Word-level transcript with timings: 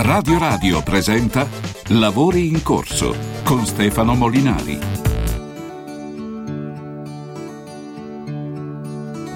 Radio 0.00 0.38
Radio 0.38 0.80
presenta 0.80 1.44
Lavori 1.88 2.46
in 2.46 2.62
corso 2.62 3.16
con 3.42 3.66
Stefano 3.66 4.14
Molinari. 4.14 4.78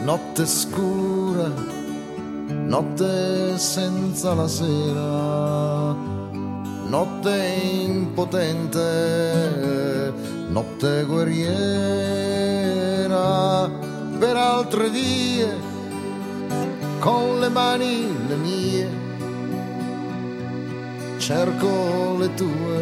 Notte 0.05 0.47
scura, 0.47 1.53
notte 2.47 3.59
senza 3.59 4.35
la 4.35 4.47
sera, 4.47 5.97
notte 6.87 7.61
impotente, 7.85 8.81
notte 10.49 11.05
guerriera 11.09 11.59
per 14.17 14.37
altre 14.37 14.91
vie, 14.91 15.59
con 17.01 17.41
le 17.41 17.49
mani 17.49 18.07
le 18.29 18.37
mie 18.37 19.02
cerco 21.33 22.17
le 22.19 22.35
tue, 22.35 22.81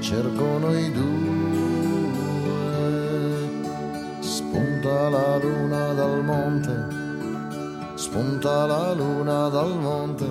cerco 0.00 0.58
noi 0.58 0.90
due. 0.90 1.08
Spunta 4.18 5.08
la 5.10 5.36
luna 5.36 5.92
dal 5.92 6.24
monte, 6.24 6.88
spunta 7.94 8.66
la 8.66 8.92
luna 8.94 9.48
dal 9.48 9.78
monte. 9.78 10.26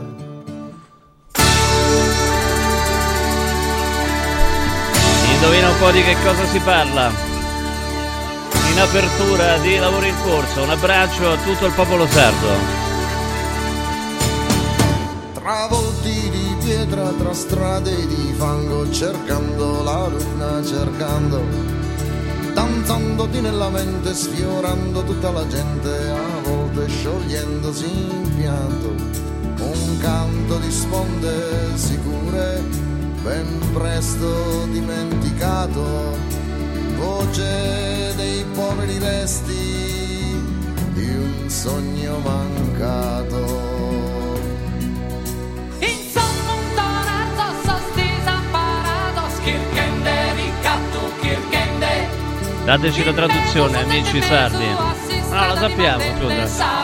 Indovina 5.33 5.69
un 5.69 5.79
po' 5.79 5.91
di 5.91 6.03
che 6.03 6.17
cosa 6.21 6.45
si 6.47 6.59
parla. 6.59 7.09
In 8.71 8.79
apertura 8.79 9.57
di 9.59 9.77
lavoro 9.77 10.05
in 10.05 10.15
corso, 10.21 10.63
un 10.63 10.69
abbraccio 10.69 11.31
a 11.31 11.37
tutto 11.37 11.65
il 11.65 11.71
popolo 11.71 12.05
sardo. 12.07 12.79
di 15.49 15.88
pietra 16.69 17.09
tra 17.13 17.33
strade 17.33 18.05
di 18.05 18.31
fango, 18.37 18.87
cercando 18.91 19.81
la 19.81 20.07
luna, 20.07 20.63
cercando, 20.63 21.41
danzandoti 22.53 23.41
nella 23.41 23.69
mente, 23.69 24.13
sfiorando 24.13 25.03
tutta 25.03 25.31
la 25.31 25.47
gente, 25.47 25.89
a 25.89 26.41
volte 26.43 26.87
sciogliendosi 26.87 27.89
in 27.89 28.35
pianto, 28.37 28.93
un 29.63 29.97
canto 29.99 30.59
di 30.59 30.69
sponde 30.69 31.31
sicure, 31.73 32.63
ben 33.23 33.71
presto 33.73 34.67
dimenticato, 34.71 36.15
voce 36.97 38.13
dei 38.15 38.45
poveri 38.53 38.99
resti 38.99 40.39
di 40.93 41.15
un 41.15 41.49
sogno 41.49 42.19
mancato. 42.19 43.78
Dateci 52.69 53.03
la 53.03 53.13
traduzione, 53.13 53.81
amici 53.81 54.21
sardi. 54.21 54.67
No, 55.31 55.47
lo 55.47 55.55
sappiamo, 55.55 56.03
scusa. 56.19 56.77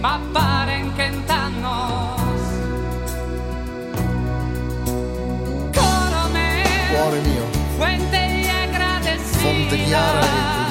Ma 0.00 0.20
paren 0.34 0.92
que 0.96 1.06
entanos 1.06 2.20
Coro 5.72 7.20
mio, 7.22 7.44
Fuente 7.78 8.42
y 8.42 8.48
agradecida 8.48 9.40
fonte 9.40 9.84
chiara 9.84 10.63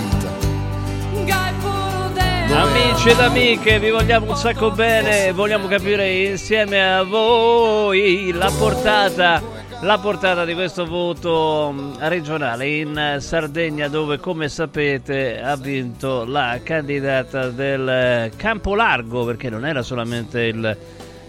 Amici 2.56 3.10
ed 3.10 3.20
amiche, 3.20 3.80
vi 3.80 3.90
vogliamo 3.90 4.30
un 4.32 4.36
sacco 4.36 4.72
bene, 4.72 5.32
vogliamo 5.32 5.68
capire 5.68 6.12
insieme 6.12 6.96
a 6.96 7.04
voi 7.04 8.32
la 8.32 8.52
portata, 8.58 9.42
la 9.82 9.98
portata 9.98 10.46
di 10.46 10.54
questo 10.54 10.86
voto 10.86 11.72
mm, 11.74 11.94
regionale 12.00 12.68
in 12.68 13.18
Sardegna 13.20 13.88
dove 13.88 14.20
come 14.20 14.50
sapete 14.50 15.42
ha 15.42 15.56
vinto 15.56 16.26
la 16.26 16.60
candidata 16.62 17.50
del 17.50 18.32
Campo 18.36 18.76
Largo 18.76 19.26
perché 19.26 19.50
non 19.50 19.66
era 19.66 19.82
solamente 19.82 20.42
il, 20.42 20.78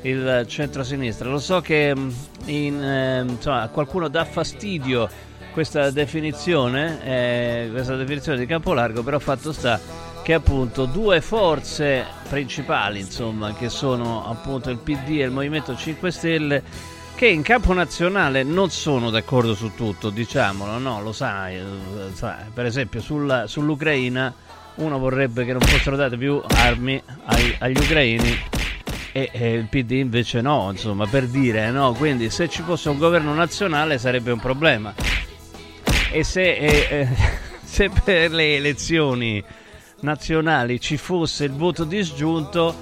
il 0.03 0.45
centro-sinistra. 0.47 1.31
Lo 1.31 1.39
so 1.39 1.61
che 1.61 1.95
mm, 1.97 2.09
in, 2.47 2.83
eh, 2.83 3.25
insomma, 3.27 3.69
qualcuno 3.69 4.09
dà 4.09 4.25
fastidio 4.25 5.09
questa 5.55 5.93
definizione, 5.93 6.99
eh, 7.05 7.69
questa 7.71 7.95
definizione 7.95 8.37
di 8.39 8.45
Campo 8.45 8.75
Largo, 8.75 9.05
però 9.05 9.21
fatto 9.21 9.53
sta 9.53 9.81
che 10.25 10.35
appunto 10.35 10.85
due 10.87 11.21
forze 11.21 12.05
principali, 12.29 12.99
insomma, 12.99 13.55
che 13.55 13.69
sono 13.69 14.29
appunto 14.29 14.71
il 14.71 14.79
PD 14.79 15.21
e 15.21 15.25
il 15.25 15.31
Movimento 15.31 15.77
5 15.77 16.11
Stelle, 16.11 16.63
che 17.15 17.29
in 17.29 17.43
campo 17.43 17.73
nazionale 17.73 18.43
non 18.43 18.71
sono 18.71 19.11
d'accordo 19.11 19.55
su 19.55 19.73
tutto, 19.77 20.11
diciamolo, 20.11 20.79
no, 20.79 21.01
lo 21.01 21.13
sai, 21.13 21.63
sai 22.15 22.47
per 22.53 22.67
esempio 22.67 23.01
sulla, 23.01 23.47
sull'Ucraina 23.47 24.35
uno 24.77 24.99
vorrebbe 24.99 25.45
che 25.45 25.53
non 25.53 25.61
fossero 25.61 25.95
date 25.95 26.17
più 26.17 26.43
armi 26.49 27.01
ai, 27.27 27.57
agli 27.61 27.79
ucraini 27.79 28.39
e, 29.13 29.29
e, 29.31 29.53
il 29.53 29.69
PD 29.69 29.93
invece 29.93 30.41
no, 30.41 30.69
insomma, 30.73 31.07
per 31.07 31.29
dire, 31.29 31.71
no, 31.71 31.93
quindi 31.93 32.29
se 32.31 32.49
ci 32.49 32.63
fosse 32.63 32.89
un 32.89 32.99
governo 32.99 33.33
nazionale 33.35 33.99
sarebbe 33.99 34.33
un 34.33 34.41
problema. 34.41 34.93
E 36.15 36.23
se, 36.23 36.43
eh, 36.43 36.87
eh, 36.91 37.09
se 37.65 37.91
per 37.91 38.31
le 38.31 38.55
elezioni 38.55 39.43
nazionali 40.03 40.81
ci 40.81 40.97
fosse 40.97 41.43
il 41.43 41.51
voto 41.51 41.83
disgiunto, 41.83 42.73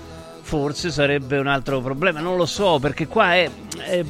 forse 0.43 0.91
sarebbe 0.91 1.39
un 1.39 1.47
altro 1.47 1.81
problema. 1.81 2.21
Non 2.21 2.37
lo 2.37 2.45
so, 2.45 2.79
perché 2.79 3.07
qua 3.07 3.35
è, 3.35 3.51
è, 3.79 4.05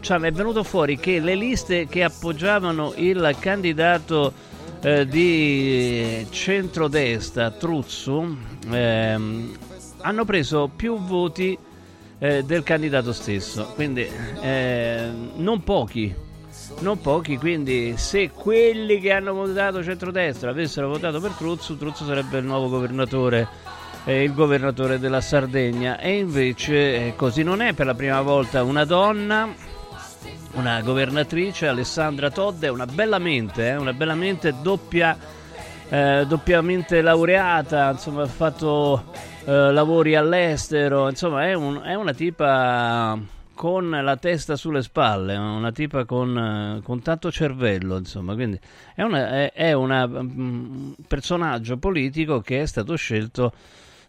cioè, 0.00 0.20
è 0.20 0.32
venuto 0.32 0.64
fuori 0.64 0.96
che 0.98 1.20
le 1.20 1.34
liste 1.34 1.86
che 1.86 2.02
appoggiavano 2.02 2.94
il 2.96 3.36
candidato 3.38 4.32
eh, 4.80 5.06
di 5.06 6.26
centrodestra, 6.30 7.50
Truzzu, 7.50 8.38
ehm, 8.70 9.56
hanno 9.98 10.24
preso 10.24 10.70
più 10.74 10.98
voti 10.98 11.58
eh, 12.18 12.42
del 12.42 12.62
candidato 12.62 13.12
stesso, 13.12 13.70
quindi 13.74 14.08
eh, 14.40 15.10
non 15.34 15.62
pochi 15.62 16.30
non 16.80 17.00
pochi, 17.00 17.36
quindi 17.36 17.94
se 17.96 18.30
quelli 18.30 18.98
che 19.00 19.12
hanno 19.12 19.32
votato 19.32 19.82
centrodestra 19.82 20.50
avessero 20.50 20.88
votato 20.88 21.20
per 21.20 21.30
Truzzo, 21.32 21.76
Truzzo 21.76 22.04
sarebbe 22.04 22.38
il 22.38 22.44
nuovo 22.44 22.68
governatore, 22.68 23.48
eh, 24.04 24.24
il 24.24 24.34
governatore 24.34 24.98
della 24.98 25.20
Sardegna. 25.20 25.98
E 25.98 26.18
invece 26.18 27.06
eh, 27.06 27.14
così 27.16 27.42
non 27.42 27.62
è 27.62 27.72
per 27.72 27.86
la 27.86 27.94
prima 27.94 28.20
volta 28.20 28.62
una 28.62 28.84
donna, 28.84 29.48
una 30.52 30.80
governatrice, 30.82 31.68
Alessandra 31.68 32.30
Todde, 32.30 32.68
una 32.68 32.86
bella 32.86 33.18
mente, 33.18 33.68
eh, 33.68 33.76
una 33.76 33.92
bella 33.92 34.14
mente 34.14 34.54
doppia, 34.60 35.16
eh, 35.88 36.24
doppiamente 36.26 37.00
laureata, 37.00 37.90
insomma 37.90 38.22
ha 38.22 38.26
fatto 38.26 39.04
eh, 39.44 39.72
lavori 39.72 40.14
all'estero, 40.14 41.08
insomma 41.08 41.46
è, 41.46 41.54
un, 41.54 41.80
è 41.82 41.94
una 41.94 42.12
tipa 42.12 43.18
con 43.54 43.90
la 43.90 44.16
testa 44.16 44.56
sulle 44.56 44.82
spalle, 44.82 45.36
una 45.36 45.72
tipa 45.72 46.04
con, 46.04 46.36
eh, 46.36 46.82
con 46.82 47.02
tanto 47.02 47.30
cervello, 47.30 47.96
insomma, 47.96 48.34
quindi 48.34 48.58
è 48.94 49.72
un 49.72 50.08
mm, 50.22 50.92
personaggio 51.06 51.76
politico 51.76 52.40
che 52.40 52.62
è 52.62 52.66
stato 52.66 52.96
scelto 52.96 53.52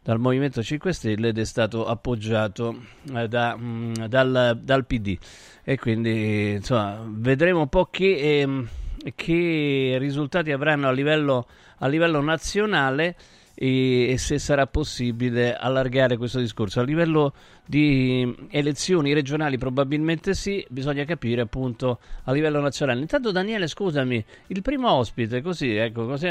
dal 0.01 0.19
Movimento 0.19 0.61
5 0.61 0.91
Stelle 0.91 1.29
ed 1.29 1.37
è 1.37 1.45
stato 1.45 1.85
appoggiato 1.85 2.75
eh, 3.15 3.27
da, 3.27 3.55
mh, 3.55 3.63
mm, 3.63 3.93
dal, 4.05 4.59
dal, 4.61 4.85
PD 4.85 5.17
e 5.63 5.77
quindi 5.77 6.51
insomma 6.51 7.01
vedremo 7.07 7.61
un 7.61 7.69
po' 7.69 7.87
che, 7.89 8.41
eh, 8.41 9.11
che 9.15 9.95
risultati 9.99 10.51
avranno 10.51 10.89
a 10.89 10.91
livello, 10.91 11.47
a 11.77 11.87
livello 11.87 12.21
nazionale 12.21 13.15
e, 13.55 14.09
e, 14.09 14.17
se 14.17 14.39
sarà 14.39 14.67
possibile 14.67 15.55
allargare 15.55 16.17
questo 16.17 16.39
discorso. 16.39 16.79
A 16.79 16.83
livello 16.83 17.33
di 17.65 18.47
elezioni 18.49 19.13
regionali 19.13 19.57
probabilmente 19.57 20.33
sì, 20.33 20.65
bisogna 20.69 21.05
capire 21.05 21.41
appunto 21.41 21.99
a 22.23 22.31
livello 22.31 22.59
nazionale. 22.59 23.01
Intanto 23.01 23.31
Daniele, 23.31 23.67
scusami, 23.67 24.23
il 24.47 24.61
primo 24.61 24.91
ospite, 24.91 25.41
così, 25.41 25.75
ecco, 25.75 26.05
così, 26.05 26.27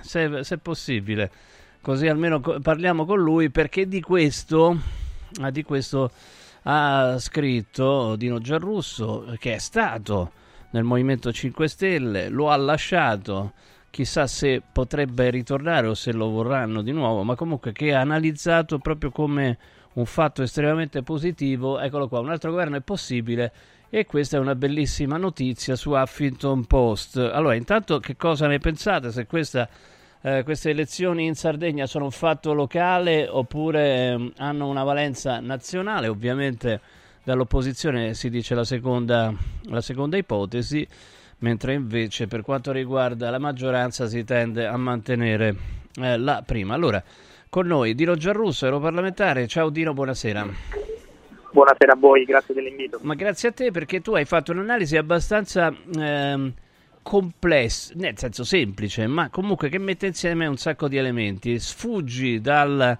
se, 0.00 0.44
se 0.44 0.54
è 0.54 0.58
possibile, 0.58 1.30
così 1.80 2.08
almeno 2.08 2.40
parliamo 2.40 3.04
con 3.04 3.20
lui 3.20 3.50
perché 3.50 3.86
di 3.86 4.00
questo, 4.00 4.78
ah, 5.40 5.50
di 5.50 5.62
questo 5.62 6.10
ha 6.64 7.16
scritto 7.18 8.14
Dino 8.14 8.38
Giarrusso 8.38 9.34
che 9.38 9.54
è 9.54 9.58
stato 9.58 10.30
nel 10.70 10.84
Movimento 10.84 11.32
5 11.32 11.68
Stelle, 11.68 12.28
lo 12.28 12.50
ha 12.50 12.56
lasciato 12.56 13.52
chissà 13.92 14.26
se 14.26 14.62
potrebbe 14.72 15.28
ritornare 15.28 15.86
o 15.86 15.92
se 15.92 16.12
lo 16.12 16.30
vorranno 16.30 16.80
di 16.80 16.92
nuovo, 16.92 17.22
ma 17.24 17.34
comunque 17.34 17.72
che 17.72 17.94
ha 17.94 18.00
analizzato 18.00 18.78
proprio 18.78 19.10
come 19.10 19.58
un 19.92 20.06
fatto 20.06 20.42
estremamente 20.42 21.02
positivo, 21.02 21.78
eccolo 21.78 22.08
qua, 22.08 22.20
un 22.20 22.30
altro 22.30 22.50
governo 22.50 22.76
è 22.76 22.80
possibile 22.80 23.52
E 23.94 24.06
questa 24.06 24.38
è 24.38 24.40
una 24.40 24.54
bellissima 24.54 25.18
notizia 25.18 25.76
su 25.76 25.90
Huffington 25.90 26.64
Post. 26.64 27.18
Allora, 27.18 27.54
intanto 27.54 27.98
che 27.98 28.16
cosa 28.16 28.46
ne 28.46 28.58
pensate? 28.58 29.12
Se 29.12 29.26
questa, 29.26 29.68
eh, 30.22 30.42
queste 30.44 30.70
elezioni 30.70 31.26
in 31.26 31.34
Sardegna 31.34 31.84
sono 31.84 32.06
un 32.06 32.10
fatto 32.10 32.54
locale 32.54 33.28
oppure 33.28 34.14
eh, 34.14 34.32
hanno 34.38 34.66
una 34.68 34.84
valenza 34.84 35.40
nazionale? 35.40 36.08
Ovviamente 36.08 36.80
dall'opposizione 37.22 38.14
si 38.14 38.30
dice 38.30 38.54
la 38.54 38.64
seconda, 38.64 39.30
la 39.64 39.82
seconda 39.82 40.16
ipotesi, 40.16 40.88
mentre 41.42 41.74
invece 41.74 42.26
per 42.26 42.42
quanto 42.42 42.72
riguarda 42.72 43.30
la 43.30 43.38
maggioranza 43.38 44.06
si 44.06 44.24
tende 44.24 44.66
a 44.66 44.76
mantenere 44.76 45.54
eh, 46.00 46.16
la 46.16 46.42
prima. 46.44 46.74
Allora, 46.74 47.02
con 47.48 47.66
noi 47.66 47.94
Dino 47.94 48.16
Giarrusso, 48.16 48.64
europarlamentare. 48.64 49.46
Ciao 49.46 49.68
Dino, 49.68 49.92
buonasera. 49.92 50.46
Buonasera 51.52 51.92
a 51.92 51.96
voi, 51.96 52.24
grazie 52.24 52.54
dell'invito. 52.54 52.98
Ma 53.02 53.14
grazie 53.14 53.50
a 53.50 53.52
te 53.52 53.70
perché 53.70 54.00
tu 54.00 54.14
hai 54.14 54.24
fatto 54.24 54.52
un'analisi 54.52 54.96
abbastanza 54.96 55.74
ehm, 55.94 56.52
complessa, 57.02 57.92
nel 57.96 58.16
senso 58.16 58.44
semplice, 58.44 59.06
ma 59.06 59.28
comunque 59.28 59.68
che 59.68 59.78
mette 59.78 60.06
insieme 60.06 60.46
un 60.46 60.56
sacco 60.56 60.88
di 60.88 60.96
elementi. 60.96 61.58
Sfuggi 61.58 62.40
dal, 62.40 62.96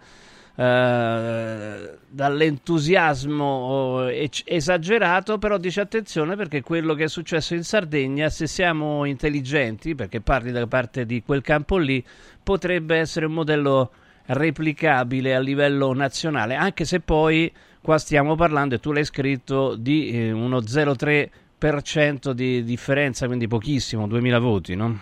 eh, 0.54 1.98
dall'entusiasmo 2.08 4.08
esagerato, 4.08 5.38
però 5.38 5.58
dici 5.58 5.80
attenzione 5.80 6.36
perché 6.36 6.62
quello 6.62 6.94
che 6.94 7.04
è 7.04 7.08
successo 7.08 7.54
in 7.54 7.64
Sardegna, 7.64 8.28
se 8.28 8.46
siamo 8.46 9.04
intelligenti, 9.04 9.94
perché 9.94 10.20
parli 10.20 10.52
da 10.52 10.66
parte 10.66 11.06
di 11.06 11.22
quel 11.22 11.42
campo 11.42 11.76
lì, 11.76 12.04
potrebbe 12.42 12.96
essere 12.96 13.26
un 13.26 13.32
modello 13.32 13.90
replicabile 14.26 15.34
a 15.34 15.40
livello 15.40 15.92
nazionale, 15.92 16.54
anche 16.54 16.84
se 16.84 17.00
poi 17.00 17.52
Qua 17.82 17.98
stiamo 17.98 18.36
parlando, 18.36 18.76
e 18.76 18.78
tu 18.78 18.92
l'hai 18.92 19.04
scritto, 19.04 19.74
di 19.74 20.12
eh, 20.12 20.30
uno 20.30 20.58
0,3% 20.58 22.30
di 22.30 22.62
differenza, 22.62 23.26
quindi 23.26 23.48
pochissimo, 23.48 24.06
2000 24.06 24.38
voti, 24.38 24.76
no? 24.76 25.00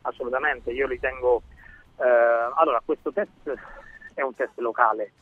Assolutamente. 0.00 0.70
Io 0.70 0.86
ritengo... 0.86 1.42
Eh, 1.98 2.52
allora, 2.54 2.80
questo 2.84 3.12
test 3.12 3.52
è 4.14 4.22
un 4.22 4.34
test 4.34 4.58
locale, 4.58 5.12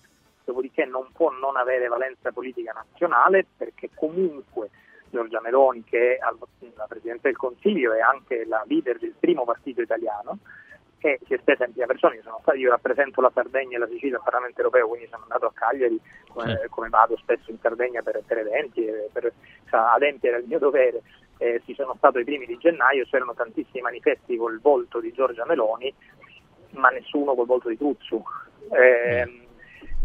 dopodiché 0.45 0.85
non 0.85 1.09
può 1.13 1.31
non 1.31 1.57
avere 1.57 1.89
valenza 1.89 2.33
politica 2.33 2.73
nazionale 2.73 3.47
perché 3.57 3.91
comunque 3.95 4.71
Giorgia 5.11 5.41
Meloni, 5.41 5.85
che 5.85 6.17
è 6.17 6.19
la 6.77 6.87
Presidente 6.87 7.29
del 7.29 7.37
Consiglio 7.37 7.93
e 7.93 8.01
anche 8.01 8.45
la 8.47 8.63
leader 8.67 8.99
del 8.99 9.15
primo 9.19 9.45
partito 9.45 9.81
italiano, 9.81 10.39
che 10.99 11.21
si 11.25 11.35
è 11.35 11.37
estesa 11.37 11.65
in 11.65 11.73
prima 11.73 11.87
persona. 11.87 12.15
Io, 12.15 12.23
stato, 12.23 12.53
io, 12.55 12.71
rappresento 12.71 13.21
la 13.21 13.31
Sardegna 13.33 13.77
e 13.77 13.81
la 13.81 13.89
Sicilia 13.89 14.17
al 14.17 14.23
Parlamento 14.23 14.59
europeo, 14.59 14.89
quindi 14.89 15.09
sono 15.09 15.23
andato 15.23 15.47
a 15.47 15.53
Cagliari, 15.55 16.01
come, 16.29 16.59
sì. 16.63 16.69
come 16.69 16.89
vado 16.89 17.17
spesso 17.17 17.51
in 17.51 17.59
Sardegna 17.61 18.03
per, 18.03 18.23
per 18.27 18.39
eventi, 18.39 18.85
e 18.85 19.09
per 19.13 19.33
cioè, 19.69 19.81
adempiere 19.95 20.37
al 20.37 20.45
mio 20.45 20.59
dovere. 20.59 21.03
Eh, 21.39 21.61
ci 21.67 21.75
sono 21.75 21.95
stato 21.97 22.19
i 22.19 22.25
primi 22.25 22.47
di 22.47 22.57
gennaio, 22.57 23.05
c'erano 23.05 23.35
tantissimi 23.35 23.83
manifesti 23.83 24.37
col 24.37 24.59
volto 24.59 25.01
di 25.01 25.13
Giorgia 25.13 25.45
Meloni, 25.45 25.95
ma 26.71 26.89
nessuno 26.89 27.35
col 27.35 27.47
volto 27.47 27.69
di 27.69 27.77
Truzzu. 27.77 28.23
Eh. 28.71 29.41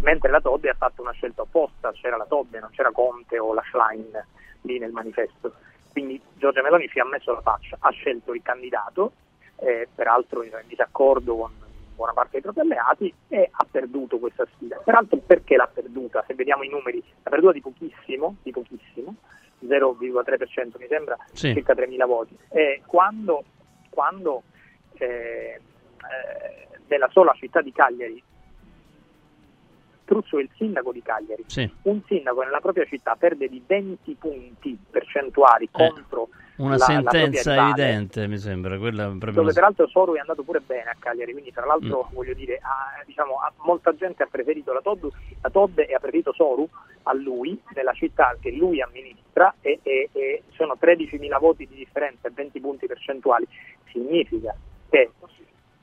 Mentre 0.01 0.31
la 0.31 0.41
Todde 0.41 0.69
ha 0.69 0.75
fatto 0.75 1.01
una 1.01 1.11
scelta 1.11 1.43
opposta, 1.43 1.91
c'era 1.91 2.17
la 2.17 2.25
Todde, 2.25 2.59
non 2.59 2.71
c'era 2.71 2.91
Conte 2.91 3.37
o 3.37 3.53
la 3.53 3.63
Schlein 3.69 4.25
lì 4.61 4.79
nel 4.79 4.91
manifesto. 4.91 5.53
Quindi 5.91 6.19
Giorgia 6.35 6.61
Meloni 6.61 6.87
si 6.87 6.99
è 6.99 7.03
messo 7.03 7.33
la 7.33 7.41
faccia, 7.41 7.77
ha 7.79 7.89
scelto 7.91 8.33
il 8.33 8.41
candidato 8.41 9.11
eh, 9.57 9.87
peraltro 9.93 10.43
in 10.43 10.51
disaccordo 10.65 11.35
con 11.35 11.51
buona 11.93 12.13
parte 12.13 12.31
dei 12.31 12.41
propri 12.41 12.61
alleati 12.61 13.13
e 13.27 13.47
ha 13.51 13.67
perduto 13.69 14.17
questa 14.17 14.47
sfida. 14.55 14.77
Peraltro 14.83 15.17
perché 15.17 15.55
l'ha 15.55 15.69
perduta? 15.71 16.23
Se 16.25 16.33
vediamo 16.33 16.63
i 16.63 16.69
numeri, 16.69 17.03
l'ha 17.21 17.29
perduta 17.29 17.51
di 17.51 17.61
pochissimo, 17.61 18.37
di 18.41 18.51
pochissimo 18.51 19.15
0,3% 19.63 20.79
mi 20.79 20.87
sembra, 20.87 21.15
sì. 21.33 21.53
circa 21.53 21.73
3.000 21.73 22.05
voti. 22.07 22.37
E 22.49 22.81
quando, 22.85 23.43
quando 23.89 24.43
eh, 24.93 25.59
eh, 26.09 26.68
nella 26.88 27.09
sola 27.12 27.33
città 27.33 27.62
di 27.62 27.71
Cagliari 27.71 28.24
Truzzo 30.12 30.39
è 30.39 30.42
il 30.42 30.50
sindaco 30.57 30.92
di 30.92 31.01
Cagliari. 31.01 31.45
Sì. 31.48 31.71
Un 31.83 32.01
sindaco 32.06 32.42
nella 32.42 32.59
propria 32.59 32.83
città 32.83 33.15
perde 33.15 33.48
di 33.48 33.63
20 33.65 34.18
punti 34.19 34.77
percentuali 34.89 35.63
eh. 35.63 35.69
contro 35.71 36.27
una 36.57 36.75
la, 36.75 36.83
sentenza 36.83 37.56
la 37.56 37.69
evidente, 37.69 38.27
mi 38.27 38.38
sembra. 38.38 38.77
Quella 38.77 39.07
dove 39.07 39.39
una... 39.39 39.53
peraltro 39.53 39.88
Soru 39.88 40.15
è 40.15 40.19
andato 40.19 40.44
pure 40.44 40.59
bene 40.59 40.89
a 40.89 40.95
Cagliari, 41.00 41.31
quindi 41.31 41.53
tra 41.53 41.65
l'altro 41.65 42.09
mm. 42.12 42.13
voglio 42.13 42.33
dire, 42.33 42.59
ha, 42.62 43.01
diciamo, 43.06 43.36
ha, 43.36 43.54
molta 43.63 43.95
gente 43.95 44.24
ha 44.24 44.27
preferito 44.30 44.74
la 44.74 44.81
Todd, 44.81 45.06
la 45.42 45.50
Todd 45.50 45.80
e 45.80 45.94
ha 45.94 46.00
preferito 46.00 46.33
Soru 46.33 46.68
a 47.04 47.13
lui, 47.13 47.57
nella 47.74 47.94
città 47.94 48.36
che 48.42 48.51
lui 48.51 48.81
amministra, 48.81 49.56
e, 49.62 49.80
e, 49.81 50.09
e 50.12 50.44
sono 50.50 50.75
13.000 50.80 51.39
voti 51.39 51.65
di 51.65 51.75
differenza 51.75 52.27
e 52.27 52.31
20 52.36 52.59
punti 52.59 52.86
percentuali. 52.86 53.47
Significa 53.89 54.54
che 54.89 55.09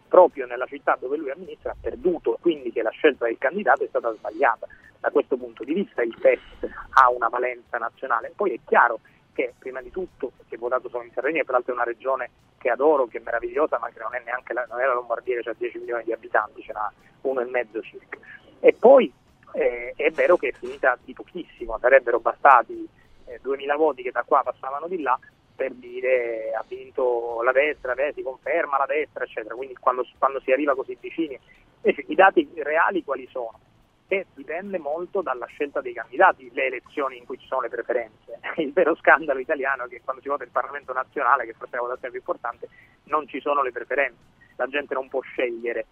proprio 0.09 0.47
nella 0.47 0.67
città 0.67 0.97
dove 0.99 1.17
lui 1.17 1.31
amministra 1.31 1.73
ha 1.73 1.77
perduto, 1.81 2.39
quindi 2.41 2.73
che 2.73 2.83
la 2.83 2.91
scelta 2.91 3.27
del 3.27 3.39
candidato 3.39 3.85
è 3.85 3.89
stata 3.89 4.13
sbagliata. 4.15 4.67
Da 5.01 5.11
questo 5.11 5.37
punto 5.37 5.63
di 5.63 5.75
vista 5.75 6.03
il 6.03 6.17
test 6.21 6.69
ha 6.95 7.11
una 7.11 7.29
valenza 7.29 7.79
nazionale. 7.79 8.33
Poi 8.35 8.55
è 8.55 8.59
chiaro 8.67 9.01
che 9.33 9.55
prima 9.57 9.81
di 9.81 9.91
tutto 9.91 10.33
si 10.49 10.57
è 10.57 10.59
votato 10.59 10.89
solo 10.89 11.05
in 11.05 11.13
Sardegna, 11.13 11.45
peraltro 11.45 11.73
è 11.73 11.77
una 11.77 11.85
regione 11.85 12.31
che 12.59 12.71
adoro, 12.71 13.07
che 13.07 13.19
è 13.19 13.23
meravigliosa, 13.23 13.79
ma 13.79 13.89
che 13.91 14.01
non 14.01 14.15
è 14.15 14.23
neanche 14.25 14.53
la, 14.53 14.67
non 14.69 14.81
è 14.81 14.85
la 14.85 14.95
Lombardia 14.95 15.41
che 15.41 15.51
ha 15.51 15.55
10 15.57 15.79
milioni 15.79 16.03
di 16.03 16.13
abitanti, 16.13 16.63
ce 16.63 16.73
n'ha 16.73 16.93
uno 17.21 17.41
e 17.41 17.45
mezzo 17.45 17.81
circa. 17.83 18.19
E 18.59 18.75
poi 18.77 19.13
eh, 19.53 19.93
è 19.95 20.11
vero 20.11 20.37
che 20.37 20.49
è 20.49 20.53
finita 20.53 20.99
di 21.05 21.13
pochissimo, 21.13 21.79
sarebbero 21.79 22.19
bastati 22.19 22.89
eh, 23.27 23.39
2000 23.41 23.77
voti 23.77 24.03
che 24.03 24.11
da 24.11 24.25
qua 24.25 24.43
passavano 24.43 24.89
di 24.89 25.01
là 25.01 25.19
per 25.59 25.73
dire 25.73 26.53
ha 26.57 26.65
vinto 26.69 27.43
la 27.43 27.51
destra, 27.51 27.95
beh, 27.95 28.13
si 28.15 28.23
conferma 28.23 28.79
la 28.79 28.87
destra, 28.87 29.25
eccetera. 29.25 29.57
Quindi 29.57 29.75
quando, 29.75 30.07
quando 30.17 30.39
si 30.41 30.53
arriva 30.53 30.77
così 30.77 30.97
vicini, 31.01 31.37
invece 31.83 32.05
i 32.07 32.15
dati 32.15 32.49
reali 32.63 33.03
quali 33.03 33.27
sono? 33.29 33.59
che 34.07 34.25
dipende 34.35 34.79
molto 34.79 35.21
dalla 35.21 35.45
scelta 35.45 35.83
dei 35.83 35.93
candidati, 35.93 36.51
le 36.55 36.67
elezioni 36.67 37.19
in 37.19 37.27
cui 37.27 37.39
ci 37.39 37.47
sono 37.47 37.63
le 37.63 37.69
preferenze. 37.69 38.39
Il 38.57 38.73
vero 38.73 38.95
scandalo 38.95 39.39
italiano 39.39 39.85
è 39.85 39.89
che 39.89 40.01
quando 40.03 40.23
si 40.23 40.29
vota 40.29 40.45
il 40.45 40.51
Parlamento 40.51 40.95
nazionale, 40.95 41.45
che 41.45 41.53
forse 41.53 41.75
è 41.75 41.77
la 41.77 41.83
votazione 41.83 42.13
più 42.13 42.21
importante, 42.21 42.69
non 43.05 43.29
ci 43.29 43.39
sono 43.41 43.63
le 43.63 43.71
preferenze, 43.71 44.17
la 44.57 44.67
gente 44.69 44.95
non 44.95 45.09
può 45.09 45.21
scegliere, 45.21 45.85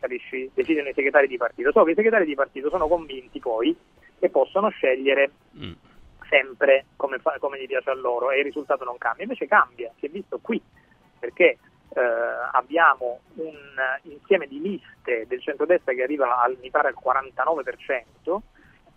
capisci? 0.00 0.50
Decidono 0.52 0.88
i 0.88 0.92
segretari 0.92 1.28
di 1.28 1.36
partito. 1.36 1.70
So 1.70 1.84
che 1.84 1.92
i 1.92 1.94
segretari 1.94 2.24
di 2.24 2.34
partito 2.34 2.68
sono 2.68 2.88
convinti 2.88 3.38
poi 3.38 3.76
che 4.18 4.28
possono 4.28 4.68
scegliere 4.70 5.30
mm. 5.56 5.72
Sempre 6.32 6.86
come, 6.96 7.18
fa, 7.18 7.36
come 7.38 7.60
gli 7.60 7.66
piace 7.66 7.90
a 7.90 7.94
loro 7.94 8.30
e 8.30 8.38
il 8.38 8.44
risultato 8.44 8.84
non 8.84 8.96
cambia. 8.96 9.24
Invece 9.24 9.46
cambia, 9.46 9.92
si 9.98 10.06
è 10.06 10.08
visto 10.08 10.38
qui, 10.40 10.60
perché 11.18 11.58
eh, 11.94 12.00
abbiamo 12.52 13.20
un 13.34 13.76
insieme 14.04 14.46
di 14.46 14.58
liste 14.62 15.26
del 15.26 15.42
centrodestra 15.42 15.92
che 15.92 16.02
arriva 16.02 16.40
al, 16.40 16.56
mi 16.62 16.70
pare 16.70 16.88
al 16.88 16.96
49%, 16.96 18.38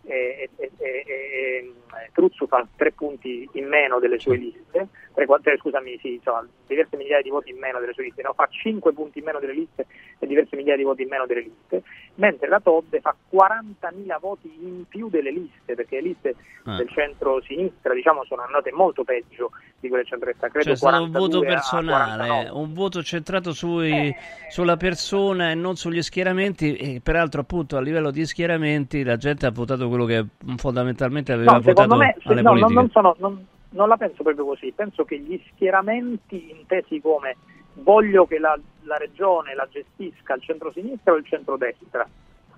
e, 0.06 0.50
e, 0.56 0.72
e, 0.78 1.74
Truzzo 2.12 2.48
fa 2.48 2.66
tre 2.76 2.92
punti 2.92 3.48
in 3.54 3.68
meno 3.68 4.00
delle 4.00 4.20
sue 4.20 4.38
liste, 4.38 4.88
tre, 5.14 5.26
tre, 5.42 5.58
scusami, 5.58 5.98
sì, 6.02 6.16
insomma, 6.16 6.46
diverse 6.68 6.98
migliaia 6.98 7.22
di 7.22 7.30
voti 7.30 7.50
in 7.52 7.58
meno 7.58 7.80
delle 7.80 7.94
sue 7.94 8.04
liste, 8.04 8.22
no, 8.22 8.34
fa 8.34 8.48
cinque 8.50 8.94
punti 8.94 9.20
in 9.20 9.26
meno 9.26 9.40
delle 9.40 9.54
liste 9.54 9.86
e 10.20 10.28
diverse 10.28 10.56
migliaia 10.56 10.78
di 10.78 10.84
voti 10.84 11.04
in 11.04 11.10
meno 11.10 11.26
delle 11.26 11.42
liste, 11.42 11.84
mentre 12.16 12.48
la 12.48 12.60
Todde 12.60 13.00
fa 13.02 13.16
40.000 13.32 14.20
voti 14.20 14.54
in 14.62 14.86
più 14.88 15.10
delle 15.10 15.32
liste, 15.32 15.76
perché 15.76 15.96
le 15.96 16.02
liste 16.02 16.36
ah. 16.64 16.76
del 16.76 16.90
centro-sinistra 16.90 17.94
diciamo, 17.94 18.24
sono 18.26 18.44
andate 18.44 18.72
molto 18.72 19.04
peggio 19.04 19.52
di 19.80 19.88
quelle 19.88 20.04
del 20.04 20.12
centro-destra. 20.12 20.50
Credo 20.50 20.66
cioè, 20.66 20.74
è 20.74 20.78
stato 20.78 21.04
un 21.04 21.12
voto 21.12 21.40
personale, 21.42 22.50
un 22.50 22.74
voto 22.74 23.04
centrato 23.04 23.54
sui, 23.54 23.92
eh. 23.92 24.16
sulla 24.50 24.78
persona 24.78 25.52
e 25.52 25.56
non 25.56 25.76
sugli 25.76 26.02
schieramenti, 26.02 26.76
e 26.76 27.02
peraltro 27.02 27.42
appunto 27.42 27.78
a 27.78 27.82
livello 27.82 28.12
di 28.12 28.26
schieramenti 28.26 29.04
la 29.04 29.18
gente 29.18 29.46
ha 29.46 29.52
votato 29.52 29.88
quello 29.96 30.06
che 30.06 30.26
fondamentalmente 30.58 31.32
aveva 31.32 31.54
no, 31.54 31.62
votato 31.62 31.96
me, 31.96 32.16
alle 32.24 32.42
no, 32.42 32.50
politiche. 32.50 32.74
Non, 32.74 32.90
sono, 32.90 33.16
non, 33.20 33.46
non, 33.70 33.88
la 33.88 33.98
penso 33.98 34.24
proprio 34.24 34.46
così, 34.46 34.72
penso 34.76 35.06
che 35.06 35.18
gli 35.20 35.42
schieramenti 35.52 36.52
intesi 36.52 37.00
come 37.00 37.38
voglio 37.76 38.26
che 38.26 38.40
la, 38.40 38.58
la 38.84 38.98
regione 38.98 39.54
la 39.54 39.68
gestisca 39.70 40.36
il 40.36 40.42
centro-sinistra 40.42 41.14
o 41.14 41.18
il 41.18 41.26
centro-destra 41.26 42.08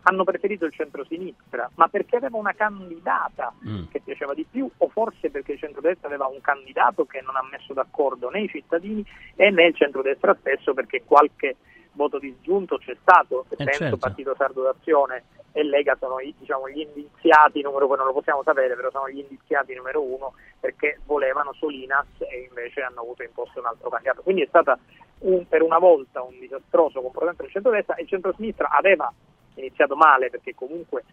hanno 0.03 0.23
preferito 0.23 0.63
il 0.63 0.71
centro-sinistra, 0.71 1.69
ma 1.75 1.89
perché 1.89 2.15
aveva 2.15 2.37
una 2.37 2.53
candidata 2.53 3.53
mm. 3.67 3.87
che 3.91 3.99
piaceva 3.99 4.33
di 4.33 4.45
più 4.49 4.69
o 4.77 4.87
forse 4.87 5.29
perché 5.29 5.53
il 5.53 5.59
centro-destra 5.59 6.07
aveva 6.07 6.27
un 6.27 6.39
candidato 6.39 7.05
che 7.05 7.21
non 7.25 7.35
ha 7.35 7.45
messo 7.51 7.73
d'accordo 7.73 8.29
né 8.29 8.41
i 8.41 8.47
cittadini 8.47 9.05
e 9.35 9.51
né 9.51 9.65
il 9.65 9.75
centro-destra 9.75 10.37
stesso 10.39 10.73
perché 10.73 11.03
qualche 11.03 11.57
voto 11.97 12.17
disgiunto 12.19 12.77
c'è 12.77 12.95
stato, 13.01 13.45
eh 13.49 13.55
penso 13.57 13.79
certo. 13.79 13.97
Partito 13.97 14.33
Sardo 14.37 14.61
d'Azione 14.63 15.25
e 15.51 15.63
Lega 15.63 15.97
sono 15.99 16.17
diciamo, 16.39 16.69
gli 16.69 16.79
indiziati 16.79 17.61
numero 17.61 17.87
uno, 17.87 17.95
non 17.95 18.05
lo 18.05 18.13
possiamo 18.13 18.43
sapere, 18.43 18.75
però 18.75 18.89
sono 18.91 19.09
gli 19.09 19.17
indiziati 19.17 19.73
numero 19.73 20.01
uno 20.01 20.33
perché 20.59 20.99
volevano 21.05 21.51
Solinas 21.53 22.05
e 22.19 22.45
invece 22.47 22.81
hanno 22.81 23.01
avuto 23.01 23.23
imposto 23.23 23.59
un 23.59 23.65
altro 23.65 23.89
candidato. 23.89 24.21
Quindi 24.21 24.43
è 24.43 24.47
stata 24.47 24.77
un, 25.19 25.47
per 25.47 25.63
una 25.63 25.79
volta 25.79 26.21
un 26.21 26.39
disastroso 26.39 27.01
comportamento 27.01 27.41
del 27.41 27.51
centro-destra 27.51 27.95
e 27.95 28.03
il 28.03 28.07
centro-sinistra 28.07 28.69
aveva 28.69 29.11
iniziato 29.55 29.95
male 29.95 30.29
perché 30.29 30.53
comunque 30.53 31.03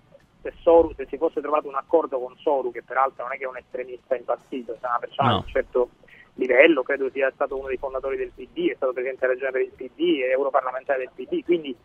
se, 0.42 0.52
Soru, 0.60 0.92
se 0.94 1.06
si 1.06 1.16
fosse 1.16 1.40
trovato 1.40 1.68
un 1.68 1.76
accordo 1.76 2.20
con 2.20 2.36
Soru, 2.36 2.70
che 2.70 2.82
peraltro 2.82 3.24
non 3.24 3.32
è 3.32 3.38
che 3.38 3.44
è 3.44 3.48
un 3.48 3.56
estremista 3.56 4.14
impazzito, 4.14 4.74
è 4.74 4.78
una 4.82 4.98
persona 5.00 5.30
No. 5.30 5.38
di 5.38 5.44
un 5.46 5.50
certo 5.50 5.88
livello, 6.34 6.82
credo 6.82 7.10
sia 7.10 7.30
stato 7.34 7.56
uno 7.56 7.68
dei 7.68 7.76
fondatori 7.76 8.16
del 8.16 8.32
PD, 8.34 8.70
è 8.70 8.74
stato 8.74 8.92
presidente 8.92 9.26
della 9.26 9.32
regione 9.34 9.50
per 9.52 9.60
il 9.62 9.70
PD, 9.70 10.20
è 10.22 10.30
europarlamentare 10.32 10.98
del 11.00 11.10
PD, 11.26 11.44
quindi 11.44 11.76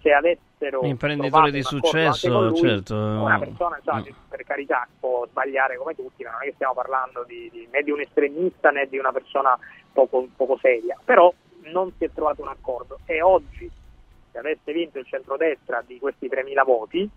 se 0.00 0.12
avessero 0.12 0.84
Imprenditore 0.84 1.50
di 1.50 1.62
successo, 1.62 2.48
lui, 2.48 2.56
certo. 2.56 2.94
una 2.94 3.38
persona 3.38 3.76
insomma, 3.78 4.00
Mm. 4.00 4.02
che 4.02 4.14
per 4.28 4.44
carità 4.44 4.86
può 5.00 5.26
sbagliare 5.26 5.76
come 5.76 5.94
tutti, 5.94 6.22
ma 6.22 6.30
non 6.32 6.42
è 6.42 6.44
che 6.46 6.52
stiamo 6.54 6.74
parlando 6.74 7.24
di, 7.26 7.48
di- 7.50 7.68
né 7.70 7.82
di 7.82 7.90
un 7.90 8.00
estremista 8.00 8.70
né 8.70 8.86
di 8.88 8.98
una 8.98 9.12
persona 9.12 9.58
poco, 9.92 10.28
poco 10.36 10.58
seria, 10.58 10.98
però 11.04 11.32
non 11.72 11.92
si 11.98 12.04
è 12.04 12.10
trovato 12.12 12.42
un 12.42 12.48
accordo 12.48 13.00
e 13.06 13.20
oggi 13.22 13.68
se 14.30 14.38
avesse 14.38 14.72
vinto 14.72 14.98
il 14.98 15.06
centrodestra 15.06 15.82
di 15.84 15.98
questi 15.98 16.28
3.000 16.28 16.64
voti 16.64 17.10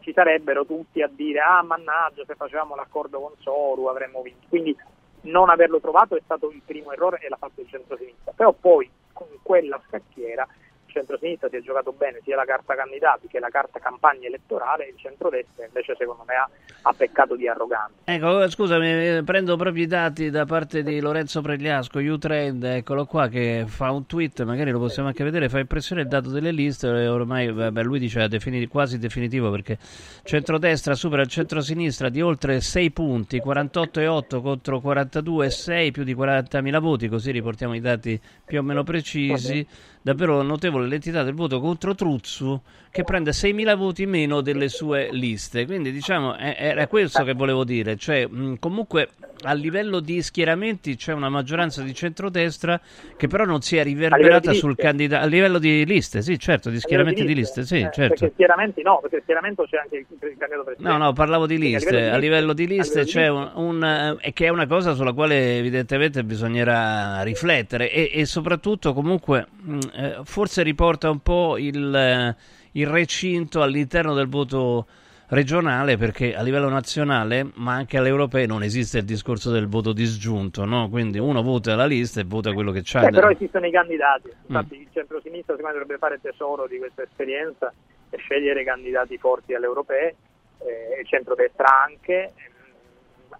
ci 0.00 0.12
sarebbero 0.14 0.64
tutti 0.64 1.02
a 1.02 1.10
dire 1.12 1.40
ah 1.40 1.62
mannaggia 1.62 2.24
se 2.24 2.34
facevamo 2.34 2.74
l'accordo 2.74 3.20
con 3.20 3.32
Soru 3.40 3.84
avremmo 3.86 4.22
vinto 4.22 4.46
quindi 4.48 4.74
non 5.22 5.50
averlo 5.50 5.80
trovato 5.80 6.16
è 6.16 6.20
stato 6.24 6.50
il 6.50 6.62
primo 6.64 6.92
errore 6.92 7.18
e 7.20 7.28
l'ha 7.28 7.36
fatto 7.36 7.60
il 7.60 7.68
centro-sinistra. 7.68 8.32
Però 8.34 8.52
poi 8.52 8.90
con 9.12 9.28
quella 9.42 9.80
scacchiera 9.86 10.46
centro-sinistra 10.90 11.48
si 11.48 11.56
è 11.56 11.60
giocato 11.60 11.92
bene 11.92 12.20
sia 12.22 12.36
la 12.36 12.44
carta 12.44 12.74
candidati 12.74 13.28
che 13.28 13.38
la 13.38 13.48
carta 13.48 13.78
campagna 13.78 14.26
elettorale 14.26 14.86
il 14.86 14.96
centrodestra 14.96 15.64
invece 15.64 15.94
secondo 15.96 16.24
me 16.26 16.34
ha, 16.34 16.48
ha 16.82 16.92
peccato 16.92 17.36
di 17.36 17.48
arroganza 17.48 18.00
Ecco, 18.04 18.48
scusami, 18.48 18.86
eh, 18.88 19.22
prendo 19.24 19.56
proprio 19.56 19.84
i 19.84 19.86
dati 19.86 20.30
da 20.30 20.44
parte 20.44 20.82
di 20.82 20.98
Lorenzo 20.98 21.40
Pregliasco, 21.40 22.00
Utrend, 22.00 22.64
eccolo 22.64 23.06
qua, 23.06 23.28
che 23.28 23.64
fa 23.66 23.92
un 23.92 24.06
tweet, 24.06 24.42
magari 24.42 24.72
lo 24.72 24.80
possiamo 24.80 25.08
anche 25.08 25.22
vedere, 25.22 25.48
fa 25.48 25.60
impressione 25.60 26.02
il 26.02 26.08
dato 26.08 26.30
delle 26.30 26.50
liste, 26.50 26.88
ormai 26.88 27.52
vabbè, 27.52 27.82
lui 27.82 28.00
dice 28.00 28.26
defini- 28.26 28.66
quasi 28.66 28.98
definitivo 28.98 29.50
perché 29.50 29.78
centrodestra 30.24 30.94
supera 30.94 31.22
il 31.22 31.28
centrosinistra 31.28 32.08
di 32.08 32.20
oltre 32.20 32.60
6 32.60 32.90
punti, 32.90 33.40
48,8 33.40 34.40
contro 34.40 34.78
42,6, 34.78 35.90
più 35.92 36.02
di 36.02 36.14
40.000 36.14 36.80
voti, 36.80 37.08
così 37.08 37.30
riportiamo 37.30 37.74
i 37.74 37.80
dati 37.80 38.20
più 38.44 38.58
o 38.58 38.62
meno 38.62 38.82
precisi. 38.82 39.64
Davvero 40.02 40.40
notevole 40.40 40.79
l'entità 40.80 41.22
del 41.22 41.34
voto 41.34 41.60
contro 41.60 41.94
Truzzu 41.94 42.60
che 42.90 43.04
prende 43.04 43.30
6.000 43.30 43.76
voti 43.76 44.04
meno 44.06 44.40
delle 44.40 44.68
sue 44.68 45.10
liste. 45.12 45.64
Quindi 45.64 45.92
diciamo 45.92 46.34
è- 46.36 46.56
era 46.58 46.86
questo 46.88 47.22
che 47.22 47.34
volevo 47.34 47.62
dire. 47.64 47.96
Cioè, 47.96 48.26
mh, 48.26 48.58
comunque 48.58 49.10
a 49.42 49.52
livello 49.52 50.00
di 50.00 50.20
schieramenti 50.22 50.96
c'è 50.96 51.12
una 51.12 51.28
maggioranza 51.28 51.82
di 51.82 51.94
centrodestra 51.94 52.80
che 53.16 53.26
però 53.28 53.44
non 53.44 53.60
si 53.62 53.76
è 53.76 53.84
riverberata 53.84 54.50
di 54.50 54.56
sul 54.56 54.74
candidato. 54.76 55.24
A 55.24 55.28
livello 55.28 55.58
di 55.58 55.86
liste, 55.86 56.20
sì, 56.20 56.36
certo, 56.38 56.68
di 56.68 56.80
schieramenti 56.80 57.24
di 57.24 57.34
liste, 57.34 57.64
sì, 57.64 57.76
Eh, 57.76 57.90
certo. 57.92 58.08
perché 58.08 58.30
schieramenti 58.34 58.82
no 58.82 58.98
perché 59.00 59.20
schieramento 59.22 59.64
c'è 59.70 59.78
anche 59.78 59.96
il, 59.98 60.06
il 60.10 60.18
candidato 60.36 60.64
presidente 60.64 60.92
No, 60.98 61.04
no, 61.04 61.12
parlavo 61.12 61.46
di 61.46 61.58
liste. 61.58 62.10
A 62.10 62.16
livello 62.16 62.52
di 62.52 62.66
liste 62.66 63.04
c'è 63.04 63.24
di 63.24 63.28
un, 63.30 63.50
un, 63.54 63.84
eh, 63.84 64.16
e 64.20 64.32
che 64.32 64.46
è 64.46 64.48
una 64.48 64.66
cosa 64.66 64.94
sulla 64.94 65.12
quale 65.12 65.58
evidentemente 65.58 66.24
bisognerà 66.24 67.22
riflettere 67.22 67.90
e, 67.92 68.10
e 68.12 68.24
soprattutto 68.26 68.92
comunque 68.92 69.46
mh, 69.62 69.78
eh, 69.94 70.16
forse 70.24 70.62
riporta 70.70 71.10
un 71.10 71.20
po' 71.20 71.58
il, 71.58 71.94
eh, 71.94 72.36
il 72.72 72.86
recinto 72.86 73.62
all'interno 73.62 74.14
del 74.14 74.28
voto 74.28 74.86
regionale 75.28 75.96
perché 75.96 76.34
a 76.34 76.42
livello 76.42 76.68
nazionale 76.68 77.50
ma 77.54 77.74
anche 77.74 77.96
alle 77.98 78.08
europee 78.08 78.46
non 78.46 78.64
esiste 78.64 78.98
il 78.98 79.04
discorso 79.04 79.50
del 79.52 79.68
voto 79.68 79.92
disgiunto, 79.92 80.64
no? 80.64 80.88
Quindi 80.88 81.18
uno 81.18 81.42
vota 81.42 81.76
la 81.76 81.86
lista 81.86 82.20
e 82.20 82.24
vota 82.24 82.52
quello 82.52 82.72
che 82.72 82.82
c'ha. 82.84 83.06
Eh, 83.06 83.10
però 83.10 83.30
esistono 83.30 83.66
i 83.66 83.70
candidati, 83.70 84.28
infatti 84.46 84.76
Mm. 84.76 84.80
il 84.80 84.88
centro-sinistra 84.92 85.54
secondo 85.54 85.66
me 85.66 85.78
dovrebbe 85.80 85.98
fare 85.98 86.20
tesoro 86.20 86.66
di 86.66 86.78
questa 86.78 87.02
esperienza 87.02 87.72
e 88.10 88.16
scegliere 88.18 88.64
candidati 88.64 89.16
forti 89.18 89.54
alle 89.54 89.66
europee, 89.66 90.16
eh, 90.58 91.00
il 91.00 91.06
centrodestra 91.06 91.82
anche. 91.84 92.32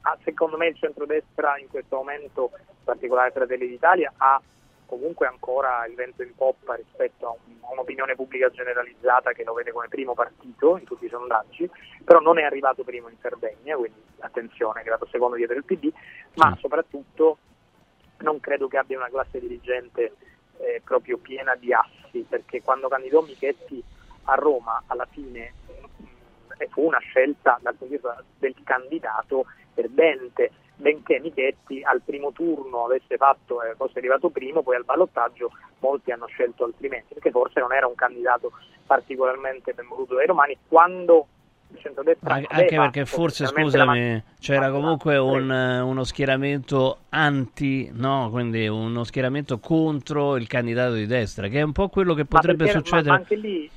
Ah, 0.02 0.16
Secondo 0.22 0.56
me 0.56 0.68
il 0.68 0.76
centrodestra 0.76 1.58
in 1.58 1.66
questo 1.68 1.96
momento, 1.96 2.50
in 2.54 2.84
particolare 2.84 3.32
Fratelli 3.32 3.66
d'Italia, 3.68 4.12
ha 4.16 4.40
comunque 4.90 5.28
ancora 5.28 5.86
il 5.86 5.94
vento 5.94 6.22
in 6.24 6.34
poppa 6.34 6.74
rispetto 6.74 7.28
a, 7.28 7.30
un- 7.30 7.58
a 7.62 7.70
un'opinione 7.70 8.16
pubblica 8.16 8.50
generalizzata 8.50 9.30
che 9.30 9.44
lo 9.44 9.52
vede 9.52 9.70
come 9.70 9.86
primo 9.86 10.14
partito 10.14 10.76
in 10.76 10.84
tutti 10.84 11.04
i 11.04 11.08
sondaggi, 11.08 11.70
però 12.04 12.18
non 12.18 12.38
è 12.40 12.42
arrivato 12.42 12.82
primo 12.82 13.08
in 13.08 13.16
Sardegna, 13.20 13.76
quindi 13.76 14.00
attenzione, 14.18 14.78
è 14.78 14.80
arrivato 14.80 15.06
secondo 15.06 15.36
dietro 15.36 15.56
il 15.56 15.64
PD, 15.64 15.92
ma 16.34 16.56
soprattutto 16.58 17.38
non 18.18 18.40
credo 18.40 18.66
che 18.66 18.78
abbia 18.78 18.98
una 18.98 19.08
classe 19.08 19.38
dirigente 19.38 20.14
eh, 20.58 20.82
proprio 20.84 21.16
piena 21.18 21.54
di 21.54 21.72
assi, 21.72 22.26
perché 22.28 22.60
quando 22.62 22.88
candidò 22.88 23.20
Michetti 23.22 23.82
a 24.24 24.34
Roma 24.34 24.82
alla 24.88 25.06
fine 25.06 25.54
mh, 25.66 26.04
e 26.58 26.68
fu 26.68 26.84
una 26.84 26.98
scelta 26.98 27.58
dal 27.62 27.76
punto 27.76 27.94
di 27.94 28.00
vista 28.00 28.22
del 28.38 28.56
candidato 28.64 29.46
perdente, 29.72 30.50
benché 30.80 31.20
Michetti 31.20 31.82
al 31.82 32.00
primo 32.04 32.32
turno 32.32 32.84
avesse 32.84 33.16
fatto, 33.16 33.62
eh, 33.62 33.74
fosse 33.76 33.98
arrivato 33.98 34.30
primo, 34.30 34.62
poi 34.62 34.76
al 34.76 34.84
ballottaggio 34.84 35.50
molti 35.80 36.10
hanno 36.10 36.26
scelto 36.26 36.64
altrimenti, 36.64 37.14
perché 37.14 37.30
forse 37.30 37.60
non 37.60 37.72
era 37.72 37.86
un 37.86 37.94
candidato 37.94 38.52
particolarmente 38.86 39.72
ben 39.72 39.86
voluto 39.88 40.14
dai 40.14 40.26
romani, 40.26 40.56
quando 40.66 41.26
Anche 42.22 42.46
aveva 42.50 42.82
perché 42.90 43.04
forse, 43.06 43.46
scusami, 43.46 44.20
c'era 44.40 44.72
comunque 44.72 45.16
un, 45.18 45.52
eh, 45.52 45.78
uno 45.80 46.02
schieramento 46.02 47.02
anti, 47.10 47.88
no? 47.94 48.28
Quindi 48.32 48.66
uno 48.66 49.04
schieramento 49.04 49.60
contro 49.60 50.36
il 50.36 50.48
candidato 50.48 50.94
di 50.94 51.06
destra, 51.06 51.46
che 51.46 51.60
è 51.60 51.62
un 51.62 51.70
po' 51.70 51.88
quello 51.88 52.14
che 52.14 52.22
Ma 52.22 52.38
potrebbe 52.38 52.64
perché- 52.64 52.72
ma- 52.74 52.78
succedere. 52.84 53.08
ma 53.10 53.14
anche 53.14 53.36
lì 53.36 53.70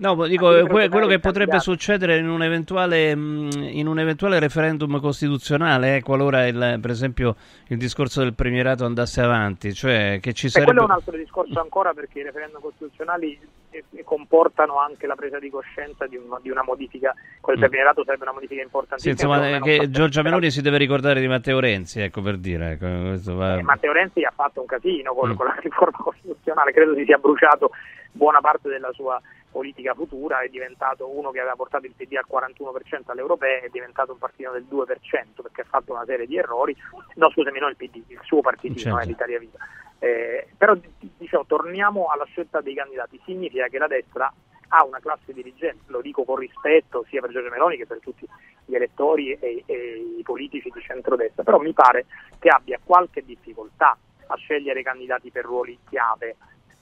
No, 0.00 0.26
dico, 0.28 0.48
per 0.50 0.66
que- 0.68 0.88
quello 0.88 1.06
che 1.08 1.18
potrebbe 1.18 1.50
candidato. 1.50 1.62
succedere 1.72 2.16
in 2.18 2.28
un 2.28 2.40
eventuale, 2.42 3.14
mh, 3.16 3.48
in 3.72 3.88
un 3.88 3.98
eventuale 3.98 4.38
referendum 4.38 5.00
costituzionale, 5.00 5.96
eh, 5.96 6.02
qualora 6.02 6.46
il- 6.46 6.78
per 6.80 6.90
esempio 6.90 7.34
il 7.68 7.78
discorso 7.78 8.20
del 8.22 8.32
premierato 8.34 8.84
andasse 8.84 9.20
avanti, 9.20 9.74
cioè 9.74 10.18
che 10.22 10.32
ci 10.34 10.46
E 10.46 10.50
sarebbe... 10.50 10.70
quello 10.70 10.86
è 10.86 10.90
un 10.90 10.96
altro 10.96 11.16
discorso 11.16 11.60
ancora 11.60 11.94
perché 11.94 12.20
i 12.20 12.22
referendum 12.22 12.60
costituzionali 12.60 13.38
eh, 13.70 13.84
eh, 13.96 14.02
comportano 14.04 14.78
anche 14.78 15.06
la 15.06 15.14
presa 15.14 15.38
di 15.38 15.50
coscienza 15.50 16.06
di, 16.06 16.16
un- 16.16 16.38
di 16.40 16.48
una 16.48 16.62
modifica, 16.62 17.12
quel 17.40 17.56
Mm. 17.58 17.60
premierato 17.60 18.04
sarebbe 18.04 18.22
una 18.22 18.32
modifica 18.32 18.60
Sì, 18.60 18.64
importantissima. 18.66 19.12
insomma, 19.14 19.34
secondo 19.44 19.64
me 19.66 19.72
eh, 19.72 19.78
che 19.80 19.90
Giorgia. 19.90 20.22
Meloni 20.22 20.50
si 20.50 20.62
deve 20.62 20.78
ricordare 20.78 21.20
di 21.20 21.26
Matteo 21.28 21.58
Renzi, 21.60 22.00
ecco 22.00 22.22
per 22.22 22.38
dire. 22.38 22.70
Ecco, 22.80 22.86
va- 23.34 23.58
Eh, 23.58 23.62
Matteo 23.62 23.92
Renzi 23.92 24.22
ha 24.22 24.32
fatto 24.34 24.60
un 24.60 24.66
casino 24.66 25.12
con, 25.12 25.30
Mm. 25.30 25.34
con 25.34 25.46
la 25.46 25.56
riforma 25.60 25.98
costituzionale, 25.98 26.72
credo 26.72 26.94
si 26.94 27.04
sia 27.04 27.18
bruciato 27.18 27.70
buona 28.12 28.40
parte 28.40 28.68
della 28.68 28.92
sua 28.92 29.20
politica 29.50 29.94
futura, 29.94 30.40
è 30.40 30.48
diventato 30.48 31.08
uno 31.08 31.30
che 31.30 31.40
aveva 31.40 31.56
portato 31.56 31.86
il 31.86 31.94
PD 31.96 32.14
al 32.14 32.26
41% 32.30 33.04
alle 33.06 33.20
europee, 33.20 33.60
è 33.60 33.68
diventato 33.70 34.12
un 34.12 34.18
partito 34.18 34.52
del 34.52 34.66
2% 34.70 35.42
perché 35.42 35.62
ha 35.62 35.66
fatto 35.68 35.92
una 35.92 36.04
serie 36.04 36.26
di 36.26 36.36
errori, 36.36 36.76
no 37.14 37.30
scusami, 37.30 37.58
non 37.58 37.70
il 37.70 37.76
PD, 37.76 38.02
il 38.08 38.20
suo 38.22 38.40
partitino, 38.40 38.78
Certo. 38.78 38.98
è 38.98 39.06
l'Italia 39.06 39.38
Viva. 39.38 39.58
Eh, 40.00 40.46
però 40.56 40.74
di- 40.74 41.10
dicevo, 41.16 41.44
torniamo 41.46 42.06
alla 42.06 42.24
scelta 42.26 42.60
dei 42.60 42.74
candidati, 42.74 43.20
significa 43.24 43.66
che 43.68 43.78
la 43.78 43.86
destra 43.88 44.32
ha 44.68 44.84
una 44.84 45.00
classe 45.00 45.32
dirigente, 45.32 45.84
lo 45.86 46.02
dico 46.02 46.24
con 46.24 46.36
rispetto 46.36 47.04
sia 47.08 47.22
per 47.22 47.30
Giorgio 47.30 47.48
Meloni 47.48 47.78
che 47.78 47.86
per 47.86 48.00
tutti 48.00 48.28
gli 48.66 48.74
elettori 48.74 49.32
e, 49.32 49.62
e 49.64 50.14
i 50.18 50.22
politici 50.22 50.70
di 50.70 50.80
centrodestra, 50.82 51.42
però 51.42 51.58
mi 51.58 51.72
pare 51.72 52.04
che 52.38 52.50
abbia 52.50 52.78
qualche 52.84 53.24
difficoltà 53.24 53.96
a 54.26 54.36
scegliere 54.36 54.82
candidati 54.82 55.30
per 55.30 55.44
ruoli 55.46 55.78
chiave. 55.88 56.36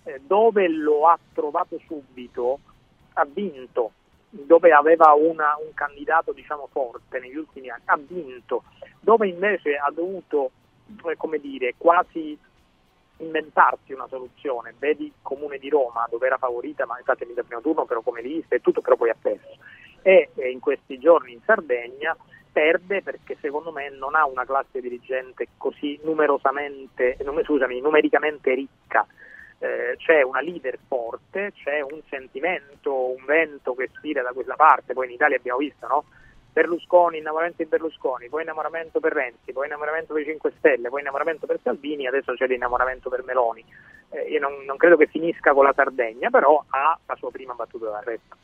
Eh, 0.08 0.20
dove 0.24 0.68
lo 0.68 1.08
ha 1.08 1.18
trovato 1.34 1.80
subito 1.86 2.60
ha 3.14 3.24
vinto, 3.24 3.90
dove 4.30 4.70
aveva 4.70 5.12
una- 5.14 5.56
un 5.58 5.74
candidato 5.74 6.32
diciamo 6.32 6.68
forte 6.70 7.18
negli 7.18 7.34
ultimi 7.36 7.70
anni 7.70 7.82
ha 7.86 7.96
vinto, 7.96 8.62
dove 9.00 9.26
invece 9.26 9.74
ha 9.76 9.90
dovuto 9.92 10.50
eh, 11.10 11.16
come 11.16 11.38
dire, 11.40 11.74
quasi 11.76 12.38
inventarsi 13.18 13.92
una 13.94 14.06
soluzione, 14.08 14.74
vedi 14.78 15.12
Comune 15.22 15.58
di 15.58 15.68
Roma 15.70 16.06
dove 16.08 16.26
era 16.26 16.36
favorita 16.38 16.86
ma 16.86 16.98
infatti 16.98 17.24
nel 17.24 17.44
primo 17.44 17.62
turno 17.62 17.84
però 17.86 18.00
come 18.02 18.20
lista 18.22 18.54
e 18.54 18.60
tutto 18.60 18.82
però 18.82 18.94
poi 18.94 19.08
ha 19.10 19.16
perso 19.20 19.56
e 20.02 20.30
eh, 20.36 20.50
in 20.50 20.60
questi 20.60 20.98
giorni 20.98 21.32
in 21.32 21.40
Sardegna 21.44 22.16
perde 22.52 23.02
perché 23.02 23.36
secondo 23.40 23.72
me 23.72 23.88
non 23.90 24.14
ha 24.14 24.24
una 24.26 24.44
classe 24.44 24.80
dirigente 24.80 25.48
così 25.56 25.98
numerosamente, 26.04 27.16
num- 27.24 27.42
scusami, 27.42 27.80
numericamente 27.80 28.54
ricca. 28.54 29.04
Eh, 29.58 29.96
c'è 29.96 30.22
una 30.22 30.40
leader 30.40 30.78
forte, 30.86 31.52
c'è 31.54 31.80
un 31.80 32.00
sentimento, 32.08 33.10
un 33.10 33.24
vento 33.24 33.74
che 33.74 33.88
spira 33.94 34.22
da 34.22 34.32
quella 34.32 34.54
parte, 34.54 34.92
poi 34.92 35.06
in 35.06 35.12
Italia 35.12 35.36
abbiamo 35.36 35.58
visto, 35.58 35.86
no? 35.86 36.04
Berlusconi, 36.52 37.18
innamoramento 37.18 37.62
di 37.62 37.68
Berlusconi, 37.68 38.28
poi 38.28 38.42
innamoramento 38.42 38.98
per 38.98 39.12
Renzi, 39.12 39.52
poi 39.52 39.66
innamoramento 39.66 40.14
per 40.14 40.22
i 40.22 40.26
5 40.26 40.52
Stelle, 40.58 40.88
poi 40.88 41.00
innamoramento 41.00 41.46
per 41.46 41.58
Salvini, 41.62 42.06
adesso 42.06 42.32
c'è 42.32 42.46
l'innamoramento 42.46 43.10
per 43.10 43.22
Meloni. 43.24 43.64
Eh, 44.10 44.30
io 44.30 44.38
non, 44.38 44.64
non 44.64 44.76
credo 44.76 44.96
che 44.96 45.06
finisca 45.06 45.52
con 45.52 45.64
la 45.64 45.72
Sardegna, 45.74 46.30
però 46.30 46.62
ha 46.68 46.98
la 47.04 47.16
sua 47.16 47.30
prima 47.30 47.54
battuta 47.54 47.90
d'arresto. 47.90 48.36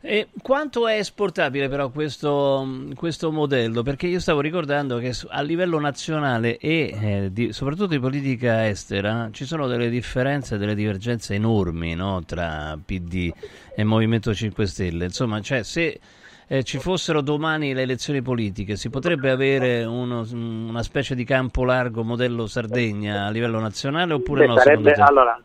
E 0.00 0.28
quanto 0.42 0.86
è 0.86 0.98
esportabile 0.98 1.68
però 1.68 1.88
questo, 1.88 2.66
questo 2.94 3.32
modello? 3.32 3.82
Perché 3.82 4.06
io 4.06 4.20
stavo 4.20 4.40
ricordando 4.40 4.98
che 4.98 5.12
a 5.28 5.40
livello 5.40 5.80
nazionale 5.80 6.58
e 6.58 6.90
eh, 6.92 7.32
di- 7.32 7.52
soprattutto 7.52 7.86
di 7.86 7.98
politica 7.98 8.66
estera 8.68 9.30
ci 9.32 9.46
sono 9.46 9.66
delle 9.66 9.88
differenze, 9.88 10.58
delle 10.58 10.74
divergenze 10.74 11.34
enormi 11.34 11.94
no? 11.94 12.22
tra 12.24 12.78
PD 12.84 13.32
e 13.74 13.84
Movimento 13.84 14.34
5 14.34 14.66
Stelle. 14.66 15.04
Insomma, 15.04 15.40
cioè, 15.40 15.62
se 15.62 15.98
eh, 16.46 16.62
ci 16.62 16.78
fossero 16.78 17.20
domani 17.20 17.72
le 17.74 17.82
elezioni 17.82 18.22
politiche, 18.22 18.76
si 18.76 18.90
potrebbe 18.90 19.30
avere 19.30 19.84
uno- 19.84 20.26
una 20.32 20.82
specie 20.82 21.14
di 21.14 21.24
campo 21.24 21.64
largo 21.64 22.02
modello 22.04 22.46
Sardegna 22.46 23.26
a 23.26 23.30
livello 23.30 23.58
nazionale 23.60 24.12
oppure 24.12 24.46
Beh, 24.46 24.52
no? 24.52 24.58
sarebbe, 24.58 24.92
allora, 24.92 25.42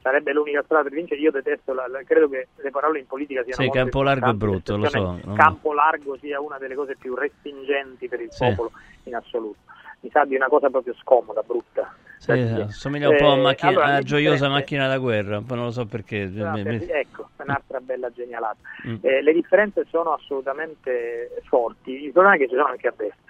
sarebbe 0.00 0.32
l'unica 0.32 0.62
strada 0.64 0.82
per 0.84 0.92
vincere. 0.92 1.20
Io 1.20 1.30
detesto, 1.30 1.72
la, 1.72 1.86
la- 1.88 2.02
credo 2.04 2.28
che 2.28 2.48
le 2.54 2.70
parole 2.70 2.98
in 3.00 3.06
politica 3.06 3.42
siano 3.44 3.62
Sì, 3.62 3.70
campo 3.70 4.02
largo 4.02 4.30
è 4.30 4.34
brutto, 4.34 4.76
lo 4.76 4.88
so, 4.88 5.20
Campo 5.34 5.72
largo 5.72 6.16
sia 6.18 6.40
una 6.40 6.58
delle 6.58 6.74
cose 6.74 6.96
più 6.96 7.14
respingenti 7.14 8.08
per 8.08 8.20
il 8.20 8.30
Sì. 8.30 8.44
popolo 8.44 8.72
in 9.04 9.14
assoluto. 9.14 9.58
Mi 10.02 10.10
sa 10.10 10.24
di 10.24 10.34
una 10.36 10.48
cosa 10.48 10.68
proprio 10.68 10.94
scomoda, 10.94 11.42
brutta. 11.42 11.94
Sì, 12.18 12.66
somiglia 12.68 13.08
un 13.08 13.16
po' 13.16 13.32
a, 13.32 13.36
Eh, 13.36 13.40
macchina- 13.40 13.70
allora, 13.70 13.94
a 13.96 14.02
gioiosa 14.02 14.48
macchina 14.48 14.86
da 14.86 14.98
guerra, 14.98 15.40
poi 15.40 15.56
non 15.56 15.66
lo 15.66 15.72
so 15.72 15.86
perché. 15.86 16.26
Mi- 16.26 16.62
per- 16.62 16.84
Ecco, 16.88 17.30
un'altra 17.38 17.80
bella 17.80 18.10
genialata. 18.12 18.58
Mm. 18.86 18.96
Eh, 19.00 19.22
le 19.22 19.32
differenze 19.32 19.84
sono 19.90 20.12
assolutamente 20.12 21.30
forti, 21.48 22.04
il 22.04 22.12
problema 22.12 22.36
è 22.36 22.38
che 22.38 22.48
ci 22.48 22.54
sono 22.54 22.68
anche 22.68 22.86
a 22.88 22.94
destra. 22.96 23.20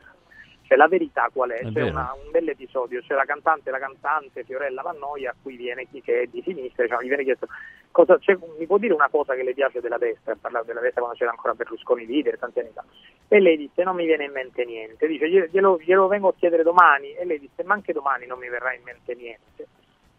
Cioè, 0.67 0.77
la 0.77 0.89
verità 0.89 1.29
qual 1.33 1.51
è? 1.51 1.59
È 1.61 1.73
C'è 1.73 1.83
una- 1.83 2.13
un 2.15 2.31
bell'episodio, 2.31 3.01
c'è 3.01 3.15
la 3.15 3.25
cantante, 3.25 3.71
la 3.71 3.79
cantante 3.79 4.45
Fiorella 4.45 4.83
Vannoia 4.83 5.31
a 5.31 5.35
cui 5.41 5.57
viene 5.57 5.87
chi 5.91 6.01
che 6.03 6.23
è 6.23 6.27
di 6.27 6.43
sinistra, 6.43 6.85
diciamo, 6.85 7.03
gli 7.03 7.09
viene 7.09 7.25
chiesto 7.25 7.47
cosa, 7.93 8.19
c'è- 8.19 8.37
mi 8.59 8.67
può 8.67 8.79
dire 8.79 8.93
una 8.93 9.09
cosa 9.09 9.35
che 9.35 9.45
le 9.45 9.55
piace 9.55 9.81
della 9.81 9.99
destra, 9.99 10.33
ha 10.33 10.39
parlato 10.41 10.67
della 10.67 10.81
destra 10.81 11.01
quando 11.03 11.19
c'era 11.19 11.31
ancora 11.31 11.55
Berlusconi 11.55 12.07
leader 12.07 12.39
tanti 12.39 12.59
anni 12.59 12.71
fa. 12.75 12.85
E 13.29 13.39
lei 13.39 13.57
disse 13.57 13.85
non 13.85 13.95
mi 13.95 14.05
viene 14.07 14.25
in 14.25 14.33
mente 14.33 14.65
niente, 14.65 15.07
dice 15.07 15.29
"Glielo- 15.29 15.47
glielo, 15.47 15.79
glielo 15.79 16.09
vengo 16.09 16.29
a 16.29 16.35
chiedere 16.35 16.65
domani 16.65 17.13
e 17.15 17.25
lei 17.25 17.39
disse 17.39 17.63
ma 17.63 17.75
anche 17.75 17.93
domani 17.93 18.27
non 18.27 18.39
mi 18.41 18.49
verrà 18.49 18.75
in 18.75 18.83
mente 18.83 19.15
niente. 19.15 19.67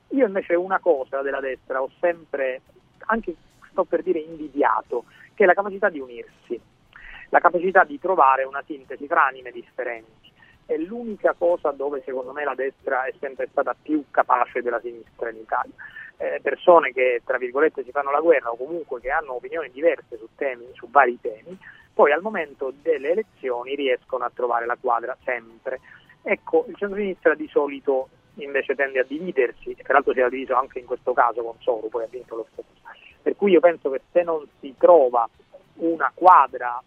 Io 0.10 0.26
invece 0.26 0.56
una 0.56 0.80
cosa 0.80 1.22
della 1.22 1.40
destra 1.42 1.82
ho 1.82 1.90
sempre, 2.00 2.62
anche 3.08 3.36
sto 3.70 3.84
per 3.84 4.04
dire 4.04 4.20
invidiato, 4.20 5.06
che 5.34 5.44
è 5.44 5.48
la 5.48 5.54
capacità 5.54 5.90
di 5.90 6.00
unirsi, 6.00 6.60
la 7.30 7.40
capacità 7.40 7.84
di 7.84 8.00
trovare 8.00 8.44
una 8.44 8.64
sintesi 8.66 9.08
tra 9.08 9.26
anime 9.26 9.52
differenti. 9.52 10.32
È 10.66 10.78
l'unica 10.78 11.34
cosa 11.36 11.72
dove 11.72 12.02
secondo 12.06 12.32
me 12.32 12.44
la 12.44 12.56
destra 12.56 13.04
è 13.04 13.14
sempre 13.20 13.48
stata 13.52 13.76
più 13.80 14.06
capace 14.12 14.62
della 14.62 14.80
sinistra 14.80 15.30
in 15.30 15.38
Italia. 15.38 15.74
Eh, 16.24 16.40
persone 16.42 16.94
che 16.94 17.22
tra 17.26 17.38
virgolette 17.38 17.84
si 17.84 17.92
fanno 17.92 18.10
la 18.10 18.22
guerra 18.22 18.50
o 18.50 18.56
comunque 18.56 19.02
che 19.02 19.10
hanno 19.10 19.36
opinioni 19.36 19.70
diverse 19.70 20.16
su 20.18 20.30
temi, 20.38 20.70
su 20.72 20.90
vari 20.90 21.20
temi, 21.20 21.58
poi 21.94 22.14
al 22.14 22.22
momento 22.22 22.72
delle 22.82 23.10
elezioni 23.10 23.76
riescono 23.76 24.24
a 24.24 24.32
trovare 24.34 24.66
la 24.66 24.78
quadra 24.80 25.18
sempre. 25.26 25.82
Ecco, 26.22 26.64
il 26.70 26.78
centro-sinistra 26.78 27.36
di 27.36 27.46
solito 27.50 28.08
invece 28.36 28.74
tende 28.74 29.00
a 29.00 29.04
dividersi, 29.04 29.72
e 29.72 29.84
peraltro 29.84 30.14
si 30.14 30.20
era 30.20 30.30
diviso 30.30 30.56
anche 30.56 30.80
in 30.80 30.86
questo 30.86 31.12
caso 31.12 31.44
con 31.44 31.56
Soru, 31.60 31.90
poi 31.90 32.06
ha 32.06 32.10
vinto 32.10 32.38
lo 32.38 32.48
stesso. 32.54 32.70
Per 33.22 33.36
cui 33.36 33.52
io 33.52 33.60
penso 33.60 33.90
che 33.90 34.00
se 34.14 34.24
non 34.24 34.48
si 34.62 34.74
trova 34.78 35.28
una 35.80 36.10
quadra, 36.16 36.82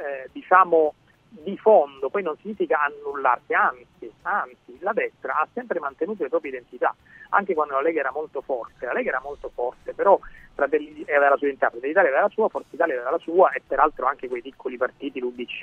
eh, 0.00 0.28
diciamo, 0.32 0.92
di 1.40 1.56
fondo, 1.56 2.10
poi 2.10 2.22
non 2.22 2.36
significa 2.38 2.80
annullarsi, 2.82 3.54
anzi, 3.54 4.12
anzi, 4.22 4.76
la 4.80 4.92
destra 4.92 5.34
ha 5.36 5.48
sempre 5.52 5.80
mantenuto 5.80 6.22
le 6.22 6.28
proprie 6.28 6.50
identità, 6.50 6.94
anche 7.30 7.54
quando 7.54 7.74
la 7.74 7.80
Lega 7.80 8.00
era 8.00 8.12
molto 8.12 8.42
forte, 8.42 8.84
la 8.84 8.92
Lega 8.92 9.10
era 9.10 9.20
molto 9.22 9.50
forte, 9.54 9.94
però 9.94 10.18
Fratelli 10.54 11.02
aveva 11.08 11.30
la 11.30 11.36
sua 11.36 11.46
identità, 11.46 11.70
Fratelli 11.70 11.92
d'Italia 11.92 12.10
aveva 12.10 12.26
la 12.26 12.32
sua, 12.32 12.48
Forza 12.48 12.68
Italia 12.70 12.94
aveva 12.94 13.10
la 13.10 13.18
sua 13.18 13.50
e 13.52 13.62
peraltro 13.66 14.06
anche 14.06 14.28
quei 14.28 14.42
piccoli 14.42 14.76
partiti, 14.76 15.20
l'UDC, 15.20 15.62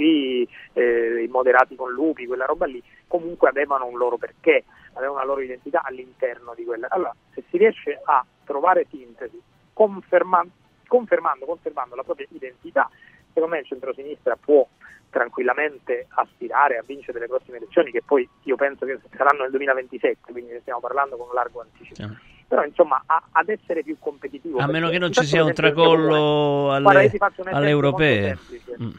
eh, 0.74 1.24
i 1.24 1.28
moderati 1.28 1.76
con 1.76 1.92
Lupi, 1.92 2.26
quella 2.26 2.46
roba 2.46 2.66
lì, 2.66 2.82
comunque 3.08 3.50
avevano 3.50 3.86
un 3.86 3.98
loro 3.98 4.18
perché, 4.18 4.64
avevano 4.94 5.18
una 5.18 5.26
loro 5.26 5.42
identità 5.42 5.82
all'interno 5.84 6.54
di 6.56 6.66
quella. 6.66 6.88
Allora, 6.90 7.14
se 7.34 7.44
si 7.50 7.58
riesce 7.58 8.02
a 8.04 8.26
trovare 8.44 8.88
sintesi, 8.90 9.40
conferma- 9.72 10.46
confermando, 10.88 11.46
conservando 11.46 11.96
la 11.96 12.04
propria 12.04 12.26
identità, 12.32 12.90
secondo 13.34 13.56
me 13.56 13.62
il 13.62 13.68
centrosinistra 13.68 14.36
può 14.40 14.68
tranquillamente 15.10 16.06
aspirare 16.10 16.78
a 16.78 16.84
vincere 16.86 17.20
le 17.20 17.28
prossime 17.28 17.58
elezioni 17.58 17.92
che 17.92 18.04
poi 18.06 18.28
io 18.44 18.56
penso 18.56 18.86
che 18.86 19.00
saranno 19.18 19.42
nel 19.42 19.52
2027, 19.52 20.32
quindi 20.32 20.52
ne 20.52 20.60
stiamo 20.62 20.80
parlando 20.80 21.18
con 21.18 21.28
un 21.30 21.34
largo 21.34 21.62
anticipo. 21.62 21.96
Sì. 21.96 22.28
Però 22.48 22.64
insomma 22.64 23.02
a- 23.06 23.24
ad 23.32 23.50
essere 23.50 23.84
più 23.84 23.98
competitivo. 24.00 24.60
A 24.60 24.68
meno 24.68 24.90
che 24.90 24.98
non 24.98 25.12
ci 25.12 25.24
sia 25.26 25.44
un 25.44 25.54
tracollo 25.54 26.72
alle, 26.74 27.12
alle 27.52 27.70
europee. 27.70 28.38
Mm. 28.82 28.90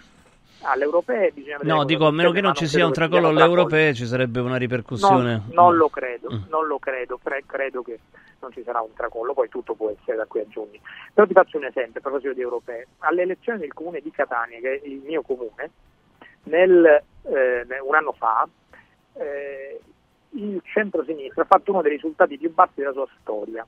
Alle 0.63 0.85
europee 0.85 1.31
bisogna 1.33 1.57
vedere 1.57 1.77
No, 1.77 1.85
dico 1.85 2.07
a 2.07 2.11
meno 2.13 2.33
che 2.33 2.41
non 2.43 2.55
ci 2.55 2.67
sia 2.67 2.85
un 2.85 2.93
tracollo 2.93 3.29
alle 3.29 3.43
europee 3.43 3.95
ci 3.95 4.05
sarebbe 4.07 4.41
una 4.41 4.57
ripercussione. 4.57 5.33
non, 5.47 5.55
non 5.55 5.77
lo 5.77 5.89
credo, 5.89 6.29
Mm. 6.33 6.43
non 6.51 6.67
lo 6.67 6.79
credo, 6.79 7.19
cre- 7.23 7.45
credo 7.47 7.83
che 7.83 7.99
non 8.41 8.53
ci 8.53 8.63
sarà 8.63 8.81
un 8.81 8.93
tracollo, 8.95 9.35
poi 9.35 9.49
tutto 9.49 9.75
può 9.75 9.91
essere 9.91 10.17
da 10.17 10.27
qui 10.27 10.41
a 10.41 10.49
giugno. 10.49 10.81
Però 11.13 11.27
ti 11.27 11.33
faccio 11.33 11.59
un 11.59 11.65
esempio 11.65 12.01
a 12.01 12.03
proposito 12.03 12.33
di 12.33 12.41
europee. 12.41 12.87
Alle 12.99 13.23
elezioni 13.23 13.61
del 13.61 13.73
comune 13.73 14.01
di 14.01 14.11
Catania, 14.11 14.59
che 14.61 14.81
è 14.81 14.87
il 14.87 15.01
mio 15.05 15.23
comune, 15.23 15.71
nel, 16.45 17.03
eh, 17.23 17.81
un 17.81 17.95
anno 17.95 18.13
fa 18.13 18.49
eh, 19.15 19.81
il 20.31 20.61
centro-sinistra 20.65 21.43
ha 21.43 21.47
fatto 21.47 21.73
uno 21.73 21.83
dei 21.83 21.93
risultati 21.93 22.39
più 22.39 22.53
bassi 22.53 22.75
della 22.77 22.93
sua 22.93 23.09
storia. 23.21 23.67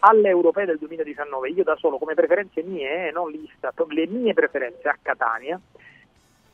Alle 0.00 0.28
europee 0.28 0.66
del 0.66 0.78
2019, 0.78 1.50
io 1.50 1.62
da 1.62 1.76
solo, 1.76 1.98
come 1.98 2.14
preferenze 2.14 2.62
mie, 2.62 3.08
eh, 3.08 3.10
non 3.12 3.30
l'Istat, 3.30 3.84
le 3.88 4.06
mie 4.08 4.34
preferenze 4.34 4.88
a 4.88 4.98
Catania, 5.00 5.60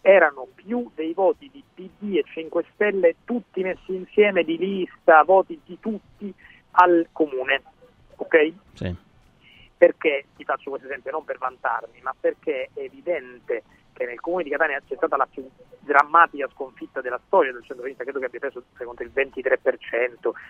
erano 0.03 0.47
più 0.55 0.91
dei 0.95 1.15
voti 1.15 1.51
di 1.51 1.63
PD 1.75 2.17
e 2.17 2.25
5 2.25 2.65
Stelle 2.75 3.17
tutti 3.25 3.63
messi 3.63 3.95
insieme 3.95 4.45
di 4.45 4.59
lista, 4.59 5.23
voti 5.25 5.59
di 5.65 5.79
tutti 5.81 6.33
al 6.79 7.09
comune. 7.13 7.63
Ok? 8.17 8.53
Sì. 8.75 8.95
Perché 9.77 10.27
ti 10.37 10.45
faccio 10.45 10.71
questo 10.71 10.89
esempio 10.89 11.13
non 11.13 11.25
per 11.25 11.39
vantarmi, 11.39 12.01
ma 12.03 12.15
perché 12.19 12.71
è 12.75 12.81
evidente 12.81 13.63
che 13.93 14.07
nel 14.07 14.21
comune 14.21 14.45
di 14.45 14.51
Catania 14.51 14.81
c'è 14.87 14.95
stata 14.97 15.17
la 15.17 15.27
più 15.27 15.49
drammatica 15.81 16.49
sconfitta 16.53 17.01
della 17.01 17.21
storia 17.27 17.53
del 17.53 17.63
centro-sinistra, 17.63 18.05
credo 18.05 18.21
che 18.21 18.27
abbia 18.27 18.41
preso 18.41 18.63
secondo 18.77 19.03
il 19.03 19.11
23%, 19.13 19.59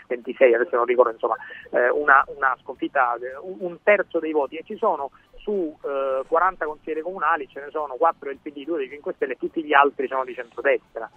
26%, 0.09 0.55
adesso 0.55 0.77
non 0.77 0.85
ricordo, 0.85 1.12
insomma, 1.12 1.37
eh, 1.71 1.88
una, 1.91 2.25
una 2.35 2.57
sconfitta, 2.61 3.14
eh, 3.17 3.37
un 3.41 3.57
un 3.61 3.79
terzo 3.83 4.19
dei 4.19 4.33
voti 4.33 4.57
e 4.57 4.64
ci 4.64 4.77
sono 4.77 5.11
su 5.37 5.77
eh, 5.83 6.23
40 6.27 6.67
consiglieri 6.67 7.01
comunali, 7.01 7.49
ce 7.49 7.61
ne 7.61 7.71
sono 7.71 7.95
4 7.95 8.29
del 8.29 8.38
PD, 8.43 8.64
2 8.64 8.79
dei 8.79 8.88
5 8.88 9.12
Stelle 9.14 9.33
e 9.33 9.37
tutti 9.37 9.64
gli 9.64 9.73
altri 9.73 10.09
sono 10.09 10.25
di 10.25 10.35
centrodestra. 10.35 11.11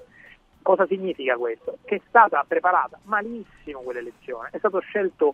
Cosa 0.61 0.85
significa 0.85 1.35
questo? 1.37 1.77
Che 1.83 1.95
è 1.95 2.01
stata 2.07 2.43
preparata 2.47 2.99
malissimo 3.03 3.81
quell'elezione, 3.81 4.49
è 4.51 4.57
stato 4.57 4.79
scelto 4.79 5.33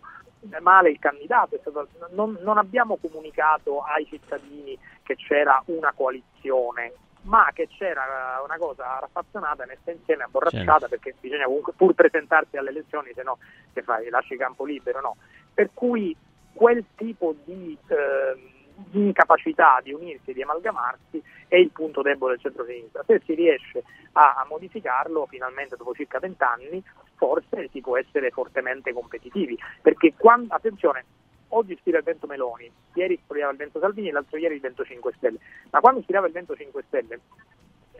male 0.60 0.90
il 0.90 0.98
candidato, 0.98 1.56
è 1.56 1.58
stato- 1.60 1.88
non, 2.10 2.38
non 2.42 2.58
abbiamo 2.58 2.96
comunicato 2.96 3.80
ai 3.82 4.06
cittadini 4.06 4.78
che 5.02 5.16
c'era 5.16 5.60
una 5.66 5.92
coalizione, 5.94 6.92
ma 7.22 7.50
che 7.52 7.66
c'era 7.68 8.40
una 8.44 8.56
cosa 8.56 8.98
raffazzonata 9.00 9.66
messa 9.66 9.90
insieme, 9.90 10.22
abborracciata, 10.24 10.86
Certo. 10.86 10.88
perché 10.88 11.14
bisogna 11.20 11.44
comunque 11.44 11.72
pur 11.76 11.92
presentarsi 11.94 12.56
alle 12.56 12.70
elezioni, 12.70 13.12
se 13.14 13.22
no 13.22 13.38
che 13.72 13.82
fai? 13.82 14.08
Lasci 14.08 14.36
campo 14.36 14.64
libero, 14.64 15.00
no? 15.00 15.16
Per 15.52 15.70
cui 15.74 16.16
quel 16.54 16.84
tipo 16.94 17.34
di, 17.44 17.76
ehm, 17.88 18.56
di 18.86 19.06
incapacità 19.06 19.80
di 19.82 19.92
unirsi, 19.92 20.32
di 20.32 20.42
amalgamarsi 20.42 21.22
è 21.48 21.56
il 21.56 21.70
punto 21.70 22.02
debole 22.02 22.34
del 22.34 22.42
centro-sinistra. 22.42 23.02
Se 23.04 23.20
si 23.24 23.34
riesce 23.34 23.82
a, 24.12 24.34
a 24.34 24.46
modificarlo 24.48 25.26
finalmente 25.26 25.76
dopo 25.76 25.94
circa 25.94 26.20
vent'anni, 26.20 26.82
forse 27.16 27.68
si 27.72 27.80
può 27.80 27.96
essere 27.98 28.30
fortemente 28.30 28.92
competitivi. 28.92 29.58
Perché 29.82 30.14
quando, 30.16 30.54
attenzione, 30.54 31.04
oggi 31.48 31.76
spira 31.76 31.98
il 31.98 32.04
vento 32.04 32.26
Meloni, 32.26 32.70
ieri 32.94 33.18
spirava 33.22 33.50
il 33.50 33.58
vento 33.58 33.80
Salvini, 33.80 34.10
l'altro 34.10 34.38
ieri 34.38 34.54
il 34.54 34.60
vento 34.60 34.84
5 34.84 35.12
Stelle. 35.16 35.38
Ma 35.70 35.80
quando 35.80 36.02
spirava 36.02 36.26
il 36.26 36.32
vento 36.32 36.54
5 36.54 36.84
Stelle, 36.86 37.20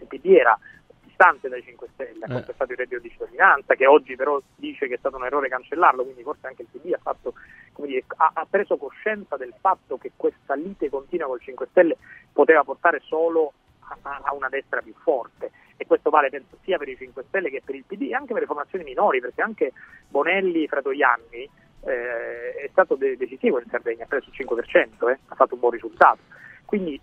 il 0.01 0.07
PD 0.07 0.27
era 0.27 0.57
distante 1.19 1.49
dai 1.49 1.63
5 1.63 1.89
Stelle, 1.95 2.25
ha 2.25 2.29
Eh. 2.29 2.33
contestato 2.33 2.71
il 2.71 2.79
reddito 2.79 3.01
di 3.01 3.11
cittadinanza, 3.11 3.75
che 3.75 3.87
oggi 3.87 4.15
però 4.15 4.41
dice 4.55 4.87
che 4.87 4.95
è 4.95 4.99
stato 4.99 5.17
un 5.17 5.25
errore 5.25 5.49
cancellarlo, 5.49 6.05
quindi 6.05 6.23
forse 6.23 6.47
anche 6.47 6.63
il 6.63 6.69
PD 6.71 6.93
ha, 6.93 7.01
fatto, 7.03 7.35
dire, 7.75 8.05
ha, 8.17 8.31
ha 8.35 8.47
preso 8.49 8.77
coscienza 8.77 9.37
del 9.37 9.53
fatto 9.61 9.99
che 9.99 10.13
questa 10.15 10.55
lite 10.55 10.89
continua 10.89 11.27
col 11.27 11.41
5 11.41 11.67
Stelle 11.71 11.97
poteva 12.33 12.63
portare 12.63 13.01
solo 13.03 13.53
a, 13.81 14.21
a 14.23 14.35
una 14.35 14.49
destra 14.49 14.81
più 14.81 14.95
forte. 15.03 15.51
E 15.77 15.87
questo 15.87 16.11
vale 16.11 16.29
penso 16.31 16.57
sia 16.63 16.79
per 16.79 16.89
i 16.89 16.97
5 16.97 17.25
Stelle 17.29 17.51
che 17.51 17.63
per 17.65 17.75
il 17.75 17.85
PD 17.85 18.03
e 18.11 18.15
anche 18.15 18.33
per 18.33 18.43
le 18.43 18.47
formazioni 18.49 18.85
minori, 18.85 19.21
perché 19.21 19.43
anche 19.43 19.73
Bonelli 20.09 20.69
Fratoianni 20.69 21.51
eh, 21.83 22.55
è 22.55 22.69
stato 22.71 22.95
de- 22.95 23.17
decisivo 23.17 23.59
in 23.61 23.69
Sardegna, 23.69 24.05
ha 24.05 24.07
preso 24.07 24.31
il 24.31 24.37
5%, 24.37 25.09
eh, 25.09 25.19
ha 25.27 25.35
fatto 25.35 25.55
un 25.55 25.61
buon 25.61 25.73
risultato. 25.73 26.19
Quindi, 26.65 27.01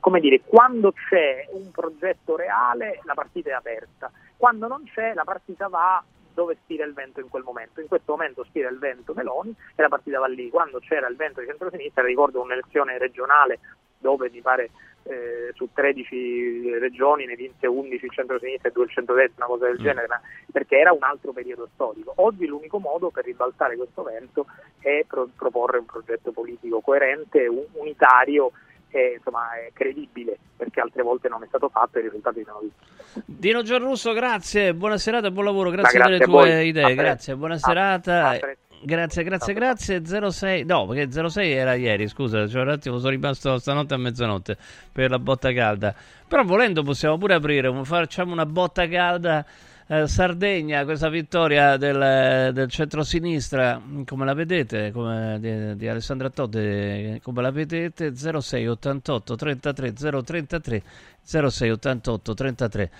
come 0.00 0.20
dire, 0.20 0.40
quando 0.44 0.92
c'è 0.92 1.46
un 1.52 1.70
progetto 1.70 2.36
reale 2.36 3.00
la 3.04 3.14
partita 3.14 3.50
è 3.50 3.52
aperta, 3.52 4.10
quando 4.36 4.66
non 4.68 4.84
c'è 4.84 5.14
la 5.14 5.24
partita 5.24 5.68
va 5.68 6.02
dove 6.32 6.56
spira 6.62 6.84
il 6.84 6.92
vento 6.94 7.18
in 7.20 7.28
quel 7.28 7.42
momento. 7.42 7.80
In 7.80 7.88
questo 7.88 8.12
momento 8.12 8.44
spira 8.44 8.68
il 8.68 8.78
vento 8.78 9.12
Meloni 9.12 9.52
e 9.74 9.82
la 9.82 9.88
partita 9.88 10.20
va 10.20 10.28
lì. 10.28 10.50
Quando 10.50 10.78
c'era 10.78 11.08
il 11.08 11.16
vento 11.16 11.40
di 11.40 11.46
centrosinistra, 11.48 12.04
ricordo 12.04 12.40
un'elezione 12.40 12.96
regionale 12.96 13.58
dove 13.98 14.30
mi 14.30 14.40
pare 14.40 14.70
eh, 15.02 15.50
su 15.54 15.68
13 15.72 16.78
regioni 16.78 17.24
ne 17.26 17.34
vinse 17.34 17.66
11 17.66 18.04
il 18.04 18.10
centro-sinistra 18.12 18.68
e 18.68 18.72
2 18.72 18.84
il 18.84 18.90
centro-destra, 18.90 19.46
una 19.46 19.54
cosa 19.54 19.66
del 19.66 19.80
Mm. 19.80 19.82
genere, 19.82 20.06
ma- 20.06 20.20
perché 20.52 20.78
era 20.78 20.92
un 20.92 21.02
altro 21.02 21.32
periodo 21.32 21.68
storico. 21.74 22.12
Oggi 22.16 22.46
l'unico 22.46 22.78
modo 22.78 23.10
per 23.10 23.24
ribaltare 23.24 23.76
questo 23.76 24.02
vento 24.04 24.46
è 24.80 25.04
pro- 25.08 25.28
proporre 25.36 25.78
un 25.78 25.86
progetto 25.86 26.30
politico 26.30 26.80
coerente, 26.80 27.46
un- 27.48 27.64
unitario, 27.72 28.52
è, 28.90 29.14
insomma, 29.16 29.54
è 29.54 29.70
credibile 29.72 30.38
perché 30.56 30.80
altre 30.80 31.02
volte 31.02 31.28
non 31.28 31.42
è 31.42 31.46
stato 31.46 31.68
fatto 31.68 31.98
e 31.98 32.00
i 32.00 32.04
risultati 32.04 32.42
sono 32.44 32.60
visti. 32.60 33.22
Dino 33.24 33.62
Gianrusso, 33.62 34.12
grazie, 34.12 34.74
buona 34.74 34.98
serata 34.98 35.28
e 35.28 35.32
buon 35.32 35.44
lavoro, 35.44 35.70
grazie, 35.70 35.98
grazie 35.98 36.18
delle 36.18 36.30
tue 36.30 36.64
idee, 36.64 36.92
A 36.92 36.94
grazie, 36.94 37.36
buona 37.36 37.54
A- 37.54 37.58
serata. 37.58 38.28
a. 38.28 38.38
Grazie, 38.80 39.24
grazie, 39.24 39.54
grazie. 39.54 40.30
06, 40.30 40.64
no, 40.64 40.86
perché 40.86 41.10
06 41.28 41.50
era 41.50 41.74
ieri, 41.74 42.06
scusa, 42.06 42.46
cioè 42.46 42.62
un 42.62 42.68
attimo 42.68 42.98
sono 42.98 43.10
rimasto 43.10 43.58
stanotte 43.58 43.94
a 43.94 43.96
mezzanotte 43.96 44.56
per 44.92 45.10
la 45.10 45.18
botta 45.18 45.52
calda. 45.52 45.92
Però 46.28 46.44
volendo 46.44 46.84
possiamo 46.84 47.18
pure 47.18 47.34
aprire, 47.34 47.72
facciamo 47.84 48.32
una 48.32 48.46
botta 48.46 48.86
calda 48.86 49.44
eh, 49.90 50.06
Sardegna, 50.06 50.84
questa 50.84 51.08
vittoria 51.08 51.78
del, 51.78 52.52
del 52.52 52.68
centro-sinistra, 52.68 53.80
come 54.04 54.24
la 54.26 54.34
vedete, 54.34 54.92
come, 54.92 55.38
di, 55.40 55.76
di 55.76 55.88
Alessandra 55.88 56.28
Todde, 56.28 57.20
come 57.22 57.40
la 57.40 57.50
vedete, 57.50 58.14
06 58.14 58.68
88 58.68 59.34
33 59.34 59.92
033 59.94 60.82
06 61.22 61.70
88 61.70 62.34
33 62.34 62.90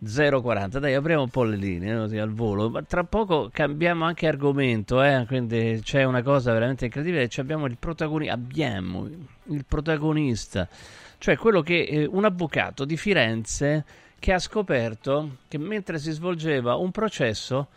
040. 0.00 0.78
Dai, 0.78 0.94
apriamo 0.94 1.22
un 1.24 1.28
po' 1.28 1.42
le 1.42 1.56
linee 1.56 1.96
così 1.96 2.16
al 2.16 2.32
volo. 2.32 2.70
Ma 2.70 2.82
tra 2.82 3.04
poco 3.04 3.50
cambiamo 3.52 4.04
anche 4.04 4.26
argomento, 4.26 5.02
eh? 5.02 5.24
quindi 5.26 5.80
c'è 5.82 6.04
una 6.04 6.22
cosa 6.22 6.52
veramente 6.52 6.86
incredibile. 6.86 7.28
Abbiamo 7.36 7.66
il 7.66 7.76
protagonista, 7.78 8.34
abbiamo 8.34 9.06
il 9.46 9.64
protagonista, 9.66 10.66
cioè 11.18 11.36
quello 11.36 11.60
che 11.60 11.82
eh, 11.82 12.06
un 12.06 12.24
avvocato 12.24 12.86
di 12.86 12.96
Firenze 12.96 13.84
che 14.18 14.32
ha 14.32 14.38
scoperto 14.38 15.36
che 15.48 15.58
mentre 15.58 15.98
si 15.98 16.10
svolgeva 16.10 16.74
un 16.74 16.90
processo 16.90 17.68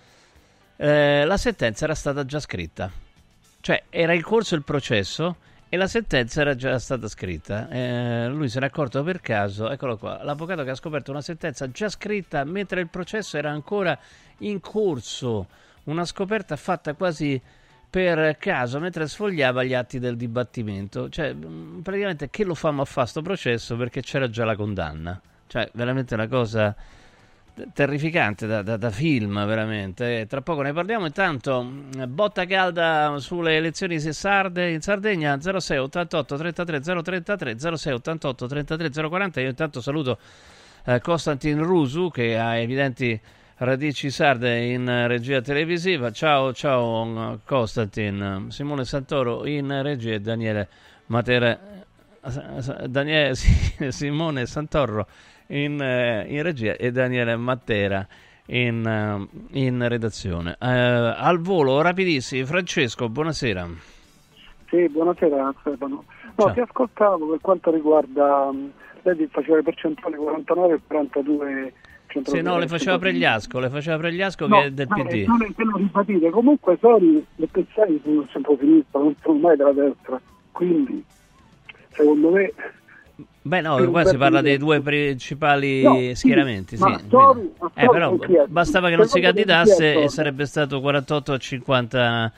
eh, 0.82 1.26
la 1.26 1.38
sentenza 1.38 1.86
era 1.86 1.94
stata 1.94 2.26
già 2.26 2.40
scritta. 2.40 2.92
Cioè 3.62 3.84
era 3.90 4.14
in 4.14 4.24
corso 4.24 4.56
il 4.56 4.64
processo 4.64 5.36
e 5.70 5.78
la 5.78 5.88
sentenza 5.88 6.42
era 6.42 6.56
già 6.56 6.80
stata 6.80 7.08
scritta. 7.08 7.70
Eh, 7.70 8.28
lui 8.30 8.50
se 8.50 8.60
n'è 8.60 8.66
accorto 8.66 9.04
per 9.04 9.22
caso, 9.22 9.70
eccolo 9.70 9.98
qua, 9.98 10.24
l'avvocato 10.24 10.64
che 10.64 10.72
ha 10.72 10.76
scoperto 10.76 11.12
una 11.12 11.22
sentenza 11.22 11.70
già 11.70 11.88
scritta 11.88 12.44
mentre 12.44 12.82
il 12.82 12.88
processo 12.88 13.38
era 13.38 13.52
ancora 13.52 13.98
in 14.40 14.60
corso. 14.60 15.48
Una 15.84 16.06
scoperta 16.06 16.56
fatta 16.56 16.96
quasi 16.96 17.40
per 17.88 18.38
caso 18.38 18.80
mentre 18.80 19.08
sfogliava 19.08 19.64
gli 19.64 19.76
atti 19.76 20.00
del 20.00 20.18
dibattimento. 20.18 21.10
Cioè, 21.10 21.34
mh, 21.34 21.82
praticamente 21.84 22.32
che 22.32 22.44
lo 22.44 22.56
famo 22.56 22.82
a 22.82 22.86
fare 22.86 23.08
sto 23.08 23.22
processo 23.22 23.76
perché 23.76 24.02
c'era 24.02 24.30
già 24.32 24.46
la 24.46 24.56
condanna. 24.56 25.22
Cioè, 25.52 25.70
veramente 25.74 26.14
una 26.14 26.30
cosa 26.30 26.74
terrificante 27.74 28.48
da, 28.48 28.62
da- 28.62 28.78
da 28.78 28.90
film, 28.90 29.46
veramente. 29.46 30.22
Eh, 30.22 30.26
tra 30.28 30.40
poco 30.42 30.62
ne 30.62 30.72
parliamo. 30.72 31.06
Intanto, 31.08 31.62
mh, 31.62 32.06
botta 32.08 32.46
calda 32.46 33.16
sulle 33.20 33.58
elezioni 33.58 34.00
sarde 34.00 34.72
in 34.72 34.80
Sardegna 34.80 35.38
06 35.42 35.78
88 35.78 36.38
33 36.38 36.80
033 36.80 37.60
06 37.76 37.94
88 37.94 38.48
33 38.48 38.90
040. 39.10 39.42
Io 39.42 39.50
intanto 39.50 39.82
saluto 39.82 40.18
eh, 40.86 41.02
Costantin 41.02 41.62
Rusu 41.62 42.10
che 42.10 42.40
ha 42.40 42.56
evidenti 42.56 43.20
radici 43.58 44.10
sarde 44.10 44.58
in 44.68 45.06
regia 45.08 45.42
televisiva. 45.42 46.12
Ciao, 46.12 46.54
ciao 46.54 47.40
Costantin. 47.44 48.46
Simone 48.52 48.86
Santoro 48.86 49.46
in 49.46 49.82
regia 49.84 50.14
e 50.14 50.22
Daniele 50.22 50.68
Matera. 51.08 51.60
eh, 52.24 52.88
Daniele, 52.88 53.36
Simone 53.90 54.46
Santorro 54.46 55.08
in, 55.52 55.82
eh, 55.82 56.26
in 56.28 56.44
regia 56.44 56.76
e 56.76 56.92
Daniele 56.92 57.36
Matera 57.36 58.06
in, 58.48 58.86
eh, 58.86 59.60
in 59.60 59.88
redazione. 59.88 60.56
Eh, 60.60 60.68
al 60.68 61.40
volo, 61.40 61.82
rapidissimi, 61.82 62.46
Francesco, 62.46 63.10
buonasera. 63.10 63.68
Sì, 64.70 64.88
buonasera 64.90 65.54
Stefano. 65.60 66.04
No, 66.36 66.46
Ciao. 66.46 66.54
ti 66.54 66.60
ascoltavo 66.62 67.28
per 67.28 67.40
quanto 67.42 67.72
riguarda, 67.72 68.52
mh, 68.52 68.72
lei 69.04 69.28
faceva 69.30 69.58
le 69.58 69.64
percentuali 69.64 70.16
49 70.16 70.74
e 70.74 70.80
42 70.88 71.74
Sì, 72.24 72.42
no, 72.42 72.58
le 72.58 72.68
faceva 72.68 72.98
Pregliasco, 72.98 73.60
le 73.60 73.70
faceva 73.70 73.98
Pregliasco 73.98 74.48
No, 74.48 74.60
che 74.60 74.66
è 74.68 74.72
del 74.72 74.88
no, 74.90 74.96
PD. 74.96 75.26
Non 75.28 75.44
è 75.44 75.54
che 75.54 75.64
lo 75.64 75.78
ripetite, 75.78 76.30
comunque 76.30 76.78
Sori 76.80 77.26
le 77.36 77.48
pensai 77.48 78.00
sono 78.04 78.26
centro-sinistra, 78.32 79.00
non 79.00 79.16
sono 79.22 79.40
mai 79.40 79.58
della 79.58 79.74
destra, 79.74 80.20
quindi 80.52 81.04
secondo 81.90 82.32
me... 82.32 82.54
Beh, 83.44 83.62
no, 83.62 83.90
qua 83.90 84.06
si 84.06 84.18
parla 84.18 84.42
dei 84.42 84.58
due 84.58 84.82
principali 84.82 85.82
No, 85.82 85.96
sì, 85.96 86.12
schieramenti, 86.16 86.78
sì. 86.78 86.84
Sori- 86.84 87.52
ma 87.60 87.72
Eh, 87.74 87.90
però 87.90 88.16
bastava 88.48 88.90
che 88.90 88.96
non 88.96 89.08
si 89.08 89.20
candidasse 89.20 90.04
e 90.04 90.10
sarebbe 90.10 90.46
stato 90.46 90.80
48 90.80 91.34
a 91.34 91.38
50 91.40 92.32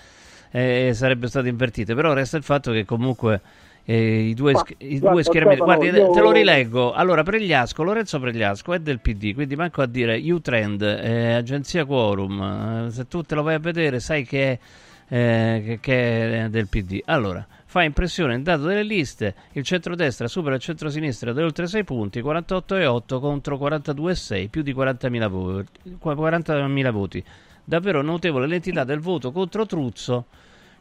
eh, 0.51 0.87
e 0.87 0.93
sarebbe 0.93 1.27
stato 1.27 1.47
invertito. 1.47 1.93
Però 1.93 2.13
resta 2.13 2.37
il 2.37 2.43
fatto 2.43 2.71
che 2.71 2.85
comunque 2.85 3.41
eh, 3.83 4.21
i 4.29 4.33
due, 4.33 4.53
Ma, 4.53 4.59
sch- 4.59 4.75
i 4.77 4.99
guarda, 4.99 5.09
due 5.11 5.23
schieramenti, 5.23 5.61
guardi, 5.61 5.85
io- 5.87 6.09
te 6.11 6.21
lo 6.21 6.31
rileggo. 6.31 6.93
Allora, 6.93 7.21
Pregliasco, 7.23 7.83
Lorenzo 7.83 8.19
Pregliasco 8.21 8.73
è 8.73 8.79
del 8.79 8.99
PD, 8.99 9.33
quindi 9.33 9.57
manco 9.57 9.81
a 9.81 9.87
dire 9.87 10.17
U-Trend, 10.17 10.81
eh, 10.83 11.33
agenzia 11.33 11.83
Quorum. 11.83 12.85
eh, 12.87 12.91
se 12.91 13.07
tu 13.09 13.21
te 13.23 13.35
lo 13.35 13.43
vai 13.43 13.55
a 13.55 13.59
vedere, 13.59 13.99
sai 13.99 14.23
che 14.25 14.51
è, 14.53 15.15
eh, 15.15 15.63
che, 15.65 15.79
che 15.81 16.43
è 16.45 16.49
del 16.49 16.67
PD. 16.69 17.01
Allora, 17.05 17.45
fa 17.73 17.81
impressione 17.81 18.35
il 18.35 18.43
dato 18.43 18.65
delle 18.65 18.83
liste, 18.83 19.33
il 19.53 19.63
centrodestra 19.63 20.27
supera 20.27 20.53
il 20.53 20.61
centrosinistra 20.61 21.33
di 21.33 21.41
oltre 21.41 21.65
6 21.65 21.83
punti, 21.83 22.21
48,8 22.21 23.19
contro 23.19 23.57
42,6, 23.57 24.47
più 24.47 24.61
di 24.61 24.75
40.000 24.75 25.27
voti, 25.27 25.69
40.000 25.99 26.91
voti. 26.91 27.23
Davvero 27.63 28.03
notevole 28.03 28.45
l'entità 28.45 28.83
del 28.83 28.99
voto 28.99 29.31
contro 29.31 29.65
Truzzo 29.65 30.25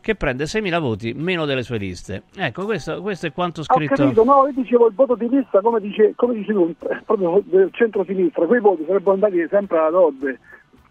che 0.02 0.16
prende 0.16 0.44
6.000 0.44 0.80
voti 0.80 1.14
meno 1.14 1.46
delle 1.46 1.62
sue 1.62 1.78
liste. 1.78 2.24
Ecco, 2.36 2.66
questo, 2.66 3.00
questo 3.00 3.26
è 3.26 3.32
quanto 3.32 3.60
Ho 3.60 3.64
scritto. 3.64 3.94
capito, 3.94 4.24
no, 4.24 4.46
io 4.48 4.52
dicevo 4.52 4.88
il 4.88 4.94
voto 4.94 5.14
di 5.14 5.30
lista, 5.30 5.62
come 5.62 5.80
dice, 5.80 6.12
come 6.14 6.34
dici 6.34 6.52
tu, 6.52 6.74
eh, 6.90 7.02
proprio 7.06 7.42
del 7.46 7.70
centro-sinistra, 7.72 8.44
quei 8.44 8.60
voti 8.60 8.84
sarebbero 8.86 9.12
andati 9.12 9.46
sempre 9.48 9.78
alla 9.78 9.88
Dodde, 9.88 10.38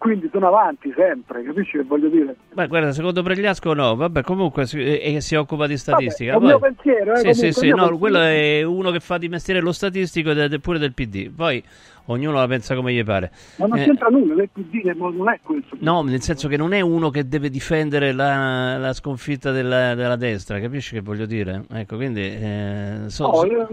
quindi 0.02 0.28
sono 0.32 0.48
avanti 0.48 0.92
sempre, 0.96 1.44
capisci 1.44 1.76
che 1.76 1.84
voglio 1.84 2.08
dire? 2.08 2.34
Beh, 2.54 2.66
guarda, 2.66 2.90
secondo 2.90 3.22
Pregliasco 3.22 3.72
no, 3.72 3.94
vabbè, 3.94 4.22
comunque 4.22 4.66
si, 4.66 4.80
e, 4.82 5.14
e 5.14 5.20
si 5.20 5.36
occupa 5.36 5.68
di 5.68 5.76
statistica. 5.76 6.32
Vabbè, 6.32 6.44
è 6.44 6.58
Poi- 6.58 6.58
mio 6.60 6.74
pensiero, 6.74 7.12
eh, 7.12 7.16
Sì, 7.16 7.22
comunque, 7.22 7.34
sì, 7.34 7.46
il 7.46 7.54
sì, 7.54 7.68
no, 7.68 7.74
pensiero. 7.76 7.98
quello 7.98 8.18
è 8.18 8.62
uno 8.64 8.90
che 8.90 8.98
fa 8.98 9.18
di 9.18 9.28
mestiere 9.28 9.60
lo 9.60 9.70
statistico 9.70 10.32
ed 10.32 10.52
è 10.52 10.58
pure 10.58 10.80
del 10.80 10.92
PD. 10.92 11.30
Poi 11.30 11.62
ognuno 12.06 12.36
la 12.36 12.48
pensa 12.48 12.74
come 12.74 12.92
gli 12.92 13.04
pare. 13.04 13.30
Ma 13.58 13.66
non 13.66 13.78
Eh, 13.78 13.84
c'entra 13.84 14.08
nulla, 14.08 14.42
dire, 14.54 14.94
ma 14.96 15.08
non 15.08 15.28
è 15.30 15.38
questo. 15.40 15.76
No, 15.78 16.02
nel 16.02 16.20
senso 16.20 16.48
che 16.48 16.56
non 16.56 16.72
è 16.72 16.80
uno 16.80 17.10
che 17.10 17.28
deve 17.28 17.48
difendere 17.48 18.10
la, 18.10 18.76
la 18.78 18.92
sconfitta 18.94 19.52
della, 19.52 19.94
della 19.94 20.16
destra, 20.16 20.58
capisci 20.58 20.94
che 20.94 21.00
voglio 21.00 21.26
dire? 21.26 21.62
Ecco, 21.72 21.94
quindi 21.94 22.22
eh, 22.22 22.96
so- 23.06 23.26
No, 23.28 23.34
so- 23.34 23.46
io- 23.46 23.68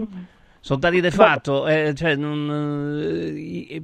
sono 0.60 0.78
dati 0.78 1.00
di 1.00 1.10
fatto, 1.10 1.66
eh, 1.66 1.92
cioè, 1.96 2.14
non, 2.14 3.00
eh, 3.02 3.74
eh, 3.74 3.82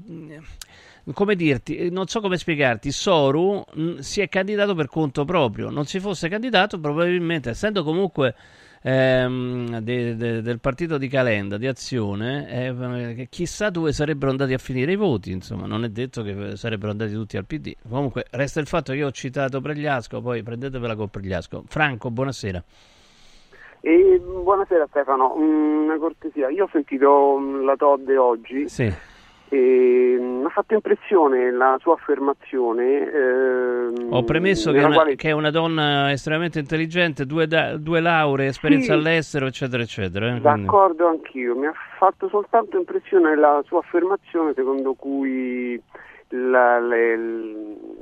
come 1.12 1.36
dirti, 1.36 1.76
eh, 1.76 1.90
non 1.90 2.06
so 2.06 2.20
come 2.20 2.36
spiegarti, 2.36 2.90
Soru 2.90 3.64
mh, 3.74 3.98
si 3.98 4.20
è 4.20 4.28
candidato 4.28 4.74
per 4.74 4.88
conto 4.88 5.24
proprio, 5.24 5.70
non 5.70 5.84
si 5.86 6.00
fosse 6.00 6.28
candidato 6.28 6.78
probabilmente, 6.80 7.50
essendo 7.50 7.84
comunque 7.84 8.34
ehm, 8.82 9.78
de- 9.80 10.16
de- 10.16 10.42
del 10.42 10.60
partito 10.60 10.96
di 10.98 11.08
Calenda, 11.08 11.56
di 11.58 11.66
Azione, 11.66 12.48
eh, 12.48 13.26
chissà 13.28 13.70
dove 13.70 13.92
sarebbero 13.92 14.30
andati 14.30 14.52
a 14.52 14.58
finire 14.58 14.92
i 14.92 14.96
voti, 14.96 15.32
insomma, 15.32 15.66
non 15.66 15.82
è 15.84 15.88
detto 15.88 16.22
che 16.22 16.56
sarebbero 16.56 16.90
andati 16.92 17.12
tutti 17.12 17.36
al 17.36 17.46
PD. 17.46 17.74
Comunque 17.88 18.26
resta 18.30 18.60
il 18.60 18.66
fatto 18.66 18.92
che 18.92 18.98
io 18.98 19.06
ho 19.08 19.12
citato 19.12 19.60
Pregliasco, 19.60 20.20
poi 20.20 20.42
prendetevela 20.42 20.94
con 20.94 21.08
Pregliasco. 21.08 21.64
Franco, 21.66 22.10
buonasera. 22.10 22.62
E, 23.80 24.20
buonasera 24.20 24.86
Stefano, 24.88 25.34
Mm, 25.36 25.84
una 25.84 25.98
cortesia, 25.98 26.48
io 26.50 26.64
ho 26.64 26.68
sentito 26.72 27.38
mm, 27.38 27.64
la 27.64 27.76
Todd 27.76 28.08
oggi 28.10 28.68
Sì. 28.68 28.92
E 29.48 30.16
mm, 30.20 30.38
mi 30.40 30.44
ha 30.44 30.48
fatto 30.48 30.74
impressione 30.74 31.50
la 31.52 31.76
sua 31.80 31.94
affermazione. 31.94 33.10
ehm, 33.12 34.08
Ho 34.10 34.22
premesso 34.24 34.72
che 34.72 34.78
una, 34.82 34.94
quale- 34.94 35.14
che 35.16 35.28
è 35.28 35.32
una 35.32 35.50
donna 35.50 36.10
estremamente 36.10 36.58
intelligente, 36.58 37.26
due, 37.26 37.46
da- 37.46 37.76
due 37.76 38.00
lauree, 38.00 38.46
esperienza 38.48 38.92
Sì. 38.92 38.98
all'estero, 38.98 39.46
eccetera, 39.46 39.82
eccetera. 39.82 40.26
eh, 40.34 40.40
quindi- 40.40 40.64
D'accordo 40.64 41.06
anch'io, 41.08 41.56
mi 41.56 41.66
ha 41.66 41.74
fatto 41.98 42.28
soltanto 42.28 42.76
impressione 42.78 43.36
la 43.36 43.62
sua 43.66 43.78
affermazione 43.80 44.52
secondo 44.54 44.94
cui 44.94 45.80
la, 46.30 46.80
le- 46.80 47.16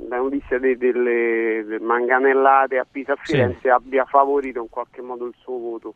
la 0.09 0.17
notizia 0.17 0.57
de- 0.57 0.77
delle, 0.77 1.63
delle 1.65 1.79
manganellate 1.79 2.77
a 2.79 2.85
Pisa 2.89 3.13
a 3.13 3.17
Sì. 3.21 3.33
Firenze 3.33 3.69
abbia 3.69 4.03
favorito 4.05 4.59
in 4.61 4.69
qualche 4.69 5.01
modo 5.01 5.25
il 5.27 5.35
suo 5.37 5.57
voto. 5.59 5.93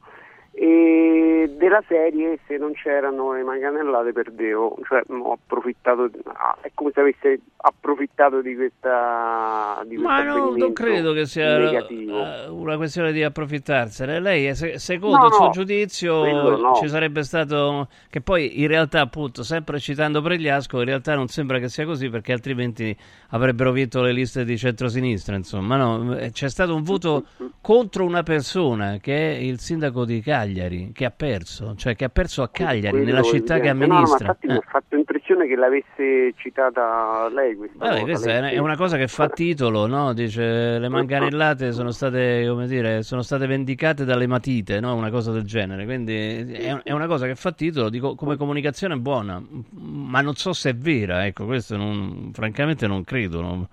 E 0.62 1.54
della 1.58 1.82
serie 1.88 2.38
se 2.45 2.58
non 2.58 2.74
c'erano 2.74 3.32
le 3.32 3.43
manganellate 3.43 4.12
perdevo, 4.12 4.78
cioè 4.86 5.02
ho 5.08 5.32
approfittato, 5.32 6.10
ah, 6.34 6.58
è 6.60 6.69
come 6.74 6.91
se 6.93 7.00
avesse 7.00 7.39
approfittato 7.56 8.41
di 8.41 8.56
questa 8.56 9.82
di 9.88 9.95
Ma 9.95 10.22
no, 10.22 10.54
non 10.58 10.74
credo 10.74 11.13
che 11.13 11.26
sia 11.28 11.58
negativo. 11.60 12.26
eh, 12.26 12.48
una 12.50 12.76
questione 12.76 13.13
di 13.13 13.24
approfittarsene. 13.24 14.19
Lei, 14.19 14.54
secondo 14.54 15.15
No, 15.19 15.28
il 15.28 15.34
suo 15.34 15.45
no, 15.45 15.52
giudizio, 15.52 16.58
no. 16.58 16.74
ci 16.76 16.89
sarebbe 16.89 17.24
stato. 17.24 17.88
Che 18.10 18.19
poi 18.19 18.60
in 18.60 18.67
realtà, 18.67 19.00
appunto, 19.00 19.43
sempre 19.43 19.80
citando 19.80 20.22
Pregliasco, 20.22 20.80
in 20.80 20.86
realtà 20.86 21.15
non 21.15 21.28
sembra 21.30 21.60
che 21.60 21.69
sia 21.69 21.86
così 21.86 22.10
perché 22.10 22.34
altrimenti 22.34 22.93
avrebbero 23.30 23.72
vinto 23.72 24.02
le 24.02 24.12
liste 24.12 24.43
di 24.43 24.58
centrosinistra. 24.58 25.38
Insomma, 25.38 25.78
no, 25.78 26.17
c'è 26.34 26.50
stato 26.50 26.76
un 26.76 26.84
voto 26.84 27.28
contro 27.62 28.04
una 28.04 28.24
persona 28.24 28.98
che 29.00 29.38
è 29.38 29.39
il 29.39 29.60
sindaco 29.60 30.04
di 30.04 30.19
Cagliari. 30.19 30.48
Cagliari, 30.54 30.92
che 30.94 31.06
ha 31.06 31.12
perso, 31.12 31.76
cioè 31.76 31.96
che 31.96 32.06
ha 32.06 32.10
perso 32.10 32.42
a 32.42 32.50
Cagliari, 32.50 32.90
Quello 32.98 33.06
nella 33.06 33.22
città 33.22 33.60
che 33.60 33.70
evidente. 33.70 33.86
No, 33.88 33.94
no, 33.94 33.94
ma 33.94 33.96
amministra. 34.00 34.28
infatti 34.28 34.48
mi 34.48 34.54
Eh. 34.54 34.58
ha 34.58 34.70
fatto 34.70 34.96
impressione 34.96 35.48
che 35.48 35.56
l'avesse 35.56 36.34
citata 36.38 37.30
lei 37.34 37.56
questa 37.56 37.78
Vabbè, 37.78 38.02
questa 38.02 38.40
lei 38.40 38.52
è 38.54 38.56
è 38.56 38.58
una 38.60 38.76
cosa 38.76 38.98
che 38.98 39.08
fa 39.08 39.30
titolo, 39.30 39.86
no? 39.88 40.14
Dice 40.14 40.78
le 40.80 40.90
manganellate 40.90 41.72
sono 41.72 41.92
state, 41.92 42.46
come 42.48 42.68
dire, 42.68 43.04
sono 43.04 43.22
state 43.22 43.46
vendicate 43.48 44.06
dalle 44.06 44.28
matite, 44.28 44.80
no? 44.80 44.96
Una 44.96 45.10
cosa 45.10 45.32
del 45.32 45.44
genere. 45.44 45.86
Quindi 45.86 46.14
è, 46.14 46.82
è 46.84 46.92
una 46.92 47.08
cosa 47.08 47.26
che 47.28 47.36
fa 47.36 47.52
titolo, 47.52 47.90
dico, 47.90 48.16
come 48.16 48.36
comunicazione 48.36 48.96
è 48.96 48.98
buona, 48.98 49.42
ma 49.72 50.22
non 50.22 50.36
so 50.36 50.54
se 50.54 50.72
è 50.72 50.76
vera, 50.76 51.26
ecco, 51.26 51.46
questo 51.46 51.78
non- 51.78 52.32
francamente 52.34 52.88
non 52.88 53.04
credo. 53.04 53.42
no? 53.42 53.70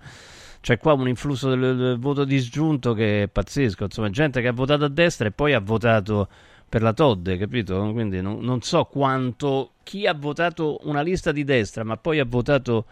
C'è 0.59 0.77
qua 0.77 0.93
un 0.93 1.07
influsso 1.07 1.49
del, 1.49 1.77
del 1.77 1.97
voto 1.99 2.25
disgiunto 2.25 2.93
che 2.93 3.23
è 3.23 3.27
pazzesco, 3.27 3.85
insomma, 3.85 4.09
gente 4.09 4.41
che 4.41 4.47
ha 4.47 4.51
votato 4.53 4.83
a 4.85 4.89
destra 4.89 5.27
e 5.27 5.31
poi 5.31 5.53
ha 5.53 5.59
votato 5.59 6.27
per 6.69 6.81
la 6.81 6.93
Todde, 6.93 7.37
capito? 7.37 7.91
Quindi 7.91 8.21
non, 8.21 8.39
non 8.41 8.61
so 8.61 8.85
quanto 8.85 9.71
chi 9.83 10.05
ha 10.05 10.13
votato 10.13 10.79
una 10.83 11.01
lista 11.01 11.31
di 11.31 11.43
destra, 11.43 11.83
ma 11.83 11.97
poi 11.97 12.19
ha 12.19 12.25
votato 12.25 12.85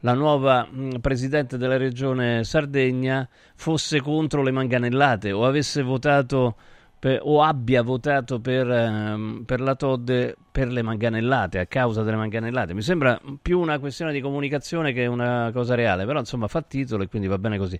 la 0.00 0.14
nuova 0.14 0.66
presidente 1.00 1.58
della 1.58 1.76
regione 1.76 2.42
Sardegna 2.42 3.28
fosse 3.54 4.00
contro 4.00 4.42
le 4.42 4.50
manganellate 4.50 5.30
o 5.30 5.44
avesse 5.44 5.82
votato 5.82 6.56
per- 6.98 7.20
o 7.22 7.42
abbia 7.42 7.82
votato 7.82 8.40
per, 8.40 8.70
ehm, 8.70 9.44
per 9.46 9.60
la 9.60 9.74
Todde 9.74 10.36
per 10.50 10.68
le 10.68 10.82
manganellate, 10.82 11.58
a 11.58 11.66
causa 11.66 12.02
delle 12.02 12.16
manganellate. 12.16 12.74
Mi 12.74 12.82
sembra 12.82 13.18
più 13.40 13.58
una 13.60 13.78
questione 13.78 14.12
di 14.12 14.20
comunicazione 14.20 14.92
che 14.92 15.06
una 15.06 15.50
cosa 15.52 15.74
reale, 15.74 16.04
però 16.04 16.18
insomma 16.18 16.48
fa 16.48 16.60
titolo 16.62 17.04
e 17.04 17.08
quindi 17.08 17.28
va 17.28 17.38
bene 17.38 17.56
così. 17.56 17.78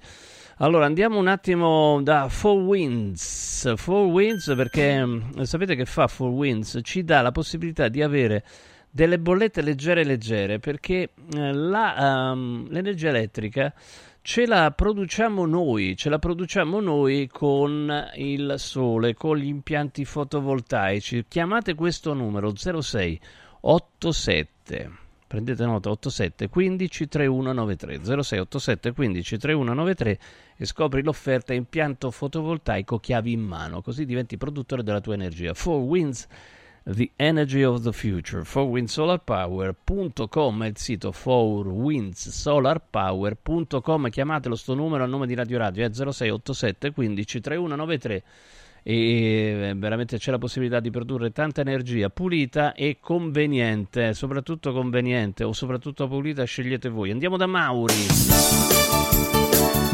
Allora 0.63 0.85
andiamo 0.85 1.19
un 1.19 1.27
attimo 1.27 2.03
da 2.03 2.29
Four 2.29 2.61
Winds. 2.61 3.77
Four 3.77 4.09
Winds 4.09 4.53
perché 4.55 5.03
mh, 5.03 5.41
sapete 5.45 5.75
che 5.75 5.87
fa 5.87 6.07
Four 6.07 6.33
Winds? 6.33 6.81
Ci 6.83 7.03
dà 7.03 7.23
la 7.23 7.33
possibilità 7.33 7.89
di 7.89 8.03
avere 8.03 8.45
delle 8.91 9.19
bollette 9.19 9.63
leggere 9.63 10.05
leggere 10.05 10.59
perché 10.59 11.13
eh, 11.35 11.53
la, 11.55 12.33
ehm, 12.33 12.69
l'energia 12.69 13.09
elettrica 13.09 13.73
ce 14.21 14.45
la 14.45 14.71
produciamo 14.71 15.47
noi, 15.47 15.97
ce 15.97 16.11
la 16.11 16.19
produciamo 16.19 16.79
noi 16.79 17.27
con 17.33 18.11
il 18.17 18.57
sole, 18.59 19.15
con 19.15 19.39
gli 19.39 19.47
impianti 19.47 20.05
fotovoltaici. 20.05 21.25
Chiamate 21.27 21.75
questo 21.75 22.13
numero 22.13 22.53
06 22.55 23.19
87 23.61 25.10
prendete 25.31 25.65
nota 25.65 25.91
87 25.91 26.49
15 26.49 27.07
3193 27.07 28.01
06 28.03 28.39
87 28.41 28.93
15 28.93 29.39
3193 29.39 30.19
e 30.57 30.65
scopri 30.65 31.05
l'offerta 31.05 31.55
impianto 31.55 32.11
fotovoltaico 32.11 32.99
chiavi 32.99 33.31
in 33.31 33.43
mano 33.43 33.81
così 33.81 34.05
diventi 34.05 34.37
produttore 34.37 34.83
della 34.83 35.01
tua 35.01 35.15
energia. 35.15 35.55
4 35.55 35.71
Winds 35.71 36.27
The 36.83 37.13
Energy 37.15 37.63
of 37.63 37.83
the 37.83 37.93
Future. 37.93 38.43
4windsolarpower.com 38.43 40.65
è 40.65 40.67
il 40.67 40.77
sito 40.77 41.15
4windsolarpower.com 41.17 44.11
chiamatelo 44.11 44.57
sto 44.57 44.75
numero 44.75 45.05
a 45.05 45.07
nome 45.07 45.29
di 45.29 45.35
Radio 45.35 45.59
Radio 45.59 45.87
è 45.87 45.91
0687 45.93 46.91
15 46.91 47.41
3193 47.41 48.23
e 48.83 49.71
eh, 49.71 49.75
veramente 49.77 50.19
c'è 50.19 50.31
la 50.31 50.39
possibilità 50.39 50.81
di 50.81 50.91
produrre 50.91 51.33
tanta 51.33 51.61
energia 51.61 52.09
pulita 52.11 52.75
e 52.75 52.99
conveniente, 53.01 54.15
soprattutto 54.15 54.73
conveniente 54.73 55.45
o 55.45 55.53
soprattutto 55.53 56.09
pulita 56.09 56.45
scegliete 56.45 56.89
voi. 56.89 57.11
Andiamo 57.11 57.37
da 57.37 57.47
Mauri. 57.47 57.95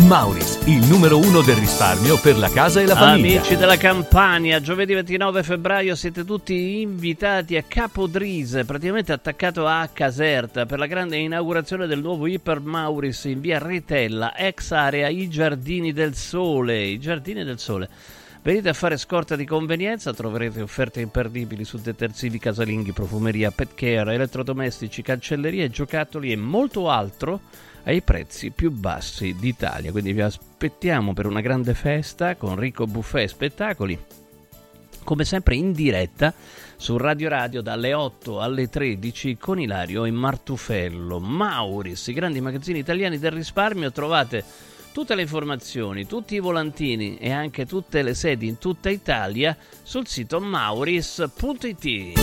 Mauris, 0.07 0.61
il 0.67 0.87
numero 0.87 1.19
uno 1.19 1.41
del 1.41 1.57
risparmio 1.57 2.17
per 2.21 2.39
la 2.39 2.49
casa 2.49 2.81
e 2.81 2.87
la 2.87 2.95
famiglia. 2.95 3.41
Amici 3.41 3.57
della 3.57 3.77
Campania, 3.77 4.61
giovedì 4.61 4.95
29 4.95 5.43
febbraio 5.43 5.97
siete 5.97 6.25
tutti 6.25 6.81
invitati 6.81 7.57
a 7.57 7.65
Capodrise, 7.67 8.65
praticamente 8.65 9.13
attaccato 9.13 9.67
a 9.67 9.89
Caserta, 9.93 10.65
per 10.65 10.79
la 10.79 10.87
grande 10.87 11.17
inaugurazione 11.17 11.89
del 11.89 12.01
nuovo 12.03 12.29
Iper 12.29 12.61
Mauris 12.61 13.25
in 13.25 13.41
via 13.41 13.59
Retella, 13.59 14.37
ex 14.37 14.71
area 14.71 15.09
I 15.09 15.29
Giardini 15.29 15.93
del 15.93 16.15
Sole. 16.15 16.85
I 16.85 17.01
Giardini 17.01 17.43
del 17.43 17.59
Sole. 17.59 17.89
Venite 18.47 18.69
a 18.69 18.75
fare 18.75 18.97
scorta 18.97 19.35
di 19.35 19.45
convenienza, 19.45 20.15
troverete 20.15 20.63
offerte 20.63 21.01
imperdibili 21.01 21.65
su 21.65 21.79
detersivi 21.79 22.39
casalinghi, 22.39 22.93
profumeria, 22.93 23.51
pet 23.51 23.75
care, 23.75 24.15
elettrodomestici, 24.15 25.03
cancellerie, 25.03 25.69
giocattoli 25.69 26.31
e 26.31 26.37
molto 26.37 26.89
altro 26.89 27.41
ai 27.83 28.03
prezzi 28.03 28.53
più 28.53 28.71
bassi 28.71 29.35
d'Italia. 29.35 29.91
Quindi 29.91 30.13
vi 30.13 30.21
aspettiamo 30.21 31.13
per 31.13 31.27
una 31.27 31.41
grande 31.41 31.75
festa 31.75 32.37
con 32.37 32.55
ricco 32.55 32.87
buffet 32.87 33.25
e 33.25 33.29
spettacoli. 33.29 33.99
Come 35.03 35.25
sempre 35.25 35.57
in 35.57 35.73
diretta 35.73 36.33
su 36.77 36.97
Radio 36.99 37.29
Radio 37.29 37.63
dalle 37.63 37.95
8 37.95 38.41
alle 38.41 38.69
13 38.69 39.39
con 39.39 39.59
Ilario 39.59 40.05
e 40.05 40.13
Martufello. 40.13 41.19
Mauris, 41.19 42.07
i 42.07 42.13
grandi 42.13 42.41
magazzini 42.41 42.79
italiani 42.79 43.19
del 43.19 43.33
risparmio, 43.33 43.91
trovate 43.91 44.45
tutte 44.97 45.15
le 45.15 45.21
informazioni, 45.21 46.07
tutti 46.07 46.37
i 46.37 46.41
volantini 46.41 47.19
e 47.19 47.31
anche 47.31 47.67
tutte 47.67 48.01
le 48.01 48.15
sedi 48.15 48.47
in 48.47 48.57
tutta 48.57 48.89
Italia 48.89 49.55
sul 49.83 50.07
sito 50.07 50.41
mauris.it. 50.41 52.19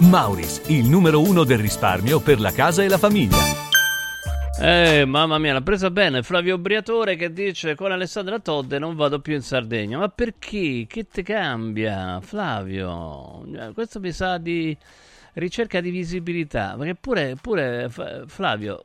Mauris, 0.00 0.62
il 0.66 0.88
numero 0.88 1.20
uno 1.20 1.44
del 1.44 1.58
risparmio 1.58 2.18
per 2.18 2.40
la 2.40 2.50
casa 2.50 2.82
e 2.82 2.88
la 2.88 2.98
famiglia. 2.98 3.36
Eh, 4.60 5.04
mamma 5.04 5.38
mia, 5.38 5.52
l'ha 5.52 5.62
presa 5.62 5.88
bene 5.92 6.24
Flavio 6.24 6.58
Briatore 6.58 7.14
che 7.14 7.32
dice 7.32 7.76
con 7.76 7.92
Alessandra 7.92 8.40
Todde 8.40 8.80
non 8.80 8.96
vado 8.96 9.20
più 9.20 9.34
in 9.34 9.42
Sardegna. 9.42 9.98
Ma 9.98 10.08
perché? 10.08 10.86
Che 10.88 11.06
te 11.06 11.22
cambia, 11.22 12.20
Flavio? 12.20 13.44
Eh, 13.54 13.72
Questo 13.72 14.00
mi 14.00 14.10
sa 14.10 14.36
di 14.38 14.76
ricerca 15.34 15.80
di 15.80 15.90
visibilità. 15.90 16.74
Perché 16.76 16.94
pure, 16.94 17.36
pure 17.40 17.88
Flavio, 18.26 18.84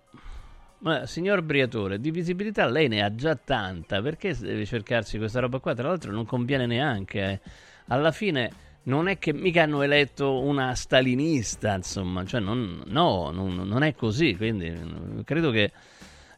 ma, 0.79 1.05
signor 1.05 1.41
Briatore, 1.41 1.99
di 1.99 2.11
visibilità 2.11 2.67
lei 2.67 2.87
ne 2.87 3.03
ha 3.03 3.13
già 3.13 3.35
tanta. 3.35 4.01
Perché 4.01 4.35
deve 4.37 4.65
cercarsi 4.65 5.17
questa 5.17 5.39
roba 5.39 5.59
qua? 5.59 5.73
Tra 5.73 5.87
l'altro 5.87 6.11
non 6.11 6.25
conviene 6.25 6.65
neanche. 6.65 7.19
eh. 7.19 7.39
Alla 7.87 8.11
fine 8.11 8.63
non 8.85 9.07
è 9.07 9.17
che 9.17 9.33
mica 9.33 9.63
hanno 9.63 9.81
eletto 9.81 10.41
una 10.41 10.75
stalinista, 10.75 11.75
insomma, 11.75 12.25
cioè 12.25 12.39
non, 12.39 12.83
no, 12.85 13.31
non, 13.31 13.55
non 13.55 13.83
è 13.83 13.95
così, 13.95 14.35
quindi 14.35 14.69
mm, 14.69 15.21
credo 15.23 15.49
che, 15.49 15.71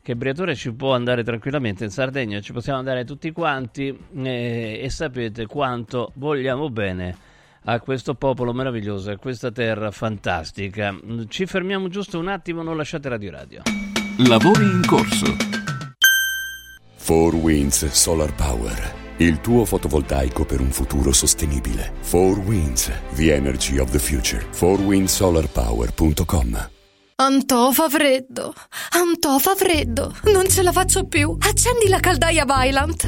che 0.02 0.16
Briatore 0.16 0.56
ci 0.56 0.72
può 0.74 0.94
andare 0.94 1.24
tranquillamente 1.24 1.84
in 1.84 1.90
Sardegna, 1.90 2.40
ci 2.40 2.54
possiamo 2.54 2.80
andare 2.80 3.04
tutti 3.04 3.32
quanti 3.32 3.98
eh, 4.16 4.80
e 4.82 4.90
sapete 4.90 5.46
quanto 5.46 6.12
vogliamo 6.16 6.70
bene 6.70 7.27
a 7.70 7.82
questo 7.82 8.14
popolo 8.16 8.54
meraviglioso, 8.54 9.12
a 9.12 9.18
questa 9.18 9.52
terra 9.52 9.92
fantastica. 9.92 10.98
Ci 11.28 11.46
fermiamo 11.46 11.90
giusto 11.90 12.18
un 12.18 12.30
attimo, 12.30 12.64
non 12.64 12.78
lasciate 12.78 13.10
Radio 13.10 13.32
Radio. 13.32 13.64
Lavori 14.26 14.64
in 14.64 14.86
corso. 14.86 15.36
4 17.06 17.38
Winds 17.38 17.88
Solar 17.88 18.34
Power. 18.36 18.94
Il 19.18 19.42
tuo 19.42 19.66
fotovoltaico 19.66 20.46
per 20.46 20.62
un 20.62 20.72
futuro 20.72 21.12
sostenibile. 21.12 21.92
4 22.10 22.40
Winds, 22.42 22.90
the 23.16 23.34
energy 23.34 23.80
of 23.80 23.92
the 23.92 24.00
future. 24.00 24.46
4windsolarpower.com 24.52 26.70
Antò 27.20 27.72
fa 27.72 27.90
freddo, 27.90 28.54
Antò 28.92 29.40
fa 29.40 29.56
freddo, 29.56 30.16
non 30.26 30.48
ce 30.48 30.62
la 30.62 30.72
faccio 30.72 31.06
più. 31.06 31.36
Accendi 31.40 31.88
la 31.88 32.00
caldaia 32.00 32.46
Vylant. 32.46 33.08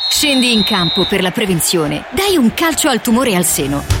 Scendi 0.13 0.51
in 0.51 0.65
campo 0.65 1.05
per 1.05 1.21
la 1.21 1.31
prevenzione. 1.31 2.03
Dai 2.11 2.35
un 2.35 2.53
calcio 2.53 2.89
al 2.89 3.01
tumore 3.01 3.33
al 3.33 3.45
seno. 3.45 4.00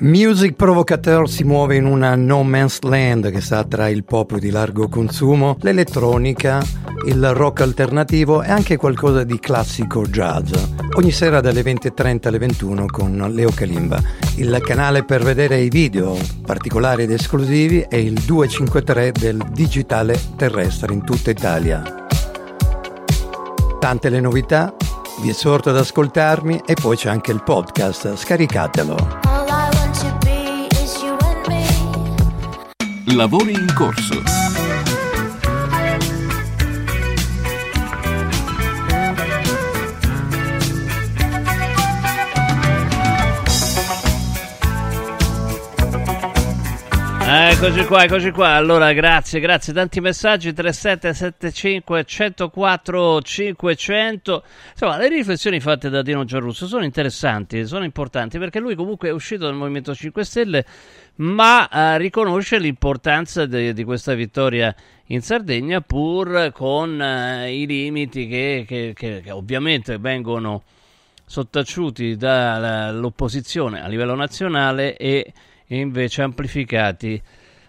Music 0.00 0.54
Provocateur 0.54 1.28
si 1.28 1.44
muove 1.44 1.76
in 1.76 1.86
una 1.86 2.16
no 2.16 2.42
man's 2.42 2.80
land 2.82 3.30
che 3.30 3.40
sta 3.40 3.64
tra 3.64 3.88
il 3.88 4.04
pop 4.04 4.36
di 4.38 4.50
largo 4.50 4.88
consumo, 4.88 5.56
l'elettronica, 5.60 6.60
il 7.06 7.32
rock 7.32 7.60
alternativo 7.60 8.42
e 8.42 8.50
anche 8.50 8.76
qualcosa 8.76 9.22
di 9.22 9.38
classico 9.38 10.02
jazz. 10.02 10.52
Ogni 10.94 11.12
sera 11.12 11.40
dalle 11.40 11.62
20.30 11.62 12.26
alle 12.26 12.38
21 12.38 12.86
con 12.86 13.30
Leo 13.32 13.50
Kalimba. 13.54 14.02
Il 14.36 14.60
canale 14.64 15.04
per 15.04 15.22
vedere 15.22 15.60
i 15.60 15.68
video 15.68 16.18
particolari 16.44 17.04
ed 17.04 17.12
esclusivi 17.12 17.80
è 17.88 17.96
il 17.96 18.14
253 18.14 19.12
del 19.12 19.44
digitale 19.52 20.20
terrestre 20.36 20.92
in 20.92 21.04
tutta 21.04 21.30
Italia. 21.30 21.82
Tante 23.78 24.08
le 24.08 24.20
novità, 24.20 24.74
vi 25.22 25.28
esorto 25.28 25.70
ad 25.70 25.76
ascoltarmi 25.76 26.62
e 26.66 26.74
poi 26.74 26.96
c'è 26.96 27.08
anche 27.08 27.30
il 27.30 27.42
podcast, 27.42 28.16
scaricatelo. 28.16 29.43
Lavori 33.12 33.52
in 33.52 33.72
corso. 33.74 34.63
Eccoci 47.26 47.86
qua, 47.86 48.04
eccoci 48.04 48.30
qua. 48.32 48.50
Allora, 48.50 48.92
grazie, 48.92 49.40
grazie. 49.40 49.72
Tanti 49.72 49.98
messaggi 50.02 50.52
3775 50.52 52.04
104 52.04 53.22
500. 53.22 54.44
Insomma, 54.72 54.98
le 54.98 55.08
riflessioni 55.08 55.58
fatte 55.58 55.88
da 55.88 56.02
Dino 56.02 56.24
Giarrusso 56.24 56.66
sono 56.66 56.84
interessanti, 56.84 57.64
sono 57.64 57.84
importanti 57.84 58.38
perché 58.38 58.60
lui 58.60 58.74
comunque 58.74 59.08
è 59.08 59.12
uscito 59.12 59.46
dal 59.46 59.54
Movimento 59.54 59.94
5 59.94 60.22
Stelle, 60.22 60.66
ma 61.16 61.66
eh, 61.66 61.96
riconosce 61.96 62.58
l'importanza 62.58 63.46
de- 63.46 63.72
di 63.72 63.84
questa 63.84 64.12
vittoria 64.12 64.74
in 65.06 65.22
Sardegna 65.22 65.80
pur 65.80 66.52
con 66.52 67.00
eh, 67.00 67.58
i 67.58 67.64
limiti 67.64 68.28
che, 68.28 68.64
che, 68.68 68.92
che, 68.94 69.22
che 69.24 69.30
ovviamente 69.30 69.96
vengono 69.96 70.62
sottaciuti 71.24 72.16
dall'opposizione 72.16 73.82
a 73.82 73.88
livello 73.88 74.14
nazionale 74.14 74.94
e 74.98 75.32
invece 75.68 76.22
amplificati 76.22 77.20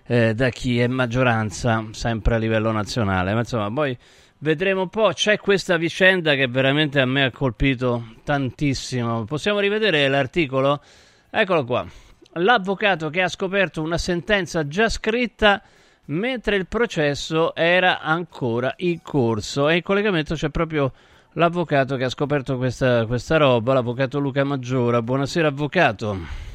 eh, 0.08 0.34
da 0.34 0.50
chi 0.50 0.80
è 0.80 0.88
maggioranza 0.88 1.86
sempre 1.91 2.36
a 2.36 2.38
livello 2.38 2.72
nazionale. 2.72 3.34
Ma 3.34 3.39
insomma, 3.39 3.72
poi 3.72 3.98
vedremo 4.39 4.82
un 4.82 4.89
po'. 4.89 5.12
C'è 5.14 5.38
questa 5.38 5.78
vicenda 5.78 6.36
che 6.36 6.48
veramente 6.48 7.00
a 7.00 7.06
me 7.06 7.24
ha 7.24 7.32
colpito 7.32 8.16
tantissimo. 8.24 9.26
Possiamo 9.26 9.60
rivedere 9.60 10.08
l'articolo? 10.08 10.82
Eccolo 11.30 11.66
qua. 11.66 11.86
L'avvocato 12.34 13.10
che 13.10 13.22
ha 13.22 13.30
scoperto 13.30 13.82
una 13.82 13.98
sentenza 13.98 14.68
già 14.68 14.89
scritta 14.89 15.62
mentre 16.08 16.58
il 16.58 16.68
processo 16.68 17.56
era 17.56 18.02
ancora 18.02 18.74
in 18.78 19.02
corso. 19.02 19.70
E 19.70 19.78
in 19.78 19.82
collegamento 19.82 20.36
c'è 20.36 20.50
proprio 20.50 20.91
l'avvocato 21.34 21.96
che 21.96 22.04
ha 22.04 22.10
scoperto 22.10 22.58
questa, 22.58 23.06
questa 23.06 23.38
roba, 23.38 23.74
l'avvocato 23.74 24.20
Luca 24.20 24.43
Maggiora. 24.43 25.02
Buonasera, 25.02 25.48
avvocato. 25.48 26.55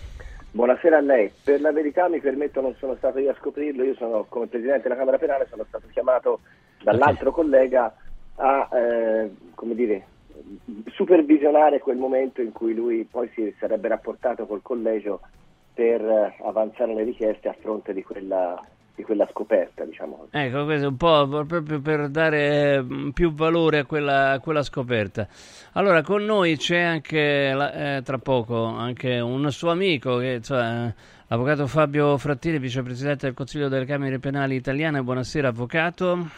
Buonasera 0.53 0.99
a 0.99 1.01
lei. 1.01 1.31
Per 1.45 1.61
la 1.61 1.71
verità 1.71 2.09
mi 2.09 2.21
permetto, 2.21 2.61
non 2.61 2.75
sono 2.79 2.97
stato 2.97 3.19
io 3.19 3.31
a 3.31 3.37
scoprirlo, 3.39 3.85
io 3.85 3.95
sono 3.95 4.27
come 4.29 4.49
Presidente 4.49 4.83
della 4.83 4.97
Camera 4.97 5.19
Penale, 5.19 5.47
sono 5.49 5.65
stato 5.69 5.87
chiamato 5.93 6.41
dall'altro 6.83 7.29
okay. 7.29 7.43
collega 7.43 7.95
a 8.35 8.69
eh, 8.73 9.31
come 9.55 9.75
dire, 9.75 10.07
supervisionare 10.93 11.79
quel 11.79 11.99
momento 11.99 12.41
in 12.41 12.51
cui 12.53 12.75
lui 12.75 13.07
poi 13.09 13.31
si 13.35 13.55
sarebbe 13.61 13.89
rapportato 13.89 14.47
col 14.47 14.63
collegio 14.63 15.21
per 15.73 16.01
eh, 16.01 16.35
avanzare 16.43 16.95
le 16.95 17.05
richieste 17.05 17.49
a 17.49 17.55
fronte 17.59 17.93
di 17.93 18.03
quella, 18.03 18.61
di 18.95 19.03
quella 19.03 19.29
scoperta, 19.31 19.85
diciamo. 19.85 20.29
Ecco, 20.31 20.65
questo 20.65 20.87
è 20.87 20.89
un 20.89 20.97
po' 20.97 21.45
proprio 21.47 21.81
per 21.81 22.09
dare 22.09 22.75
eh, 22.75 23.11
più 23.15 23.33
valore 23.33 23.79
a 23.79 23.85
quella, 23.85 24.33
a 24.33 24.41
quella 24.41 24.63
scoperta. 24.63 25.29
Allora, 25.75 26.03
con 26.03 26.25
noi 26.25 26.57
c'è 26.57 26.81
anche, 26.81 27.53
la- 27.55 27.97
eh, 27.99 28.03
tra 28.03 28.19
poco, 28.19 28.65
anche 28.65 29.21
un 29.21 29.51
suo 29.53 29.71
amico, 29.71 30.17
che, 30.19 30.35
eh, 30.35 30.95
l'avvocato 31.29 31.69
Fabio 31.69 32.19
Frattini, 32.19 32.59
vicepresidente 32.59 33.27
del 33.27 33.35
Consiglio 33.37 33.69
delle 33.69 33.85
Camere 33.85 34.19
Penali 34.19 34.57
Italiane. 34.57 35.01
Buonasera, 35.01 35.49
avvocato. 35.49 36.29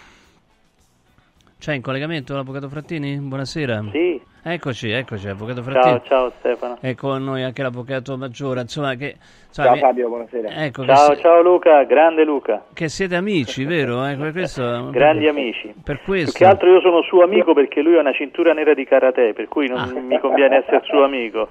C'è 1.59 1.72
in 1.72 1.80
collegamento 1.80 2.35
l'avvocato 2.35 2.68
Frattini? 2.68 3.16
Buonasera. 3.18 3.85
Sì. 3.91 4.20
Eccoci, 4.45 4.90
eccoci, 4.90 5.28
avvocato 5.28 5.62
Frattini. 5.62 6.01
Ciao, 6.01 6.03
ciao 6.05 6.32
Stefano. 6.40 6.76
E 6.80 6.97
con 6.97 7.22
noi 7.22 7.45
anche 7.45 7.62
l'avvocato 7.62 8.16
Maggiore, 8.18 8.62
insomma 8.62 8.97
che... 8.97 9.14
insomma, 9.47 9.68
Ciao 9.68 9.76
Fabio, 9.76 10.09
buonasera. 10.09 10.64
Ecco, 10.64 10.84
Ciao, 10.84 11.14
si- 11.14 11.20
ciao 11.20 11.43
Luca, 11.43 11.84
grande 11.84 12.24
Luca. 12.24 12.64
che 12.72 12.88
siete 12.88 13.14
amici, 13.14 13.64
vero? 13.64 14.05
Eh, 14.05 14.16
que- 14.16 14.32
questo- 14.32 14.90
Grandi 14.90 15.28
amici. 15.28 15.72
Per 15.84 15.99
Più 15.99 16.07
questo. 16.07 16.36
che 16.36 16.45
altro 16.45 16.72
io 16.74 16.80
sono 16.80 17.03
suo 17.03 17.22
amico 17.22 17.55
perché 17.55 17.82
lui 17.82 17.97
ha 17.97 18.01
una 18.01 18.12
cintura 18.12 18.53
nera 18.53 18.74
di 18.74 18.84
karate, 18.84 19.32
per 19.32 19.47
cui 19.47 19.68
non 19.68 19.78
Ah. 19.78 20.01
mi 20.01 20.18
conviene 20.18 20.57
essere 20.57 20.80
suo 20.86 21.05
amico. 21.05 21.51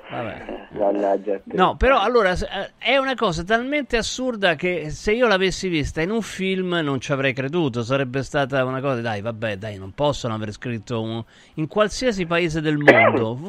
Mannaggia. 0.72 1.40
No, 1.46 1.78
però 1.78 1.98
allora 2.02 2.32
eh, 2.32 2.72
è 2.78 2.98
una 2.98 3.16
cosa 3.16 3.46
talmente 3.46 3.96
assurda 3.96 4.56
che 4.56 4.90
se 4.90 5.14
io 5.14 5.28
l'avessi 5.28 5.70
vista 5.70 6.02
in 6.02 6.12
un 6.12 6.22
film 6.22 6.78
non 6.84 7.00
ci 7.00 7.14
avrei 7.14 7.32
creduto, 7.32 7.84
sarebbe 7.84 8.22
stata 8.22 8.66
una 8.66 8.82
cosa, 8.82 9.00
dai, 9.00 9.22
vabbè, 9.22 9.56
dai, 9.56 9.78
non 9.78 9.94
possono 9.96 10.34
aver 10.34 10.52
scritto 10.52 11.02
un- 11.02 11.24
in 11.54 11.68
qualsiasi 11.70 12.26
paese 12.26 12.60
del 12.60 12.74
mondo, 12.74 12.80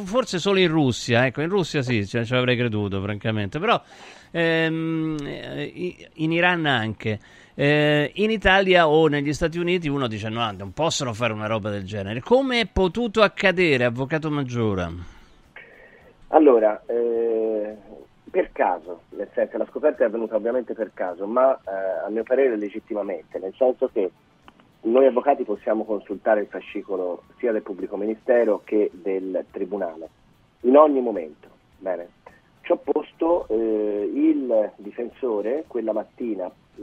forse 0.04 0.38
solo 0.38 0.58
in 0.58 0.68
Russia, 0.68 1.26
ecco, 1.26 1.40
in 1.40 1.48
Russia 1.48 1.82
sì, 1.82 2.06
ci, 2.06 2.24
ci 2.24 2.34
avrei 2.34 2.56
creduto, 2.56 3.00
francamente, 3.00 3.58
però 3.58 3.80
ehm, 4.30 5.16
eh, 5.22 6.10
in 6.14 6.32
Iran 6.32 6.66
anche. 6.66 7.18
Eh, 7.54 8.10
in 8.14 8.30
Italia 8.30 8.88
o 8.88 9.08
negli 9.08 9.32
Stati 9.34 9.58
Uniti 9.58 9.88
uno 9.88 10.06
dice 10.06 10.30
no, 10.30 10.50
non 10.52 10.72
possono 10.72 11.12
fare 11.12 11.32
una 11.32 11.46
roba 11.46 11.70
del 11.70 11.84
genere. 11.84 12.20
Come 12.20 12.60
è 12.60 12.66
potuto 12.66 13.22
accadere, 13.22 13.84
avvocato 13.84 14.30
Maggiora? 14.30 14.90
Allora, 16.28 16.82
eh, 16.86 17.76
per 18.30 18.50
caso, 18.52 19.02
nel 19.10 19.28
senso 19.34 19.58
la 19.58 19.66
scoperta 19.68 20.02
è 20.02 20.06
avvenuta 20.06 20.36
ovviamente 20.36 20.72
per 20.72 20.92
caso, 20.94 21.26
ma 21.26 21.52
eh, 21.52 22.06
a 22.06 22.08
mio 22.08 22.22
parere 22.22 22.56
legittimamente, 22.56 23.38
nel 23.38 23.52
senso 23.58 23.90
che 23.92 24.10
noi 24.82 25.06
avvocati 25.06 25.44
possiamo 25.44 25.84
consultare 25.84 26.40
il 26.40 26.46
fascicolo 26.48 27.22
sia 27.38 27.52
del 27.52 27.62
pubblico 27.62 27.96
ministero 27.96 28.62
che 28.64 28.90
del 28.92 29.44
tribunale, 29.50 30.08
in 30.60 30.76
ogni 30.76 31.00
momento. 31.00 31.48
Bene. 31.78 32.20
Ci 32.62 32.76
posto 32.82 33.46
eh, 33.48 34.10
il 34.14 34.72
difensore 34.76 35.64
quella 35.66 35.92
mattina 35.92 36.46
mh, 36.48 36.82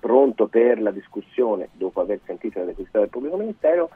pronto 0.00 0.48
per 0.48 0.80
la 0.80 0.90
discussione, 0.90 1.68
dopo 1.72 2.00
aver 2.00 2.20
sentito 2.24 2.58
le 2.58 2.66
requisite 2.66 2.98
del 2.98 3.08
pubblico 3.08 3.36
ministero, 3.36 3.90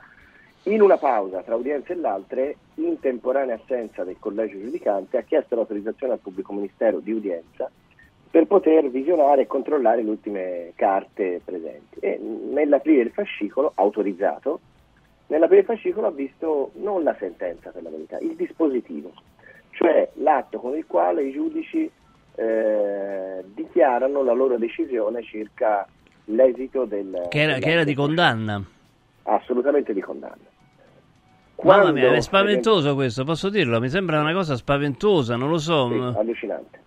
in 0.64 0.80
una 0.80 0.96
pausa 0.96 1.42
tra 1.42 1.56
udienze 1.56 1.92
e 1.92 1.96
l'altre, 1.96 2.56
in 2.74 3.00
temporanea 3.00 3.56
assenza 3.56 4.04
del 4.04 4.16
collegio 4.20 4.60
giudicante, 4.60 5.16
ha 5.16 5.22
chiesto 5.22 5.56
l'autorizzazione 5.56 6.12
al 6.12 6.20
pubblico 6.20 6.52
ministero 6.52 7.00
di 7.00 7.10
udienza 7.10 7.68
per 8.32 8.46
poter 8.46 8.88
visionare 8.88 9.42
e 9.42 9.46
controllare 9.46 10.02
le 10.02 10.08
ultime 10.08 10.72
carte 10.74 11.42
presenti. 11.44 11.98
E 12.00 12.18
nell'aprire 12.18 13.02
il 13.02 13.10
fascicolo, 13.10 13.72
autorizzato, 13.74 14.58
nell'aprire 15.26 15.60
il 15.60 15.66
fascicolo 15.66 16.06
ha 16.06 16.10
visto 16.12 16.70
non 16.76 17.02
la 17.02 17.14
sentenza 17.18 17.68
per 17.68 17.82
la 17.82 17.90
verità, 17.90 18.16
il 18.20 18.34
dispositivo, 18.34 19.12
cioè 19.72 20.08
l'atto 20.14 20.60
con 20.60 20.74
il 20.74 20.86
quale 20.86 21.24
i 21.24 21.32
giudici 21.32 21.90
eh, 22.36 23.44
dichiarano 23.52 24.22
la 24.22 24.32
loro 24.32 24.56
decisione 24.56 25.22
circa 25.22 25.86
l'esito 26.24 26.86
del... 26.86 27.26
Che 27.28 27.38
era, 27.38 27.58
che 27.58 27.70
era 27.70 27.84
di 27.84 27.94
condanna. 27.94 28.64
Assolutamente 29.24 29.92
di 29.92 30.00
condanna. 30.00 30.36
Mamma 31.62 31.82
Quando- 31.82 31.92
mia, 31.92 32.14
è 32.14 32.20
spaventoso 32.22 32.94
questo, 32.94 33.24
posso 33.24 33.50
dirlo? 33.50 33.78
Mi 33.78 33.90
sembra 33.90 34.20
una 34.20 34.32
cosa 34.32 34.56
spaventosa, 34.56 35.36
non 35.36 35.50
lo 35.50 35.58
so. 35.58 35.88
Sì, 35.90 36.18
allucinante. 36.18 36.80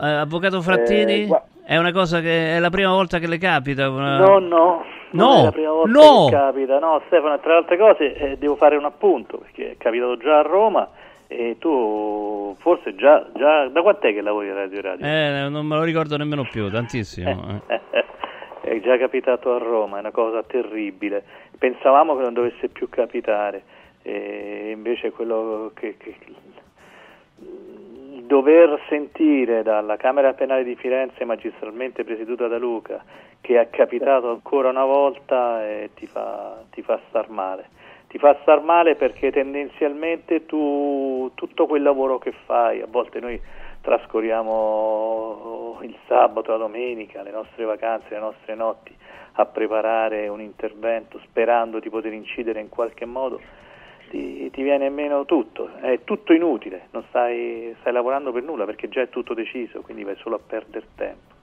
Eh, 0.00 0.06
avvocato 0.08 0.60
Frattini, 0.62 1.22
Eh, 1.22 1.26
gua- 1.26 1.44
è 1.64 1.76
una 1.78 1.92
cosa 1.92 2.20
che 2.20 2.56
è 2.56 2.58
la 2.58 2.70
prima 2.70 2.90
volta 2.92 3.18
che 3.18 3.26
le 3.26 3.38
capita? 3.38 3.88
Una- 3.90 4.18
No, 4.18 4.38
no, 4.38 4.84
No, 5.12 5.40
è 5.40 5.42
la 5.44 5.52
prima 5.52 5.70
volta 5.72 5.98
no. 5.98 6.26
che 6.26 6.32
capita. 6.32 6.78
No, 6.78 7.02
Stefano, 7.06 7.38
tra 7.40 7.52
le 7.52 7.56
altre 7.58 7.76
cose 7.78 8.14
eh, 8.14 8.36
devo 8.38 8.56
fare 8.56 8.76
un 8.76 8.84
appunto, 8.84 9.38
perché 9.38 9.72
è 9.72 9.76
capitato 9.78 10.16
già 10.18 10.38
a 10.40 10.42
Roma 10.42 10.88
e 11.28 11.56
tu 11.58 12.54
forse 12.60 12.94
già, 12.94 13.26
già 13.34 13.66
da 13.68 13.82
quant'è 13.82 14.12
che 14.12 14.20
lavori 14.20 14.50
a 14.50 14.54
Radio 14.54 14.80
Radio? 14.82 15.06
Eh, 15.06 15.48
non 15.48 15.66
me 15.66 15.76
lo 15.76 15.82
ricordo 15.82 16.16
nemmeno 16.16 16.46
più, 16.50 16.70
tantissimo. 16.70 17.62
È 18.66 18.80
già 18.80 18.98
capitato 18.98 19.54
a 19.54 19.58
Roma, 19.58 19.96
è 19.98 20.00
una 20.00 20.10
cosa 20.10 20.42
terribile. 20.42 21.22
Pensavamo 21.56 22.16
che 22.16 22.22
non 22.22 22.32
dovesse 22.34 22.68
più 22.68 22.88
capitare, 22.88 23.62
e 24.02 24.72
invece 24.74 25.12
quello 25.12 25.70
che, 25.74 25.96
che- 25.96 26.16
dover 28.26 28.80
sentire 28.88 29.62
dalla 29.62 29.96
Camera 29.96 30.34
Penale 30.34 30.64
di 30.64 30.74
Firenze, 30.74 31.24
magistralmente 31.24 32.04
presieduta 32.04 32.48
da 32.48 32.58
Luca, 32.58 33.02
che 33.40 33.60
è 33.60 33.70
capitato 33.70 34.30
ancora 34.30 34.68
una 34.68 34.84
volta 34.84 35.64
eh, 35.64 35.90
ti, 35.94 36.06
fa, 36.06 36.62
ti 36.70 36.82
fa 36.82 37.00
star 37.08 37.30
male. 37.30 37.68
Ti 38.08 38.18
fa 38.18 38.36
star 38.42 38.60
male 38.62 38.94
perché 38.94 39.30
tendenzialmente 39.30 40.46
tu 40.46 41.30
tutto 41.34 41.66
quel 41.66 41.82
lavoro 41.82 42.18
che 42.18 42.32
fai, 42.44 42.80
a 42.80 42.86
volte 42.88 43.20
noi 43.20 43.40
trascorriamo 43.80 45.78
il 45.82 45.96
sabato, 46.06 46.50
la 46.50 46.58
domenica, 46.58 47.22
le 47.22 47.30
nostre 47.30 47.64
vacanze, 47.64 48.08
le 48.10 48.18
nostre 48.18 48.54
notti 48.54 48.94
a 49.38 49.44
preparare 49.46 50.28
un 50.28 50.40
intervento 50.40 51.20
sperando 51.24 51.78
di 51.78 51.90
poter 51.90 52.12
incidere 52.12 52.60
in 52.60 52.68
qualche 52.68 53.04
modo, 53.04 53.40
ti, 54.16 54.50
ti 54.50 54.62
viene 54.62 54.88
meno 54.88 55.24
tutto, 55.24 55.74
è 55.80 56.00
tutto 56.04 56.32
inutile, 56.32 56.88
non 56.92 57.04
stai, 57.08 57.74
stai 57.80 57.92
lavorando 57.92 58.32
per 58.32 58.42
nulla 58.42 58.64
perché 58.64 58.88
già 58.88 59.02
è 59.02 59.08
tutto 59.08 59.34
deciso, 59.34 59.80
quindi 59.82 60.04
vai 60.04 60.16
solo 60.16 60.36
a 60.36 60.40
perdere 60.44 60.86
tempo. 60.94 61.34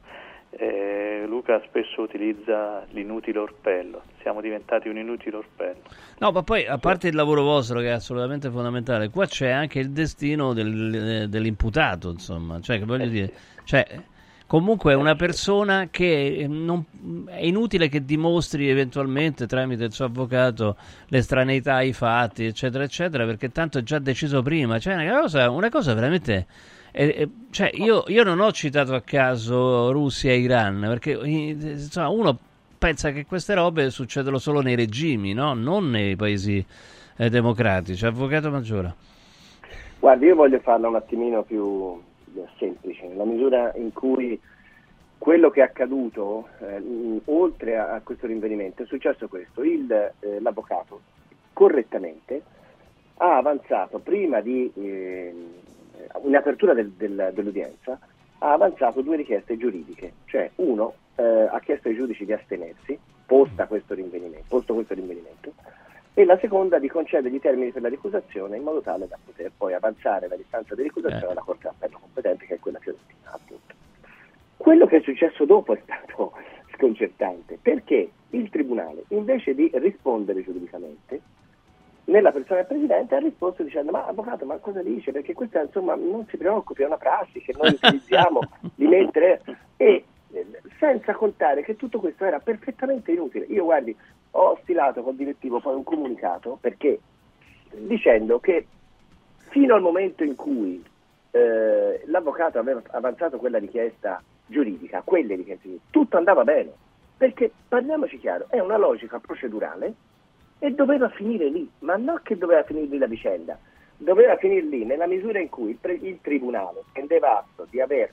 Eh, 0.55 1.23
Luca 1.25 1.59
spesso 1.65 2.01
utilizza 2.01 2.85
l'inutile 2.91 3.39
orpello, 3.39 4.03
siamo 4.21 4.39
diventati 4.39 4.87
un 4.87 4.97
inutile 4.97 5.37
orpello. 5.37 5.81
No, 6.19 6.31
ma 6.31 6.43
poi 6.43 6.67
a 6.67 6.77
parte 6.77 7.07
il 7.07 7.15
lavoro 7.15 7.41
vostro 7.41 7.79
che 7.79 7.87
è 7.87 7.91
assolutamente 7.91 8.49
fondamentale, 8.51 9.09
qua 9.09 9.25
c'è 9.25 9.49
anche 9.49 9.79
il 9.79 9.89
destino 9.89 10.53
del- 10.53 11.25
dell'imputato, 11.27 12.09
insomma, 12.11 12.59
cioè 12.61 12.77
che 12.77 12.85
voglio 12.85 13.07
dire, 13.07 13.31
cioè, 13.63 13.85
comunque 14.47 14.93
è 14.93 14.95
una 14.95 15.15
persona 15.15 15.87
che 15.89 16.45
non- 16.47 16.85
è 17.27 17.43
inutile 17.45 17.89
che 17.89 18.05
dimostri 18.05 18.69
eventualmente 18.69 19.47
tramite 19.47 19.85
il 19.85 19.91
suo 19.91 20.05
avvocato 20.05 20.75
l'estraneità 21.07 21.75
ai 21.75 21.93
fatti, 21.93 22.45
eccetera, 22.45 22.83
eccetera, 22.83 23.25
perché 23.25 23.51
tanto 23.51 23.79
è 23.79 23.83
già 23.83 23.99
deciso 23.99 24.41
prima, 24.41 24.79
cioè 24.79 24.93
una 24.93 25.21
cosa, 25.21 25.49
una 25.49 25.69
cosa 25.69 25.93
veramente... 25.93 26.45
eh, 26.91 27.05
eh, 27.17 27.29
cioè, 27.49 27.71
io, 27.73 28.03
io 28.07 28.23
non 28.23 28.39
ho 28.39 28.51
citato 28.51 28.93
a 28.93 29.01
caso 29.01 29.91
Russia 29.91 30.31
e 30.31 30.37
Iran, 30.37 30.79
perché 30.81 31.19
eh, 31.19 31.29
insomma, 31.29 32.09
uno 32.09 32.37
pensa 32.77 33.11
che 33.11 33.25
queste 33.25 33.53
robe 33.55 33.89
succedono 33.89 34.37
solo 34.37 34.61
nei 34.61 34.75
regimi, 34.75 35.33
no? 35.33 35.53
non 35.53 35.89
nei 35.89 36.15
paesi 36.15 36.63
eh, 37.15 37.29
democratici. 37.29 38.05
Avvocato 38.05 38.51
Maggiore. 38.51 38.93
Guardi, 39.99 40.25
io 40.25 40.35
voglio 40.35 40.59
farla 40.59 40.89
un 40.89 40.95
attimino 40.95 41.43
più 41.43 41.97
eh, 41.97 42.12
semplice, 42.57 43.07
nella 43.07 43.25
misura 43.25 43.71
in 43.75 43.91
cui 43.93 44.39
quello 45.17 45.49
che 45.49 45.61
è 45.61 45.63
accaduto, 45.63 46.49
eh, 46.59 47.21
oltre 47.25 47.77
a, 47.77 47.93
a 47.93 48.01
questo 48.01 48.27
rinvenimento, 48.27 48.83
è 48.83 48.85
successo 48.85 49.27
questo. 49.27 49.63
Il, 49.63 49.89
eh, 49.91 50.39
l'avvocato, 50.41 50.99
correttamente, 51.53 52.41
ha 53.17 53.37
avanzato, 53.37 53.99
prima 53.99 54.41
di, 54.41 54.71
eh, 54.75 55.33
in 56.23 56.35
apertura 56.35 56.73
del- 56.73 56.91
del- 56.91 57.31
dell'udienza, 57.33 57.97
ha 58.39 58.51
avanzato 58.51 59.01
due 59.01 59.15
richieste 59.15 59.55
giuridiche. 59.57 60.11
Cioè, 60.25 60.49
uno, 60.55 60.93
eh, 61.15 61.23
ha 61.23 61.59
chiesto 61.61 61.87
ai 61.87 61.95
giudici 61.95 62.25
di 62.25 62.33
astenersi, 62.33 62.99
posta 63.25 63.67
questo 63.67 63.93
rinvenimento, 63.93 64.45
posto 64.49 64.73
questo 64.73 64.93
rinvenimento, 64.93 65.53
e 66.15 66.25
la 66.25 66.37
seconda 66.37 66.77
di 66.77 66.87
concedergli 66.87 67.35
i 67.35 67.39
termini 67.39 67.71
per 67.71 67.81
la 67.81 67.89
ricusazione 67.89 68.57
in 68.57 68.63
modo 68.63 68.81
tale 68.81 69.07
da 69.07 69.17
poter 69.23 69.51
poi 69.57 69.73
avanzare 69.73 70.27
la 70.27 70.35
distanza 70.35 70.75
di 70.75 70.83
ricusazione 70.83 71.31
alla 71.31 71.41
Corte 71.41 71.63
d'Appello 71.63 71.99
competente, 71.99 72.45
che 72.45 72.55
è 72.55 72.59
quella 72.59 72.79
fiorentina, 72.79 73.31
appunto. 73.31 73.73
Quello 74.57 74.85
che 74.85 74.97
è 74.97 75.01
successo 75.01 75.45
dopo 75.45 75.73
è 75.73 75.79
stato 75.83 76.33
sconcertante, 76.75 77.57
perché 77.61 78.11
il 78.29 78.49
Tribunale, 78.49 79.05
invece 79.09 79.55
di 79.55 79.69
rispondere 79.73 80.43
giuridicamente, 80.43 81.21
nella 82.05 82.31
persona 82.31 82.59
del 82.59 82.67
Presidente 82.67 83.15
ha 83.15 83.19
risposto 83.19 83.63
dicendo 83.63 83.91
ma 83.91 84.05
avvocato 84.05 84.45
ma 84.45 84.57
cosa 84.57 84.81
dice? 84.83 85.11
Perché 85.11 85.33
questa 85.33 85.61
insomma 85.61 85.95
non 85.95 86.25
si 86.27 86.37
preoccupi, 86.37 86.83
è 86.83 86.85
una 86.85 86.97
prassi 86.97 87.39
che 87.39 87.53
noi 87.57 87.71
utilizziamo 87.71 88.41
di 88.75 88.87
mettere 88.87 89.41
e 89.77 89.85
eh, 89.85 90.03
senza 90.83 91.13
contare 91.13 91.63
che 91.63 91.77
tutto 91.77 91.99
questo 91.99 92.25
era 92.25 92.39
perfettamente 92.39 93.13
inutile. 93.13 93.45
Io 93.45 93.63
guardi, 93.63 93.95
ho 94.31 94.59
stilato 94.63 95.01
col 95.01 95.15
direttivo 95.15 95.61
poi 95.61 95.75
un 95.75 95.83
comunicato 95.83 96.57
perché 96.59 96.99
dicendo 97.71 98.41
che 98.41 98.67
fino 99.47 99.75
al 99.75 99.81
momento 99.81 100.25
in 100.25 100.35
cui 100.35 100.83
eh, 101.31 102.01
l'avvocato 102.05 102.59
aveva 102.59 102.81
avanzato 102.91 103.37
quella 103.37 103.59
richiesta 103.59 104.21
giuridica, 104.45 105.03
quelle 105.05 105.35
richieste, 105.35 105.79
tutto 105.89 106.17
andava 106.17 106.43
bene, 106.43 106.73
perché 107.15 107.49
parliamoci 107.69 108.19
chiaro, 108.19 108.47
è 108.49 108.59
una 108.59 108.77
logica 108.77 109.19
procedurale 109.19 109.93
e 110.59 110.71
doveva 110.71 111.07
finire 111.07 111.47
lì, 111.47 111.69
ma 111.79 111.95
non 111.95 112.19
che 112.23 112.37
doveva 112.37 112.63
finire 112.63 112.87
lì 112.87 112.97
la 112.97 113.07
vicenda, 113.07 113.57
doveva 113.95 114.35
finire 114.35 114.65
lì 114.65 114.83
nella 114.83 115.07
misura 115.07 115.39
in 115.39 115.47
cui 115.47 115.69
il, 115.69 115.77
pre- 115.77 115.93
il 115.93 116.19
tribunale 116.21 116.83
prendeva 116.91 117.39
atto 117.39 117.67
di 117.69 117.79
aver 117.79 118.11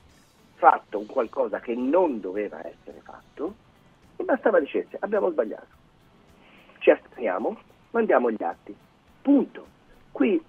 fatto 0.61 0.99
un 0.99 1.07
qualcosa 1.07 1.59
che 1.59 1.75
non 1.75 2.21
doveva 2.21 2.59
essere 2.59 3.01
fatto 3.03 3.55
e 4.17 4.25
bastava 4.25 4.61
dicesse 4.61 4.99
abbiamo 5.01 5.31
sbagliato, 5.31 5.75
ci 6.79 6.91
asteniamo, 6.91 7.59
mandiamo 7.93 8.31
gli 8.31 8.43
atti, 8.43 8.77
punto. 9.23 9.67
Qui 10.13 10.41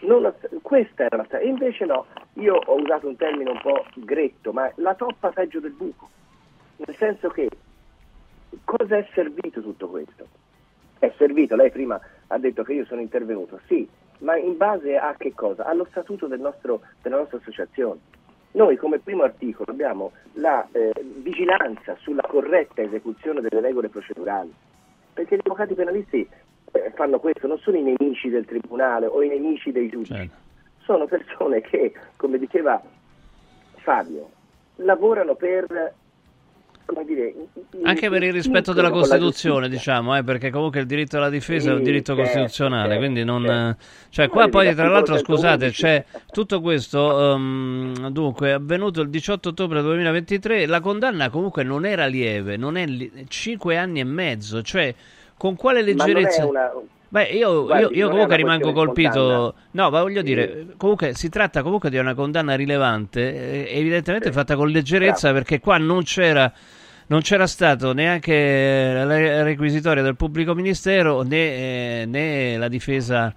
non, 0.00 0.32
questa 0.60 1.04
era 1.04 1.16
la 1.16 1.24
strada, 1.24 1.44
invece 1.44 1.86
no, 1.86 2.04
io 2.34 2.56
ho 2.56 2.74
usato 2.74 3.08
un 3.08 3.16
termine 3.16 3.50
un 3.50 3.60
po' 3.62 3.86
gretto, 3.94 4.52
ma 4.52 4.70
la 4.76 4.94
toppa 4.94 5.30
peggio 5.30 5.60
del 5.60 5.72
buco, 5.72 6.10
nel 6.76 6.94
senso 6.96 7.28
che 7.28 7.48
cosa 8.64 8.98
è 8.98 9.08
servito 9.14 9.62
tutto 9.62 9.88
questo? 9.88 10.26
È 10.98 11.10
servito, 11.16 11.56
lei 11.56 11.70
prima 11.70 11.98
ha 12.26 12.38
detto 12.38 12.62
che 12.62 12.74
io 12.74 12.84
sono 12.84 13.00
intervenuto, 13.00 13.60
sì, 13.66 13.88
ma 14.18 14.36
in 14.36 14.58
base 14.58 14.98
a 14.98 15.14
che 15.16 15.32
cosa? 15.32 15.64
Allo 15.64 15.86
statuto 15.88 16.26
del 16.26 16.40
nostro, 16.40 16.82
della 17.00 17.16
nostra 17.16 17.38
associazione. 17.38 18.16
Noi 18.58 18.74
come 18.74 18.98
primo 18.98 19.22
articolo 19.22 19.70
abbiamo 19.70 20.10
la 20.32 20.66
eh, 20.72 20.90
vigilanza 21.22 21.94
sulla 22.00 22.24
corretta 22.26 22.82
esecuzione 22.82 23.40
delle 23.40 23.60
regole 23.60 23.88
procedurali, 23.88 24.52
perché 25.14 25.36
gli 25.36 25.42
avvocati 25.44 25.74
penalisti 25.74 26.28
eh, 26.72 26.92
fanno 26.96 27.20
questo, 27.20 27.46
non 27.46 27.58
sono 27.58 27.76
i 27.76 27.82
nemici 27.82 28.28
del 28.28 28.46
tribunale 28.46 29.06
o 29.06 29.22
i 29.22 29.28
nemici 29.28 29.70
dei 29.70 29.88
giudici, 29.88 30.12
certo. 30.12 30.34
sono 30.78 31.06
persone 31.06 31.60
che, 31.60 31.92
come 32.16 32.36
diceva 32.36 32.82
Fabio, 33.76 34.28
lavorano 34.78 35.36
per 35.36 35.94
dire, 37.04 37.34
anche 37.82 38.08
per 38.08 38.22
il 38.22 38.32
rispetto 38.32 38.72
della 38.72 38.90
Costituzione, 38.90 39.68
diciamo, 39.68 40.16
eh, 40.16 40.22
perché 40.22 40.50
comunque 40.50 40.80
il 40.80 40.86
diritto 40.86 41.16
alla 41.16 41.28
difesa 41.28 41.68
sì, 41.68 41.70
è 41.70 41.72
un 41.74 41.82
diritto 41.82 42.14
certo, 42.14 42.30
costituzionale, 42.30 42.88
certo, 42.88 42.98
quindi 42.98 43.24
non... 43.24 43.44
Certo. 43.44 43.84
Cioè, 44.10 44.28
qua 44.28 44.48
poi, 44.48 44.74
tra 44.74 44.88
l'altro, 44.88 45.18
scusate, 45.18 45.70
c'è 45.70 46.04
tutto 46.32 46.60
questo, 46.60 47.00
um, 47.00 48.08
dunque, 48.08 48.48
è 48.48 48.52
avvenuto 48.52 49.02
il 49.02 49.10
18 49.10 49.50
ottobre 49.50 49.82
2023, 49.82 50.66
la 50.66 50.80
condanna 50.80 51.28
comunque 51.30 51.62
non 51.62 51.84
era 51.84 52.06
lieve, 52.06 52.56
non 52.56 52.76
è 52.76 52.86
li- 52.86 53.26
5 53.28 53.76
anni 53.76 54.00
e 54.00 54.04
mezzo, 54.04 54.62
cioè, 54.62 54.94
con 55.36 55.56
quale 55.56 55.82
leggerezza... 55.82 56.48
Beh, 57.10 57.24
io, 57.24 57.64
Guardi, 57.64 57.96
io, 57.96 58.04
io 58.04 58.10
comunque 58.10 58.36
rimango 58.36 58.70
colpito. 58.72 59.54
No, 59.70 59.88
ma 59.88 60.02
voglio 60.02 60.20
dire, 60.20 60.66
comunque 60.76 61.14
si 61.14 61.30
tratta 61.30 61.62
comunque 61.62 61.88
di 61.88 61.96
una 61.96 62.12
condanna 62.12 62.54
rilevante, 62.54 63.66
eh, 63.66 63.78
evidentemente 63.78 64.28
sì. 64.28 64.34
fatta 64.34 64.56
con 64.56 64.68
leggerezza, 64.68 65.30
Bravo. 65.30 65.38
perché 65.38 65.58
qua 65.58 65.78
non 65.78 66.02
c'era 66.02 66.52
non 67.08 67.20
c'era 67.20 67.46
stato 67.46 67.92
neanche 67.92 68.92
la 68.94 69.42
requisitoria 69.42 70.02
del 70.02 70.16
pubblico 70.16 70.54
ministero 70.54 71.22
né, 71.22 71.36
eh, 71.36 72.06
né 72.06 72.56
la 72.56 72.68
difesa 72.68 73.34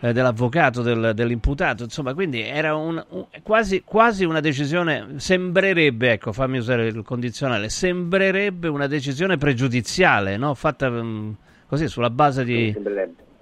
eh, 0.00 0.12
dell'avvocato 0.12 0.82
del, 0.82 1.12
dell'imputato, 1.14 1.84
insomma, 1.84 2.12
quindi 2.12 2.42
era 2.42 2.74
un, 2.74 3.02
un, 3.10 3.24
quasi, 3.42 3.84
quasi, 3.84 4.24
una 4.24 4.40
decisione, 4.40 5.14
sembrerebbe, 5.16 6.12
ecco, 6.12 6.32
fammi 6.32 6.58
usare 6.58 6.86
il 6.88 7.02
condizionale, 7.04 7.68
sembrerebbe 7.68 8.66
una 8.66 8.88
decisione 8.88 9.36
pregiudiziale, 9.36 10.36
no? 10.36 10.54
fatta 10.54 10.88
um, 10.88 11.34
così 11.68 11.86
sulla 11.86 12.10
base 12.10 12.44
di... 12.44 12.74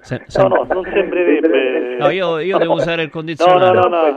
Se, 0.01 0.23
se... 0.27 0.41
No, 0.43 0.49
no, 0.49 0.67
non 0.71 0.85
sembrerebbe. 0.85 1.97
No, 1.99 2.11
io, 2.11 2.39
io 2.39 2.57
devo 2.57 2.75
usare 2.75 3.03
il 3.03 3.11
condizionale. 3.11 3.73
No, 3.73 3.89
no, 3.89 3.89
no, 3.89 4.11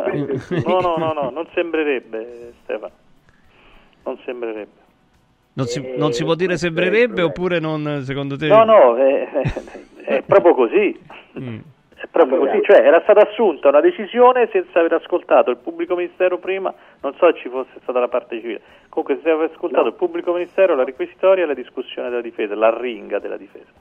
no, 0.49 0.80
no, 0.80 0.95
no, 0.97 1.14
no, 1.14 1.30
non 1.30 1.47
sembrerebbe, 1.53 2.53
Stefano. 2.64 2.93
Non 4.03 4.18
sembrerebbe. 4.24 4.83
Non 5.56 5.68
si, 5.68 5.93
non 5.97 6.14
si, 6.14 6.24
può 6.24 6.34
dire 6.34 6.58
sembrerebbe 6.58 7.22
oppure 7.22 7.60
non 7.60 8.01
secondo 8.04 8.36
te? 8.38 8.47
No, 8.47 8.64
no, 8.64 8.97
è, 8.97 9.30
è 10.04 10.22
proprio 10.24 10.56
così. 10.56 10.99
Mm. 11.39 11.60
È 11.95 12.08
proprio 12.10 12.39
così, 12.39 12.62
cioè 12.64 12.78
era 12.80 12.99
stata 13.01 13.22
assunta 13.22 13.70
una 13.70 13.80
decisione 13.80 14.49
senza 14.51 14.80
aver 14.80 14.93
ascoltato 14.93 15.51
il 15.51 15.58
pubblico 15.58 15.95
ministero 15.95 16.38
prima, 16.38 16.74
non 17.01 17.14
so 17.16 17.32
se 17.32 17.39
ci 17.39 17.49
fosse 17.49 17.80
stata 17.82 17.99
la 17.99 18.10
parte 18.10 18.41
civile, 18.41 18.62
comunque 18.89 19.16
senza 19.16 19.32
aver 19.32 19.51
ascoltato 19.54 19.84
no. 19.84 19.89
il 19.89 19.93
pubblico 19.93 20.34
ministero, 20.34 20.76
la 20.76 20.84
requisitoria 20.84 21.45
e 21.45 21.47
la 21.47 21.54
discussione 21.54 22.10
della 22.10 22.22
difesa, 22.22 22.56
la 22.56 22.78
ringa 22.78 23.20
della 23.20 23.38
difesa. 23.38 23.72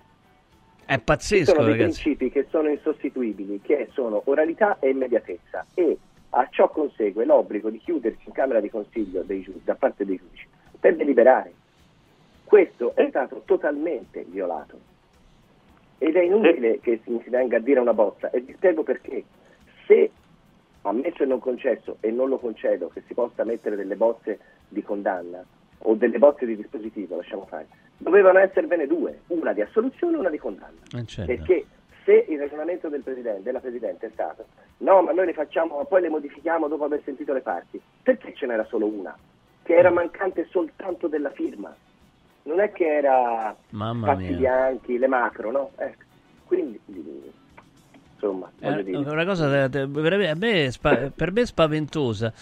È 0.85 0.99
pazzesco, 1.01 1.51
Ci 1.51 1.57
sono 1.57 1.67
dei 1.67 1.77
principi 1.77 2.31
che 2.31 2.47
sono 2.49 2.69
insostituibili, 2.69 3.61
che 3.61 3.89
sono 3.93 4.23
oralità 4.27 4.77
e 4.79 4.91
immediatezza 4.91 5.67
e 5.75 5.97
a 6.31 6.47
ciò 6.51 6.69
consegue 6.69 7.25
l'obbligo 7.25 7.71
di 7.71 7.79
chiudersi 7.79 8.23
in 8.27 8.33
camera 8.33 8.61
di 8.61 8.71
consiglio 8.71 9.25
giudici, 9.27 9.61
da 9.65 9.75
parte 9.75 10.05
dei 10.05 10.17
giudici 10.17 10.47
per 10.83 10.97
deliberare. 10.97 11.53
Questo 12.53 12.95
è 12.97 13.07
stato 13.09 13.41
totalmente 13.47 14.27
violato. 14.29 14.79
Ed 15.97 16.17
è 16.17 16.21
inutile 16.21 16.81
che 16.81 17.01
si 17.03 17.23
venga 17.29 17.57
a 17.57 17.61
dire 17.61 17.81
una 17.81 17.95
bozza, 17.95 18.29
e 18.29 18.43
vi 18.43 18.53
spiego 18.53 18.83
perché. 18.83 19.25
Se, 19.87 20.11
ammesso 20.83 21.23
e 21.23 21.27
non 21.27 21.39
concesso, 21.39 21.97
e 22.01 22.11
non 22.11 22.29
lo 22.29 22.37
concedo, 22.37 22.89
che 22.89 23.05
si 23.07 23.15
possa 23.15 23.45
mettere 23.45 23.75
delle 23.75 23.97
bozze 23.97 24.39
di 24.69 24.83
condanna 24.83 25.43
o 25.79 25.95
delle 25.95 26.19
bozze 26.19 26.45
di 26.45 26.55
dispositivo, 26.55 27.17
lasciamo 27.17 27.47
fare, 27.47 27.69
dovevano 27.97 28.41
esservene 28.41 28.87
due, 28.87 29.21
una 29.29 29.55
di 29.55 29.63
assoluzione 29.63 30.17
e 30.17 30.21
una 30.21 30.29
di 30.29 30.39
condanna. 30.39 30.81
Eh 30.95 31.07
certo. 31.07 31.35
Perché 31.35 31.65
se 32.05 32.27
il 32.29 32.39
ragionamento 32.39 32.91
del 32.91 33.01
Presidente, 33.01 33.45
della 33.45 33.61
Presidente 33.61 34.09
è 34.09 34.11
stato 34.11 34.45
no, 34.81 35.01
ma 35.01 35.13
noi 35.13 35.25
le 35.25 35.33
facciamo, 35.33 35.87
poi 35.87 36.03
le 36.03 36.11
modifichiamo 36.11 36.69
dopo 36.69 36.85
aver 36.85 37.01
sentito 37.03 37.33
le 37.33 37.41
parti, 37.41 37.81
perché 38.03 38.35
ce 38.35 38.45
n'era 38.45 38.65
solo 38.65 38.85
una? 38.85 39.17
Che 39.63 39.75
era 39.75 39.89
mancante 39.89 40.47
soltanto 40.51 41.09
della 41.09 41.31
firma 41.31 41.75
non 42.45 42.61
è 42.61 42.73
che 42.73 42.87
era 42.87 43.55
Mamma 43.71 44.07
fatti 44.07 44.25
mia. 44.25 44.37
bianchi, 44.37 44.99
le 44.99 45.07
macro, 45.07 45.51
no? 45.51 45.71
Ecco. 45.77 46.03
Quindi, 46.47 46.79
insomma, 48.15 48.51
è 48.59 48.83
dire. 48.83 48.99
una 48.99 49.25
cosa 49.25 49.47
a 49.47 49.69
me, 50.35 51.13
per 51.15 51.33
me 51.33 51.47
spaventosa. 51.47 52.33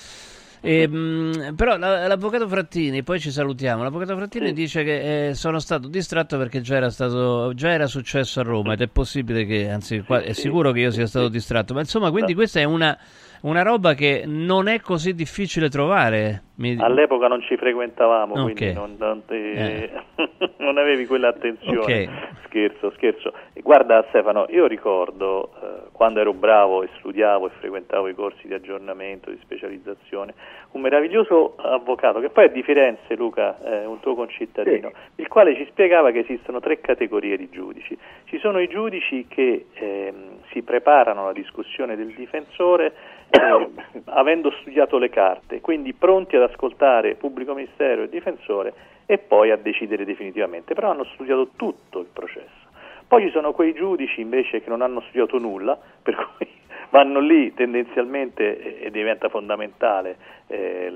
E, 0.62 0.86
mh, 0.86 1.54
però 1.54 1.76
l'avvocato 1.78 2.46
Frattini, 2.46 3.02
poi 3.02 3.18
ci 3.18 3.30
salutiamo. 3.30 3.82
L'avvocato 3.82 4.14
Frattini 4.16 4.48
sì. 4.48 4.52
dice 4.52 4.84
che 4.84 5.28
eh, 5.28 5.34
sono 5.34 5.58
stato 5.58 5.88
distratto 5.88 6.36
perché 6.36 6.60
già 6.60 6.76
era, 6.76 6.90
stato, 6.90 7.54
già 7.54 7.70
era 7.70 7.86
successo 7.86 8.40
a 8.40 8.42
Roma 8.42 8.74
ed 8.74 8.82
è 8.82 8.88
possibile 8.88 9.46
che, 9.46 9.70
anzi, 9.70 10.00
qua, 10.00 10.20
è 10.20 10.32
sicuro 10.32 10.72
che 10.72 10.80
io 10.80 10.90
sia 10.90 11.06
stato 11.06 11.28
distratto. 11.28 11.72
Ma 11.72 11.80
insomma, 11.80 12.10
quindi 12.10 12.34
questa 12.34 12.60
è 12.60 12.64
una 12.64 12.98
una 13.42 13.62
roba 13.62 13.94
che 13.94 14.24
non 14.26 14.68
è 14.68 14.80
così 14.80 15.14
difficile 15.14 15.68
trovare. 15.68 16.42
Mi... 16.60 16.76
All'epoca 16.78 17.26
non 17.26 17.40
ci 17.40 17.56
frequentavamo, 17.56 18.34
okay. 18.34 18.44
quindi 18.44 18.72
non, 18.74 18.96
non, 18.98 19.24
ti... 19.24 19.34
eh. 19.34 19.90
non, 20.58 20.76
avevi 20.76 21.06
quell'attenzione. 21.06 21.78
Okay. 21.78 22.08
Scherzo, 22.44 22.90
scherzo. 22.96 23.32
Guarda 23.62 24.04
Stefano, 24.08 24.44
io 24.50 24.66
ricordo 24.66 25.52
eh, 25.54 25.88
quando 25.92 26.20
ero 26.20 26.34
bravo 26.34 26.82
e 26.82 26.90
studiavo 26.98 27.46
e 27.46 27.50
frequentavo 27.60 28.08
i 28.08 28.14
corsi 28.14 28.46
di 28.46 28.52
aggiornamento, 28.52 29.30
di 29.30 29.38
specializzazione, 29.40 30.34
un 30.72 30.82
meraviglioso 30.82 31.54
avvocato, 31.56 32.20
che 32.20 32.28
poi 32.28 32.46
è 32.46 32.50
di 32.50 32.62
Firenze, 32.62 33.16
Luca, 33.16 33.58
eh, 33.62 33.86
un 33.86 33.98
tuo 34.00 34.14
concittadino, 34.14 34.90
sì. 34.90 35.22
il 35.22 35.28
quale 35.28 35.54
ci 35.56 35.66
spiegava 35.70 36.10
che 36.10 36.18
esistono 36.18 36.60
tre 36.60 36.80
categorie 36.82 37.38
di 37.38 37.48
giudici. 37.48 37.96
Ci 38.24 38.38
sono 38.38 38.60
i 38.60 38.68
giudici 38.68 39.24
che 39.28 39.64
ehm, 39.72 40.40
si 40.50 40.60
preparano 40.60 41.22
alla 41.22 41.32
discussione 41.32 41.96
del 41.96 42.12
difensore 42.12 42.92
eh, 43.30 43.68
avendo 44.10 44.50
studiato 44.60 44.98
le 44.98 45.08
carte, 45.08 45.60
quindi 45.60 45.92
pronti 45.92 46.36
ad 46.36 46.42
ascoltare 46.50 47.14
pubblico 47.14 47.54
ministero 47.54 48.02
e 48.02 48.08
difensore 48.08 48.72
e 49.06 49.18
poi 49.18 49.50
a 49.50 49.56
decidere 49.56 50.04
definitivamente, 50.04 50.74
però 50.74 50.90
hanno 50.90 51.04
studiato 51.04 51.50
tutto 51.56 52.00
il 52.00 52.06
processo. 52.12 52.68
Poi 53.06 53.22
ci 53.22 53.30
sono 53.30 53.52
quei 53.52 53.74
giudici 53.74 54.20
invece 54.20 54.62
che 54.62 54.68
non 54.68 54.82
hanno 54.82 55.00
studiato 55.00 55.38
nulla, 55.38 55.76
per 56.00 56.14
cui 56.14 56.46
vanno 56.90 57.20
lì 57.20 57.52
tendenzialmente 57.54 58.80
e 58.80 58.90
diventa 58.90 59.28
fondamentale 59.28 60.16
eh, 60.46 60.92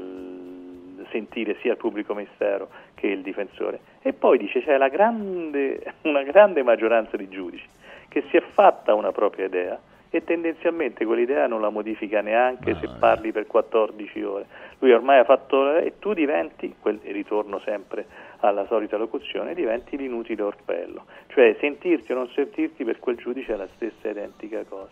sentire 1.10 1.56
sia 1.60 1.72
il 1.72 1.76
pubblico 1.76 2.14
ministero 2.14 2.68
che 2.94 3.08
il 3.08 3.22
difensore. 3.22 3.80
E 4.02 4.12
poi 4.12 4.38
dice 4.38 4.62
c'è 4.62 4.78
grande, 4.90 5.94
una 6.02 6.22
grande 6.22 6.62
maggioranza 6.62 7.16
di 7.16 7.28
giudici 7.28 7.66
che 8.08 8.22
si 8.30 8.36
è 8.36 8.42
fatta 8.52 8.94
una 8.94 9.10
propria 9.10 9.46
idea 9.46 9.80
e 10.10 10.22
tendenzialmente 10.22 11.04
quell'idea 11.04 11.48
non 11.48 11.60
la 11.60 11.70
modifica 11.70 12.20
neanche 12.20 12.72
no, 12.72 12.78
se 12.78 12.88
parli 13.00 13.32
per 13.32 13.48
14 13.48 14.22
ore. 14.22 14.46
Lui 14.84 14.92
ormai 14.92 15.18
ha 15.18 15.24
fatto 15.24 15.78
e 15.78 15.94
tu 15.98 16.12
diventi, 16.12 16.74
quel, 16.78 17.00
ritorno 17.04 17.58
sempre 17.64 18.04
alla 18.40 18.66
solita 18.66 18.98
locuzione, 18.98 19.54
diventi 19.54 19.96
l'inutile 19.96 20.42
orpello, 20.42 21.06
cioè 21.28 21.56
sentirti 21.58 22.12
o 22.12 22.16
non 22.16 22.28
sentirti 22.34 22.84
per 22.84 22.98
quel 22.98 23.16
giudice 23.16 23.54
è 23.54 23.56
la 23.56 23.68
stessa 23.76 24.10
identica 24.10 24.62
cosa. 24.68 24.90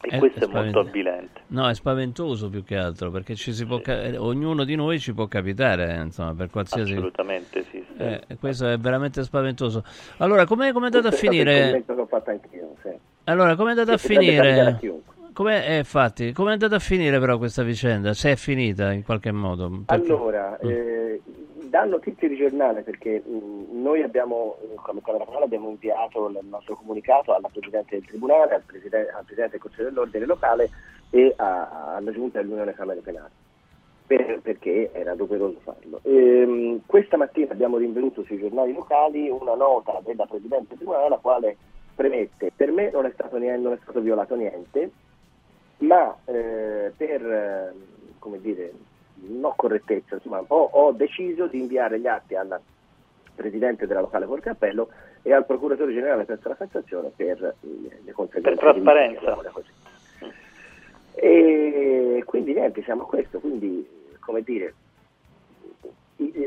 E 0.00 0.08
è, 0.08 0.18
questo 0.18 0.46
è, 0.46 0.48
è 0.48 0.52
molto 0.52 0.80
avvilente. 0.80 1.42
No, 1.46 1.68
è 1.68 1.74
spaventoso 1.74 2.50
più 2.50 2.64
che 2.64 2.76
altro, 2.76 3.12
perché 3.12 3.36
ci 3.36 3.52
si 3.52 3.64
può 3.64 3.76
sì. 3.76 3.84
ca- 3.84 4.20
ognuno 4.20 4.64
di 4.64 4.74
noi 4.74 4.98
ci 4.98 5.14
può 5.14 5.28
capitare, 5.28 5.94
insomma, 6.02 6.34
per 6.34 6.50
qualsiasi... 6.50 6.94
Assolutamente 6.94 7.62
sì. 7.70 7.84
sì. 7.86 8.02
Eh, 8.02 8.20
questo 8.40 8.66
è 8.66 8.76
veramente 8.78 9.22
spaventoso. 9.22 9.84
Allora, 10.16 10.44
com'è, 10.44 10.72
com'è 10.72 10.86
andato 10.86 11.06
a 11.06 11.12
finire... 11.12 11.84
L'ho 11.86 12.06
fatto 12.06 12.30
anch'io, 12.30 12.74
sì 12.82 12.90
Allora, 13.26 13.54
come 13.54 13.68
è 13.68 13.78
andata 13.78 13.92
a 13.92 13.96
finire? 13.96 14.80
Come, 15.34 15.66
eh, 15.66 15.78
infatti, 15.78 16.32
come 16.32 16.50
è 16.50 16.52
andata 16.52 16.76
a 16.76 16.78
finire 16.78 17.18
però 17.18 17.38
questa 17.38 17.64
vicenda? 17.64 18.14
Se 18.14 18.30
è 18.32 18.36
finita 18.36 18.92
in 18.92 19.02
qualche 19.02 19.32
modo? 19.32 19.82
Perché- 19.84 20.12
Allora, 20.12 20.56
eh, 20.58 21.20
dà 21.64 21.82
notizie 21.84 22.28
di 22.28 22.36
giornale 22.36 22.82
perché 22.82 23.20
mh, 23.26 23.80
noi 23.82 24.02
abbiamo, 24.02 24.58
eh, 24.62 24.74
come 24.76 25.00
Camera 25.02 25.24
Canale, 25.24 25.44
abbiamo 25.46 25.70
inviato 25.70 26.28
il 26.28 26.38
nostro 26.48 26.76
comunicato 26.76 27.34
alla 27.34 27.48
Presidente 27.52 27.96
del 27.98 28.06
Tribunale, 28.06 28.54
al, 28.54 28.62
preside- 28.64 29.08
al 29.10 29.24
Presidente 29.24 29.50
del 29.52 29.60
Consiglio 29.60 29.88
dell'Ordine 29.88 30.24
locale 30.26 30.70
e 31.10 31.32
a- 31.36 31.94
alla 31.96 32.12
Giunta 32.12 32.40
dell'Unione 32.40 32.72
Camere 32.72 33.00
Penali. 33.00 33.32
per- 34.06 34.40
perché 34.42 34.90
era 34.92 35.14
doveroso 35.14 35.58
farlo. 35.64 35.98
Ehm, 36.02 36.82
questa 36.84 37.16
mattina 37.16 37.52
abbiamo 37.52 37.78
rinvenuto 37.78 38.22
sui 38.24 38.38
giornali 38.38 38.74
locali 38.74 39.30
una 39.30 39.54
nota 39.54 39.98
della 40.04 40.26
Presidente 40.26 40.66
del 40.68 40.76
Tribunale 40.76 41.08
la 41.08 41.16
quale 41.16 41.56
premette 41.94 42.52
per 42.54 42.70
me 42.70 42.90
non 42.90 43.06
è 43.06 43.10
stato, 43.14 43.38
niente, 43.38 43.62
non 43.62 43.72
è 43.72 43.78
stato 43.82 44.00
violato 44.00 44.34
niente, 44.34 44.90
ma 45.86 46.16
eh, 46.24 46.92
per 46.96 47.24
eh, 47.24 47.74
come 48.18 48.40
dire, 48.40 48.72
no 49.26 49.52
correttezza, 49.56 50.14
insomma, 50.16 50.42
ho, 50.46 50.68
ho 50.72 50.92
deciso 50.92 51.46
di 51.46 51.60
inviare 51.60 51.98
gli 51.98 52.06
atti 52.06 52.34
alla 52.34 52.60
Presidente 53.34 53.86
della 53.86 54.00
locale 54.00 54.26
Corte 54.26 54.50
Appello 54.50 54.88
e 55.22 55.32
al 55.32 55.44
Procuratore 55.44 55.92
Generale 55.92 56.24
presso 56.24 56.48
la 56.48 56.56
Cassazione 56.56 57.10
per 57.14 57.42
eh, 57.42 58.00
le 58.04 58.12
conseguenze. 58.12 58.50
Per 58.50 58.58
trasparenza. 58.58 59.38
E 61.14 62.22
quindi 62.26 62.54
niente, 62.54 62.82
siamo 62.82 63.02
a 63.02 63.06
questo, 63.06 63.40
quindi 63.40 63.86
come 64.20 64.42
dire, 64.42 64.74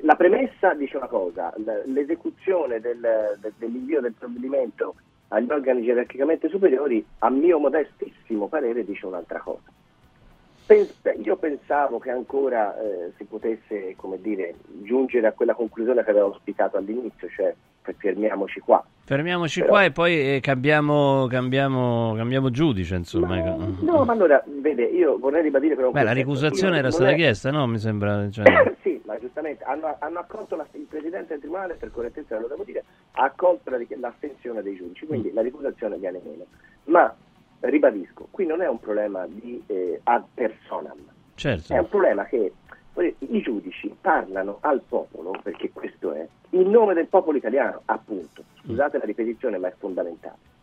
la 0.01 0.15
premessa 0.15 0.73
dice 0.73 0.97
una 0.97 1.07
cosa, 1.07 1.53
l'esecuzione 1.85 2.79
del- 2.79 3.37
dell'invio 3.57 4.01
del 4.01 4.13
provvedimento 4.13 4.95
agli 5.29 5.49
organi 5.51 5.83
gerarchicamente 5.83 6.49
superiori, 6.49 7.05
a 7.19 7.29
mio 7.29 7.59
modestissimo 7.59 8.47
parere, 8.47 8.85
dice 8.85 9.05
un'altra 9.05 9.39
cosa. 9.39 9.63
Pens- 10.65 10.99
io 11.23 11.37
pensavo 11.37 11.97
che 11.97 12.11
ancora 12.11 12.77
eh, 12.77 13.13
si 13.15 13.23
potesse, 13.23 13.93
come 13.95 14.19
dire, 14.19 14.55
giungere 14.83 15.27
a 15.27 15.31
quella 15.31 15.53
conclusione 15.53 16.03
che 16.03 16.09
avevo 16.09 16.27
auspicato 16.27 16.75
all'inizio, 16.75 17.29
cioè 17.29 17.55
fermiamoci 17.95 18.59
qua. 18.59 18.83
Fermiamoci 19.05 19.61
Però- 19.61 19.71
qua 19.71 19.83
e 19.85 19.91
poi 19.91 20.35
eh, 20.35 20.39
cambiamo, 20.41 21.25
cambiamo, 21.27 22.13
cambiamo 22.17 22.49
giudice, 22.51 22.95
insomma. 22.95 23.37
ecco. 23.37 23.65
No, 23.85 24.03
ma 24.03 24.11
allora, 24.11 24.43
vede, 24.45 24.83
io 24.83 25.17
vorrei 25.17 25.41
ribadire 25.43 25.75
per 25.75 25.85
un 25.85 25.91
Beh, 25.93 26.03
la 26.03 26.11
ricusazione 26.11 26.73
Io 26.73 26.79
era 26.79 26.91
stata 26.91 27.11
è- 27.11 27.15
chiesta, 27.15 27.49
no? 27.49 27.65
Mi 27.65 27.77
sembra. 27.79 28.29
cioè- 28.29 28.75
sì, 28.83 29.01
ma 29.05 29.17
giustamente 29.19 29.63
hanno, 29.63 29.95
hanno 29.99 30.19
accolto 30.19 30.57
la- 30.57 30.67
il 30.73 30.85
Presidente 30.89 31.27
del 31.29 31.39
Tribunale, 31.39 31.75
per 31.75 31.91
correttezza 31.91 32.37
lo 32.37 32.47
devo 32.47 32.63
dire, 32.65 32.83
ha 33.17 33.23
accolto 33.23 33.69
la, 33.69 33.79
l'astensione 33.99 34.61
dei 34.61 34.75
giudici, 34.75 35.05
quindi 35.05 35.31
la 35.33 35.41
ricusazione 35.41 35.97
viene 35.97 36.21
meno. 36.23 36.45
Ma 36.85 37.13
ribadisco, 37.61 38.27
qui 38.29 38.45
non 38.45 38.61
è 38.61 38.67
un 38.67 38.79
problema 38.79 39.25
di 39.27 39.61
eh, 39.65 39.99
ad 40.03 40.25
personam, 40.33 40.99
certo. 41.35 41.73
è 41.73 41.79
un 41.79 41.89
problema 41.89 42.25
che 42.25 42.53
dire, 42.93 43.15
i 43.19 43.41
giudici 43.41 43.95
parlano 43.99 44.57
al 44.61 44.81
popolo, 44.81 45.31
perché 45.41 45.71
questo 45.71 46.13
è, 46.13 46.27
in 46.51 46.69
nome 46.69 46.93
del 46.93 47.07
popolo 47.07 47.37
italiano, 47.37 47.81
appunto. 47.85 48.43
Scusate 48.63 48.97
la 48.97 49.05
ripetizione, 49.05 49.57
ma 49.57 49.67
è 49.67 49.73
fondamentale. 49.77 50.55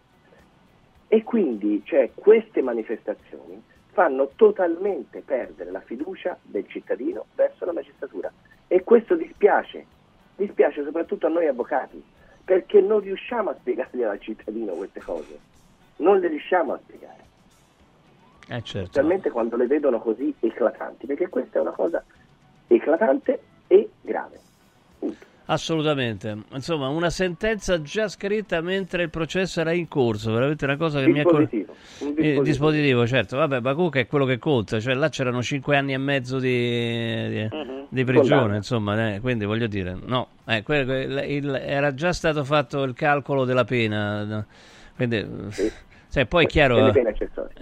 E 1.08 1.22
quindi 1.22 1.82
cioè, 1.84 2.10
queste 2.14 2.62
manifestazioni 2.62 3.62
fanno 3.92 4.30
totalmente 4.34 5.20
perdere 5.20 5.70
la 5.70 5.80
fiducia 5.80 6.36
del 6.42 6.66
cittadino 6.66 7.26
verso 7.34 7.64
la 7.64 7.72
magistratura. 7.72 8.32
E 8.66 8.82
questo 8.82 9.14
dispiace, 9.14 9.86
dispiace 10.34 10.82
soprattutto 10.82 11.26
a 11.26 11.30
noi 11.30 11.46
avvocati, 11.46 12.02
perché 12.44 12.80
non 12.80 13.00
riusciamo 13.00 13.50
a 13.50 13.56
spiegargli 13.58 14.02
al 14.02 14.20
cittadino 14.20 14.72
queste 14.74 15.00
cose, 15.00 15.38
non 15.96 16.18
le 16.20 16.28
riusciamo 16.28 16.74
a 16.74 16.80
spiegare 16.82 17.22
Eh, 18.48 18.62
certo. 18.62 18.86
specialmente 18.86 19.30
quando 19.30 19.56
le 19.56 19.66
vedono 19.66 20.00
così 20.00 20.34
eclatanti, 20.40 21.06
perché 21.06 21.28
questa 21.28 21.58
è 21.58 21.62
una 21.62 21.70
cosa 21.70 22.04
eclatante 22.66 23.40
e 23.66 23.90
grave. 24.02 24.40
Assolutamente. 25.46 26.34
Insomma, 26.54 26.88
una 26.88 27.10
sentenza 27.10 27.82
già 27.82 28.08
scritta 28.08 28.62
mentre 28.62 29.02
il 29.02 29.10
processo 29.10 29.60
era 29.60 29.72
in 29.72 29.88
corso, 29.88 30.32
veramente 30.32 30.64
una 30.64 30.76
cosa 30.78 31.00
che 31.00 31.06
mi 31.08 31.20
ha 31.20 31.22
col- 31.24 31.40
Dispositivo, 31.46 31.72
Eh, 31.72 31.76
dispositivo. 31.98 32.42
dispositivo, 32.42 33.06
certo. 33.06 33.36
Vabbè, 33.36 33.60
ma 33.60 33.74
comunque 33.74 34.00
è 34.00 34.06
quello 34.06 34.24
che 34.24 34.38
conta, 34.38 34.80
cioè 34.80 34.94
là 34.94 35.10
c'erano 35.10 35.42
cinque 35.42 35.76
anni 35.76 35.92
e 35.92 35.98
mezzo 35.98 36.38
di, 36.38 36.48
di- 37.28 37.48
Mhm. 37.50 37.86
di 37.90 38.04
prigione, 38.04 38.28
Condanna. 38.30 38.56
insomma, 38.56 39.14
eh, 39.14 39.20
quindi 39.20 39.44
voglio 39.44 39.66
dire, 39.66 39.94
no, 40.02 40.28
eh, 40.46 40.62
que- 40.62 40.84
que- 40.86 41.26
il- 41.26 41.54
era 41.62 41.92
già 41.92 42.14
stato 42.14 42.42
fatto 42.44 42.82
il 42.82 42.94
calcolo 42.94 43.44
della 43.44 43.64
pena, 43.64 44.46
quindi... 44.96 45.26
sai, 46.08 46.26
poi 46.26 46.44
è 46.44 46.48
chiaro... 46.48 46.90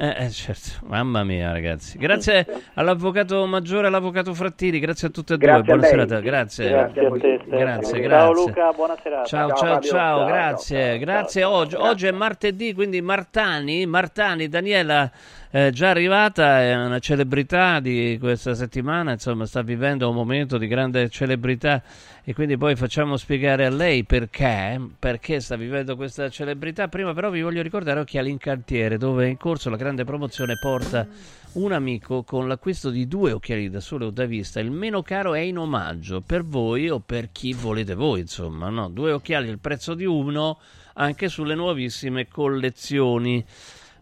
Eh, 0.03 0.24
eh, 0.24 0.30
certo, 0.30 0.84
mamma 0.88 1.22
mia 1.22 1.53
ragazzi. 1.53 1.96
Grazie 1.96 2.44
all'avvocato 2.74 3.46
Maggiore 3.46 3.84
e 3.84 3.86
all'avvocato 3.86 4.34
Frattini, 4.34 4.80
grazie 4.80 5.07
a 5.07 5.11
tutte 5.12 5.34
e 5.34 5.36
due, 5.36 5.46
Grazie 5.46 5.64
buona 5.64 5.86
serata, 5.86 6.18
grazie. 6.18 6.68
Grazie 6.70 7.07
a 7.07 7.11
te, 7.12 7.18
Stefano. 7.18 7.57
Grazie, 7.61 7.92
Ciao 7.92 8.03
grazie. 8.03 8.44
Luca, 8.44 8.72
buona 8.72 8.96
serata. 9.00 9.24
Ciao, 9.26 9.48
Ciao, 9.50 9.59
ciao, 9.59 9.80
ciao, 9.80 10.24
grazie, 10.24 10.88
ciao, 10.88 10.98
grazie. 10.98 11.44
oggi, 11.44 11.70
grazie. 11.76 11.88
oggi 11.88 12.07
è 12.09 12.11
martedì, 12.11 12.74
quindi 12.74 13.00
Martani, 13.00 13.86
Martani, 13.86 14.48
Daniela 14.48 15.09
è 15.53 15.68
già 15.68 15.90
arrivata, 15.90 16.62
è 16.62 16.74
una 16.74 16.98
celebrità 16.98 17.78
di 17.78 18.16
questa 18.18 18.55
settimana, 18.55 19.12
insomma 19.12 19.44
sta 19.44 19.61
vivendo 19.61 20.09
un 20.09 20.14
momento 20.14 20.57
di 20.57 20.66
grande 20.66 21.11
celebrità 21.11 21.82
e 22.24 22.32
quindi 22.32 22.57
poi 22.57 22.74
facciamo 22.74 23.18
spiegare 23.18 23.66
a 23.66 23.70
lei 23.70 24.03
perché, 24.05 24.80
perché 24.98 25.40
sta 25.40 25.57
vivendo 25.57 25.94
questa 25.94 26.30
celebrità. 26.30 26.88
Prima 26.88 27.12
però 27.12 27.28
vi 27.28 27.42
voglio 27.42 27.61
ricordare 27.61 28.00
Occhiali 28.00 28.30
in 28.30 28.38
Cantiere, 28.38 28.96
dove 28.96 29.26
è 29.26 29.28
in 29.28 29.36
corso 29.36 29.68
la 29.68 29.76
grande 29.76 30.05
promozione 30.05 30.55
porta 30.59 31.07
un 31.53 31.72
amico 31.72 32.22
con 32.22 32.48
l'acquisto 32.48 32.88
di 32.88 33.07
due 33.07 33.32
occhiali 33.32 33.68
da 33.68 33.80
sole 33.80 34.07
o 34.07 34.11
da 34.11 34.24
vista. 34.24 34.59
Il 34.59 34.70
meno 34.70 35.03
caro 35.03 35.34
è 35.34 35.40
in 35.40 35.59
omaggio 35.59 36.22
per 36.22 36.46
voi 36.46 36.88
o 36.88 37.00
per 37.00 37.30
chi 37.30 37.53
volete 37.53 37.94
voi, 37.94 38.20
insomma, 38.20 38.70
no? 38.70 38.88
Due 38.88 39.12
occhiali 39.12 39.50
al 39.50 39.59
prezzo 39.59 39.92
di 39.92 40.07
uno 40.07 40.59
anche 40.94 41.28
sulle 41.28 41.55
nuovissime 41.55 42.26
collezioni. 42.26 43.44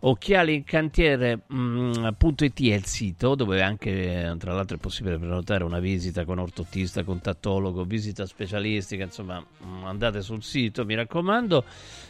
Occhiali 0.03 0.55
in 0.55 0.65
cantiere.it 0.65 2.61
è 2.71 2.75
il 2.75 2.87
sito 2.87 3.35
dove 3.35 3.61
anche 3.61 4.35
tra 4.39 4.55
l'altro 4.55 4.79
è 4.79 4.81
possibile 4.81 5.19
prenotare 5.19 5.63
una 5.63 5.79
visita 5.79 6.25
con 6.25 6.39
ortottista, 6.39 7.05
contattologo, 7.05 7.85
visita 7.85 8.25
specialistica, 8.25 9.05
insomma 9.05 9.45
mm, 9.65 9.85
andate 9.85 10.23
sul 10.23 10.43
sito 10.43 10.87
mi 10.87 10.95
raccomando. 10.95 11.65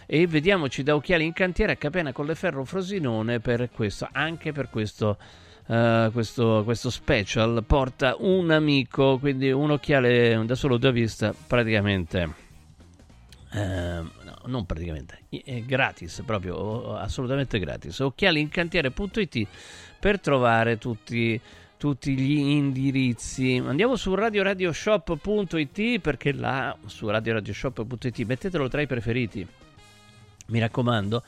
E 0.07 0.24
vediamoci 0.28 0.84
da 0.84 0.95
Occhiali 0.95 1.24
in 1.24 1.32
cantiere 1.32 1.72
a 1.72 1.76
Capena 1.76 2.12
Colleferro 2.12 2.64
Frosinone 2.64 3.41
per 3.41 3.70
questo, 3.72 4.09
anche 4.12 4.53
per 4.53 4.70
questo, 4.70 5.16
eh, 5.66 6.11
questo, 6.12 6.62
questo 6.64 6.91
special. 6.91 7.64
Porta 7.66 8.14
un 8.20 8.53
amico, 8.53 9.18
quindi 9.18 9.51
un 9.51 9.72
occhiale 9.72 10.41
da 10.47 10.55
solo 10.55 10.76
da 10.76 10.93
vista 10.93 11.34
praticamente 11.45 12.50
Ehm, 13.53 14.11
no, 14.23 14.39
non 14.47 14.65
praticamente, 14.65 15.25
è 15.29 15.61
gratis, 15.63 16.23
proprio 16.25 16.95
assolutamente 16.97 17.59
gratis. 17.59 17.99
Occhialincantiere.it 17.99 19.47
per 19.99 20.21
trovare 20.21 20.79
tutti, 20.79 21.41
tutti 21.77 22.17
gli 22.17 22.39
indirizzi. 22.39 23.61
Andiamo 23.65 23.97
su 23.97 24.15
radioradioshop.it 24.15 25.99
perché 26.01 26.33
là 26.33 26.77
su 26.87 27.09
radioradioshop.it 27.09 28.21
mettetelo 28.21 28.69
tra 28.69 28.83
i 28.83 28.87
preferiti. 28.87 29.47
Mi 30.47 30.59
raccomando, 30.59 31.23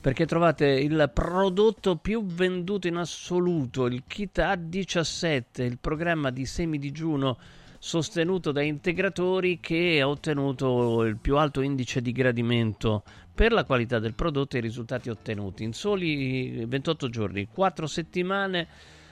perché 0.00 0.26
trovate 0.26 0.66
il 0.66 1.10
prodotto 1.12 1.96
più 1.96 2.26
venduto 2.26 2.86
in 2.86 2.96
assoluto, 2.96 3.86
il 3.86 4.02
kit 4.06 4.38
A17, 4.38 5.62
il 5.62 5.78
programma 5.78 6.30
di 6.30 6.44
semidigiuno 6.44 7.38
sostenuto 7.78 8.52
da 8.52 8.62
integratori 8.62 9.58
che 9.60 10.00
ha 10.00 10.08
ottenuto 10.08 11.04
il 11.04 11.16
più 11.16 11.36
alto 11.36 11.60
indice 11.60 12.00
di 12.00 12.12
gradimento 12.12 13.02
per 13.34 13.52
la 13.52 13.64
qualità 13.64 13.98
del 13.98 14.14
prodotto 14.14 14.56
e 14.56 14.60
i 14.60 14.62
risultati 14.62 15.10
ottenuti 15.10 15.62
in 15.62 15.72
soli 15.72 16.64
28 16.66 17.10
giorni, 17.10 17.48
4 17.52 17.86
settimane 17.86 18.66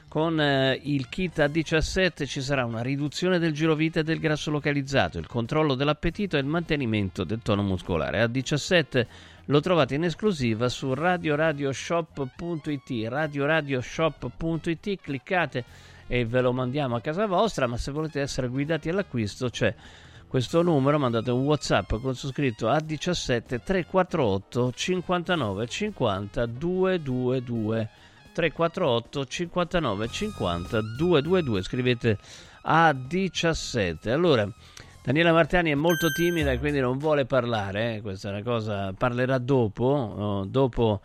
con 0.08 0.40
eh, 0.40 0.78
il 0.84 1.08
kit 1.08 1.38
A17 1.38 2.26
ci 2.26 2.40
sarà 2.40 2.64
una 2.64 2.82
riduzione 2.82 3.40
del 3.40 3.52
girovita 3.52 4.00
e 4.00 4.04
del 4.04 4.20
grasso 4.20 4.50
localizzato, 4.50 5.18
il 5.18 5.26
controllo 5.26 5.74
dell'appetito 5.74 6.36
e 6.36 6.40
il 6.40 6.46
mantenimento 6.46 7.24
del 7.24 7.40
tono 7.42 7.62
muscolare. 7.62 8.24
A17 8.24 9.06
lo 9.46 9.60
trovate 9.60 9.96
in 9.96 10.04
esclusiva 10.04 10.68
su 10.68 10.94
radioradioshop.it, 10.94 13.08
radioradioshop.it, 13.08 15.00
cliccate 15.00 15.64
e 16.06 16.24
ve 16.24 16.40
lo 16.40 16.52
mandiamo 16.52 16.96
a 16.96 17.00
casa 17.00 17.26
vostra, 17.26 17.66
ma 17.66 17.76
se 17.76 17.92
volete 17.92 18.20
essere 18.20 18.48
guidati 18.48 18.88
all'acquisto 18.88 19.48
c'è 19.48 19.74
questo 20.34 20.62
numero, 20.62 20.98
mandate 20.98 21.30
un 21.30 21.44
WhatsApp 21.44 21.94
con 22.00 22.16
su 22.16 22.26
scritto 22.26 22.68
A17 22.68 23.62
348 23.62 24.72
59 24.72 25.66
50 25.68 26.46
222 26.46 27.88
348 28.32 29.26
59 29.26 30.08
50 30.08 30.80
222 30.98 31.62
scrivete 31.62 32.18
A17 32.66 34.08
allora 34.10 34.52
Daniela 35.04 35.32
Martani 35.32 35.70
è 35.70 35.76
molto 35.76 36.10
timida 36.10 36.50
e 36.50 36.58
quindi 36.58 36.80
non 36.80 36.98
vuole 36.98 37.26
parlare 37.26 37.94
eh, 37.94 38.00
questa 38.00 38.28
è 38.28 38.32
una 38.32 38.42
cosa 38.42 38.92
parlerà 38.92 39.38
dopo 39.38 40.44
dopo 40.48 41.00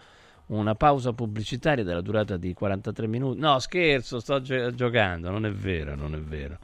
una 0.49 0.75
pausa 0.75 1.13
pubblicitaria 1.13 1.83
della 1.83 2.01
durata 2.01 2.37
di 2.37 2.53
43 2.53 3.07
minuti. 3.07 3.39
No, 3.39 3.59
scherzo, 3.59 4.19
sto 4.19 4.41
gi- 4.41 4.73
giocando, 4.75 5.29
non 5.29 5.45
è 5.45 5.51
vero, 5.51 5.95
non 5.95 6.15
è 6.15 6.19
vero. 6.19 6.57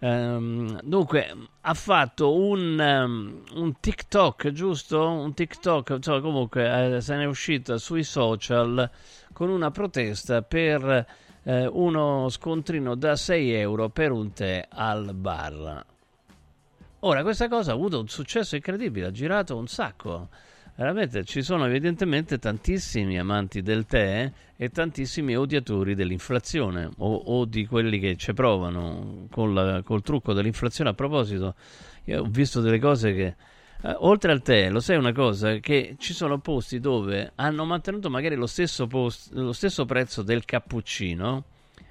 Ehm, 0.00 0.80
dunque, 0.82 1.34
ha 1.60 1.74
fatto 1.74 2.34
un, 2.34 2.78
um, 2.78 3.42
un 3.62 3.80
TikTok, 3.80 4.50
giusto? 4.50 5.08
Un 5.08 5.32
TikTok, 5.32 5.90
insomma, 5.90 6.20
comunque 6.20 6.96
eh, 6.96 7.00
se 7.00 7.14
ne 7.14 7.22
è 7.22 7.26
uscita 7.26 7.78
sui 7.78 8.02
social 8.02 8.90
con 9.32 9.48
una 9.48 9.70
protesta 9.70 10.42
per 10.42 11.06
eh, 11.44 11.66
uno 11.66 12.28
scontrino 12.28 12.94
da 12.96 13.16
6 13.16 13.52
euro 13.52 13.88
per 13.88 14.10
un 14.10 14.32
tè 14.32 14.66
al 14.68 15.14
bar. 15.14 15.84
Ora, 17.00 17.22
questa 17.22 17.48
cosa 17.48 17.70
ha 17.70 17.74
avuto 17.74 18.00
un 18.00 18.08
successo 18.08 18.56
incredibile, 18.56 19.06
ha 19.06 19.10
girato 19.10 19.56
un 19.56 19.66
sacco. 19.66 20.28
Veramente 20.74 21.24
ci 21.24 21.42
sono 21.42 21.66
evidentemente 21.66 22.38
tantissimi 22.38 23.18
amanti 23.18 23.60
del 23.60 23.84
tè 23.84 24.30
e 24.56 24.70
tantissimi 24.70 25.36
odiatori 25.36 25.94
dell'inflazione 25.94 26.88
o, 26.98 27.14
o 27.14 27.44
di 27.44 27.66
quelli 27.66 27.98
che 27.98 28.16
ci 28.16 28.32
provano 28.32 29.26
col, 29.30 29.82
col, 29.84 30.02
trucco 30.02 30.32
dell'inflazione. 30.32 30.90
A 30.90 30.94
proposito, 30.94 31.54
io 32.04 32.22
ho 32.22 32.26
visto 32.26 32.62
delle 32.62 32.78
cose 32.78 33.12
che, 33.12 33.34
eh, 33.82 33.96
oltre 33.98 34.32
al 34.32 34.40
tè, 34.40 34.70
lo 34.70 34.80
sai 34.80 34.96
una 34.96 35.12
cosa, 35.12 35.56
che 35.56 35.96
ci 35.98 36.14
sono 36.14 36.38
posti 36.38 36.80
dove 36.80 37.32
hanno 37.34 37.66
mantenuto 37.66 38.08
magari 38.08 38.34
lo 38.34 38.46
stesso, 38.46 38.86
post, 38.86 39.30
lo 39.34 39.52
stesso 39.52 39.84
prezzo 39.84 40.22
del 40.22 40.46
cappuccino, 40.46 41.44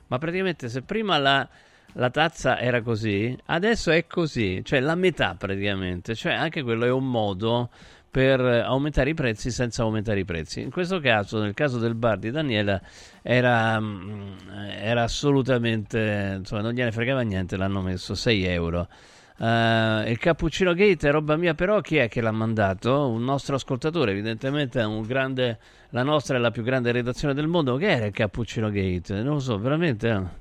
ma 0.07 0.17
praticamente 0.17 0.69
se 0.69 0.81
prima 0.81 1.19
la 1.19 1.47
la 1.95 2.09
tazza 2.09 2.57
era 2.57 2.81
così, 2.81 3.37
adesso 3.47 3.91
è 3.91 4.07
così, 4.07 4.61
cioè 4.63 4.79
la 4.79 4.95
metà 4.95 5.35
praticamente, 5.35 6.15
cioè 6.15 6.33
anche 6.33 6.63
quello 6.63 6.85
è 6.85 6.89
un 6.91 7.09
modo 7.09 7.69
per 8.11 8.41
aumentare 8.41 9.11
i 9.11 9.13
prezzi 9.13 9.51
senza 9.51 9.83
aumentare 9.83 10.19
i 10.19 10.25
prezzi. 10.25 10.59
In 10.59 10.69
questo 10.69 10.99
caso, 10.99 11.39
nel 11.39 11.53
caso 11.53 11.79
del 11.79 11.95
bar 11.95 12.17
di 12.19 12.29
Daniela, 12.29 12.79
era, 13.21 13.79
mm, 13.79 14.33
era 14.81 15.03
assolutamente, 15.03 16.35
insomma, 16.39 16.61
non 16.61 16.73
gliene 16.73 16.91
fregava 16.91 17.21
niente, 17.21 17.55
l'hanno 17.55 17.81
messo 17.81 18.13
6 18.13 18.43
euro. 18.43 18.87
Uh, 19.37 20.07
il 20.07 20.17
cappuccino 20.19 20.73
gate 20.73 21.07
è 21.07 21.11
roba 21.11 21.35
mia, 21.35 21.55
però 21.55 21.81
chi 21.81 21.95
è 21.97 22.07
che 22.09 22.21
l'ha 22.21 22.31
mandato? 22.31 23.07
Un 23.07 23.23
nostro 23.23 23.55
ascoltatore, 23.55 24.11
evidentemente 24.11 24.85
grande, 25.07 25.57
la 25.89 26.03
nostra 26.03 26.35
è 26.35 26.39
la 26.39 26.51
più 26.51 26.61
grande 26.63 26.91
redazione 26.91 27.33
del 27.33 27.47
mondo. 27.47 27.77
Che 27.77 27.89
era 27.89 28.05
il 28.05 28.13
cappuccino 28.13 28.69
gate? 28.69 29.15
Non 29.23 29.35
lo 29.35 29.39
so, 29.39 29.57
veramente. 29.57 30.09
Eh. 30.09 30.39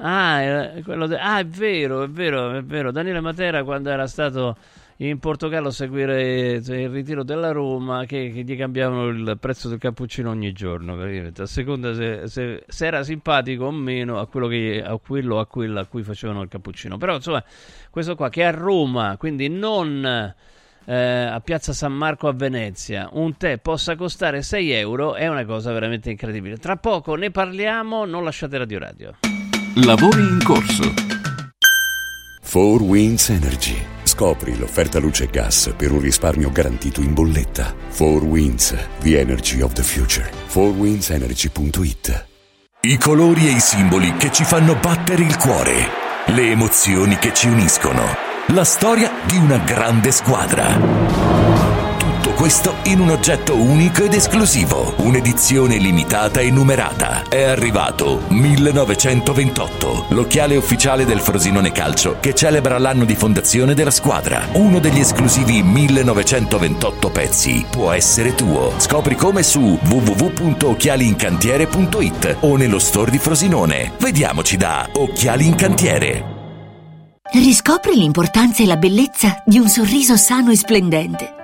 Ah, 0.00 0.72
de... 1.06 1.18
ah, 1.18 1.38
è 1.38 1.46
vero, 1.46 2.02
è 2.02 2.08
vero, 2.08 2.54
è 2.54 2.62
vero. 2.64 2.90
Daniele 2.90 3.20
Matera 3.20 3.62
quando 3.62 3.90
era 3.90 4.06
stato 4.08 4.56
in 4.98 5.18
Portogallo 5.18 5.68
a 5.68 5.72
seguire 5.72 6.52
il 6.52 6.88
ritiro 6.88 7.24
della 7.24 7.50
Roma 7.50 8.04
che, 8.04 8.30
che, 8.32 8.42
gli 8.42 8.56
cambiavano 8.56 9.06
il 9.08 9.36
prezzo 9.40 9.68
del 9.68 9.78
cappuccino 9.78 10.30
ogni 10.30 10.52
giorno 10.52 10.96
a 11.00 11.46
seconda 11.46 11.94
se, 11.94 12.28
se, 12.28 12.64
se, 12.66 12.86
era 12.86 13.02
simpatico 13.02 13.64
o 13.64 13.70
meno 13.72 14.20
a 14.20 14.26
quello, 14.26 14.46
che, 14.46 14.82
a 14.84 14.96
quello 14.98 15.40
a 15.40 15.46
quella 15.46 15.80
a 15.80 15.86
cui 15.86 16.02
facevano 16.02 16.42
il 16.42 16.48
cappuccino. 16.48 16.96
Però 16.96 17.16
insomma 17.16 17.42
questo 17.90 18.14
qua 18.14 18.28
che 18.28 18.42
è 18.42 18.44
a 18.44 18.50
Roma 18.52 19.16
quindi 19.18 19.48
non 19.48 20.32
eh, 20.84 20.94
a 20.94 21.40
Piazza 21.40 21.72
San 21.72 21.92
Marco 21.92 22.28
a 22.28 22.32
Venezia 22.32 23.08
un 23.12 23.36
tè 23.36 23.58
possa 23.58 23.96
costare 23.96 24.42
6 24.42 24.70
euro 24.70 25.14
è 25.14 25.26
una 25.26 25.44
cosa 25.44 25.72
veramente 25.72 26.10
incredibile. 26.10 26.58
Tra 26.58 26.76
poco 26.76 27.16
ne 27.16 27.32
parliamo 27.32 28.04
non 28.04 28.22
lasciate 28.22 28.58
Radio 28.58 28.78
Radio. 28.78 29.14
Lavori 29.84 30.20
in 30.20 30.38
corso. 30.44 30.94
4 32.40 32.84
Winds 32.84 33.30
Energy 33.30 34.03
Scopri 34.14 34.56
l'offerta 34.56 35.00
luce 35.00 35.24
e 35.24 35.28
gas 35.28 35.74
per 35.76 35.90
un 35.90 35.98
risparmio 35.98 36.52
garantito 36.52 37.00
in 37.00 37.12
bolletta. 37.12 37.74
4 37.96 38.24
Winds, 38.24 38.72
the 39.00 39.18
energy 39.18 39.60
of 39.60 39.72
the 39.72 39.82
future. 39.82 40.30
4windsenergy.it 40.52 42.26
I 42.82 42.96
colori 42.96 43.48
e 43.48 43.50
i 43.50 43.58
simboli 43.58 44.14
che 44.16 44.30
ci 44.30 44.44
fanno 44.44 44.76
battere 44.76 45.24
il 45.24 45.36
cuore. 45.36 45.88
Le 46.26 46.48
emozioni 46.48 47.18
che 47.18 47.34
ci 47.34 47.48
uniscono. 47.48 48.04
La 48.48 48.64
storia 48.64 49.10
di 49.26 49.36
una 49.36 49.58
grande 49.58 50.12
squadra 50.12 51.43
questo 52.34 52.74
in 52.84 53.00
un 53.00 53.10
oggetto 53.10 53.56
unico 53.56 54.04
ed 54.04 54.12
esclusivo, 54.12 54.94
un'edizione 54.98 55.78
limitata 55.78 56.38
e 56.40 56.50
numerata. 56.50 57.24
È 57.28 57.42
arrivato 57.42 58.22
1928, 58.28 60.04
l'occhiale 60.08 60.56
ufficiale 60.56 61.04
del 61.04 61.20
Frosinone 61.20 61.70
Calcio 61.72 62.16
che 62.20 62.34
celebra 62.34 62.78
l'anno 62.78 63.04
di 63.04 63.14
fondazione 63.14 63.74
della 63.74 63.90
squadra. 63.90 64.48
Uno 64.52 64.80
degli 64.80 65.00
esclusivi 65.00 65.62
1928 65.62 67.10
pezzi 67.10 67.66
può 67.68 67.92
essere 67.92 68.34
tuo. 68.34 68.72
Scopri 68.76 69.14
come 69.14 69.42
su 69.42 69.78
www.occhialincantiere.it 69.82 72.36
o 72.40 72.56
nello 72.56 72.78
store 72.78 73.10
di 73.10 73.18
Frosinone. 73.18 73.92
Vediamoci 73.98 74.56
da 74.56 74.88
Occhiali 74.92 75.46
in 75.46 75.54
Cantiere. 75.54 76.32
Riscopri 77.32 77.96
l'importanza 77.96 78.62
e 78.62 78.66
la 78.66 78.76
bellezza 78.76 79.42
di 79.44 79.58
un 79.58 79.68
sorriso 79.68 80.16
sano 80.16 80.50
e 80.50 80.56
splendente. 80.56 81.43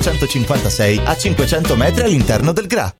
956 0.00 1.02
a 1.04 1.16
500 1.16 1.76
metri 1.76 2.04
all'interno 2.04 2.52
del 2.52 2.66
GRA. 2.66 2.99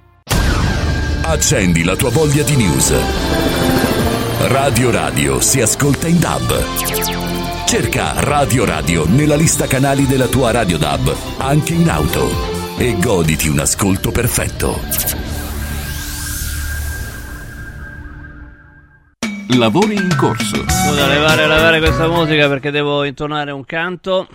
Accendi 1.31 1.85
la 1.85 1.95
tua 1.95 2.09
voglia 2.09 2.43
di 2.43 2.57
news. 2.57 2.93
Radio 4.49 4.91
Radio 4.91 5.39
si 5.39 5.61
ascolta 5.61 6.09
in 6.09 6.19
DAB. 6.19 7.65
Cerca 7.65 8.19
Radio 8.19 8.65
Radio 8.65 9.07
nella 9.07 9.37
lista 9.37 9.65
canali 9.65 10.05
della 10.05 10.27
tua 10.27 10.51
Radio 10.51 10.77
DAB, 10.77 11.15
anche 11.37 11.73
in 11.73 11.89
auto. 11.89 12.29
E 12.77 12.97
goditi 12.99 13.47
un 13.47 13.59
ascolto 13.59 14.11
perfetto. 14.11 14.77
Lavori 19.55 19.95
in 19.95 20.13
corso. 20.17 20.57
Scusa, 20.67 21.07
levare, 21.07 21.47
levare 21.47 21.79
questa 21.79 22.09
musica 22.09 22.49
perché 22.49 22.71
devo 22.71 23.05
intonare 23.05 23.51
un 23.51 23.63
canto. 23.63 24.27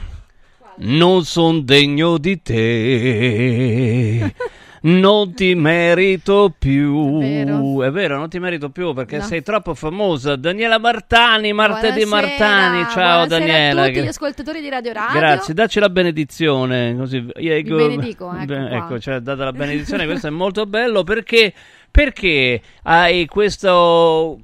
Non 0.79 1.27
son 1.27 1.63
degno 1.63 2.17
di 2.17 2.41
te. 2.41 4.35
Non 4.89 5.35
ti 5.35 5.55
merito 5.57 6.55
più. 6.57 7.19
È 7.21 7.45
vero. 7.45 7.91
vero, 7.91 8.17
non 8.19 8.29
ti 8.29 8.39
merito 8.39 8.71
più 8.71 8.93
perché 8.95 9.17
No. 9.19 9.23
sei 9.25 9.43
troppo 9.43 9.75
famosa. 9.75 10.37
Daniela 10.37 10.79
Martani, 10.79 11.53
martedì 11.53 12.05
Buonasera, 12.05 12.47
Martani. 12.47 12.85
Ciao 12.93 13.27
Daniela. 13.27 13.83
a 13.83 13.87
tutti 13.87 14.03
gli 14.03 14.07
ascoltatori 14.07 14.61
di 14.61 14.69
Radio 14.69 14.93
Radio. 14.93 15.19
Grazie, 15.19 15.55
dacci 15.55 15.81
la 15.81 15.89
benedizione. 15.89 16.95
Così, 16.97 17.19
Vi 17.21 17.63
benedico, 17.63 18.33
ecco 18.39 18.53
ecco, 18.55 18.99
cioè, 19.01 19.19
data 19.21 19.45
la 19.45 19.53
benedizione, 19.53 20.05
questo 20.07 20.29
è 20.29 20.31
molto 20.31 20.67
bello 20.67 21.03
perché, 21.03 21.53
perché 21.91 22.61
hai 22.85 23.27
questo, 23.27 24.39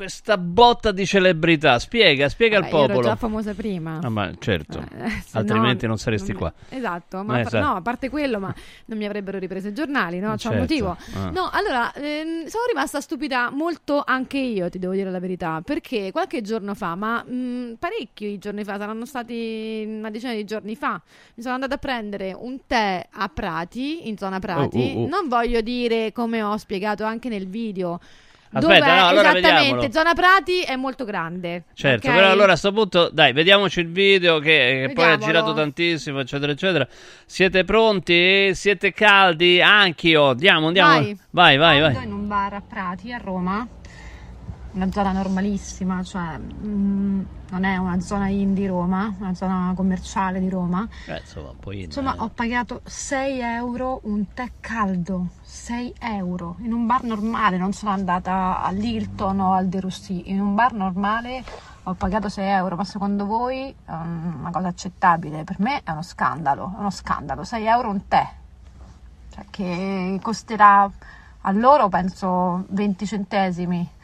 questa 0.00 0.38
botta 0.38 0.92
di 0.92 1.04
celebrità. 1.04 1.78
Spiega, 1.78 2.30
spiega 2.30 2.58
Vabbè, 2.60 2.70
al 2.72 2.72
io 2.72 2.84
ero 2.84 2.92
popolo. 2.94 3.08
già 3.08 3.16
famosa 3.16 3.52
prima. 3.52 3.98
Ah, 4.02 4.08
ma 4.08 4.30
certo, 4.38 4.78
Eh, 4.78 5.22
altrimenti 5.32 5.82
no, 5.82 5.88
non 5.88 5.98
saresti 5.98 6.32
mi- 6.32 6.38
qua. 6.38 6.50
Esatto, 6.70 7.18
ma 7.22 7.38
Eh, 7.40 7.42
par- 7.42 7.54
esatto. 7.54 7.66
no, 7.66 7.74
a 7.76 7.82
parte 7.82 8.08
quello, 8.08 8.38
ma 8.38 8.54
non 8.86 8.96
mi 8.96 9.04
avrebbero 9.04 9.38
ripreso 9.38 9.68
i 9.68 9.74
giornali, 9.74 10.18
no? 10.18 10.30
C'è 10.30 10.38
Certo, 10.38 10.54
un 10.54 10.60
motivo. 10.62 10.96
ah. 11.16 11.28
No, 11.30 11.50
allora, 11.52 11.92
ehm, 11.92 12.46
sono 12.46 12.64
rimasta 12.72 13.02
stupida 13.02 13.50
molto 13.50 14.02
anche 14.02 14.38
io, 14.38 14.70
ti 14.70 14.78
devo 14.78 14.94
dire 14.94 15.10
la 15.10 15.20
verità, 15.20 15.60
perché 15.62 16.10
qualche 16.12 16.40
giorno 16.40 16.74
fa, 16.74 16.94
ma 16.94 17.22
mh, 17.22 17.74
parecchi 17.78 18.38
giorni 18.38 18.64
fa, 18.64 18.78
saranno 18.78 19.04
stati 19.04 19.84
una 19.86 20.08
decina 20.08 20.32
di 20.32 20.44
giorni 20.44 20.76
fa, 20.76 20.98
mi 21.34 21.42
sono 21.42 21.54
andata 21.56 21.74
a 21.74 21.78
prendere 21.78 22.32
un 22.34 22.60
tè 22.66 23.06
a 23.10 23.28
Prati, 23.28 24.08
in 24.08 24.16
zona 24.16 24.38
Prati. 24.38 24.78
Oh, 24.96 25.00
oh, 25.00 25.04
oh. 25.04 25.08
Non 25.08 25.28
voglio 25.28 25.60
dire 25.60 26.10
come 26.12 26.42
ho 26.42 26.56
spiegato 26.56 27.04
anche 27.04 27.28
nel 27.28 27.46
video. 27.48 28.00
Aspetta, 28.52 28.84
dov'è 28.84 28.96
no, 29.00 29.06
allora 29.06 29.28
esattamente, 29.30 29.62
vediamolo. 29.62 29.92
zona 29.92 30.14
Prati 30.14 30.60
è 30.62 30.74
molto 30.74 31.04
grande. 31.04 31.62
Certo, 31.72 32.08
ok? 32.08 32.14
però 32.14 32.30
allora 32.30 32.52
a 32.52 32.56
sto 32.56 32.72
punto, 32.72 33.08
dai, 33.12 33.32
vediamoci 33.32 33.78
il 33.78 33.92
video 33.92 34.40
che, 34.40 34.86
che 34.88 34.92
poi 34.92 35.04
ha 35.04 35.10
Vediamolo. 35.10 35.24
girato 35.24 35.54
tantissimo, 35.54 36.18
eccetera, 36.20 36.50
eccetera. 36.50 36.88
Siete 37.26 37.62
pronti? 37.64 38.52
Siete 38.54 38.92
caldi? 38.92 39.60
Anch'io. 39.60 40.30
Andiamo, 40.30 40.66
andiamo. 40.66 40.90
Vai. 40.90 41.16
vai, 41.30 41.56
vai. 41.58 41.80
vai. 41.80 42.04
In 42.04 42.12
un 42.12 42.26
bar 42.26 42.54
a 42.54 42.60
Prati, 42.66 43.12
a 43.12 43.18
Roma, 43.18 43.64
una 44.72 44.90
zona 44.92 45.12
normalissima, 45.12 46.02
cioè 46.02 46.38
mm, 46.38 47.20
non 47.50 47.64
è 47.64 47.76
una 47.76 48.00
zona 48.00 48.28
indie 48.28 48.68
Roma, 48.68 49.12
una 49.18 49.34
zona 49.34 49.72
commerciale 49.74 50.38
di 50.38 50.48
Roma. 50.48 50.86
Eh, 51.06 51.18
insomma, 51.18 51.52
poi... 51.58 51.82
Insomma, 51.82 52.14
ho 52.18 52.28
pagato 52.28 52.80
6 52.84 53.40
euro 53.40 54.00
un 54.04 54.32
tè 54.32 54.50
caldo, 54.60 55.30
6 55.42 55.94
euro, 56.00 56.56
in 56.60 56.72
un 56.72 56.86
bar 56.86 57.02
normale, 57.02 57.56
non 57.56 57.72
sono 57.72 57.90
andata 57.90 58.62
all'Hilton 58.62 59.40
o 59.40 59.52
al 59.52 59.66
De 59.68 59.80
Russi, 59.80 60.30
in 60.30 60.40
un 60.40 60.54
bar 60.54 60.72
normale 60.72 61.42
ho 61.84 61.94
pagato 61.94 62.28
6 62.28 62.46
euro, 62.46 62.76
ma 62.76 62.84
secondo 62.84 63.24
voi 63.26 63.70
è 63.70 63.90
un- 63.90 64.36
una 64.40 64.50
cosa 64.50 64.68
accettabile? 64.68 65.42
Per 65.44 65.56
me 65.58 65.82
è 65.82 65.90
uno 65.90 66.02
scandalo, 66.02 66.72
è 66.76 66.78
uno 66.78 66.90
scandalo, 66.90 67.42
6 67.42 67.66
euro 67.66 67.88
un 67.88 68.06
tè, 68.06 68.28
cioè 69.30 69.44
che 69.50 70.18
costerà 70.22 70.88
a 71.42 71.50
loro 71.52 71.88
penso 71.88 72.66
20 72.68 73.06
centesimi. 73.06 73.98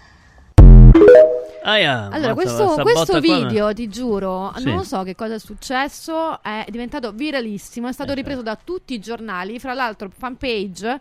Aia, 1.62 2.09
Allora, 2.12 2.34
questo, 2.34 2.74
questo 2.80 3.05
qua- 3.12 3.20
video, 3.20 3.72
ti 3.74 3.88
giuro, 3.88 4.53
Sì. 4.57 4.64
non 4.66 4.84
so 4.84 5.03
che 5.03 5.16
cosa 5.16 5.34
è 5.34 5.38
successo, 5.40 6.40
è 6.40 6.64
diventato 6.68 7.11
viralissimo, 7.11 7.88
è 7.88 7.90
Eh, 7.90 7.92
stato 7.92 8.12
ripreso 8.12 8.40
da 8.42 8.57
tutti 8.62 8.94
i 8.94 9.01
giornali, 9.01 9.59
fra 9.59 9.74
l'altro 9.74 10.09
fanpage 10.16 11.01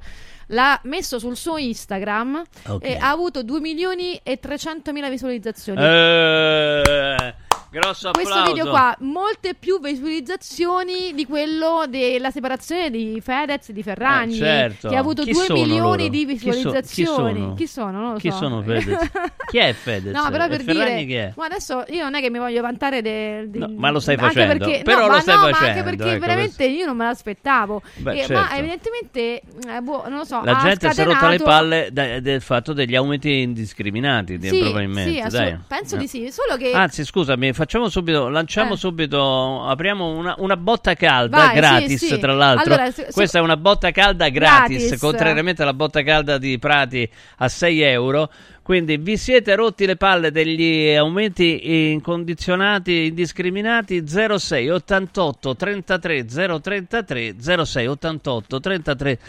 l'ha 0.50 0.80
messo 0.84 1.20
sul 1.20 1.36
suo 1.36 1.58
Instagram 1.58 2.42
Ok. 2.68 2.84
e 2.84 2.98
ha 2.98 3.10
avuto 3.12 3.44
2 3.44 3.60
milioni 3.60 4.20
e 4.24 4.40
300 4.40 4.92
mila 4.92 5.10
visualizzazioni. 5.10 5.80
Eh, 5.84 7.34
grosso 7.80 8.08
applauso. 8.10 8.30
Questo 8.32 8.52
video 8.54 8.70
qua, 8.70 8.96
molte 9.00 9.54
più 9.56 9.80
visualizzazioni 9.82 11.14
di 11.14 11.26
quello 11.26 11.86
della 11.90 12.32
separazione 12.32 12.90
di 12.90 13.20
Fedez 13.22 13.70
e 13.70 13.74
di 13.74 13.84
Ferragni, 13.84 14.36
Eh, 14.36 14.40
certo. 14.40 14.90
che 14.90 14.96
ha 14.96 15.00
avuto 15.00 15.24
Chi 15.24 15.32
2 15.32 15.44
sono 15.46 15.60
milioni 15.60 15.80
loro? 15.82 15.96
di 15.96 16.10
Chi 16.10 16.20
so- 16.22 16.28
chi 16.28 16.34
visualizzazioni. 16.36 17.40
sono? 17.40 17.54
Chi 17.54 17.68
sono? 17.68 18.00
Non 18.02 18.12
lo 18.14 18.18
Chi 18.18 18.32
so. 18.32 18.38
sono 18.38 18.62
Fedez? 18.62 19.10
Chi 19.52 19.58
è 19.58 19.74
Fedez? 19.74 20.14
No, 20.14 20.30
però 20.32 20.48
per 20.48 20.62
Ferragni 20.62 21.06
dire, 21.06 21.34
ma 21.36 21.46
adesso 21.46 21.84
io 21.90 22.04
non 22.04 22.16
è 22.16 22.22
che 22.22 22.30
mi 22.30 22.40
voglio 22.40 22.62
vantare 22.62 23.02
del. 23.02 23.50
del- 23.50 23.62
No, 23.62 23.74
ma 23.78 23.90
lo 23.92 24.00
stai 24.00 24.16
anche 24.16 24.28
facendo, 24.28 24.66
perché, 24.66 24.82
però 24.84 25.08
no, 25.08 25.14
lo 25.14 25.20
stai 25.20 25.36
no, 25.36 25.42
facendo, 25.42 25.66
anche 25.80 25.84
perché 25.84 26.12
ecco, 26.12 26.20
veramente 26.26 26.66
io 26.66 26.86
non 26.86 26.98
me 26.98 27.06
l'aspettavo. 27.06 27.82
Beh, 27.98 28.14
Eh, 28.14 28.18
certo. 28.26 28.34
Ma 28.34 28.58
evidentemente, 28.58 29.20
eh, 29.68 29.82
boh, 29.82 30.04
non 30.08 30.18
lo 30.20 30.24
so. 30.26 30.42
La 30.44 30.60
gente 30.64 30.92
si 30.92 31.02
è 31.02 31.04
rotta 31.04 31.28
le 31.30 31.38
scatenato- 31.38 31.44
palle 31.44 31.90
da- 31.92 32.20
del 32.20 32.42
fatto 32.42 32.74
degli 32.74 32.96
aumenti 32.96 33.40
indiscriminati, 33.42 34.38
di- 34.38 34.48
Sì, 34.50 34.60
probabilmente. 34.60 35.30
sì, 35.30 35.36
dai. 35.38 35.58
penso 35.68 35.96
Eh. 35.96 36.00
di 36.00 36.08
sì. 36.08 36.32
Solo 36.32 36.58
che. 36.58 36.72
Anzi, 36.72 37.04
scusami, 37.06 37.54
facciamo 37.66 37.90
subito, 37.90 38.30
lanciamo 38.30 38.76
Eh. 38.76 38.78
subito, 38.78 39.66
apriamo 39.66 40.08
una, 40.16 40.36
una 40.38 40.56
botta 40.56 40.94
calda 40.94 41.38
Vai, 41.38 41.50
sì, 41.50 41.56
gratis, 41.56 42.06
sì. 42.06 42.20
tra 42.20 42.34
l'altro. 42.34 42.74
Allora, 42.74 42.92
se- 42.92 43.08
Questa 43.12 43.40
è 43.40 43.42
una 43.42 43.58
botta 43.58 43.90
calda 43.90 44.30
gratis, 44.30 44.82
Gratis. 44.82 45.00
contrariamente 45.00 45.64
alla 45.64 45.74
botta 45.74 46.04
calda 46.04 46.38
di 46.38 46.58
Prati 46.60 47.10
a 47.38 47.48
6 47.50 47.82
euro. 47.82 48.30
Quindi 48.66 48.98
vi 48.98 49.16
siete 49.16 49.54
rotti 49.54 49.86
le 49.86 49.96
palle 49.96 50.32
degli 50.32 50.92
aumenti 50.96 51.92
incondizionati, 51.92 53.06
indiscriminati 53.06 54.04
06 54.08 54.70
88 54.72 55.56
33 55.56 56.26
033 56.26 57.36
06 57.64 57.86
88 57.86 58.60
33 58.60 59.20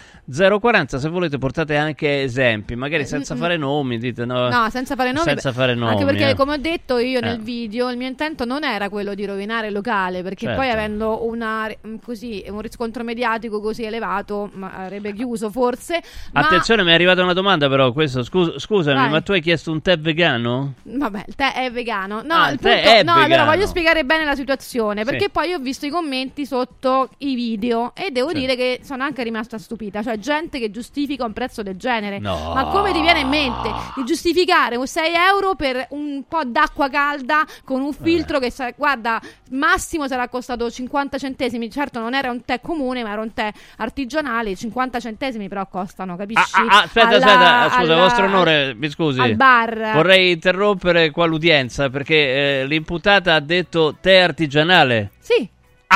040 0.59 0.99
se 0.99 1.09
volete 1.11 1.37
portate 1.37 1.76
anche 1.76 2.22
esempi, 2.22 2.76
magari 2.76 3.05
senza 3.05 3.34
mm, 3.34 3.39
fare 3.39 3.57
nomi, 3.59 3.99
dite 3.99 4.24
no. 4.24 4.49
No, 4.49 4.70
senza 4.70 4.95
fare 4.97 5.12
nomi. 5.12 5.26
Senza 5.26 5.53
fare 5.53 5.74
nomi. 5.74 5.91
Anche 5.93 6.07
perché, 6.07 6.30
eh. 6.30 6.34
come 6.34 6.55
ho 6.55 6.57
detto 6.57 6.97
io 6.97 7.18
Eh. 7.18 7.22
nel 7.22 7.39
video, 7.41 7.91
il 7.91 7.99
mio 7.99 8.09
intento 8.09 8.47
non 8.47 8.64
era 8.64 8.89
quello 8.89 9.12
di 9.14 9.26
rovinare 9.26 9.66
il 9.66 9.74
locale, 9.74 10.22
perché 10.22 10.47
Certo. 10.47 10.61
poi 10.62 10.70
avendo 10.70 11.26
una, 11.26 11.68
mm, 11.87 11.97
così, 12.03 12.43
un 12.49 12.62
riscontro 12.62 13.05
mediatico 13.05 13.61
così 13.61 13.84
elevato, 13.84 14.49
ma 14.55 14.72
avrebbe 14.76 15.12
chiuso 15.12 15.51
forse. 15.51 16.01
Ma 16.32 16.41
Attenzione, 16.41 16.82
mi 16.82 16.91
è 16.91 16.95
arrivata 16.95 17.22
una 17.22 17.34
domanda 17.34 17.68
però, 17.68 17.93
questo, 17.93 18.22
scus- 18.22 18.59
scusami, 18.59 18.97
Vai. 18.97 19.11
ma 19.11 19.20
tu 19.27 19.33
hai 19.33 19.41
chiesto 19.41 19.72
un 19.72 19.83
tè 19.83 19.99
vegano? 19.99 20.74
Vabbè, 20.85 21.24
il 21.27 21.35
tè 21.35 21.53
è 21.55 21.68
vegano. 21.72 22.22
No, 22.22 22.35
Ah, 22.35 22.51
il 22.53 22.61
tè 22.61 22.74
punto- 22.74 22.89
è 22.91 23.03
no, 23.03 23.12
allora 23.14 23.27
vegano. 23.27 23.51
voglio 23.51 23.66
spiegare 23.66 24.05
bene 24.05 24.24
la 24.24 24.37
situazione. 24.37 25.03
Sì. 25.05 25.11
Perché 25.11 25.31
poi 25.31 25.53
ho 25.53 25.59
visto 25.59 25.85
i 25.85 25.91
commenti 25.91 26.47
sotto 26.47 27.11
i 27.18 27.35
video 27.35 27.91
e 27.97 28.12
devo 28.12 28.29
Sì. 28.29 28.35
dire 28.39 28.55
che 28.55 28.81
sono 28.85 29.03
anche 29.03 29.24
rimasta 29.24 29.59
stupita. 29.59 30.01
Cioè, 30.05 30.16
gente 30.20 30.61
che 30.61 30.70
giustifica 30.70 31.24
un 31.24 31.33
prezzo 31.33 31.64
del 31.64 31.74
genere. 31.77 32.20
No. 32.20 32.53
Ma 32.55 32.66
come 32.66 32.93
ti 32.93 33.01
viene 33.01 33.18
in 33.18 33.29
mente 33.29 33.68
di 33.97 34.05
giustificare 34.05 34.77
un 34.77 34.87
6 34.87 35.12
euro 35.14 35.57
per 35.57 35.87
un 35.91 36.22
po' 36.29 36.45
d'acqua 36.45 36.89
calda 36.89 37.45
con 37.64 37.81
un 37.81 37.93
filtro 37.93 38.39
che 38.39 38.53
sa- 38.53 38.70
guarda, 38.77 39.20
massimo 39.51 40.07
sarà 40.07 40.29
costato 40.29 40.70
50 40.70 41.18
centesimi. 41.18 41.68
Certo, 41.68 41.99
non 41.99 42.14
era 42.14 42.31
un 42.31 42.45
tè 42.45 42.61
comune, 42.61 43.03
ma 43.03 43.11
era 43.11 43.22
un 43.22 43.35
tè 43.35 43.51
artigianale. 43.79 44.55
50 44.55 45.01
centesimi 45.01 45.49
però 45.49 45.66
costano, 45.66 46.16
capisci? 46.16 46.55
Ah, 46.55 46.66
ah, 46.79 46.83
aspetta, 46.83 47.07
Alla- 47.09 47.16
aspetta, 47.16 47.68
scusa, 47.81 47.93
alla- 47.93 48.03
vostro 48.03 48.24
onore, 48.27 48.74
mi 48.74 48.89
scusi. 48.89 49.15
Al 49.22 49.36
bar. 49.36 49.92
Vorrei 49.94 50.32
interrompere 50.32 51.10
qua 51.10 51.26
l'udienza 51.26 51.88
perché 51.90 52.60
eh, 52.60 52.66
l'imputata 52.66 53.34
ha 53.34 53.40
detto 53.40 53.96
tè 54.00 54.18
artigianale. 54.18 55.10
Sì. 55.18 55.48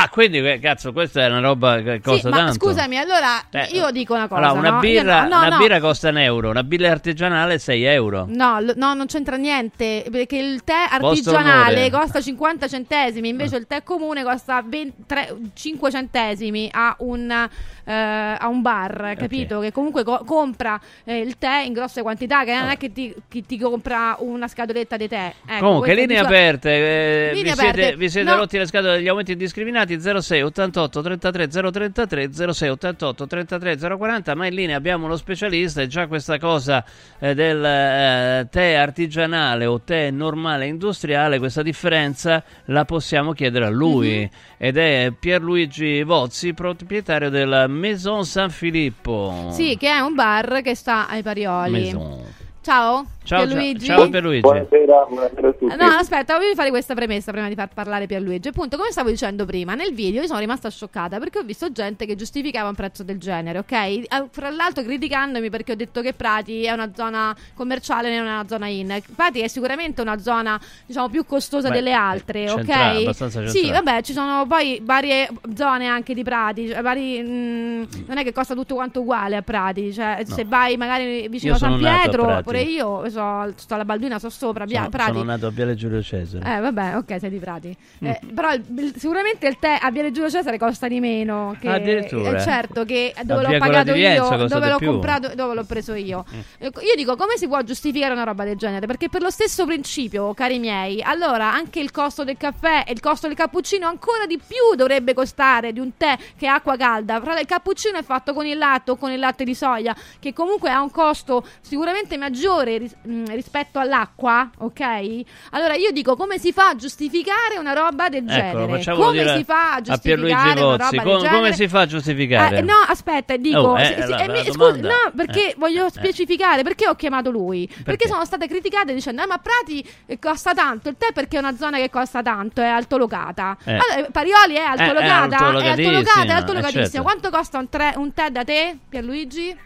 Ah, 0.03 0.09
quindi 0.09 0.38
eh, 0.38 0.59
cazzo, 0.59 0.92
questa 0.92 1.22
è 1.22 1.26
una 1.26 1.40
roba 1.40 1.80
che 1.82 1.94
Sì, 1.96 2.01
costa 2.01 2.30
ma 2.30 2.36
tanto. 2.36 2.53
scusami, 2.55 2.96
allora 2.96 3.42
Eh, 3.51 3.68
io 3.72 3.90
dico 3.90 4.14
una 4.14 4.28
cosa. 4.28 4.40
Allora, 4.40 4.59
una, 4.61 4.70
no? 4.70 4.78
Birra, 4.80 5.22
no, 5.26 5.40
no, 5.40 5.46
una 5.46 5.59
birra 5.59 5.80
costa 5.80 6.09
un 6.09 6.18
euro, 6.18 6.48
una 6.51 6.62
birra 6.64 6.90
artigianale 6.90 7.59
6 7.59 7.84
euro. 7.84 8.24
No, 8.28 8.61
l- 8.61 8.72
no, 8.76 8.94
non 8.94 9.07
c'entra 9.07 9.36
niente 9.36 10.05
perché 10.11 10.38
il 10.38 10.64
tè 10.64 10.86
artigianale 10.90 11.90
costa 11.90 12.20
50 12.20 12.66
centesimi, 12.68 13.28
invece 13.28 13.57
il 13.57 13.66
tè 13.66 13.82
comune 13.82 14.22
costa 14.22 14.62
20 14.66 15.03
tre- 15.07 15.36
5 15.55 15.90
centesimi 15.90 16.68
a 16.72 16.94
un, 17.01 17.30
eh, 17.30 17.92
a 17.92 18.46
un 18.48 18.62
bar, 18.62 19.14
capito? 19.18 19.61
Che 19.61 19.70
comunque 19.72 20.03
co- 20.03 20.22
compra 20.24 20.80
eh, 21.05 21.18
il 21.18 21.36
tè 21.36 21.62
in 21.66 21.72
grosse 21.74 22.01
quantità, 22.03 22.44
che 22.44 22.55
non 22.59 22.68
è 22.70 22.76
che 22.76 22.90
ti, 22.92 23.14
che 23.28 23.42
ti 23.44 23.59
compra 23.59 24.16
una 24.20 24.48
scatoletta 24.48 24.96
di 24.96 25.09
tè. 25.09 25.32
Ecco, 25.46 25.64
Comunque, 25.66 25.94
linee 25.94 26.18
aperte, 26.18 26.70
eh, 26.70 27.30
Linee 27.34 27.53
vi, 27.53 27.59
siete, 27.59 27.78
aperte. 27.80 27.96
vi 27.96 28.09
siete 28.09 28.34
rotti 28.34 28.57
le 28.59 28.66
scatole 28.66 28.96
degli 28.96 29.09
aumenti 29.09 29.32
indiscriminati 29.32 29.89
06 29.99 30.43
88 30.43 31.01
33 31.03 31.49
033 31.49 32.53
06 32.53 32.68
88 32.68 33.26
33 33.26 33.76
040 33.97 34.34
ma 34.34 34.47
in 34.47 34.55
linea 34.55 34.76
abbiamo 34.76 35.07
uno 35.07 35.16
specialista 35.16 35.80
e 35.82 35.86
già 35.86 36.07
questa 36.07 36.38
cosa 36.38 36.84
eh, 37.18 37.34
del 37.34 37.64
eh, 37.64 38.49
tè 38.51 38.74
artigianale 38.74 39.64
o 39.66 39.80
tè 39.80 40.11
normale 40.11 40.66
industriale 40.66 41.38
questa 41.38 41.62
differenza 41.62 42.43
la 42.66 42.84
possiamo 42.84 43.32
chiedere 43.32 43.64
a 43.66 43.70
lui 43.70 44.18
Mhm. 44.20 44.28
ed 44.59 44.76
è 44.76 45.12
Pierluigi 45.18 46.03
Vozzi 46.03 46.53
proprietario 46.55 47.30
della 47.30 47.66
Maison 47.66 48.24
San 48.24 48.51
Filippo 48.51 49.49
Sì, 49.53 49.76
che 49.78 49.88
è 49.88 49.99
un 50.01 50.14
bar 50.14 50.61
che 50.62 50.74
sta 50.74 51.09
ai 51.09 51.22
Parioli. 51.22 51.70
Maison. 51.70 52.24
Ciao, 52.62 53.06
Ciao, 53.22 53.46
Pierluigi. 53.46 53.86
ciao 53.86 54.08
Pierluigi 54.08 54.40
Buonasera, 54.40 55.06
buonasera 55.08 55.48
a 55.48 55.52
tutti. 55.52 55.76
No, 55.76 55.84
aspetta, 55.84 56.36
voglio 56.36 56.54
fare 56.54 56.70
questa 56.70 56.94
premessa 56.94 57.32
prima 57.32 57.48
di 57.48 57.54
far 57.54 57.68
parlare 57.72 58.06
Pierluigi. 58.06 58.48
Appunto, 58.48 58.76
come 58.76 58.90
stavo 58.90 59.08
dicendo 59.08 59.44
prima, 59.46 59.74
nel 59.74 59.94
video 59.94 60.20
io 60.20 60.26
sono 60.26 60.40
rimasta 60.40 60.68
scioccata 60.68 61.18
perché 61.18 61.38
ho 61.38 61.42
visto 61.42 61.70
gente 61.72 62.04
che 62.04 62.16
giustificava 62.16 62.68
un 62.68 62.74
prezzo 62.74 63.02
del 63.02 63.18
genere, 63.18 63.58
ok? 63.61 63.72
Eh, 63.72 64.06
Fra 64.30 64.50
l'altro 64.50 64.82
criticandomi 64.82 65.48
perché 65.48 65.72
ho 65.72 65.74
detto 65.74 66.02
che 66.02 66.12
Prati 66.12 66.64
è 66.64 66.72
una 66.72 66.90
zona 66.94 67.34
commerciale, 67.54 68.14
non 68.14 68.26
è 68.26 68.30
una 68.30 68.46
zona 68.46 68.66
in. 68.66 69.00
Prati 69.14 69.40
è 69.40 69.48
sicuramente 69.48 70.02
una 70.02 70.18
zona, 70.18 70.61
diciamo, 70.84 71.08
più 71.08 71.24
costosa 71.24 71.68
Beh, 71.68 71.74
delle 71.74 71.92
altre, 71.92 72.50
ok? 72.50 72.68
abbastanza 72.68 73.46
Sì, 73.46 73.70
vabbè, 73.70 74.02
ci 74.02 74.12
sono 74.12 74.44
poi 74.46 74.80
varie 74.82 75.28
zone 75.54 75.86
anche 75.86 76.12
di 76.14 76.22
Prati, 76.22 76.68
cioè 76.68 76.82
vari, 76.82 77.22
mm, 77.22 77.82
non 78.06 78.18
è 78.18 78.24
che 78.24 78.32
costa 78.32 78.54
tutto 78.54 78.74
quanto 78.74 79.00
uguale 79.00 79.36
a 79.36 79.42
Prati, 79.42 79.92
cioè 79.92 80.22
se 80.26 80.44
vai 80.44 80.76
magari 80.76 81.28
vicino 81.28 81.52
Io 81.52 81.56
a 81.56 81.58
San 81.58 81.78
Pietro. 81.78 82.42
Pure 82.51 82.62
io 82.62 83.09
so, 83.11 83.53
sto 83.57 83.74
alla 83.74 83.84
Balduina, 83.84 84.18
sto 84.18 84.30
sopra, 84.30 84.64
via, 84.64 84.78
sono, 84.78 84.88
Prati. 84.90 85.12
sono 85.12 85.22
nato 85.24 85.46
a 85.46 85.51
Viale 85.51 85.74
Giulio 85.74 86.03
Cesare 86.03 86.57
Eh, 86.57 86.61
vabbè, 86.61 86.96
ok, 86.96 87.16
sei 87.18 87.30
di 87.30 87.38
Prati. 87.38 87.76
Mm. 88.05 88.07
Eh, 88.09 88.20
però 88.34 88.53
il- 88.53 88.94
sicuramente 88.96 89.46
il 89.46 89.59
tè 89.59 89.78
a 89.80 89.90
Viale 89.90 90.11
Giulio 90.11 90.30
Cesare 90.30 90.59
costa 90.59 90.88
di 90.88 91.01
meno. 91.01 91.57
Che, 91.61 91.68
Addirittura? 91.68 92.36
eh, 92.36 92.40
certo, 92.40 92.84
che 92.84 93.14
dove 93.24 93.42
l'ho 93.42 93.59
pagato 93.59 93.94
io, 93.94 94.46
dove 94.46 94.68
l'ho 94.68 94.76
più. 94.76 94.86
comprato, 94.90 95.34
dove 95.34 95.55
l'ho 95.55 95.64
preso 95.64 95.94
io. 95.94 96.24
Mm. 96.34 96.38
Eh, 96.59 96.66
Io 96.80 96.94
dico, 96.96 97.14
come 97.16 97.36
si 97.36 97.46
può 97.46 97.62
giustificare 97.62 98.12
una 98.12 98.24
roba 98.24 98.44
del 98.44 98.57
genere? 98.57 98.86
Perché 98.86 99.09
per 99.09 99.22
lo 99.22 99.30
stesso 99.30 99.64
principio, 99.66 100.32
cari 100.34 100.59
miei, 100.59 101.03
allora 101.03 101.53
anche 101.53 101.78
il 101.80 101.90
costo 101.90 102.24
del 102.24 102.36
caffè 102.36 102.84
e 102.86 102.92
il 102.92 103.01
costo 103.01 103.26
del 103.26 103.36
cappuccino 103.36 103.86
ancora 103.86 104.26
di 104.26 104.38
più 104.38 104.74
dovrebbe 104.76 105.14
costare 105.14 105.72
di 105.72 105.78
un 105.80 105.96
tè 105.96 106.16
che 106.36 106.46
è 106.46 106.48
acqua 106.48 106.76
calda. 106.76 107.20
Però 107.20 107.38
il 107.38 107.46
cappuccino 107.46 107.98
è 107.98 108.03
fatto 108.03 108.32
con 108.32 108.46
il 108.46 108.57
latte 108.59 108.92
o 108.92 108.96
con 108.96 109.11
il 109.11 109.18
latte 109.18 109.44
di 109.44 109.55
soia, 109.55 109.94
che 110.18 110.32
comunque 110.32 110.70
ha 110.70 110.80
un 110.80 110.90
costo 110.90 111.44
sicuramente 111.61 112.16
maggiore 112.16 112.38
ris- 112.78 112.97
mh, 113.03 113.24
rispetto 113.32 113.78
all'acqua, 113.78 114.51
ok? 114.59 115.20
Allora 115.51 115.74
io 115.74 115.91
dico, 115.93 116.16
come 116.16 116.38
si 116.38 116.53
fa 116.53 116.68
a 116.70 116.76
giustificare 116.76 117.59
una 117.59 117.72
roba 117.72 118.09
del 118.09 118.24
Eccolo, 118.28 118.66
genere? 118.66 118.66
Come 118.97 119.36
si 119.36 119.45
fa 119.45 119.72
a 119.72 119.74
a 119.74 119.80
giustificare 119.80 120.61
una 120.61 120.76
Vozzi. 120.76 120.97
roba 120.97 121.03
Com- 121.03 121.12
del 121.12 121.20
genere? 121.22 121.36
come 121.36 121.53
si 121.55 121.68
fa 121.68 121.80
a 121.80 121.86
giustificare? 121.86 122.57
Eh, 122.59 122.62
no, 122.62 122.74
aspetta, 122.86 123.36
dico, 123.36 123.59
Oh, 123.59 123.78
eh, 123.78 123.84
sì, 123.84 123.93
sì, 124.03 124.09
la- 124.09 124.18
eh, 124.24 124.28
mi- 124.28 124.45
scusa, 124.53 124.76
no, 124.80 125.12
perché 125.14 125.51
eh, 125.51 125.55
voglio 125.59 125.86
eh. 125.86 125.91
specificare 125.91 126.62
perché 126.62 126.88
ho 126.88 126.95
chiamato 126.95 127.30
lui. 127.30 127.66
Perché, 127.66 127.82
Perché? 127.82 128.09
sono 128.09 128.24
state 128.24 128.47
criticate 128.49 128.93
dicendo: 128.95 129.22
"Eh, 129.22 129.26
ma 129.26 129.38
Prati 129.38 129.86
eh, 130.07 130.18
costa 130.18 130.55
tanto, 130.55 130.88
il 130.88 130.97
tè 130.99 131.12
perché 131.12 131.36
è 131.36 131.41
una 131.41 131.57
zona 131.57 131.76
che 131.78 131.91
costa 131.91 132.22
tanto, 132.22 132.61
è 132.61 132.66
altolocata. 132.66 133.57
Allora, 133.64 134.09
Parioli 134.12 134.55
è 134.55 134.61
altolocata, 134.61 135.36
è 135.36 135.68
altolocata, 135.68 136.22
è 136.24 136.30
altolocatissima. 136.30 136.84
certo. 136.86 137.03
Quanto 137.03 137.30
costa 137.30 137.59
un, 137.59 137.68
tre- 137.68 137.95
un 137.97 138.12
tè 138.12 138.30
da 138.30 138.45
te, 138.45 138.78
Pierluigi? 138.88 139.57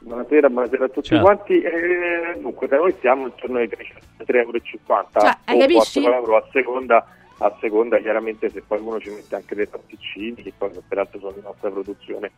Buonasera, 0.00 0.48
buonasera 0.48 0.84
a 0.84 0.88
tutti 0.88 1.08
Ciao. 1.08 1.22
quanti. 1.22 1.60
Eh, 1.60 2.38
dunque, 2.38 2.68
da 2.68 2.76
noi 2.76 2.94
siamo 3.00 3.26
intorno 3.26 3.58
ai 3.58 3.68
3,50 3.68 4.36
euro 4.36 4.60
Cioè, 4.60 5.36
o 5.54 5.58
capisci? 5.58 6.00
4 6.00 6.14
euro 6.14 6.36
a 6.36 6.48
seconda, 6.52 7.06
a 7.38 7.56
seconda 7.60 7.98
chiaramente 7.98 8.48
se 8.50 8.62
poi 8.66 8.80
uno 8.80 9.00
ci 9.00 9.10
mette 9.10 9.34
anche 9.34 9.54
dei 9.54 9.66
pasticcini, 9.66 10.34
che 10.42 10.52
poi 10.56 10.70
peraltro 10.86 11.18
sono 11.18 11.32
di 11.32 11.40
nostra 11.42 11.70
produzione. 11.70 12.30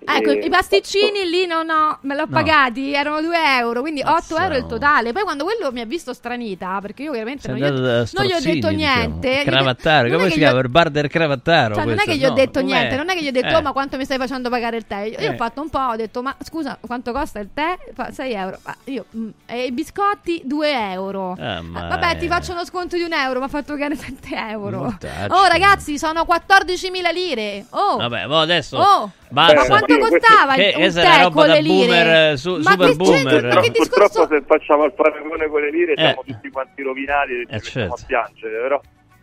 Ecco, 0.00 0.30
Eh, 0.30 0.44
i 0.46 0.48
pasticcini 0.48 1.28
lì 1.28 1.44
non 1.46 1.68
ho, 1.68 1.98
me 2.02 2.14
l'ho 2.14 2.20
No. 2.22 2.28
pagati, 2.28 2.92
erano 2.94 3.20
2 3.20 3.36
euro, 3.58 3.80
quindi 3.80 4.00
8 4.00 4.10
Mazza. 4.10 4.42
euro 4.44 4.56
il 4.56 4.66
totale. 4.66 5.12
Poi 5.12 5.22
quando 5.22 5.44
quello 5.44 5.70
mi 5.72 5.80
ha 5.80 5.84
visto 5.84 6.14
stranita, 6.14 6.78
perché 6.80 7.02
io 7.02 7.10
chiaramente 7.12 7.48
non 7.48 7.58
gli, 7.58 7.62
ho- 7.64 7.70
non 8.12 8.24
gli 8.24 8.32
ho 8.32 8.40
detto 8.40 8.68
diciamo. 8.68 8.70
niente. 8.76 9.40
ho 9.40 9.44
Cravattaro, 9.44 10.08
come 10.08 10.26
è 10.28 10.30
si 10.30 10.38
chiama? 10.38 10.60
Il 10.60 10.68
bar 10.68 10.90
del 10.90 11.08
Cravattaro. 11.08 11.74
Cioè, 11.74 11.84
non 11.84 11.98
è 11.98 12.02
che 12.04 12.16
gli 12.16 12.24
ho 12.24 12.28
No, 12.28 12.34
detto 12.34 12.60
com'è? 12.60 12.72
niente, 12.72 12.96
non 12.96 13.10
è 13.10 13.14
che 13.14 13.22
gli 13.22 13.28
ho 13.28 13.32
detto, 13.32 13.48
Eh. 13.48 13.54
oh, 13.56 13.62
ma 13.62 13.72
quanto 13.72 13.96
mi 13.96 14.04
stai 14.04 14.18
facendo 14.18 14.48
pagare 14.48 14.76
il 14.76 14.86
tè? 14.86 15.00
Io, 15.00 15.10
io 15.10 15.18
Eh. 15.18 15.28
ho 15.30 15.36
fatto 15.36 15.60
un 15.60 15.68
po', 15.68 15.78
ho 15.80 15.96
detto, 15.96 16.22
ma 16.22 16.34
scusa, 16.42 16.78
quanto 16.80 17.12
costa 17.12 17.40
il 17.40 17.48
tè? 17.52 17.76
Fa 17.92 18.10
6 18.12 18.32
euro. 18.32 18.58
Ma 18.64 18.76
io, 18.84 19.04
mm, 19.14 19.28
e 19.46 19.64
i 19.64 19.72
biscotti 19.72 20.40
2 20.44 20.90
euro. 20.92 21.36
Ah, 21.38 21.60
ma 21.60 21.86
Vabbè, 21.88 22.16
ti 22.18 22.28
faccio 22.28 22.52
uno 22.52 22.64
sconto 22.64 22.96
di 22.96 23.02
un 23.02 23.12
euro, 23.12 23.40
mi 23.40 23.44
ha 23.46 23.48
fatto 23.48 23.72
pagare 23.72 23.96
7 23.96 24.34
euro. 24.50 24.78
Mortacci. 24.84 25.30
Oh, 25.32 25.46
ragazzi, 25.48 25.98
sono 25.98 26.24
14.000 26.24 27.10
lire. 27.12 27.66
Oh, 27.70 27.96
Vabbè, 27.96 28.26
mo 28.26 28.38
adesso 28.40 28.76
Oh, 28.78 29.10
basta. 29.30 29.54
ma 29.60 29.66
quanto 29.66 29.98
costava 29.98 30.54
Che- 30.54 30.68
il, 30.68 30.76
un 30.76 30.82
una 30.82 31.02
tè 31.02 31.22
roba 31.22 31.30
con 31.34 31.46
da 31.46 31.52
le 31.54 31.60
lire? 31.62 31.86
boomer, 31.86 32.32
eh, 32.32 32.36
su- 32.36 32.56
ma 32.56 32.70
super 32.70 32.88
che 32.88 32.96
boomer. 32.96 33.26
c'entra? 33.26 33.54
Ma 33.54 33.60
che 33.60 33.70
Purtroppo 33.72 34.26
se 34.26 34.42
facciamo 34.46 34.84
il 34.84 34.92
paragone 34.92 35.46
con 35.48 35.60
le 35.60 35.70
lire 35.70 35.92
Eh. 35.92 35.96
siamo 35.96 36.22
tutti 36.26 36.50
quanti 36.50 36.82
rovinati 36.82 37.32
e 37.32 37.36
ci 37.36 37.42
Eh, 37.48 37.54
mettiamo 37.54 37.62
certo. 37.62 37.94
a 37.94 38.06
piangere, 38.06 38.60
però 38.60 38.80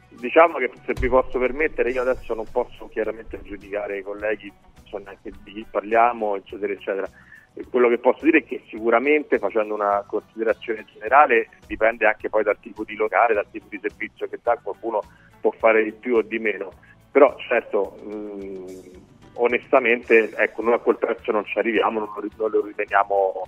diciamo 0.10 0.58
che 0.58 0.72
se 0.86 0.94
vi 1.00 1.08
posso 1.10 1.38
permettere 1.40 1.92
io 1.92 2.02
adesso 2.02 2.34
non 2.34 2.46
posso 2.52 2.88
chiaramente 2.92 3.40
giudicare 3.44 3.98
i 3.98 4.02
colleghi, 4.04 4.52
so 4.88 4.98
neanche 4.98 5.32
di 5.44 5.52
chi 5.54 5.66
parliamo, 5.70 6.36
eccetera, 6.38 6.72
eccetera. 6.74 7.10
E 7.58 7.66
Quello 7.70 7.88
che 7.88 7.98
posso 8.00 8.24
dire 8.26 8.40
è 8.40 8.44
che 8.46 8.64
sicuramente 8.70 9.40
facendo 9.40 9.74
una 9.74 10.04
considerazione 10.06 10.86
generale 10.94 11.48
dipende 11.68 12.06
anche 12.06 12.30
poi 12.30 12.44
dal 12.44 12.58
tipo 12.60 12.84
di 12.84 12.96
locale, 12.96 13.34
dal 13.34 13.48
tipo 13.50 13.68
di 13.70 13.80
servizio 13.82 14.28
che 14.28 14.40
dà, 14.44 14.58
qualcuno 14.62 15.02
può 15.40 15.52
fare 15.58 15.84
di 15.84 15.94
più 15.94 16.16
o 16.18 16.22
di 16.22 16.38
meno, 16.40 16.72
però 17.12 17.34
certo 17.48 17.96
mh, 18.04 18.95
onestamente 19.36 20.32
ecco, 20.36 20.62
noi 20.62 20.74
a 20.74 20.80
quel 20.80 20.98
prezzo 20.98 21.32
non 21.32 21.46
ci 21.46 21.58
arriviamo, 21.58 22.00
non 22.00 22.10
lo, 22.16 22.28
non 22.38 22.52
lo 22.52 22.66
riteniamo 22.66 23.48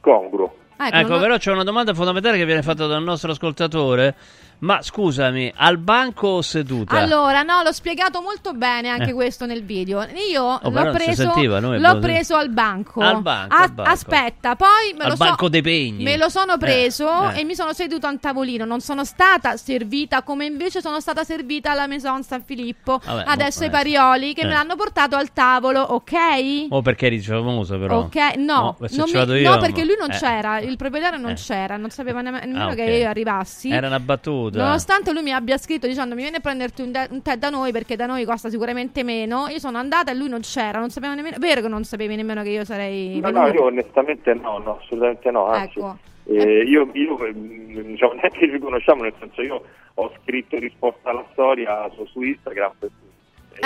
congruo. 0.00 0.56
Ecco, 0.78 0.96
Ecco, 0.96 1.08
non- 1.10 1.20
però 1.20 1.36
c'è 1.36 1.52
una 1.52 1.64
domanda 1.64 1.94
fondamentale 1.94 2.36
che 2.38 2.44
viene 2.44 2.62
fatta 2.62 2.86
dal 2.86 3.02
nostro 3.02 3.30
ascoltatore. 3.32 4.14
Ma 4.62 4.80
scusami, 4.80 5.52
al 5.56 5.76
banco 5.78 6.28
o 6.28 6.40
seduta? 6.42 6.96
Allora, 6.96 7.42
no, 7.42 7.62
l'ho 7.64 7.72
spiegato 7.72 8.20
molto 8.22 8.52
bene 8.52 8.90
anche 8.90 9.10
Eh. 9.10 9.12
questo 9.12 9.44
nel 9.44 9.64
video. 9.64 10.06
Io 10.30 10.40
Oh, 10.44 10.70
l'ho 10.70 10.90
preso, 10.92 11.22
sentiva, 11.32 11.58
l'ho 11.58 11.72
abbiamo- 11.74 11.98
preso 11.98 12.36
al 12.36 12.48
banco. 12.50 13.00
Al 13.00 13.20
banco, 13.22 13.54
A- 13.56 13.62
al 13.62 13.72
banco. 13.72 13.90
Aspetta, 13.90 14.54
poi 14.54 14.94
me 14.96 15.02
Al 15.02 15.10
lo 15.10 15.16
so- 15.16 15.24
banco 15.24 15.48
dei 15.48 15.62
pegni. 15.62 16.04
Me 16.04 16.16
lo 16.16 16.28
sono 16.28 16.54
Eh, 16.54 16.58
preso 16.58 17.30
eh. 17.30 17.40
e 17.40 17.44
mi 17.44 17.56
sono 17.56 17.72
seduto 17.72 18.06
a 18.06 18.10
un 18.10 18.20
tavolino. 18.20 18.64
Non 18.64 18.78
sono 18.78 19.04
stata 19.04 19.56
servita 19.56 20.22
come 20.22 20.44
invece 20.44 20.80
sono 20.80 21.00
stata 21.00 21.24
servita 21.24 21.72
alla 21.72 21.88
Maison 21.88 22.22
San 22.22 22.44
Filippo. 22.44 23.00
Vabbè, 23.04 23.24
adesso 23.26 23.62
mo- 23.62 23.66
i 23.66 23.70
parioli 23.70 24.32
che 24.32 24.42
eh. 24.42 24.46
me 24.46 24.52
l'hanno 24.52 24.76
portato 24.76 25.16
al 25.16 25.32
tavolo, 25.32 25.80
ok? 25.80 26.66
Oh, 26.68 26.82
perché 26.82 27.06
eri 27.06 27.18
famoso 27.18 27.76
però. 27.80 27.98
Ok, 28.02 28.36
no, 28.36 28.76
ci 28.88 29.00
mi- 29.02 29.40
io, 29.40 29.50
no, 29.50 29.58
perché 29.58 29.84
lui 29.84 29.96
non 29.98 30.12
eh. 30.12 30.16
c'era, 30.16 30.60
il 30.60 30.76
proprietario 30.76 31.18
non 31.18 31.30
Eh. 31.32 31.34
c'era, 31.34 31.76
non 31.76 31.90
sapeva 31.90 32.20
nemm- 32.20 32.44
nemmeno 32.44 32.68
Ah, 32.68 32.74
che 32.74 32.82
ok. 32.84 32.88
io 33.00 33.08
arrivassi. 33.08 33.68
Era 33.68 33.88
una 33.88 33.98
battuta. 33.98 34.50
Nonostante 34.58 35.12
lui 35.12 35.22
mi 35.22 35.32
abbia 35.32 35.56
scritto 35.58 35.86
dicendo 35.86 36.14
mi 36.14 36.20
vieni 36.22 36.36
a 36.36 36.40
prenderti 36.40 36.82
un, 36.82 36.92
de- 36.92 37.08
un 37.10 37.22
tè 37.22 37.36
da 37.36 37.48
noi 37.50 37.72
perché 37.72 37.96
da 37.96 38.06
noi 38.06 38.24
costa 38.24 38.50
sicuramente 38.50 39.02
meno, 39.02 39.48
io 39.48 39.58
sono 39.58 39.78
andata 39.78 40.10
e 40.10 40.14
lui 40.14 40.28
non 40.28 40.40
c'era, 40.40 40.78
non 40.78 40.90
sapeva 40.90 41.14
nemmeno, 41.14 41.36
vero 41.38 41.60
che 41.60 41.68
non 41.68 41.84
sapevi 41.84 42.16
nemmeno 42.16 42.42
che 42.42 42.50
io 42.50 42.64
sarei 42.64 43.14
No, 43.20 43.30
venuta. 43.30 43.40
no, 43.48 43.52
io 43.54 43.64
onestamente 43.64 44.34
no, 44.34 44.58
no, 44.58 44.78
assolutamente 44.78 45.30
no, 45.30 45.46
anzi, 45.46 45.78
Ecco. 45.78 45.98
eh, 46.24 46.62
io, 46.64 46.88
io 46.92 47.24
eh, 47.26 47.32
diciamo, 47.34 48.12
neanche 48.12 48.50
ci 48.50 48.58
conosciamo, 48.58 49.02
nel 49.02 49.14
senso 49.18 49.42
io 49.42 49.62
ho 49.94 50.12
scritto 50.22 50.58
risposta 50.58 51.10
alla 51.10 51.24
storia 51.32 51.88
su, 51.94 52.04
su 52.06 52.22
Instagram, 52.22 52.72
eh, 52.80 52.90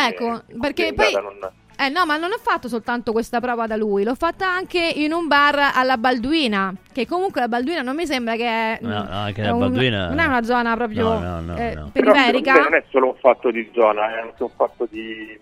Ecco, 0.09 0.43
perché 0.61 0.87
in 0.87 0.95
poi 0.95 1.12
non- 1.12 1.51
Eh 1.79 1.89
no, 1.91 2.07
ma 2.07 2.16
non 2.16 2.33
ho 2.33 2.39
fatto 2.39 2.68
soltanto 2.68 3.12
questa 3.12 3.39
prova 3.41 3.66
da 3.66 3.77
lui, 3.77 4.03
l'ho 4.03 4.14
fatta 4.14 4.49
anche 4.49 4.79
in 4.79 5.12
un 5.12 5.27
bar 5.27 5.72
alla 5.74 5.99
Balduina, 5.99 6.72
che 6.91 7.07
comunque 7.07 7.41
la 7.43 7.49
Balduina 7.49 7.83
non 7.83 7.95
mi 7.95 8.07
sembra 8.07 8.35
che 8.35 8.47
è 8.47 8.79
No, 8.81 8.89
no, 9.03 9.07
anche 9.11 9.43
è 9.43 9.45
la 9.45 9.53
un- 9.53 9.59
Balduina- 9.61 10.09
non 10.09 10.18
è 10.18 10.24
una 10.24 10.43
zona 10.43 10.74
proprio 10.74 11.05
No, 11.12 11.18
no, 11.20 11.41
no, 11.41 11.57
eh, 11.57 11.79
periferica. 11.93 12.55
non 12.55 12.74
è 12.74 12.85
solo 12.91 13.09
un 13.09 13.16
fatto 13.20 13.51
di 13.51 13.70
zona, 13.74 14.09
è 14.16 14.20
anche 14.22 14.43
un 14.43 14.51
fatto 14.57 14.87
di 14.91 15.39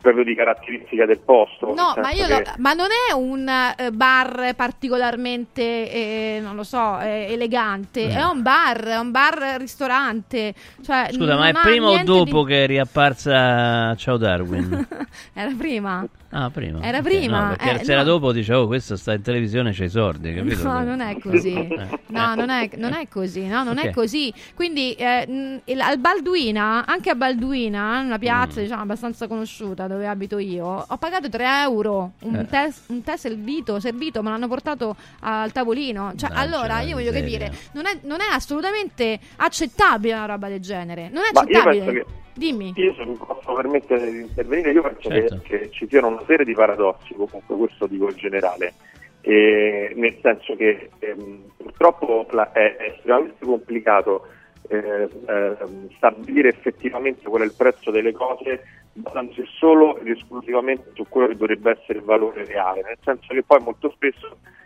proprio 0.00 0.24
di 0.24 0.34
caratteristica 0.34 1.04
del 1.06 1.18
posto. 1.20 1.74
No, 1.74 1.94
ma, 2.00 2.10
io 2.10 2.24
senso 2.24 2.32
lo- 2.38 2.42
che- 2.42 2.50
ma 2.58 2.72
non 2.72 2.86
è 3.08 3.12
un 3.12 3.46
eh, 3.48 3.90
bar 3.92 4.54
particolarmente, 4.56 5.62
eh, 5.62 6.40
non 6.42 6.56
lo 6.56 6.62
so, 6.64 6.98
eh, 7.00 7.26
elegante, 7.30 8.06
Mm. 8.06 8.10
è 8.10 8.24
un 8.24 8.42
bar, 8.42 8.80
è 8.84 8.98
un 8.98 9.10
bar 9.10 9.56
ristorante. 9.58 10.54
Cioè, 10.82 11.08
Scusa, 11.12 11.36
ma 11.36 11.48
è 11.48 11.52
prima 11.52 11.88
o 11.88 12.02
dopo 12.02 12.42
di- 12.44 12.48
che 12.50 12.64
è 12.64 12.66
riapparsa 12.66 13.94
Ciao 13.96 14.16
Darwin? 14.16 14.86
Era 15.34 15.52
prima. 15.56 16.06
Ah, 16.32 16.48
prima. 16.48 16.80
Era 16.80 16.98
Ok, 16.98 17.04
prima, 17.04 17.40
no, 17.40 17.48
perché 17.56 17.80
eh, 17.80 17.84
se 17.84 17.92
era 17.92 18.02
no. 18.02 18.08
dopo 18.10 18.30
dicevo, 18.30 18.68
questo 18.68 18.94
sta 18.96 19.14
in 19.14 19.22
televisione, 19.22 19.72
c'ha 19.72 19.82
i 19.84 19.88
soldi, 19.88 20.32
capito? 20.32 20.62
No, 20.62 20.84
non 20.84 21.00
è 21.00 21.18
così. 21.18 21.54
Eh. 21.80 21.98
No, 22.18 22.34
non 22.34 22.50
è, 22.50 22.68
non 22.76 22.92
è 22.92 23.06
così. 23.08 23.46
No, 23.46 23.62
non 23.64 23.78
è 23.78 23.88
Ok. 23.88 23.94
così. 23.94 24.32
Quindi 24.54 24.92
eh, 24.94 25.60
al 25.78 25.98
Balduina, 25.98 26.84
anche 26.86 27.10
a 27.10 27.14
Balduina, 27.14 28.00
una 28.00 28.18
piazza 28.18 28.58
Mm. 28.60 28.62
diciamo 28.62 28.82
abbastanza 28.82 29.26
conosciuta 29.28 29.86
dove 29.86 30.06
abito 30.08 30.38
io, 30.38 30.66
ho 30.88 30.96
pagato 30.98 31.28
3 31.28 31.44
euro. 31.62 32.12
Un, 32.22 32.34
Eh. 32.36 32.46
tè, 32.46 32.68
un 32.88 33.02
tè 33.02 33.16
servito, 33.16 33.78
servito, 33.80 34.22
me 34.22 34.30
l'hanno 34.30 34.48
portato 34.48 34.96
al 35.20 35.50
tavolino. 35.52 36.12
Cioè, 36.16 36.30
allora 36.32 36.80
io 36.80 36.94
voglio 36.96 37.12
miseria. 37.12 37.38
capire, 37.48 37.58
non 37.72 37.86
è, 37.86 37.98
non 38.02 38.20
è 38.20 38.32
assolutamente 38.32 39.18
accettabile 39.36 40.14
una 40.14 40.26
roba 40.26 40.48
del 40.48 40.60
genere. 40.60 41.08
Non 41.12 41.22
è 41.22 41.30
Ma 41.32 41.42
io 41.42 41.58
accettabile. 41.58 42.04
Dimmi. 42.40 42.72
Io 42.76 42.94
se 42.94 43.04
mi 43.04 43.16
posso 43.16 43.52
permettere 43.52 44.10
di 44.10 44.20
intervenire, 44.20 44.70
io 44.72 44.80
penso 44.80 45.10
Certo. 45.10 45.42
che, 45.42 45.58
che 45.58 45.70
ci 45.72 45.86
siano 45.88 46.06
una 46.06 46.22
serie 46.26 46.46
di 46.46 46.54
paradossi, 46.54 47.12
comunque 47.12 47.54
questo 47.54 47.86
dico 47.86 48.08
in 48.08 48.16
generale, 48.16 48.74
E 49.22 49.92
nel 49.96 50.16
senso 50.22 50.56
che 50.56 50.88
ehm, 51.00 51.50
purtroppo 51.58 52.26
la- 52.30 52.50
è, 52.52 52.76
è 52.76 52.94
estremamente 52.96 53.44
complicato 53.44 54.26
eh, 54.70 55.10
ehm, 55.28 55.90
stabilire 55.96 56.48
effettivamente 56.48 57.28
qual 57.28 57.42
è 57.42 57.44
il 57.44 57.52
prezzo 57.52 57.90
delle 57.90 58.12
cose 58.12 58.64
basandosi 58.94 59.44
solo 59.58 59.98
ed 59.98 60.08
esclusivamente 60.08 60.92
su 60.94 61.04
quello 61.06 61.26
che 61.28 61.36
dovrebbe 61.36 61.72
essere 61.72 61.98
il 61.98 62.04
valore 62.04 62.46
reale, 62.46 62.80
nel 62.82 62.96
senso 63.04 63.34
che 63.34 63.42
poi 63.42 63.60
molto 63.60 63.90
spesso 63.90 64.38
eh, 64.38 64.59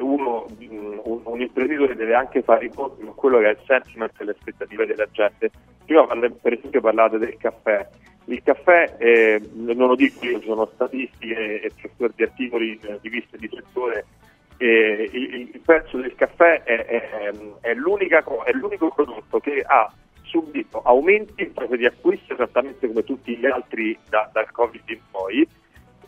uno, 0.00 0.46
mh, 0.58 1.00
un, 1.04 1.20
un 1.24 1.40
imprenditore 1.40 1.94
deve 1.94 2.14
anche 2.14 2.42
fare 2.42 2.66
i 2.66 2.70
conti 2.70 3.02
con 3.02 3.14
quello 3.14 3.38
che 3.38 3.46
è 3.46 3.50
il 3.50 3.60
sentiment 3.66 4.12
e 4.18 4.24
le 4.24 4.30
aspettative 4.32 4.86
della 4.86 5.08
gente. 5.12 5.50
Prima 5.84 6.06
per 6.06 6.52
esempio 6.52 6.80
parlate 6.80 7.18
del 7.18 7.36
caffè. 7.36 7.88
Il 8.26 8.42
caffè, 8.42 8.96
eh, 8.98 9.40
non 9.52 9.88
lo 9.88 9.94
dico 9.94 10.24
io, 10.24 10.40
sono 10.40 10.66
statistiche 10.74 11.60
e 11.60 11.70
professori 11.78 12.12
di 12.16 12.22
articoli 12.22 12.80
eh, 12.82 12.98
di 13.02 13.08
viste 13.10 13.36
di 13.36 13.50
settore, 13.52 14.06
eh, 14.56 15.10
il, 15.12 15.50
il 15.52 15.60
prezzo 15.64 15.98
del 15.98 16.14
caffè 16.14 16.62
è, 16.62 16.86
è- 16.86 17.10
è 17.10 17.32
è 17.62 17.74
l'unico 17.74 18.92
prodotto 18.94 19.40
che 19.40 19.62
ha 19.66 19.92
subito 20.22 20.80
aumenti 20.82 21.42
in 21.42 21.52
fase 21.52 21.76
di 21.76 21.86
acquisto 21.86 22.32
esattamente 22.32 22.86
come 22.86 23.04
tutti 23.04 23.36
gli 23.36 23.46
altri 23.46 23.96
da- 24.08 24.28
dal 24.32 24.50
Covid 24.50 24.82
in 24.86 25.00
poi 25.10 25.46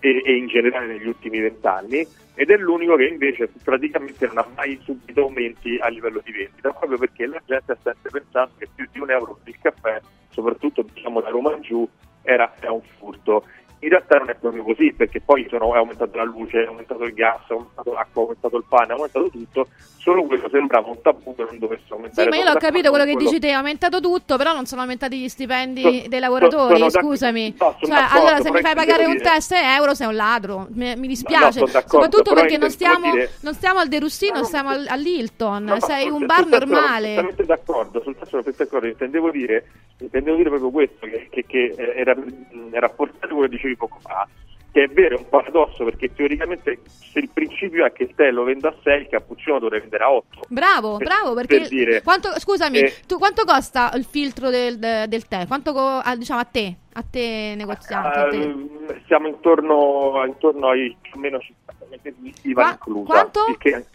e, 0.01 0.22
e 0.24 0.36
in 0.36 0.47
generale 0.47 0.86
negli 0.86 1.07
ultimi 1.07 1.40
vent'anni 1.40 2.07
ed 2.34 2.51
è 2.51 2.57
l'unico 2.57 2.97
che 2.97 3.07
invece 3.07 3.49
praticamente 3.62 4.26
non 4.26 4.38
ha 4.38 4.47
mai 4.55 4.78
subito 4.82 5.22
aumenti 5.22 5.78
a 5.80 5.88
livello 5.88 6.20
di 6.24 6.32
vendita 6.32 6.70
proprio 6.70 6.99
perché 6.99 7.26
la 7.26 7.40
gente 7.47 7.72
ha 7.72 7.78
sempre 7.82 8.11
pensato 8.11 8.53
che 8.59 8.68
più 8.74 8.86
di 8.92 9.01
un 9.01 9.11
euro 9.11 9.38
per 9.42 9.55
il 9.55 9.61
caffè 9.61 10.01
soprattutto 10.30 10.82
diciamo 10.92 11.20
da 11.20 11.30
Roma 11.30 11.55
in 11.55 11.62
giù 11.62 11.88
era, 12.22 12.53
era 12.61 12.72
un 12.72 12.82
furto 12.99 13.44
in 13.81 13.89
realtà 13.89 14.18
non 14.18 14.31
è 14.31 14.35
proprio 14.35 14.62
così 14.62 14.93
perché 14.93 15.20
poi 15.20 15.47
sono, 15.51 15.74
è 15.74 15.79
aumentata 15.79 16.16
la 16.16 16.24
luce, 16.24 16.62
è 16.64 16.66
aumentato 16.66 17.03
il 17.05 17.12
gas, 17.14 17.41
è 17.49 17.53
aumentato 17.53 17.93
l'acqua, 17.93 18.22
è 18.22 18.24
aumentato 18.24 18.57
il 18.57 18.64
pane, 18.68 18.87
è 18.89 18.93
aumentato 18.93 19.31
tutto 19.31 19.68
solo 20.07 20.22
quello 20.24 20.49
sembrava 20.49 20.87
un 20.89 21.03
tabù 21.03 21.35
che 21.35 21.43
non 21.43 21.59
dovesse 21.59 21.83
aumentare 21.89 22.22
Sì, 22.22 22.29
ma 22.29 22.37
io 22.45 22.53
l'ho 22.53 22.59
capito 22.61 22.91
quello 22.91 23.05
che 23.05 23.14
con 23.14 23.24
dici 23.24 23.41
te, 23.41 23.49
è 23.49 23.53
aumentato 23.53 23.99
tutto, 24.01 24.37
però 24.37 24.53
non 24.55 24.64
sono 24.64 24.83
aumentati 24.83 25.18
gli 25.18 25.29
stipendi 25.29 25.83
So- 25.83 26.09
dei 26.09 26.20
lavoratori, 26.20 26.79
d'ac- 26.79 27.01
scusami. 27.01 27.57
no, 27.59 27.77
cioè, 27.81 28.07
allora 28.11 28.41
se 28.41 28.53
mi 28.53 28.61
fai 28.61 28.74
pagare 28.77 29.05
un 29.05 29.16
dire- 29.16 29.29
a 29.31 29.41
6 29.41 29.61
euro 29.77 29.95
sei 29.95 30.07
un 30.07 30.14
ladro, 30.14 30.68
mi, 30.70 30.85
mi 30.95 30.95
No, 30.95 31.07
dispiace. 31.09 31.59
d'accordo, 31.59 31.89
Soprattutto 31.89 32.35
perché 32.35 32.57
non 32.57 32.70
stiamo, 32.70 33.11
dire- 33.11 33.33
non 33.41 33.55
stiamo 33.55 33.81
al 33.81 33.89
De 33.89 33.99
Russino, 33.99 34.45
stiamo 34.45 34.68
al- 34.68 34.87
all'Hilton, 34.89 35.64
No, 35.64 35.81
sei 35.81 36.09
un 36.09 36.24
bar 36.24 36.45
testo 36.45 36.51
Sono 36.61 36.70
normale. 36.70 37.01
perfettamente 37.07 37.45
d'accordo, 37.45 38.03
sul 38.03 38.12
testo 38.12 38.29
sono 38.29 38.43
perfettamente 38.43 38.64
d'accordo. 38.64 38.87
Intendevo 38.87 39.31
dire, 39.33 39.64
intendevo 39.99 40.36
dire 40.36 40.49
proprio 40.51 40.70
questo, 40.70 41.07
che, 41.07 41.28
che- 41.30 41.44
che, 41.47 41.74
eh, 41.76 41.92
era, 42.01 42.14
mh, 42.14 42.70
era 42.72 42.88
portato 42.88 43.28
quello 43.34 43.49
che 43.49 43.55
dicevi 43.57 43.76
poco 43.76 43.99
fa, 44.01 44.28
che 44.72 44.82
è 44.84 44.88
vero, 44.88 45.16
è 45.16 45.18
un 45.18 45.28
paradosso, 45.30 45.84
perché 45.84 46.12
teoricamente 46.12 46.80
se 46.84 47.18
il 47.18 47.30
principio 47.32 47.86
è 47.86 47.92
che 47.92 48.03
il 48.03 48.14
tè 48.14 48.30
lo 48.30 48.44
vendo 48.44 48.68
a 48.68 48.74
6, 48.82 49.01
il 49.01 49.09
cappuccino 49.09 49.59
dovrebbe 49.59 49.82
vendere 49.84 50.05
a 50.05 50.12
8. 50.12 50.40
Bravo, 50.49 50.99
Per- 50.99 51.07
bravo, 51.07 51.34
perché 51.34 51.59
per 51.61 51.68
dire- 51.68 52.03
quanto, 52.03 52.38
scusami, 52.38 52.78
Eh. 52.80 52.92
tu, 53.07 53.16
quanto 53.16 53.44
costa 53.44 53.90
il 53.94 54.05
filtro 54.05 54.51
del, 54.51 54.78
del 54.78 55.26
tè? 55.26 55.47
Quanto 55.47 55.72
co- 55.72 55.80
ah, 56.03 56.14
diciamo 56.14 56.40
a 56.40 56.44
te, 56.44 56.74
a 56.92 57.03
te 57.11 57.55
negoziante? 57.57 58.18
a 58.18 58.28
te? 58.28 58.36
Eh, 58.42 59.01
siamo 59.07 59.28
intorno, 59.28 60.22
intorno 60.26 60.68
ai 60.68 60.94
più 61.01 61.12
o 61.14 61.18
meno 61.20 61.38
50 61.38 61.86
centesimi 61.88 62.34
IVA 62.42 62.62
Qua- 62.62 62.70
inclusa. 62.72 63.07
quanto? 63.12 63.44
il 63.49 63.57
che- 63.57 63.86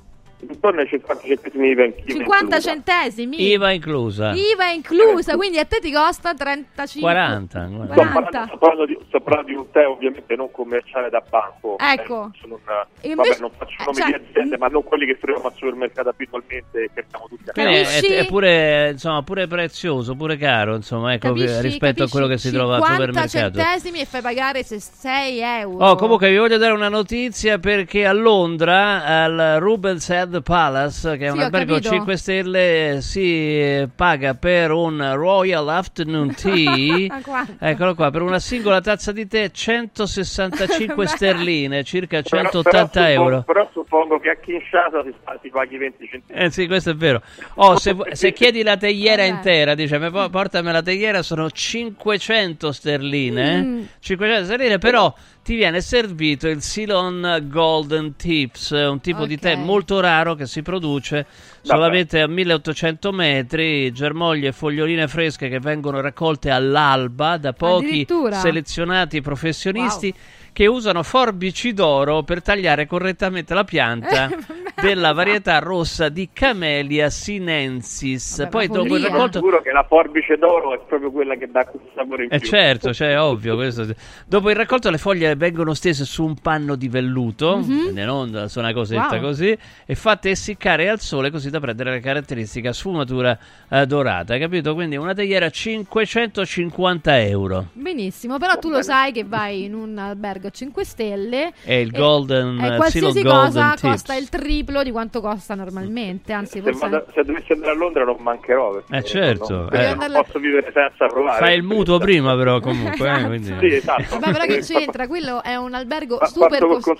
intorno 0.49 0.81
ai 0.81 0.87
50 0.87 1.23
centesimi 1.27 1.69
IVA 1.69 1.83
in- 1.85 1.93
IVA 1.97 2.11
50 2.11 2.37
inclusa. 2.55 2.61
centesimi? 2.61 3.51
IVA 3.51 3.71
inclusa. 3.71 4.31
IVA 4.33 4.69
inclusa, 4.71 5.35
quindi 5.35 5.57
a 5.59 5.65
te 5.65 5.79
ti 5.79 5.91
costa 5.91 6.33
35 6.33 7.01
40. 7.11 7.65
guarda. 7.65 7.93
Sto 7.93 8.01
parlando, 8.01 8.11
40. 8.29 8.45
sto 8.47 8.57
parlando 8.57 8.85
di, 8.85 8.97
sto 9.07 9.19
parlando 9.21 9.49
di 9.51 9.55
un 9.57 9.71
tè 9.71 9.87
ovviamente 9.87 10.35
non 10.35 10.51
commerciale 10.51 11.09
da 11.09 11.23
banco. 11.27 11.77
Ecco. 11.79 12.31
Eh, 12.33 12.47
una- 12.47 12.87
Invece- 13.01 13.29
vabbè, 13.29 13.39
non 13.41 13.51
faccio 13.57 13.71
eh, 13.81 13.83
nomi 13.85 13.95
cioè- 13.97 14.07
di 14.19 14.25
aziende, 14.29 14.57
ma 14.57 14.67
non 14.67 14.83
quelli 14.83 15.05
che 15.05 15.17
troviamo 15.19 15.47
al 15.47 15.53
supermercato 15.55 16.09
abitualmente 16.09 16.83
e 16.83 16.89
che 16.93 16.99
abbiamo 17.01 17.25
tutti 17.29 17.49
a 17.49 17.53
Quindi 17.53 17.73
è, 17.75 17.83
Capisci? 17.83 18.13
è 18.13 18.25
pure, 18.25 18.89
insomma, 18.91 19.23
pure 19.23 19.47
prezioso, 19.47 20.15
pure 20.15 20.37
caro, 20.37 20.75
insomma, 20.75 21.13
ecco, 21.13 21.27
Capisci? 21.29 21.61
rispetto 21.61 22.03
a 22.03 22.07
Capisci? 22.07 22.11
quello 22.11 22.27
che 22.27 22.37
si 22.37 22.51
trova 22.51 22.75
al 22.75 22.81
50 22.83 23.11
supermercato. 23.11 23.57
centesimi 23.57 23.99
e 24.01 24.05
fai 24.05 24.21
pagare 24.21 24.63
se 24.63 24.79
6 24.79 25.39
euro. 25.39 25.85
Oh, 25.85 25.95
comunque 25.95 26.29
vi 26.29 26.37
voglio 26.37 26.57
dare 26.57 26.73
una 26.73 26.89
notizia 26.89 27.57
perché 27.59 28.05
a 28.05 28.13
Londra, 28.13 29.03
al 29.05 29.57
Rubens 29.59 30.09
Head 30.09 30.30
Palace, 30.39 31.17
che 31.17 31.25
è 31.27 31.29
Sì, 31.31 31.35
un 31.37 31.43
albergo 31.43 31.73
capito. 31.75 31.89
5 31.93 32.15
stelle, 32.17 32.97
si 33.01 33.87
paga 33.95 34.33
per 34.35 34.71
un 34.71 35.11
Royal 35.15 35.67
Afternoon 35.67 36.33
Tea. 36.39 37.19
Eccolo 37.59 37.95
qua, 37.95 38.09
per 38.11 38.21
una 38.21 38.39
singola 38.39 38.79
tazza 38.79 39.11
di 39.11 39.27
tè 39.27 39.51
165 39.51 40.95
Beh. 40.95 41.07
sterline, 41.07 41.83
circa 41.83 42.21
Però- 42.21 42.43
180 42.49 42.61
però 42.61 42.85
suppongo- 42.87 43.07
euro. 43.29 43.43
Però 43.43 43.69
suppongo 43.73 44.19
che 44.19 44.29
a 44.29 44.35
Kinshasa 44.35 45.03
si, 45.03 45.13
si 45.41 45.49
paghi 45.49 45.77
20 45.77 46.07
centesimi. 46.09 46.45
Eh 46.45 46.49
sì, 46.51 46.67
questo 46.67 46.91
è 46.91 46.95
vero. 46.95 47.21
Oh, 47.55 47.77
se, 47.77 47.95
se 48.13 48.31
chiedi 48.33 48.63
la 48.63 48.77
teiera 48.77 49.23
Vabbè. 49.23 49.35
intera, 49.35 49.75
dice, 49.75 49.99
"Mi 49.99 50.09
po- 50.09 50.29
portami 50.29 50.71
la 50.71 50.81
teiera, 50.81 51.21
sono 51.21 51.49
500 51.49 52.71
sterline. 52.71 53.53
eh? 53.53 53.61
Mm. 53.61 53.81
500 53.99 54.45
sterline, 54.45 54.77
però 54.77 55.13
ti 55.43 55.55
viene 55.55 55.81
servito 55.81 56.47
il 56.47 56.61
Ceylon 56.61 57.47
Golden 57.49 58.15
Tips, 58.15 58.69
un 58.71 59.01
tipo 59.01 59.25
di 59.25 59.37
tè 59.39 59.55
molto 59.55 59.99
raro 59.99 60.35
che 60.35 60.45
si 60.45 60.61
produce 60.61 61.25
solamente 61.61 62.21
a 62.21 62.27
1800 62.27 63.11
metri, 63.11 63.91
germoglie 63.91 64.49
e 64.49 64.51
foglioline 64.51 65.07
fresche 65.07 65.49
che 65.49 65.59
vengono 65.59 65.99
raccolte 65.99 66.51
all'alba 66.51 67.37
da 67.37 67.53
pochi 67.53 68.05
selezionati 68.31 69.21
professionisti 69.21 70.13
che 70.53 70.67
usano 70.67 71.01
forbici 71.03 71.73
d'oro 71.73 72.23
per 72.23 72.41
tagliare 72.41 72.85
correttamente 72.85 73.53
la 73.53 73.63
pianta 73.63 74.29
della 74.81 75.13
varietà 75.13 75.59
rossa 75.59 76.09
di 76.09 76.29
Camellia 76.33 77.09
sinensis. 77.09 78.47
Poi 78.49 78.67
dopo 78.67 78.95
il 78.95 79.01
Sono 79.03 79.13
raccolto 79.13 79.37
sicuro 79.39 79.61
che 79.61 79.71
la 79.71 79.85
forbice 79.87 80.37
d'oro 80.37 80.73
è 80.73 80.79
proprio 80.87 81.11
quella 81.11 81.35
che 81.35 81.49
dà 81.51 81.65
quel 81.65 81.81
sapore 81.95 82.23
in 82.25 82.29
eh 82.33 82.39
più. 82.39 82.47
certo, 82.49 82.93
cioè, 82.93 83.11
è 83.11 83.21
ovvio. 83.21 83.55
Questo. 83.55 83.85
Dopo 84.25 84.49
il 84.49 84.55
raccolto 84.55 84.89
le 84.89 84.97
foglie 84.97 85.35
vengono 85.35 85.73
stese 85.73 86.03
su 86.03 86.23
un 86.25 86.35
panno 86.35 86.75
di 86.75 86.87
velluto, 86.89 87.57
Mhm. 87.57 87.81
quindi 87.83 88.03
non 88.03 88.45
su 88.49 88.59
una 88.59 88.73
cosetta 88.73 89.09
Wow. 89.15 89.21
così, 89.21 89.57
e 89.85 89.95
fatte 89.95 90.31
essiccare 90.31 90.89
al 90.89 90.99
sole 90.99 91.29
così 91.31 91.49
da 91.49 91.59
prendere 91.59 91.91
la 91.91 91.99
caratteristica 91.99 92.73
sfumatura 92.73 93.37
eh, 93.69 93.85
dorata, 93.85 94.33
hai 94.33 94.39
capito? 94.39 94.73
Quindi 94.73 94.95
una 94.97 95.13
teiera 95.13 95.49
550 95.49 97.21
euro. 97.21 97.67
Benissimo, 97.73 98.37
però 98.37 98.57
tu 98.57 98.69
lo 98.69 98.81
sai 98.81 99.11
che 99.11 99.23
vai 99.23 99.65
in 99.65 99.73
un 99.75 99.97
albergo 99.97 100.40
a 100.47 100.49
5 100.51 100.83
stelle 100.85 101.51
È 101.63 101.73
il 101.73 101.91
golden, 101.91 102.59
e 102.59 102.73
eh, 102.73 102.75
qualsiasi 102.77 103.17
Sino 103.19 103.31
Golden 103.31 103.45
cosa 103.51 103.69
Tips. 103.71 103.81
costa 103.81 104.15
il 104.15 104.29
triplo 104.29 104.83
di 104.83 104.91
quanto 104.91 105.21
costa 105.21 105.55
normalmente, 105.55 106.33
anzi 106.33 106.59
Se, 106.59 106.61
forse 106.61 106.89
vado- 106.89 107.05
se 107.13 107.23
dovessi 107.23 107.51
andare 107.51 107.71
a 107.71 107.75
Londra 107.75 108.03
non 108.03 108.17
mancherò. 108.19 108.71
Perché 108.71 108.95
Eh, 108.97 109.03
certo, 109.03 109.53
non, 109.69 109.69
eh. 109.73 109.93
non 109.95 110.23
posso 110.25 110.39
vivere 110.39 110.71
senza 110.73 111.05
provare. 111.07 111.39
Fai 111.45 111.55
il 111.55 111.63
mutuo 111.63 111.97
prima 111.99 112.35
però 112.35 112.59
comunque, 112.59 113.07
eh, 113.07 113.11
Esatto. 113.11 113.27
quindi- 113.27 113.55
Sì, 113.59 113.75
esatto. 113.75 114.03
Vabbè, 114.19 114.31
però 114.31 114.45
che 114.45 114.59
c'entra? 114.61 115.07
Quello 115.11 115.43
è 115.43 115.55
un 115.55 115.73
albergo 115.73 116.17
Fa- 116.17 116.25
super 116.27 116.59
costoso. 116.59 116.99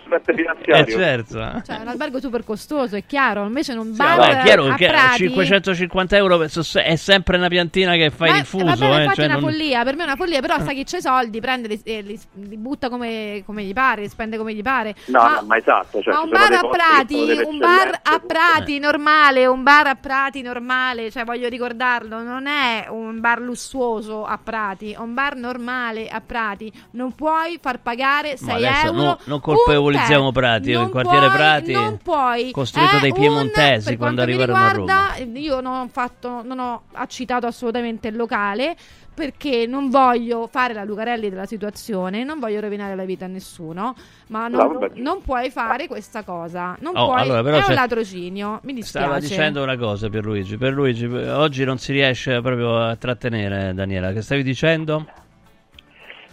Eh 0.66 0.86
certo. 0.88 1.34
Cioè, 1.66 1.78
è 1.78 1.82
un 1.82 1.88
albergo 1.88 2.20
super 2.20 2.44
costoso, 2.44 2.96
è 2.96 3.04
chiaro. 3.06 3.46
Invece 3.46 3.74
in 3.74 3.80
un 3.80 3.92
Sì, 3.92 3.98
bar 3.98 4.20
è 4.38 4.44
chiaro 4.44 4.74
che 4.76 4.88
Prati... 4.88 5.28
550 5.28 6.16
euro 6.18 6.42
è 6.42 6.96
sempre 6.96 7.38
una 7.38 7.48
piantina 7.48 7.94
che 7.96 8.10
fai 8.10 8.30
Ma- 8.32 8.38
il 8.40 8.46
fuso. 8.46 8.66
vabbè, 8.66 8.84
eh, 8.86 9.00
infatti 9.04 9.16
cioè 9.16 9.26
è 9.26 9.28
una 9.30 9.40
non- 9.40 9.50
follia, 9.50 9.84
per 9.84 9.96
me 9.96 10.02
è 10.02 10.06
una 10.06 10.16
follia, 10.16 10.42
però 10.42 10.60
sa 10.60 10.72
chi 10.72 10.84
c'ha 10.84 10.98
i 10.98 11.02
soldi, 11.02 11.40
prende, 11.40 11.68
li, 11.68 11.82
eh, 11.84 12.02
li- 12.02 12.20
li 12.34 12.58
butta 12.58 12.90
come, 12.90 13.31
come 13.46 13.64
gli 13.64 13.74
pare, 13.74 14.08
spende 14.10 14.38
come 14.38 14.54
gli 14.54 14.62
pare. 14.62 14.96
No, 15.08 15.22
ma, 15.22 15.40
no, 15.40 15.46
ma 15.48 15.58
esatto. 15.58 16.02
Cioè, 16.02 16.14
ma 16.14 16.22
un 16.22 16.30
bar 16.30 16.52
a 16.54 16.68
Prati, 16.68 17.42
un 17.46 17.58
bar 17.58 18.00
a 18.04 18.20
Prati 18.26 18.80
normale, 18.80 19.46
un 19.46 19.64
bar 19.64 19.88
a 19.88 19.96
Prati 19.96 20.42
normale, 20.42 21.10
cioè 21.12 21.24
voglio 21.24 21.48
ricordarlo, 21.48 22.22
non 22.22 22.48
è 22.48 22.88
un 22.90 23.20
bar 23.20 23.40
lussuoso 23.42 24.26
a 24.26 24.38
Prati, 24.42 24.92
è 24.92 24.98
un 24.98 25.14
bar 25.14 25.36
normale 25.36 26.08
a 26.10 26.22
Prati, 26.22 26.72
non 26.92 27.14
puoi 27.16 27.58
far 27.62 27.80
pagare 27.82 28.38
6 28.38 28.48
Ma 28.48 28.54
adesso 28.56 28.86
euro. 28.88 28.98
no- 29.02 29.18
non 29.26 29.36
un 29.36 29.42
colpevolizziamo. 29.42 30.32
Prati, 30.32 30.72
Non 30.74 30.86
il 30.86 30.90
quartiere 30.92 31.26
puoi- 31.28 31.38
Prati 31.38 31.72
non 31.74 31.98
puoi. 31.98 32.52
costruito 32.52 32.98
È 32.98 33.00
dai 33.00 33.10
un- 33.12 33.16
piemontesi 33.18 33.86
per 33.90 33.98
quando 33.98 34.22
arrivarono 34.22 34.58
a 34.60 34.72
riguarda, 34.72 35.16
io 35.34 35.60
non 35.62 35.80
ho 35.82 35.88
fatto, 35.92 36.42
non 36.44 36.60
ho 36.60 36.84
citato 37.08 37.48
assolutamente 37.48 38.08
il 38.08 38.16
locale 38.16 38.76
perché 39.14 39.66
non 39.68 39.90
voglio 39.90 40.48
fare 40.48 40.74
la 40.74 40.84
Lucarelli 40.84 41.30
della 41.30 41.46
situazione, 41.46 42.24
non 42.24 42.40
voglio 42.40 42.60
rovinare 42.60 42.96
la 42.96 43.04
vita 43.04 43.26
a 43.26 43.28
nessuno, 43.28 43.96
ma 44.28 44.48
No, 44.48 44.64
non, 44.64 44.92
non 44.96 45.22
puoi 45.22 45.50
fare 45.50 45.88
questa 45.88 46.24
cosa. 46.24 46.76
Non 46.80 46.96
Oh, 46.96 47.08
puoi, 47.08 47.22
allora, 47.22 47.44
però 47.44 47.58
è 47.58 47.68
un 47.68 47.74
latrocinio, 47.74 48.60
mi 48.64 48.74
dispiace. 48.74 49.06
Stava 49.06 49.20
dicendo 49.20 49.64
una 49.64 49.78
cosa 49.78 50.10
per 50.10 50.24
Luigi. 50.24 50.58
Per 50.58 50.74
Luigi, 50.74 51.06
oggi 51.06 51.64
non 51.64 51.78
si 51.78 51.92
riesce 51.92 52.42
proprio 52.42 52.78
a 52.78 52.96
trattenere, 52.96 53.74
Daniela. 53.74 54.12
Che 54.12 54.22
stavi 54.22 54.44
dicendo? 54.44 55.06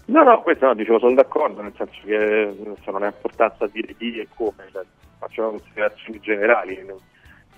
No, 0.06 0.22
no, 0.22 0.40
questo 0.40 0.66
no, 0.66 0.74
dicevo, 0.74 0.98
sono 0.98 1.14
d'accordo, 1.14 1.60
nel 1.60 1.74
senso 1.76 2.00
che 2.04 2.56
non 2.90 3.02
ha 3.02 3.06
importanza 3.06 3.66
dire 3.66 3.94
chi 3.94 4.18
e 4.18 4.28
come, 4.34 4.66
cioè, 4.72 4.82
faccio 5.18 5.50
considerazioni 5.50 6.18
generali. 6.20 6.86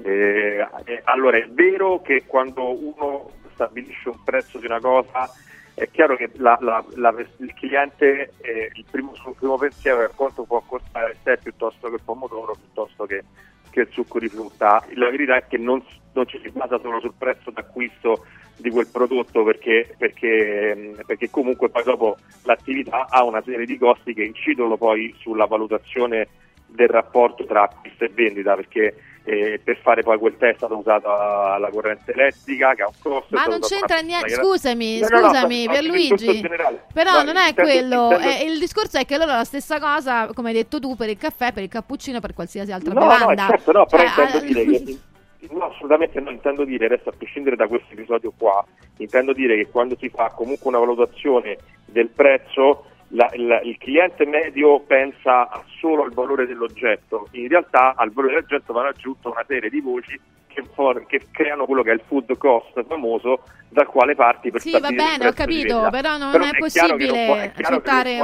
Eh, 0.03 0.67
eh, 0.85 1.01
allora, 1.05 1.37
è 1.37 1.47
vero 1.49 2.01
che 2.01 2.25
quando 2.27 2.77
uno 2.77 3.31
stabilisce 3.61 4.09
un 4.09 4.23
prezzo 4.25 4.59
di 4.59 4.65
una 4.65 4.81
cosa, 4.81 5.31
è 5.75 5.89
chiaro 5.91 6.17
che 6.17 6.31
la- 6.37 6.59
la- 6.61 6.85
la- 6.95 7.15
il 7.39 7.53
cliente, 7.55 8.33
eh, 8.41 8.71
il 8.73 8.87
primo, 8.91 9.15
suo 9.15 9.33
primo 9.33 9.59
pensiero 9.59 10.03
è 10.03 10.11
quanto 10.15 10.45
può 10.45 10.63
costare 10.63 11.13
il 11.13 11.19
tè 11.23 11.39
piuttosto 11.39 11.89
che 11.89 11.95
il 11.97 12.01
pomodoro, 12.03 12.57
piuttosto 12.57 13.05
che, 13.05 13.25
che 13.71 13.81
il 13.81 13.89
succo 13.91 14.19
di 14.19 14.29
frutta. 14.29 14.83
La 14.95 15.11
verità 15.11 15.37
è 15.37 15.47
che 15.47 15.59
non, 15.59 15.85
non 16.13 16.27
ci 16.27 16.41
si 16.43 16.51
basa 16.51 16.79
solo 16.81 17.01
sul 17.01 17.15
prezzo 17.17 17.51
d'acquisto 17.51 18.25
di 18.57 18.71
quel 18.71 18.89
prodotto 18.89 19.43
perché, 19.43 19.95
perché, 19.97 20.97
perché 21.07 21.31
comunque 21.31 21.71
poi 21.71 21.83
dopo 21.83 22.19
l'attività 22.43 23.09
ha 23.09 23.25
una 23.25 23.43
serie 23.43 23.65
di 23.65 23.79
costi 23.79 24.13
che 24.13 24.25
incidono 24.25 24.77
poi 24.77 25.15
sulla 25.19 25.47
valutazione 25.47 26.29
del 26.67 26.89
rapporto 26.89 27.45
tra 27.47 27.63
acquisto 27.63 28.05
e 28.05 28.11
vendita 28.11 28.55
perché 28.55 28.97
eh, 29.25 29.61
per 29.63 29.77
fare 29.83 30.03
poi 30.03 30.19
quel 30.19 30.37
tè 30.39 30.51
è 30.51 30.55
stata 30.57 30.75
usata 30.75 31.59
la 31.59 31.69
corrente 31.71 32.13
elettrica 32.13 32.75
che 32.75 32.83
ha 32.83 32.87
un 32.87 32.93
costo. 33.01 33.35
Ma 33.35 33.45
non 33.45 33.61
c'entra 33.61 33.99
niente, 34.01 34.31
scusami, 34.31 35.01
No, 35.01 35.09
no, 35.09 35.21
no, 35.21 35.27
scusami 35.29 35.67
ma- 35.67 35.73
per 35.73 35.83
ma 35.83 35.87
il 35.87 35.93
discorso 36.01 36.25
Luigi. 36.25 36.41
generale. 36.41 36.85
Però 36.93 37.13
No, 37.13 37.23
non 37.23 37.37
è 37.37 37.49
intendo- 37.49 37.71
quello, 37.71 38.03
intendo- 38.13 38.29
eh, 38.29 38.45
il 38.45 38.59
discorso 38.59 38.99
è 38.99 39.05
che 39.05 39.17
loro 39.19 39.33
la 39.33 39.45
stessa 39.45 39.79
cosa, 39.79 40.27
come 40.35 40.49
hai 40.49 40.55
detto 40.55 40.79
tu, 40.81 40.97
per 40.97 41.09
il 41.11 41.19
caffè, 41.19 41.53
per 41.53 41.63
il 41.63 41.69
cappuccino, 41.69 42.21
per 42.21 42.35
qualsiasi 42.35 42.73
altra 42.73 42.93
No, 42.95 43.01
no, 43.05 43.07
bevanda. 43.09 43.47
certo, 43.49 43.73
no, 43.73 43.87
però 43.87 44.03
Cioè, 44.09 44.25
intendo 44.25 44.37
ah, 44.37 44.41
dire 44.41 44.65
che 44.83 44.99
no, 45.53 45.65
assolutamente 45.65 46.21
no, 46.21 46.31
intendo 46.31 46.65
dire 46.65 46.87
adesso 46.87 47.09
a 47.09 47.13
prescindere 47.17 47.57
da 47.57 47.67
questo 47.67 47.93
episodio 47.93 48.33
qua, 48.37 48.65
intendo 48.99 49.33
dire 49.33 49.57
che 49.57 49.69
quando 49.71 49.97
si 49.99 50.09
fa 50.09 50.31
comunque 50.35 50.69
una 50.69 50.79
valutazione 50.79 51.59
del 51.87 52.09
prezzo, 52.09 52.85
la- 53.11 53.31
il, 53.35 53.61
il 53.65 53.79
cliente 53.79 54.27
medio 54.27 54.81
pensa 54.81 55.49
solo 55.79 56.03
al 56.03 56.13
valore 56.13 56.47
dell'oggetto, 56.47 57.29
in 57.33 57.49
realtà 57.49 57.95
al 57.97 58.13
valore 58.13 58.35
dell'oggetto 58.35 58.73
vanno 58.73 58.89
aggiunta 58.89 59.29
una 59.29 59.45
serie 59.47 59.71
di 59.71 59.81
voci 59.81 60.21
che, 60.63 60.69
for- 60.75 61.07
che 61.07 61.27
creano 61.31 61.65
quello 61.67 61.83
che 61.83 61.91
è 61.91 61.95
il 61.95 62.03
food 62.07 62.37
cost 62.37 62.85
famoso 62.87 63.43
dal 63.73 63.87
quale 63.87 64.17
parti 64.17 64.51
per 64.51 64.61
Sì, 64.61 64.73
va 64.81 64.91
bene, 64.91 65.29
ho 65.29 65.33
capito, 65.33 65.89
però 65.93 66.17
non 66.17 66.33
Però 66.33 66.45
è 66.45 66.51
che 66.51 66.59
possibile 66.59 67.07
non 67.07 67.27
può- 67.27 67.35
è 67.37 67.51
può 67.53 67.77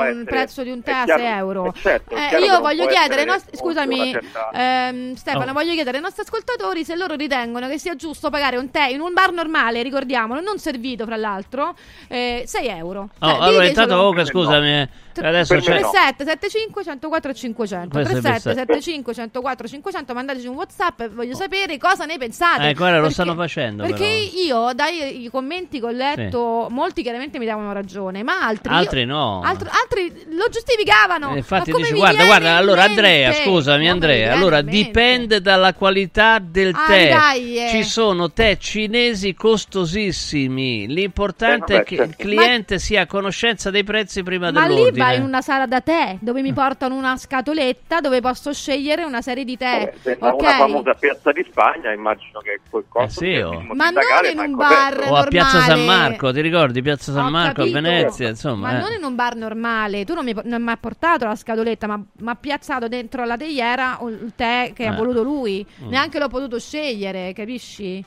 un 0.02 0.08
essere- 0.08 0.24
prezzo 0.24 0.62
di 0.64 0.70
un 0.70 0.82
tè 0.82 0.90
è 0.90 0.94
a 0.94 1.04
chiaro- 1.04 1.22
6 1.22 1.32
euro. 1.38 1.66
eh, 1.66 1.72
certo, 1.80 2.14
è 2.16 2.34
Eh, 2.34 2.38
io 2.40 2.60
voglio 2.60 2.86
chiedere, 2.86 3.24
comunque 3.24 3.56
scusami, 3.56 4.18
ehm, 4.52 5.14
Stefano, 5.14 5.50
Oh. 5.50 5.54
voglio 5.54 5.72
chiedere 5.72 5.98
ai 5.98 6.02
nostri 6.02 6.22
ascoltatori 6.22 6.84
se 6.84 6.96
loro 6.96 7.14
ritengono 7.14 7.68
che 7.68 7.78
sia 7.78 7.94
giusto 7.94 8.28
pagare 8.30 8.56
un 8.56 8.70
tè 8.70 8.86
in 8.88 9.00
un 9.00 9.12
bar 9.12 9.30
normale, 9.32 9.82
ricordiamolo, 9.82 10.40
non 10.40 10.58
servito 10.58 11.04
fra 11.06 11.16
l'altro, 11.16 11.76
eh, 12.08 12.42
6 12.44 12.66
euro. 12.66 13.08
Oh, 13.20 13.28
Cioè, 13.28 13.38
allora, 13.40 13.66
intanto, 13.66 14.00
Oca, 14.02 14.24
scusami, 14.24 14.68
eh, 14.80 14.88
adesso 15.22 15.54
c'è. 15.54 15.62
37 15.62 16.24
75 16.24 16.82
104 16.84 17.32
500 17.32 17.88
Questo 17.88 18.16
è 18.16 18.20
37 18.20 18.42
per- 18.42 18.58
75 18.66 19.14
104 19.14 19.68
500 19.68 20.12
mandateci 20.14 20.46
un 20.48 20.54
whatsapp 20.56 21.04
voglio 21.06 21.34
sapere 21.34 21.78
cosa 21.78 22.04
ne 22.04 22.18
pensate 22.18 22.25
Eh, 22.68 22.74
guarda, 22.74 22.98
lo 23.00 23.10
stanno 23.10 23.34
facendo, 23.34 23.82
perché 23.84 24.04
però. 24.04 24.66
io 24.68 24.72
dai 24.74 25.24
i 25.24 25.30
commenti 25.30 25.80
che 25.80 25.86
ho 25.86 25.90
letto 25.90 26.68
molti 26.70 27.02
chiaramente 27.02 27.38
mi 27.38 27.46
davano 27.46 27.72
ragione 27.72 28.22
ma 28.22 28.40
altri 28.46 28.72
Altri 28.72 29.04
no. 29.04 29.40
altri, 29.44 29.68
altri 29.68 30.24
lo 30.34 30.48
giustificavano 30.50 31.34
Eh, 31.34 31.38
Infatti 31.38 31.70
Ma 31.72 31.78
mi 31.78 31.90
guarda, 31.90 32.08
viene 32.16 32.26
guarda, 32.26 32.48
in 32.50 32.56
allora 32.56 32.80
mente? 32.86 33.00
Andrea, 33.00 33.32
scusami 33.32 33.88
Andrea, 33.88 34.32
allora 34.32 34.60
dipende 34.62 35.40
dalla 35.40 35.74
qualità 35.74 36.38
del 36.40 36.72
Ah, 36.74 36.86
tè. 36.86 37.08
dai, 37.10 37.58
eh. 37.58 37.68
Ci 37.70 37.82
sono 37.84 38.30
tè 38.30 38.56
cinesi 38.58 39.34
costosissimi, 39.34 40.86
l'importante 40.88 41.72
Eh, 41.72 41.76
vabbè, 41.76 41.84
è 41.84 41.88
che 41.88 41.96
certo. 41.96 42.10
il 42.10 42.16
cliente 42.16 42.78
sia 42.78 43.02
a 43.02 43.06
conoscenza 43.06 43.70
dei 43.70 43.84
prezzi 43.84 44.22
prima 44.22 44.50
ma 44.50 44.66
lì 44.66 44.74
dell'ordine. 44.74 45.04
vai 45.04 45.16
in 45.16 45.22
una 45.22 45.40
sala 45.42 45.66
da 45.66 45.80
tè 45.80 46.16
dove 46.20 46.42
mi 46.42 46.52
portano 46.52 46.94
una 46.94 47.16
scatoletta 47.16 48.00
dove 48.00 48.20
posso 48.20 48.52
scegliere 48.52 49.04
una 49.04 49.22
serie 49.22 49.44
di 49.44 49.56
tè 49.56 49.92
Se 50.02 50.16
va 50.18 50.32
ok 50.34 50.40
una 50.40 50.50
famosa 50.56 50.94
piazza 50.94 51.32
di 51.32 51.44
Spagna, 51.50 51.92
immagino 51.92 52.05
che 52.14 52.60
quel 52.68 52.82
Eh 52.84 52.88
costo 52.88 53.20
sì, 53.20 53.26
sia 53.32 53.48
oh. 53.48 53.60
Ma 53.74 53.90
non 53.90 54.02
in 54.30 54.36
ma 54.36 54.42
un 54.44 54.52
è 54.52 54.54
bar. 54.54 55.06
O 55.10 55.16
a 55.16 55.24
Piazza 55.24 55.60
San. 55.60 55.84
Marco, 55.84 56.32
ti 56.32 56.40
ricordi 56.40 56.82
Piazza 56.82 57.12
San 57.12 57.26
Ho 57.26 57.30
Marco 57.30 57.62
capito, 57.62 57.78
a 57.78 57.80
Venezia, 57.80 58.28
insomma. 58.28 58.70
Ma 58.70 58.78
eh. 58.78 58.80
non 58.80 58.92
in 58.92 59.04
un 59.04 59.14
bar 59.14 59.34
normale, 59.36 60.04
tu 60.04 60.14
non 60.14 60.24
mi, 60.24 60.34
non 60.44 60.62
mi 60.62 60.70
hai 60.70 60.76
portato 60.78 61.26
la 61.26 61.34
scatoletta, 61.34 61.86
ma 61.86 61.96
mi 61.96 62.28
ha 62.28 62.34
piazzato 62.34 62.88
dentro 62.88 63.24
la 63.24 63.36
teiera 63.36 63.98
il 64.02 64.32
tè 64.36 64.72
che 64.74 64.86
ha 64.86 64.92
Eh. 64.92 64.96
voluto 64.96 65.22
lui. 65.22 65.66
Mm. 65.82 65.88
Neanche 65.88 66.18
l'ho 66.18 66.28
potuto 66.28 66.58
scegliere, 66.58 67.32
capisci? 67.32 68.04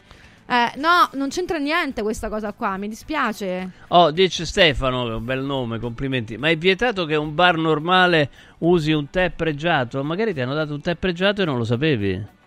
Eh, 0.52 0.72
no, 0.78 1.08
non 1.14 1.30
c'entra 1.30 1.60
niente 1.60 2.02
questa 2.02 2.28
cosa 2.28 2.54
qua, 2.54 2.76
mi 2.78 2.88
dispiace. 2.88 3.70
Oh, 3.90 4.10
dice 4.10 4.48
Stefano, 4.48 5.18
un 5.18 5.24
bel 5.24 5.44
nome, 5.44 5.78
complimenti. 5.78 6.38
Ma 6.38 6.50
è 6.50 6.58
vietato 6.58 7.06
che 7.06 7.16
un 7.16 7.36
bar 7.36 7.56
normale 7.56 8.30
usi 8.60 8.92
un 8.92 9.12
tè 9.12 9.30
pregiato? 9.30 10.04
Magari 10.04 10.34
ti 10.34 10.42
hanno 10.42 10.56
dato 10.56 10.74
un 10.74 10.82
tè 10.82 10.96
pregiato 10.96 11.44
e 11.44 11.46
non 11.46 11.58
lo 11.58 11.64
sapevi. 11.66 12.38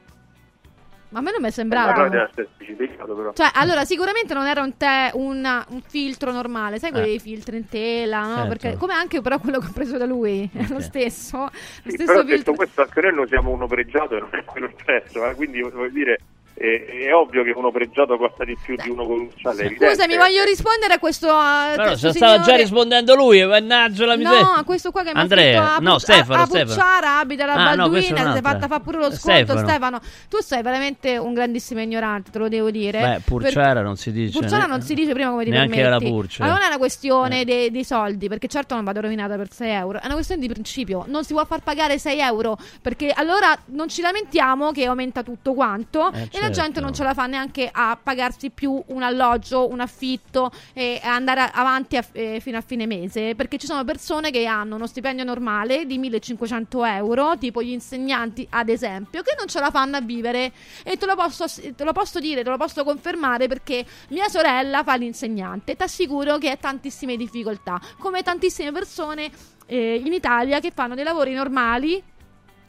Ma 1.13 1.19
a 1.19 1.23
me 1.23 1.31
non 1.31 1.43
mi 1.43 1.49
è 1.49 1.51
sembrato. 1.51 2.09
però. 2.09 3.33
Cioè, 3.35 3.51
allora, 3.55 3.85
sicuramente 3.85 4.33
non 4.35 4.47
era 4.47 4.63
un 4.63 4.77
tè, 4.77 5.11
una- 5.15 5.65
un 5.71 5.83
filtro 5.83 6.33
normale, 6.33 6.79
sai 6.79 6.91
quei 6.91 7.17
Eh. 7.17 7.19
filtri 7.19 7.57
in 7.59 7.69
tela, 7.69 8.21
no? 8.23 8.35
Certo. 8.35 8.49
Perché, 8.49 8.77
come 8.79 8.95
anche 8.95 9.21
però 9.21 9.39
quello 9.39 9.59
che 9.59 9.67
ho 9.67 9.73
preso 9.73 9.99
da 9.99 10.07
lui, 10.07 10.49
è 10.53 10.63
lo 10.69 10.77
Ok. 10.77 10.83
stesso. 10.83 11.39
Lo 11.39 11.51
Sì, 11.53 11.91
stesso 11.91 12.05
però 12.05 12.19
filtro. 12.21 12.37
detto 12.37 12.53
questo, 12.55 12.81
anche 12.83 13.01
noi 13.03 13.15
ne 13.15 13.21
usiamo 13.21 13.51
uno 13.51 13.67
pregiato 13.67 14.17
e 14.17 14.21
non 14.21 14.31
è 14.33 14.45
quello 14.45 14.71
prezzo, 14.85 15.29
eh, 15.29 15.35
quindi 15.35 15.61
voglio 15.61 15.89
dire, 15.91 16.19
è, 16.63 17.07
è 17.09 17.15
ovvio 17.15 17.43
che 17.43 17.51
uno 17.51 17.73
pregiato 17.73 18.17
costa 18.17 18.45
di 18.45 18.57
più 18.57 18.77
di 18.77 18.89
uno 18.89 19.05
con 19.05 19.19
un 19.19 19.29
evidente. 19.59 19.89
Scusami, 19.89 20.17
voglio 20.17 20.45
rispondere 20.45 20.95
a 20.95 20.99
questo. 21.01 21.29
a 21.29 21.73
questo 21.77 21.97
se 21.97 22.13
stava 22.13 22.39
già 22.41 22.55
rispondendo 22.55 23.17
lui, 23.17 23.45
mannaggia 23.45 24.07
la 24.07 24.17
miseria. 24.17 24.41
No, 24.43 24.51
a 24.53 24.63
questo 24.63 24.93
qua 24.93 25.03
che 25.03 25.13
mi 25.13 25.21
ha 25.21 25.23
a, 25.23 25.79
no, 25.81 25.99
Stefano, 25.99 26.39
a, 26.39 26.43
a 26.43 26.47
Stefano. 26.47 26.65
Pucciara, 26.67 27.19
abita 27.19 27.47
la 27.47 27.53
Ah, 27.55 27.75
no, 27.75 27.89
Balduina, 27.89 28.33
si 28.33 28.39
è 28.39 28.41
fatta 28.43 28.69
fare 28.69 28.83
pure 28.83 28.99
lo 28.99 29.11
sconto. 29.13 29.19
Stefano. 29.19 29.67
Stefano. 29.69 30.01
tu 30.29 30.37
sei 30.41 30.63
veramente 30.63 31.17
un 31.17 31.35
grandissimo 31.35 31.81
ignorante, 31.81 32.31
te 32.31 32.39
lo 32.39 32.49
devo 32.49 32.71
dire. 32.71 33.01
Beh, 33.01 33.21
Purciara 33.25 33.83
non 33.83 33.97
si 33.97 34.13
dice. 34.13 34.39
Purciara 34.39 34.65
ne- 34.65 34.69
non 34.71 34.83
si 34.83 34.95
dice 34.95 35.13
prima 35.13 35.31
come 35.31 35.43
ti 35.45 35.51
neanche 35.51 35.81
permetti. 35.81 36.05
la 36.05 36.11
Purcia. 36.11 36.43
Allora 36.45 36.59
non 36.59 36.65
è 36.65 36.69
una 36.69 36.77
Eh. 36.77 36.79
questione 36.79 37.45
dei, 37.45 37.71
dei 37.73 37.85
soldi, 37.85 38.29
perché 38.29 38.47
certo 38.47 38.75
non 38.75 38.85
vado 38.85 39.01
rovinata 39.01 39.37
per 39.37 39.51
6 39.51 39.69
euro. 39.71 40.01
È 40.01 40.05
una 40.05 40.15
questione 40.15 40.41
di 40.41 40.49
principio. 40.49 41.05
Non 41.09 41.25
si 41.25 41.33
può 41.33 41.45
far 41.45 41.61
pagare 41.61 41.99
6 41.99 42.21
euro, 42.21 42.57
perché 42.81 43.11
allora 43.11 43.57
non 43.67 43.89
ci 43.89 44.01
lamentiamo 44.01 44.71
che 44.71 44.85
aumenta 44.85 45.23
tutto 45.25 45.55
quanto 45.55 46.11
Eh, 46.13 46.29
e 46.33 46.41
la 46.41 46.51
gente 46.53 46.73
certo. 46.75 46.81
non 46.81 46.95
ce 46.95 47.03
la 47.05 47.15
fa 47.15 47.27
neanche 47.27 47.69
a 47.73 47.99
pagarsi 48.01 48.51
più 48.51 48.83
un 48.87 49.03
alloggio, 49.03 49.69
un 49.69 49.81
affitto 49.81 50.51
e 50.73 51.01
andare 51.03 51.51
avanti 51.53 51.97
a- 51.97 52.05
eh, 52.13 52.41
fino 52.41 52.59
a 52.59 52.61
fine 52.61 52.87
mese. 52.87 53.35
Perché 53.35 53.59
ci 53.59 53.67
sono 53.67 53.85
persone 53.85 54.31
che 54.31 54.47
hanno 54.47 54.77
uno 54.77 54.87
stipendio 54.87 55.25
normale 55.25 55.87
di 55.87 55.99
1500 55.99 56.85
euro, 56.85 57.37
tipo 57.39 57.63
gli 57.63 57.71
insegnanti 57.71 58.47
ad 58.51 58.69
esempio, 58.69 59.23
che 59.23 59.35
non 59.39 59.47
ce 59.49 59.61
la 59.61 59.71
fanno 59.71 59.97
a 59.97 60.01
vivere. 60.01 60.53
E 60.85 60.97
te 60.97 61.07
lo 61.07 61.15
posso, 61.17 61.45
te 61.47 61.85
lo 61.85 61.93
posso 61.93 62.21
dire, 62.21 62.43
te 62.43 62.51
lo 62.51 62.57
posso 62.57 62.85
confermare 62.85 63.49
perché 63.49 63.85
mia 64.09 64.29
sorella 64.29 64.83
fa 64.83 64.95
l'insegnante. 64.97 65.77
Ti 65.77 65.83
assicuro 65.83 66.39
che 66.39 66.51
ha 66.51 66.57
tantissime 66.57 67.17
difficoltà, 67.17 67.81
come 67.99 68.23
tantissime 68.23 68.73
persone 68.73 69.31
eh, 69.67 70.03
in 70.05 70.13
Italia 70.13 70.61
che 70.61 70.71
fanno 70.75 70.95
dei 70.95 71.05
lavori 71.05 71.33
normali. 71.33 72.03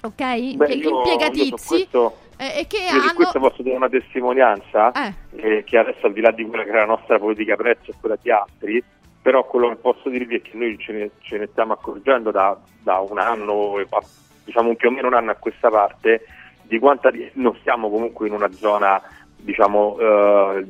Ok? 0.04 0.16
Beh, 0.56 0.66
che 0.66 0.74
io- 0.74 0.90
io 0.90 0.98
impiegatizi 0.98 1.66
questo- 1.66 2.18
eh, 2.38 2.60
e 2.60 2.68
che 2.68 2.78
Io 2.78 2.92
di 2.92 2.98
hanno 3.00 3.14
questo 3.14 3.40
posso 3.40 3.62
dare 3.64 3.76
una 3.76 3.90
testimonianza 3.90 4.92
Eh. 4.92 5.14
eh, 5.36 5.64
che 5.64 5.78
adesso 5.78 6.06
al 6.08 6.14
di 6.14 6.22
là 6.22 6.32
di 6.32 6.46
quella 6.46 6.64
che 6.64 6.70
è 6.72 6.74
la 6.74 6.86
nostra 6.86 7.20
politica 7.20 7.56
prezzi 7.56 7.92
e 7.92 7.94
quella 8.00 8.18
di 8.22 8.32
altri, 8.32 8.84
però 9.22 9.46
quello 9.46 9.70
che 9.70 9.76
posso 9.76 10.10
dirvi 10.10 10.36
è 10.38 10.42
che 10.42 10.52
noi 10.54 10.78
ce 10.78 10.92
ne, 10.92 11.10
ce 11.22 11.38
ne 11.38 11.48
stiamo 11.52 11.74
accorgendo 11.74 12.32
da, 12.32 12.58
da 12.82 13.00
un 13.00 13.18
anno, 13.20 13.76
diciamo 14.44 14.76
più 14.76 14.90
o 14.90 14.92
meno 14.92 15.08
un 15.08 15.14
anno 15.14 15.32
a 15.32 15.36
questa 15.36 15.70
parte, 15.70 16.26
di 16.64 16.80
quanta 16.80 17.10
di- 17.12 17.30
non 17.34 17.56
stiamo 17.60 17.90
comunque 17.90 18.28
in 18.28 18.34
una 18.34 18.52
zona 18.52 19.02
diciamo 19.44 19.98
eh, 20.00 20.66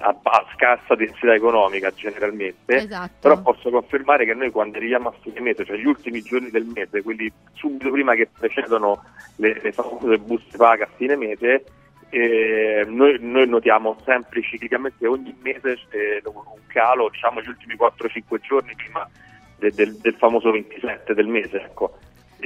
a, 0.00 0.16
a 0.22 0.46
scarsa 0.54 0.94
densità 0.94 1.34
economica 1.34 1.92
generalmente 1.94 2.76
Esatto. 2.76 3.12
però 3.20 3.40
posso 3.40 3.70
confermare 3.70 4.24
che 4.24 4.34
noi 4.34 4.50
quando 4.50 4.76
arriviamo 4.76 5.08
a 5.08 5.14
fine 5.20 5.40
mese 5.40 5.64
cioè 5.64 5.76
gli 5.76 5.86
ultimi 5.86 6.20
giorni 6.22 6.50
del 6.50 6.66
mese 6.66 7.02
quelli 7.02 7.32
subito 7.54 7.90
prima 7.90 8.14
che 8.14 8.28
precedono 8.38 9.02
le, 9.36 9.58
le 9.62 9.72
famose 9.72 10.18
buste 10.18 10.56
paga 10.56 10.84
a 10.84 10.90
fine 10.96 11.16
mese 11.16 11.64
eh, 12.10 12.84
noi, 12.86 13.16
noi 13.20 13.48
notiamo 13.48 13.96
sempre 14.04 14.42
ciclicamente 14.42 15.06
ogni 15.06 15.34
mese 15.42 15.78
eh, 15.90 16.22
un 16.24 16.60
calo 16.66 17.08
diciamo 17.08 17.40
gli 17.40 17.48
ultimi 17.48 17.74
4-5 17.74 18.40
giorni 18.40 18.74
prima 18.76 19.08
de- 19.58 19.72
del, 19.72 19.96
del 19.96 20.14
famoso 20.14 20.50
27 20.50 21.14
del 21.14 21.26
mese 21.26 21.56
ecco 21.62 21.98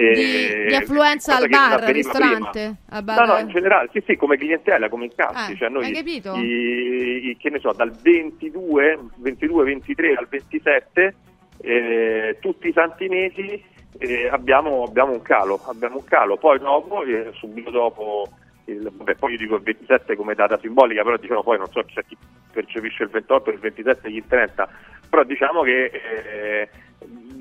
di, 0.02 0.66
di 0.68 0.74
affluenza 0.74 1.32
cosa 1.32 1.44
al 1.44 1.48
bar, 1.50 1.82
al 1.84 1.92
ristorante. 1.92 2.74
Al 2.90 3.02
bar- 3.02 3.26
No, 3.26 3.32
no, 3.34 3.38
in 3.40 3.48
generale, 3.48 3.88
sì, 3.92 4.02
sì, 4.06 4.16
come 4.16 4.36
clientela, 4.36 4.88
come 4.88 5.04
incassi. 5.06 5.52
Eh, 5.52 5.56
cioè 5.56 5.68
noi, 5.68 5.84
hai 5.86 5.92
capito? 5.92 6.34
i- 6.36 7.28
i- 7.30 7.36
che 7.36 7.50
ne 7.50 7.58
so, 7.58 7.72
dal 7.72 7.90
22, 7.90 8.98
22 9.16 9.64
23 9.64 10.14
al 10.14 10.26
27, 10.28 11.14
eh, 11.60 12.36
tutti 12.40 12.68
i 12.68 12.72
santi 12.72 13.08
mesi 13.08 13.62
eh, 13.98 14.28
abbiamo, 14.30 14.84
abbiamo 14.84 15.12
un 15.12 15.22
calo, 15.22 15.60
abbiamo 15.66 15.96
un 15.96 16.04
calo. 16.04 16.36
Poi 16.36 16.58
dopo, 16.58 17.02
eh, 17.02 17.30
subito 17.34 17.70
dopo, 17.70 18.28
il- 18.66 18.88
vabbè, 18.92 19.16
poi 19.16 19.32
io 19.32 19.38
dico 19.38 19.56
il 19.56 19.62
27 19.62 20.14
come 20.14 20.34
data 20.34 20.56
simbolica, 20.58 21.02
però 21.02 21.16
diciamo 21.16 21.42
poi 21.42 21.58
non 21.58 21.66
so 21.70 21.82
c'è 21.84 22.04
chi 22.06 22.16
percepisce 22.52 23.02
il 23.02 23.08
28, 23.08 23.50
il 23.50 23.58
27, 23.58 24.08
il 24.08 24.24
30, 24.28 24.68
però 25.10 25.24
diciamo 25.24 25.62
che 25.62 25.84
eh, 25.86 26.68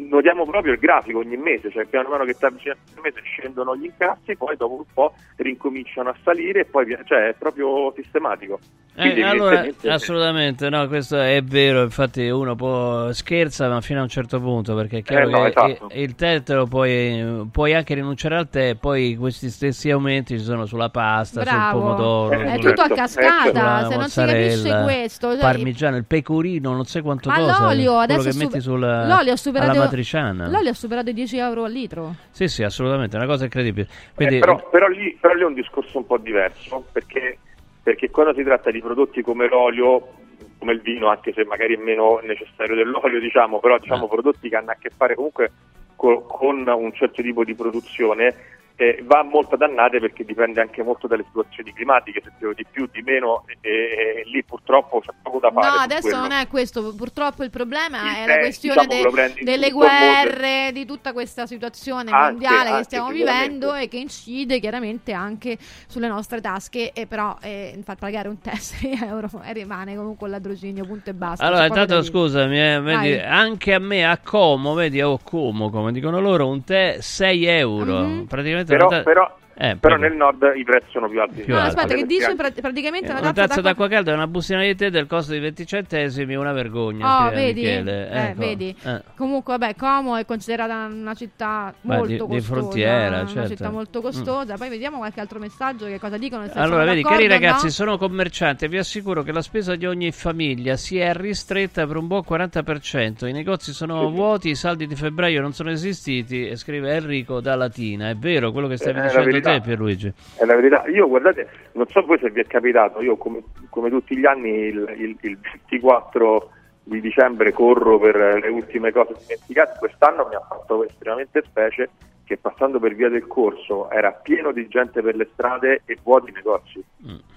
notiamo 0.09 0.45
proprio 0.45 0.73
il 0.73 0.79
grafico 0.79 1.19
ogni 1.19 1.37
mese, 1.37 1.69
cioè 1.71 1.85
piano 1.85 2.07
piano 2.09 2.23
che 2.23 2.33
sta 2.33 2.47
avvicinando 2.47 2.81
il 2.95 3.01
mese 3.01 3.19
scendono 3.23 3.75
gli 3.75 3.85
incassi, 3.85 4.35
poi 4.37 4.55
dopo 4.55 4.75
un 4.75 4.83
po' 4.93 5.13
rincominciano 5.37 6.09
a 6.09 6.15
salire 6.23 6.61
e 6.61 6.65
poi 6.65 6.85
cioè 7.05 7.29
è 7.29 7.33
proprio 7.37 7.91
sistematico. 7.95 8.59
Quindi, 8.95 9.19
Eh, 9.19 9.23
allora, 9.25 9.63
assolutamente, 9.89 10.69
no, 10.69 10.87
questo 10.87 11.19
è 11.19 11.39
vero, 11.43 11.83
infatti 11.83 12.27
uno 12.29 12.55
può 12.55 13.11
scherza 13.11 13.69
ma 13.69 13.79
fino 13.81 13.99
a 13.99 14.03
un 14.03 14.07
certo 14.07 14.39
punto 14.39 14.73
perché 14.73 14.99
è 14.99 15.03
chiaro 15.03 15.27
Eh, 15.27 15.31
no, 15.31 15.41
che 15.43 15.47
esatto. 15.49 15.87
il, 15.91 16.01
il 16.01 16.15
tè 16.15 16.41
te 16.41 16.53
lo 16.55 16.65
puoi, 16.65 17.47
puoi 17.51 17.73
anche 17.75 17.93
rinunciare 17.93 18.37
al 18.37 18.49
tè, 18.49 18.73
poi 18.75 19.15
questi 19.15 19.49
stessi 19.49 19.91
aumenti 19.91 20.39
ci 20.39 20.43
sono 20.43 20.65
sulla 20.65 20.89
pasta, 20.89 21.41
Bravo. 21.43 21.59
sul 21.77 21.79
pomodoro, 21.79 22.39
È 22.39 22.55
sulla- 22.57 22.73
tutto 22.73 22.81
a 22.81 22.95
cascata, 22.95 23.49
sulla 23.51 23.87
se 23.89 23.95
non 23.97 24.09
si 24.09 24.19
capisce 24.19 24.81
questo. 24.83 25.31
cioè- 25.31 25.39
parmigiano, 25.41 25.97
il 25.97 26.05
pecorino, 26.05 26.73
non 26.73 26.85
sai 26.85 27.01
quanto 27.03 27.29
Ma 27.29 27.35
cosa, 27.35 27.61
l'olio 27.65 27.97
adesso 27.99 28.21
che 28.23 28.29
è 28.29 28.31
super- 28.31 28.47
metti 28.47 28.61
sulla 28.61 29.05
l'olio 29.07 29.35
superato 29.47 29.71
alla 29.71 29.79
matriciana. 29.83 30.47
L'olio 30.49 30.69
ha 30.69 30.73
superato 30.73 31.09
i 31.09 31.13
10 31.13 31.37
euro 31.37 31.63
al 31.63 31.71
litro. 31.71 32.15
Sì, 32.31 32.47
sì, 32.47 32.63
assolutamente, 32.63 33.15
è 33.15 33.19
una 33.19 33.27
cosa 33.27 33.45
incredibile. 33.45 33.87
Eh, 33.89 34.13
Quindi, 34.13 34.39
però, 34.39 34.69
però 34.69 34.87
lì, 34.87 35.17
però 35.19 35.33
lì 35.33 35.41
è 35.41 35.45
un 35.45 35.53
discorso 35.53 35.97
un 35.97 36.05
po' 36.05 36.17
diverso, 36.17 36.85
perché, 36.91 37.37
perché 37.81 38.09
quando 38.09 38.33
si 38.33 38.43
tratta 38.43 38.71
di 38.71 38.81
prodotti 38.81 39.21
come 39.21 39.47
l'olio, 39.47 40.15
come 40.59 40.73
il 40.73 40.81
vino, 40.81 41.07
anche 41.07 41.33
se 41.33 41.45
magari 41.45 41.75
è 41.75 41.81
meno 41.81 42.19
necessario 42.23 42.75
dell'olio, 42.75 43.19
diciamo, 43.19 43.59
però 43.59 43.77
diciamo 43.77 44.05
Eh. 44.05 44.09
prodotti 44.09 44.49
che 44.49 44.55
hanno 44.55 44.71
a 44.71 44.77
che 44.79 44.89
fare 44.95 45.15
comunque 45.15 45.51
co- 45.95 46.21
con 46.21 46.67
un 46.67 46.93
certo 46.93 47.21
tipo 47.21 47.43
di 47.43 47.55
produzione, 47.55 48.35
eh, 48.79 49.03
va 49.05 49.23
molto 49.23 49.55
a 49.55 49.57
dannate 49.57 49.99
perché 49.99 50.23
dipende 50.23 50.61
anche 50.61 50.83
molto 50.83 51.07
dalle 51.07 51.23
situazioni 51.25 51.73
climatiche, 51.73 52.21
se 52.23 52.31
piove 52.37 52.53
di 52.53 52.65
più, 52.69 52.87
di 52.91 53.01
meno, 53.01 53.43
e, 53.47 53.57
e- 53.61 53.71
e 53.71 54.23
lì 54.31 54.43
purtroppo 54.43 54.99
c'è 54.99 55.11
poco 55.21 55.39
da 55.39 55.49
fare. 55.51 55.67
No, 55.67 55.73
adesso 55.81 56.01
quello. 56.01 56.17
non 56.19 56.31
è 56.31 56.47
questo. 56.47 56.93
Purtroppo 56.95 57.43
il 57.43 57.49
problema 57.49 58.01
Il 58.03 58.15
è 58.17 58.25
la 58.27 58.37
questione 58.37 58.85
diciamo, 58.85 59.15
de- 59.15 59.33
delle 59.43 59.71
guerre, 59.71 60.69
di 60.73 60.85
tutta 60.85 61.11
questa 61.11 61.47
situazione 61.47 62.11
Anche, 62.11 62.31
mondiale 62.31 62.63
che 62.65 62.69
anche, 62.69 62.83
stiamo 62.83 63.09
sicuramente. 63.11 63.43
vivendo 63.47 63.73
e 63.73 63.87
che 63.87 63.97
incide 63.97 64.59
chiaramente 64.59 65.11
anche 65.11 65.57
sulle 65.87 66.07
nostre 66.07 66.39
tasche. 66.39 66.91
E 66.93 67.07
però 67.07 67.35
eh, 67.41 67.79
far 67.83 67.95
pagare 67.97 68.27
un 68.27 68.39
tè 68.39 68.53
6 68.55 68.99
euro 69.03 69.27
e 69.43 69.53
rimane 69.53 69.95
comunque 69.95 70.27
il 70.27 70.33
ladrocinio, 70.33 70.85
punto 70.85 71.09
e 71.09 71.13
basta. 71.13 71.43
Allora, 71.45 71.65
intanto 71.65 72.03
scusami, 72.03 72.59
eh, 72.59 72.79
vedi, 72.79 73.13
anche 73.17 73.73
a 73.73 73.79
me 73.79 74.05
a 74.05 74.19
Como, 74.19 74.73
vedi, 74.75 75.01
o 75.01 75.17
Como, 75.23 75.71
come 75.71 75.91
dicono 75.91 76.19
loro, 76.19 76.47
un 76.47 76.63
tè 76.63 76.97
6 76.99 77.45
euro. 77.45 77.99
Mhm. 78.01 78.25
Praticamente 78.27 78.66
Però, 78.67 78.87
una 78.87 78.97
ta- 78.97 79.03
però, 79.03 79.37
Eh, 79.59 79.75
però 79.77 79.95
nel 79.95 80.13
nord 80.13 80.53
i 80.55 80.63
prezzi 80.63 80.87
sono 80.91 81.09
più 81.09 81.19
alti. 81.19 81.41
Più 81.41 81.53
No, 81.53 81.59
alti. 81.61 81.75
aspetta, 81.75 81.95
che 81.95 82.05
dice 82.05 82.35
pra- 82.35 82.51
praticamente 82.51 83.09
una 83.09 83.19
una 83.21 83.33
tazza 83.33 83.47
tazza 83.47 83.61
d'acqua 83.61 83.87
calda 83.87 84.11
e 84.11 84.13
una 84.13 84.27
bustina 84.27 84.61
di 84.61 84.75
tè 84.75 84.91
del 84.91 85.07
costo 85.07 85.31
di 85.33 85.39
20 85.39 85.65
centesimi, 85.65 86.35
una 86.35 86.51
vergogna. 86.51 87.25
Oh, 87.25 87.29
vedi? 87.31 87.63
Eh, 87.65 87.83
Ecco. 88.11 88.39
vedi? 88.39 88.75
Eh. 88.83 89.01
Comunque, 89.15 89.57
vabbè, 89.57 89.75
Como 89.75 90.15
è 90.15 90.25
considerata 90.25 90.85
una 90.91 91.15
città 91.15 91.73
Beh, 91.81 91.95
molto 91.95 92.07
di- 92.07 92.13
di 92.13 92.19
costosa. 92.19 92.53
frontiera, 92.53 93.07
Una 93.21 93.27
certo. 93.27 93.49
città 93.49 93.69
molto 93.71 94.01
costosa. 94.01 94.55
Poi 94.57 94.69
vediamo 94.69 94.97
qualche 94.97 95.19
altro 95.21 95.39
messaggio 95.39 95.85
che 95.87 95.99
cosa 95.99 96.17
dicono. 96.17 96.45
Allora, 96.53 96.83
vedi, 96.85 97.01
cari 97.01 97.23
o 97.25 97.27
no. 97.27 97.33
ragazzi, 97.33 97.71
sono 97.71 97.97
commerciante 97.97 98.65
e 98.65 98.67
vi 98.69 98.77
assicuro 98.77 99.23
che 99.23 99.31
la 99.31 99.41
spesa 99.41 99.75
di 99.75 99.85
ogni 99.87 100.11
famiglia 100.11 100.75
si 100.77 100.99
è 100.99 101.13
ristretta 101.15 101.87
per 101.87 101.95
un 101.97 102.05
buon 102.05 102.21
40%. 102.23 103.25
I 103.27 103.31
negozi 103.31 103.73
sono 103.73 104.09
vuoti, 104.11 104.49
i 104.49 104.55
saldi 104.55 104.85
di 104.87 104.95
febbraio 104.95 105.41
non 105.41 105.53
sono 105.53 105.71
esistiti. 105.71 106.47
E 106.47 106.55
scrive 106.57 106.93
Enrico 106.93 107.41
da 107.41 107.55
Latina. 107.55 108.09
È 108.09 108.15
vero 108.15 108.51
quello 108.51 108.67
che 108.67 108.77
stavi 108.77 108.99
Eh, 108.99 109.01
è 109.01 109.05
dicendo 109.07 109.29
verità. 109.47 109.59
te, 109.59 109.61
Pierluigi. 109.61 110.13
È 110.37 110.45
la 110.45 110.55
verità. 110.55 110.83
Io 110.87 111.07
guardate, 111.07 111.49
non 111.73 111.87
so 111.87 112.01
voi 112.05 112.19
se 112.19 112.29
vi 112.29 112.41
è 112.41 112.45
capitato, 112.45 113.01
io 113.01 113.17
come, 113.17 113.41
come 113.69 113.89
tutti 113.89 114.17
gli 114.17 114.25
anni 114.25 114.49
il, 114.49 114.93
il- 114.97 115.17
il 115.21 115.37
24 115.41 116.49
di 116.83 117.01
dicembre 117.01 117.51
corro 117.51 117.99
per 117.99 118.15
le 118.15 118.47
ultime 118.47 118.91
cose 118.91 119.13
dimenticate, 119.19 119.77
quest'anno 119.79 120.27
mi 120.29 120.35
ha 120.35 120.45
fatto 120.47 120.85
estremamente 120.85 121.43
specie 121.45 121.89
che 122.23 122.37
passando 122.37 122.79
per 122.79 122.93
via 122.95 123.09
del 123.09 123.27
corso 123.27 123.89
era 123.89 124.11
pieno 124.11 124.51
di 124.51 124.67
gente 124.67 125.01
per 125.01 125.15
le 125.15 125.27
strade 125.33 125.81
e 125.85 125.97
vuoti 126.03 126.31
negozi. 126.31 126.83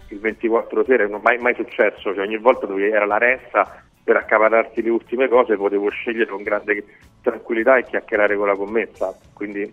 Il 0.09 0.19
24 0.19 0.85
sera 0.85 1.07
non 1.07 1.21
è 1.21 1.23
mai, 1.23 1.39
mai 1.39 1.55
successo, 1.55 2.13
cioè 2.15 2.25
ogni 2.27 2.39
volta 2.39 2.67
dove 2.67 2.89
era 2.91 3.07
la 3.07 3.19
ressa 3.19 3.85
per 4.03 4.17
accapararti 4.17 4.83
le 4.83 4.91
ultime 4.91 5.29
cose 5.29 5.57
potevo 5.57 5.89
scegliere 5.91 6.31
con 6.31 6.43
grande 6.43 6.85
tranquillità 7.23 7.77
e 7.77 7.85
chiacchierare 7.85 8.37
con 8.37 8.47
la 8.47 8.55
commessa. 8.57 9.15
Quindi 9.33 9.73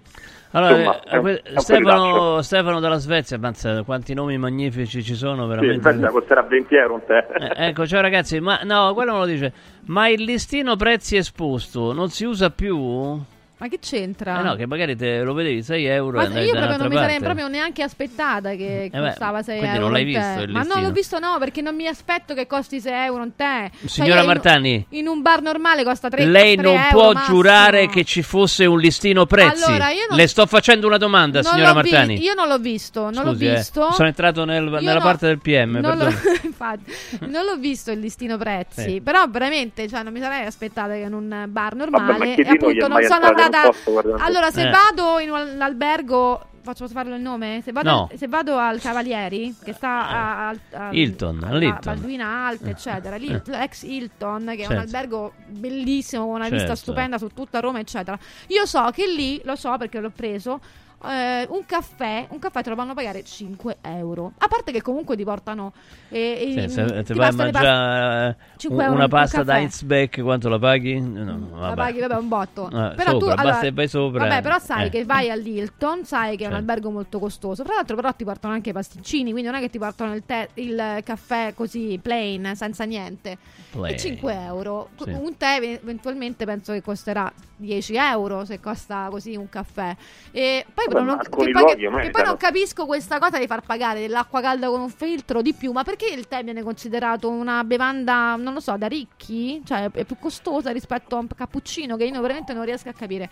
Allora, 0.52 0.76
insomma, 0.78 1.04
eh, 1.04 1.18
un- 1.18 1.60
Stefano, 1.60 2.42
Stefano 2.42 2.80
dalla 2.80 2.98
Svezia, 2.98 3.38
ammazza, 3.38 3.84
quanti 3.84 4.14
nomi 4.14 4.38
magnifici 4.38 5.02
ci 5.04 5.16
sono 5.16 5.44
Sì, 5.44 5.50
veramente. 5.50 5.90
aspetta, 5.90 6.10
costerà 6.10 6.42
20 6.44 6.76
euro 6.76 6.94
un 6.96 7.06
tè. 7.06 7.28
Eh, 7.38 7.68
ecco, 7.68 7.86
ciao 7.88 8.02
ragazzi, 8.02 8.40
ma 8.40 8.60
no, 8.64 8.94
quello 8.94 9.12
non 9.12 9.20
lo 9.22 9.26
dice. 9.26 9.52
Ma 9.88 10.08
il 10.10 10.24
listino 10.24 10.76
prezzi 10.76 11.16
esposto 11.18 11.94
non 11.94 12.10
si 12.10 12.26
usa 12.26 12.50
più? 12.50 13.20
Ma 13.60 13.68
che 13.70 13.80
c'entra? 13.80 14.40
Eh 14.40 14.44
no, 14.44 14.56
che 14.56 14.68
magari 14.68 14.96
te 14.96 15.22
lo 15.22 15.34
vedevi 15.34 15.64
6 15.64 15.86
euro 15.86 16.18
Ma 16.18 16.24
e 16.24 16.26
andavi 16.28 16.46
io 16.46 16.52
proprio 16.54 16.78
non 16.78 16.88
mi 16.90 16.96
sarei 16.96 17.20
proprio 17.20 17.48
neanche 17.48 17.82
aspettata 17.82 18.52
che 18.52 18.84
Eh 18.84 18.90
beh, 18.90 19.00
costava 19.08 19.42
6 19.42 19.58
quindi 19.58 19.76
euro. 19.78 19.86
non 19.88 19.94
l'hai 19.96 20.04
visto 20.06 20.42
il 20.42 20.50
Ma 20.52 20.60
no, 20.60 20.66
listino? 20.66 20.86
l'ho 20.88 20.92
visto 20.94 21.20
no, 21.20 21.36
perché 21.40 21.62
non 21.62 21.76
mi 21.76 21.88
aspetto 21.88 22.34
che 22.36 22.46
costi 22.46 22.80
6 22.80 22.94
euro 23.06 23.24
un 23.24 23.36
tè. 23.36 23.70
Cioè, 23.80 23.88
Signora 23.90 24.16
io 24.16 24.20
in- 24.22 24.28
Martani, 24.28 24.86
In, 24.90 25.08
un 25.08 25.22
bar 25.24 25.42
normale 25.42 25.84
costa 25.84 26.08
3 26.08 26.26
Lei 26.26 26.56
non 26.56 26.80
può 26.92 27.14
massimo. 27.14 27.36
giurare 27.36 27.88
che 27.88 28.04
ci 28.04 28.22
fosse 28.22 28.66
un 28.66 28.78
listino 28.80 29.26
prezzi. 29.26 29.64
Allora, 29.66 29.90
io 29.90 30.06
non- 30.10 30.18
Le 30.18 30.28
sto 30.28 30.46
facendo 30.46 30.86
una 30.86 30.98
domanda, 30.98 31.42
Non 31.42 31.52
signora 31.52 31.74
l'ho 31.74 31.82
vi- 31.82 31.90
Martani. 31.92 32.22
io 32.22 32.34
non 32.36 32.48
l'ho 32.48 32.60
visto, 32.60 33.10
non 33.10 33.26
Scusi, 33.26 33.46
l'ho 33.46 33.52
eh, 33.52 33.56
visto. 33.56 33.92
sono 33.92 34.08
entrato 34.08 34.46
nel- 34.46 34.64
nella 34.70 34.94
no- 34.94 35.00
parte 35.00 35.26
del 35.26 35.40
PM, 35.40 35.78
Non 35.80 35.98
l'ho, 35.98 36.06
infatti, 36.44 36.94
non 37.22 37.44
l'ho 37.44 37.56
visto 37.58 37.90
il 37.92 38.00
listino 38.00 38.38
prezzi, 38.38 38.82
Sì. 38.84 39.02
però 39.02 39.26
veramente 39.28 39.88
cioè, 39.88 40.04
non 40.04 40.14
mi 40.14 40.20
sarei 40.20 40.46
aspettata 40.46 40.94
che 40.94 41.00
in 41.00 41.14
un 41.14 41.46
bar 41.48 41.76
Vabbè, 41.76 41.90
normale 41.92 42.36
e 42.36 42.44
gli 42.44 42.48
appunto 42.48 42.88
non 42.88 43.02
sono 43.04 43.16
in 43.20 43.26
andata 43.26 43.46
guardando- 43.86 44.24
Allora, 44.24 44.52
se 44.52 44.68
Eh. 44.68 44.70
vado 44.72 45.20
in 45.20 45.30
un 45.32 45.62
albergo 45.62 46.42
Faccio 46.68 46.86
farlo 46.90 47.16
il 47.16 47.22
nome? 47.22 47.62
Se 47.64 47.72
vado, 47.72 47.90
No. 47.90 48.10
se 48.14 48.28
vado 48.28 48.58
al 48.58 48.82
Cavalieri, 48.82 49.56
che 49.64 49.72
sta 49.72 50.10
a, 50.10 50.48
a- 50.50 50.56
a- 50.74 50.90
Hilton, 50.92 51.42
a. 51.42 51.80
Balduina 51.82 52.46
Alta, 52.46 52.68
eccetera, 52.70 53.16
lì, 53.16 53.28
Eh. 53.28 53.42
l'ex 53.46 53.84
Hilton, 53.84 54.44
che 54.48 54.52
è 54.52 54.58
Certo. 54.58 54.74
un 54.74 54.80
albergo 54.80 55.34
bellissimo, 55.48 56.26
con 56.26 56.34
una 56.36 56.50
Certo. 56.50 56.58
vista 56.58 56.76
stupenda 56.76 57.18
su 57.18 57.30
tutta 57.30 57.62
Roma, 57.62 57.80
eccetera. 57.80 58.20
Io 58.48 58.66
so 58.66 58.90
che 58.92 59.08
lì, 59.08 59.40
lo 59.46 59.56
so 59.56 59.78
perché 59.78 60.02
l'ho 60.02 60.12
preso, 60.14 60.60
eh, 61.04 61.46
un 61.50 61.66
caffè, 61.66 62.26
un 62.30 62.40
caffè 62.40 62.64
te 62.64 62.70
lo 62.70 62.76
vanno 62.76 62.92
a 62.92 62.96
pagare 62.96 63.24
5 63.24 63.78
euro. 63.82 64.34
A 64.40 64.48
parte 64.48 64.72
che 64.72 64.82
comunque 64.82 65.16
ti 65.16 65.24
portano 65.24 65.74
eh, 66.10 66.66
Sì, 66.68 66.70
se 66.70 67.04
ti 67.04 67.14
vai 67.14 67.30
a 67.30 67.34
mangiare 67.34 68.30
eh, 68.30 68.36
Cinque 68.58 68.86
un- 68.88 68.94
una 68.94 69.04
un 69.04 69.10
pasta 69.10 69.44
da 69.44 69.54
caffè. 69.54 69.60
Heinzbeck, 69.60 70.22
quanto 70.22 70.50
la 70.50 70.58
paghi? 70.60 71.00
No, 71.00 71.50
La 71.54 71.60
vabbè. 71.60 71.76
paghi, 71.76 72.00
vabbè, 72.00 72.16
un 72.16 72.28
botto. 72.28 72.66
Eh, 72.68 72.94
però 72.96 73.18
tu, 73.18 73.28
sopra, 73.28 73.34
allora, 73.34 73.44
basta 73.44 73.62
che 73.62 73.72
vai 73.72 73.88
sopra. 73.88 74.28
Vabbè, 74.28 74.42
però 74.42 74.60
sai 74.60 74.86
eh. 74.86 74.90
che 74.90 75.06
vai 75.06 75.30
all'Hilton, 75.30 76.06
sai 76.06 76.36
che 76.38 76.46
è 76.46 76.48
un 76.48 76.54
albergo 76.54 76.90
molto 76.90 77.20
costoso. 77.20 77.64
Tra 77.64 77.76
l'altro, 77.76 77.96
però 77.96 78.12
ti 78.14 78.24
portano 78.24 78.54
anche 78.54 78.70
i 78.72 78.74
pasticcini, 78.74 79.32
quindi 79.32 79.50
non 79.50 79.60
è 79.60 79.62
che 79.62 79.70
ti 79.70 79.78
portano 79.78 80.16
il, 80.16 80.24
tè- 80.26 80.50
il 80.56 81.02
caffè 81.04 81.54
così 81.54 82.00
plain, 82.02 82.54
senza 82.56 82.84
niente. 82.86 83.38
Plain. 83.72 83.94
E 83.94 83.98
5 83.98 84.34
euro. 84.34 84.90
Sì. 85.04 85.10
Un 85.12 85.38
tè 85.38 85.58
ev- 85.62 85.80
eventualmente 85.84 86.46
penso 86.46 86.72
che 86.74 86.82
costerà 86.82 87.32
10 87.58 87.96
euro 87.96 88.46
se 88.46 88.60
costa 88.60 89.08
così 89.12 89.36
un 89.36 89.50
caffè. 89.50 89.96
E 90.32 90.66
poi, 90.74 90.86
Ma 90.92 91.02
non, 91.02 91.18
che 91.20 91.30
poi- 91.30 91.52
luoghi 91.52 91.76
che 91.76 92.10
poi 92.10 92.24
non 92.24 92.38
capisco 92.38 92.86
questa 92.86 93.20
cosa 93.20 93.38
di 93.38 93.48
far 93.48 93.62
pagare 93.62 94.00
dell'acqua 94.02 94.42
calda 94.42 94.70
con 94.70 94.82
un 94.82 94.90
filtro 94.90 95.42
di 95.42 95.54
più. 95.54 95.72
Ma 95.72 95.84
perché 95.84 96.06
il 96.08 96.28
tè 96.28 96.44
viene 96.44 96.64
considerato 96.64 97.30
una 97.30 97.64
bevanda, 97.64 98.36
non 98.36 98.54
lo 98.54 98.60
so, 98.60 98.76
da 98.78 98.88
ricchi? 98.88 99.62
Cioè 99.66 99.90
è 99.92 100.04
più 100.04 100.18
costosa 100.20 100.72
rispetto 100.72 101.16
a 101.16 101.20
un 101.20 101.28
cappuccino 101.28 101.96
che 101.96 102.06
io 102.06 102.22
veramente 102.22 102.54
non 102.54 102.66
riesco 102.66 102.90
a 102.90 102.94
capire. 102.94 103.30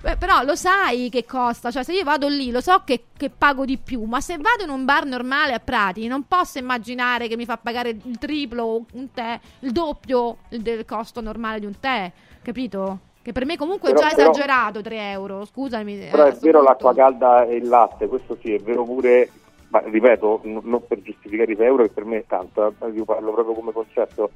Beh, 0.00 0.16
però 0.16 0.42
lo 0.42 0.54
sai 0.54 1.08
che 1.10 1.24
costa, 1.24 1.70
cioè 1.70 1.82
se 1.82 1.92
io 1.92 2.04
vado 2.04 2.28
lì 2.28 2.50
lo 2.50 2.60
so 2.60 2.82
che, 2.84 3.06
che 3.16 3.30
pago 3.30 3.64
di 3.64 3.78
più, 3.78 4.04
ma 4.04 4.20
se 4.20 4.36
vado 4.36 4.62
in 4.62 4.70
un 4.70 4.84
bar 4.84 5.04
normale 5.04 5.54
a 5.54 5.58
Prati 5.58 6.06
non 6.06 6.26
posso 6.28 6.58
immaginare 6.58 7.28
che 7.28 7.36
mi 7.36 7.44
fa 7.44 7.56
pagare 7.56 7.90
il 7.90 8.18
triplo 8.18 8.84
un 8.92 9.10
tè, 9.12 9.40
il 9.60 9.72
doppio 9.72 10.38
del 10.48 10.84
costo 10.84 11.20
normale 11.20 11.60
di 11.60 11.66
un 11.66 11.80
tè, 11.80 12.12
capito? 12.42 13.00
Che 13.26 13.32
per 13.32 13.44
me 13.44 13.56
comunque 13.56 13.90
Però- 13.92 14.06
è 14.06 14.08
già 14.10 14.14
però- 14.14 14.30
esagerato 14.30 14.82
3 14.82 15.10
euro, 15.10 15.44
scusami. 15.44 15.96
Però 16.12 16.26
eh, 16.26 16.28
è 16.30 16.36
vero 16.40 16.62
l'acqua 16.62 16.94
calda 16.94 17.44
e 17.44 17.56
il 17.56 17.66
latte, 17.66 18.06
questo 18.06 18.36
sì, 18.40 18.54
è 18.54 18.60
vero 18.60 18.84
pure, 18.84 19.28
ma 19.70 19.80
ripeto, 19.84 20.42
n- 20.44 20.60
non 20.62 20.86
per 20.86 21.02
giustificare 21.02 21.50
i 21.50 21.56
6 21.56 21.66
euro 21.66 21.82
che 21.82 21.88
per 21.88 22.04
me 22.04 22.18
è 22.18 22.24
tanto, 22.28 22.72
eh, 22.80 22.88
io 22.90 23.04
parlo 23.04 23.32
proprio 23.32 23.52
come 23.56 23.72
concetto, 23.72 24.30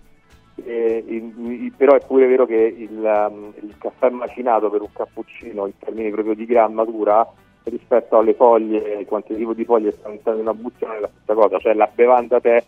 Eh, 0.63 1.05
il- 1.07 1.33
il- 1.63 1.73
però 1.75 1.95
è 1.95 2.05
pure 2.05 2.27
vero 2.27 2.45
che 2.45 2.57
il, 2.57 2.99
um, 3.31 3.53
il 3.63 3.77
caffè 3.79 4.11
macinato 4.11 4.69
per 4.69 4.83
un 4.83 4.93
cappuccino 4.93 5.65
in 5.65 5.73
termini 5.79 6.11
proprio 6.11 6.35
di 6.35 6.45
grammatura 6.45 7.27
rispetto 7.63 8.19
alle 8.19 8.35
foglie, 8.35 8.99
il 8.99 9.07
quantitativo 9.07 9.55
di 9.55 9.65
foglie 9.65 9.93
stanno 9.93 10.19
di 10.35 10.41
una 10.41 10.53
busta 10.53 10.87
non 10.87 10.97
è 10.97 11.01
la 11.01 11.09
stessa 11.15 11.33
cosa, 11.41 11.59
cioè 11.61 11.73
la 11.75 11.89
bevanda 11.95 12.41
tè 12.41 12.63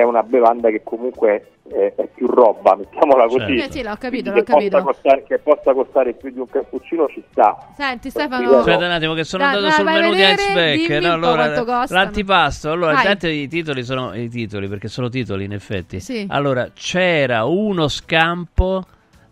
è 0.00 0.04
una 0.04 0.22
bevanda 0.22 0.70
che 0.70 0.82
comunque 0.82 1.48
è, 1.68 1.92
è 1.96 2.08
più 2.14 2.26
roba, 2.26 2.76
mettiamola 2.76 3.26
così. 3.26 3.56
Eh 3.56 3.70
sì, 3.70 3.82
l'ho 3.82 3.96
capito, 3.98 4.30
l'ho 4.30 4.36
che 4.36 4.42
possa 4.44 4.58
capito. 4.58 4.82
costare- 4.82 5.22
che 5.24 5.38
possa 5.38 5.72
costare 5.72 6.12
più 6.14 6.30
di 6.30 6.38
un 6.38 6.46
cappuccino 6.48 7.06
ci 7.08 7.22
sta. 7.30 7.56
Senti 7.76 8.10
Stefano, 8.10 8.40
Ripeto, 8.42 8.58
Aspetta 8.58 8.84
un 8.84 8.90
attimo 8.90 9.14
che 9.14 9.24
sono 9.24 9.44
Dai, 9.44 9.54
andato 9.56 9.82
dai, 9.82 9.94
sul 9.94 10.02
di 10.02 10.10
vedere, 10.10 10.42
Heinzbeck. 10.42 10.86
dimmi 10.88 11.06
no, 11.06 11.12
allora, 11.12 11.86
l'antipasto. 11.88 12.70
Allora, 12.70 12.92
intanto 12.94 13.26
i 13.28 13.48
titoli 13.48 13.82
sono 13.84 14.14
i 14.14 14.28
titoli 14.28 14.68
perché 14.68 14.88
sono 14.88 15.08
titoli 15.08 15.44
in 15.44 15.52
effetti. 15.52 16.00
Sì. 16.00 16.26
Allora, 16.28 16.68
c'era 16.74 17.44
uno 17.44 17.88
scampo 17.88 18.84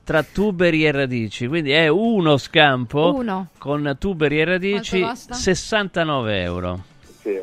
tra 0.04 0.22
tuberi 0.22 0.84
e 0.86 0.92
radici, 0.92 1.46
quindi 1.46 1.70
è 1.70 1.88
uno 1.88 2.36
scampo 2.36 3.14
Uno. 3.14 3.48
con 3.58 3.96
tuberi 3.98 4.40
e 4.40 4.44
radici 4.44 4.98
Quanto 5.00 5.14
costa? 5.14 5.34
69 5.34 6.40
euro. 6.42 6.80
Sì. 7.20 7.38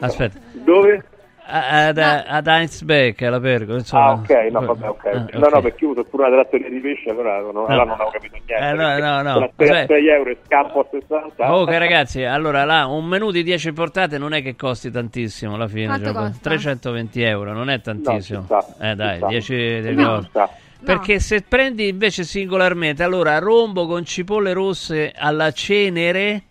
Aspetta. 0.00 0.38
Dove? 0.52 1.04
Ad, 1.46 1.98
ad 1.98 2.46
Heinzbeck, 2.46 3.20
alla 3.22 3.38
Pergo, 3.38 3.74
insomma. 3.74 4.04
Ah, 4.06 4.12
ok, 4.12 4.30
no, 4.50 4.60
vabbè, 4.64 4.88
ok. 4.88 5.06
Ah, 5.06 5.18
No, 5.32 5.44
ok. 5.46 5.52
no, 5.52 5.60
perché 5.60 5.84
io 5.84 5.90
uso 5.90 6.04
pure 6.04 6.26
una 6.26 6.32
trattoria 6.36 6.70
di 6.70 6.78
pesce, 6.80 7.10
allora 7.10 7.40
non, 7.40 7.56
allora 7.68 7.84
non 7.84 7.90
avevo 7.90 8.10
capito 8.10 8.36
niente. 8.46 8.54
Eh, 8.54 8.72
no, 8.72 8.98
no, 8.98 9.22
no. 9.22 9.44
A 9.44 9.50
6 9.54 9.68
Aspetta. 9.68 9.94
euro 9.96 10.30
e 10.30 10.38
scampo 10.46 10.80
a 10.80 10.86
60. 10.90 11.54
Oh, 11.54 11.64
che 11.66 11.78
ragazzi, 11.78 12.22
allora 12.24 12.64
là 12.64 12.86
un 12.86 13.04
menù 13.04 13.30
di 13.30 13.42
10 13.42 13.72
portate 13.74 14.16
non 14.16 14.32
è 14.32 14.40
che 14.42 14.56
costi 14.56 14.90
tantissimo 14.90 15.54
alla 15.56 15.68
fine. 15.68 15.98
Cioè, 15.98 16.12
costa? 16.12 16.38
320 16.40 17.22
euro, 17.22 17.52
non 17.52 17.68
è 17.68 17.78
tantissimo. 17.82 18.46
No, 18.48 18.60
sta, 18.62 18.90
eh 18.90 18.94
dai, 18.94 19.16
sta. 19.18 19.26
10 19.26 19.54
di 19.82 19.94
No, 19.94 20.04
cose. 20.06 20.22
ci 20.22 20.28
sta. 20.30 20.50
Perché 20.82 21.20
se 21.20 21.42
prendi 21.46 21.88
invece 21.88 22.24
singolarmente, 22.24 23.02
allora 23.02 23.38
rombo 23.38 23.86
con 23.86 24.04
cipolle 24.06 24.52
rosse 24.54 25.12
alla 25.14 25.50
cenere 25.52 26.42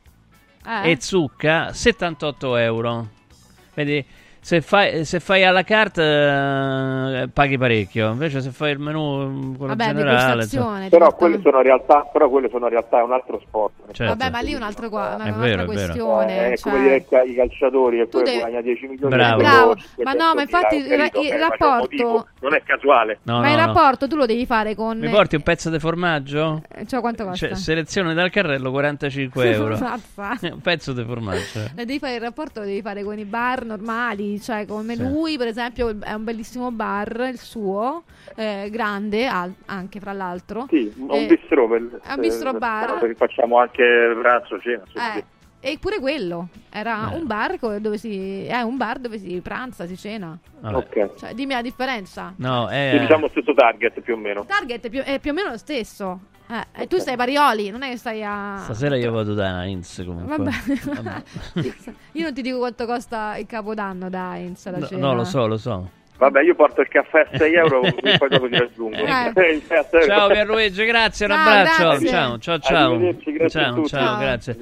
Eh? 0.68 0.92
e 0.92 0.98
zucca, 1.00 1.74
78 1.74 2.56
euro. 2.58 3.08
Vedi, 3.74 4.04
se 4.44 4.60
fai, 4.62 5.06
se 5.06 5.20
fai 5.22 5.44
alla 5.46 5.64
carte 5.64 6.02
eh, 6.04 7.30
paghi 7.32 7.58
parecchio, 7.58 8.12
invece 8.12 8.42
se 8.42 8.52
fai 8.52 8.72
il 8.72 8.80
menù 8.80 9.26
mm, 9.26 9.56
quello 9.56 9.76
Vabbè, 9.76 9.86
generale... 9.94 10.28
degustazione. 10.36 10.90
Però 10.90 11.16
quelle 11.16 11.40
sono 11.42 11.58
in 11.58 11.64
realtà, 11.64 12.02
però 12.12 12.30
quelle 12.30 12.50
sono 12.50 12.68
realtà 12.68 13.00
è 13.00 13.04
un 13.04 13.14
altro 13.14 13.40
sport. 13.46 13.74
Certo. 13.94 14.16
Vabbè, 14.16 14.32
ma 14.32 14.40
lì 14.42 14.52
è 14.54 14.56
un 14.58 14.64
altro 14.64 14.90
qua, 14.90 15.12
È 15.12 15.16
un'altra 15.16 15.42
vero, 15.42 15.62
è 15.64 15.66
vero. 15.66 15.66
questione. 15.66 16.38
Eh, 16.38 16.52
è 16.52 16.58
cioè- 16.58 16.72
come 16.72 16.84
dire 16.84 17.06
che 17.08 17.24
i 17.26 17.36
calciatori 17.36 18.00
e 18.02 18.08
poi 18.08 18.24
devi- 18.24 18.38
guadagna 18.40 18.62
10 18.62 18.88
milioni 18.88 19.16
Bravo. 19.16 19.38
di 19.40 19.46
euro, 19.46 19.76
ma 20.04 20.12
no, 20.14 20.34
ma 20.36 20.42
500.000, 20.42 20.42
infatti 20.42 20.76
il 20.76 20.98
ra- 20.98 21.10
il 21.22 21.40
rapporto- 21.40 22.28
non 22.42 22.54
è 22.56 22.62
casuale. 22.66 23.20
No, 23.24 23.40
ma 23.40 23.48
no, 23.48 23.50
il 23.54 23.60
no. 23.60 23.66
rapporto 23.66 24.08
tu 24.08 24.16
lo 24.18 24.26
devi 24.26 24.46
fare 24.46 24.76
con... 24.76 24.98
Mi 24.98 25.10
porti 25.10 25.36
un 25.36 25.42
pezzo 25.44 25.70
di 25.70 25.80
formaggio? 25.80 26.62
Eh, 26.74 26.86
Cioè, 26.86 27.00
quanto 27.00 27.24
costa? 27.24 27.48
Cioè, 27.48 27.56
selezione 27.56 28.14
dal 28.14 28.30
carrello 28.30 28.72
45 28.72 29.50
euro. 29.54 29.78
Un 30.54 30.62
pezzo 30.62 30.92
di 30.94 31.04
formaggio. 31.06 31.60
E 31.76 31.86
devi 31.86 32.00
fare 32.00 32.16
il 32.16 32.22
rapporto, 32.22 32.60
lo 32.60 32.66
devi 32.66 32.82
fare 32.82 33.04
con 33.04 33.18
i 33.18 33.24
bar 33.26 33.64
normali, 33.66 34.33
cioè 34.40 34.66
come 34.66 34.96
lui, 34.96 35.38
per 35.38 35.48
esempio, 35.48 35.90
è 36.02 36.14
un 36.14 36.24
bellissimo 36.24 36.72
bar, 36.72 37.28
il 37.32 37.40
suo, 37.40 38.04
eh, 38.36 38.70
grande, 38.72 39.28
al- 39.28 39.54
anche 39.66 40.00
fra 40.00 40.14
l'altro. 40.14 40.68
Sì, 40.70 40.92
un 40.98 41.12
Eh, 41.12 41.26
bistro 41.28 41.68
per, 41.68 42.00
è 42.04 42.14
un 42.14 42.20
bistro 42.22 42.52
per- 42.52 42.60
bar. 42.60 43.16
facciamo 43.16 43.58
anche 43.60 43.84
pranzo, 44.20 44.60
cena. 44.60 44.84
sì, 44.92 44.98
Eh, 44.98 45.24
sì. 45.64 45.72
e 45.74 45.78
pure 45.80 46.00
quello 46.00 46.48
era 46.72 47.12
Eh. 47.12 47.16
un 47.16 47.26
bar 47.26 47.58
dove 47.80 47.98
si 47.98 48.46
è 48.46 48.62
un 48.62 48.78
bar 48.78 49.00
dove 49.00 49.18
si 49.18 49.40
pranza, 49.42 49.86
si 49.86 49.98
cena. 49.98 50.38
Vabbè. 50.60 50.76
Ok. 50.76 51.16
Cioè, 51.18 51.34
dimmi 51.34 51.54
la 51.54 51.62
differenza. 51.62 52.34
No, 52.38 52.68
è... 52.68 52.98
diciamo 53.00 53.28
stesso 53.30 53.54
target 53.54 54.00
più 54.02 54.14
o 54.16 54.18
meno. 54.18 54.46
Target 54.46 54.86
è 54.86 54.90
più, 54.90 55.02
è 55.02 55.20
più 55.20 55.32
o 55.32 55.34
meno 55.34 55.50
lo 55.50 55.58
stesso. 55.58 56.20
Eh, 56.50 56.82
e 56.84 56.88
tu 56.88 56.98
stai 56.98 57.14
a 57.14 57.18
Parioli, 57.18 57.70
non 57.70 57.84
è 57.84 57.90
che 57.92 57.98
stai 57.98 58.22
a. 58.24 58.58
Stasera 58.64 58.98
io 58.98 59.12
vado 59.12 59.34
da 59.34 59.64
Heinz 59.64 60.04
comunque. 60.06 60.36
Vabbè. 60.38 61.24
Io 62.14 62.24
non 62.24 62.34
ti 62.34 62.42
dico 62.42 62.58
quanto 62.58 62.86
costa 62.86 63.38
il 63.38 63.46
capodanno 63.48 64.10
da 64.10 64.36
Heinz 64.36 64.70
la 64.70 64.78
No, 64.80 64.86
cena. 64.86 65.08
no, 65.08 65.14
lo 65.16 65.24
so, 65.24 65.48
lo 65.48 65.58
so. 65.58 65.90
Vabbè, 66.18 66.42
io 66.44 66.54
porto 66.54 66.82
il 66.82 66.90
caffè 66.90 67.28
a 67.32 67.38
6 67.38 67.54
euro 67.56 67.82
e 67.82 67.94
poi 68.20 68.30
dopo 68.30 68.48
ti 68.48 68.58
raggiungo. 68.58 68.96
Eh. 68.98 69.02
Il 69.02 69.08
caffè 69.34 69.76
a 69.78 69.84
6 69.84 70.02
euro. 70.02 70.06
Ciao 70.16 70.28
Pierluigi, 70.30 70.86
grazie, 70.86 71.26
un 71.26 71.32
Ciao, 71.32 71.42
abbraccio. 71.42 71.84
grazie. 71.84 72.08
Ciao, 72.10 72.38
ciao, 72.38 72.60
ciao. 72.60 73.48
Ciao, 73.50 73.86
Ciao. 73.88 74.18
grazie. 74.20 74.58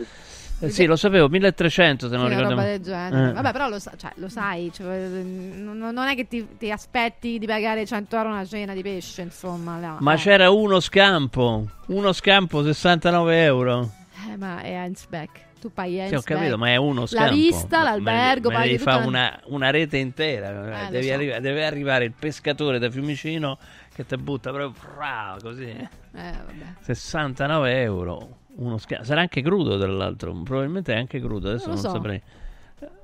Eh, 0.61 0.69
sì, 0.69 0.85
lo 0.85 0.95
sapevo, 0.95 1.27
1300 1.27 2.07
se 2.07 2.15
non 2.15 2.27
Sì, 2.27 2.31
una 2.33 2.35
ricordo 2.35 2.49
roba 2.55 2.61
male. 2.67 2.77
del 2.79 2.85
genere. 2.85 3.29
Eh. 3.29 3.33
Vabbè, 3.33 3.51
però 3.51 3.67
lo, 3.69 3.79
sa- 3.79 3.93
cioè, 3.97 4.11
lo 4.15 4.29
sai, 4.29 4.71
cioè, 4.73 5.07
non, 5.07 5.77
non 5.77 6.07
è 6.07 6.15
che 6.15 6.27
ti, 6.27 6.47
ti 6.57 6.71
aspetti 6.71 7.39
di 7.39 7.45
pagare 7.47 7.85
100 7.85 8.15
euro 8.15 8.29
una 8.29 8.45
cena 8.45 8.73
di 8.73 8.81
pesce, 8.81 9.21
insomma. 9.23 9.77
là. 9.79 9.97
Ma 9.99 10.13
Eh. 10.13 10.17
c'era 10.17 10.49
uno 10.51 10.79
scampo, 10.79 11.65
uno 11.87 12.13
scampo 12.13 12.63
69 12.63 13.43
euro. 13.43 13.89
Eh, 14.31 14.37
ma 14.37 14.61
è 14.61 14.71
Heinzbeck. 14.73 15.49
Tu 15.61 15.71
paghi 15.71 16.07
Sì, 16.07 16.15
ho 16.15 16.21
capito, 16.21 16.57
ma 16.57 16.69
è 16.69 16.75
uno 16.75 17.05
scampo. 17.05 17.25
La 17.25 17.31
vista, 17.31 17.77
Ma- 17.79 17.83
l'albergo, 17.83 18.49
ne 18.49 18.55
paghi 18.55 18.69
devi 18.71 18.81
fare 18.81 19.05
una, 19.05 19.39
una 19.45 19.69
rete 19.69 19.97
intera. 19.97 20.87
Eh, 20.87 20.89
Devi 20.89 21.07
so. 21.07 21.13
arri- 21.13 21.39
deve 21.39 21.65
arrivare 21.65 22.05
il 22.05 22.13
pescatore 22.17 22.79
da 22.79 22.89
Fiumicino 22.89 23.59
che 23.93 24.03
ti 24.03 24.17
butta 24.17 24.49
proprio 24.51 24.73
fra, 24.73 25.37
così. 25.39 25.65
Eh, 25.69 25.87
vabbè. 26.13 26.73
69 26.81 27.79
euro. 27.81 28.37
Uno 28.55 28.77
scampo. 28.77 29.03
Sarà 29.05 29.21
anche 29.21 29.41
crudo, 29.41 29.77
tra 29.77 29.87
l'altro. 29.91 30.33
Probabilmente 30.43 30.93
è 30.93 30.97
anche 30.97 31.19
crudo. 31.19 31.49
Adesso 31.49 31.67
Non 31.69 31.75
non, 31.75 31.83
so. 31.83 31.89
saprei. 31.89 32.21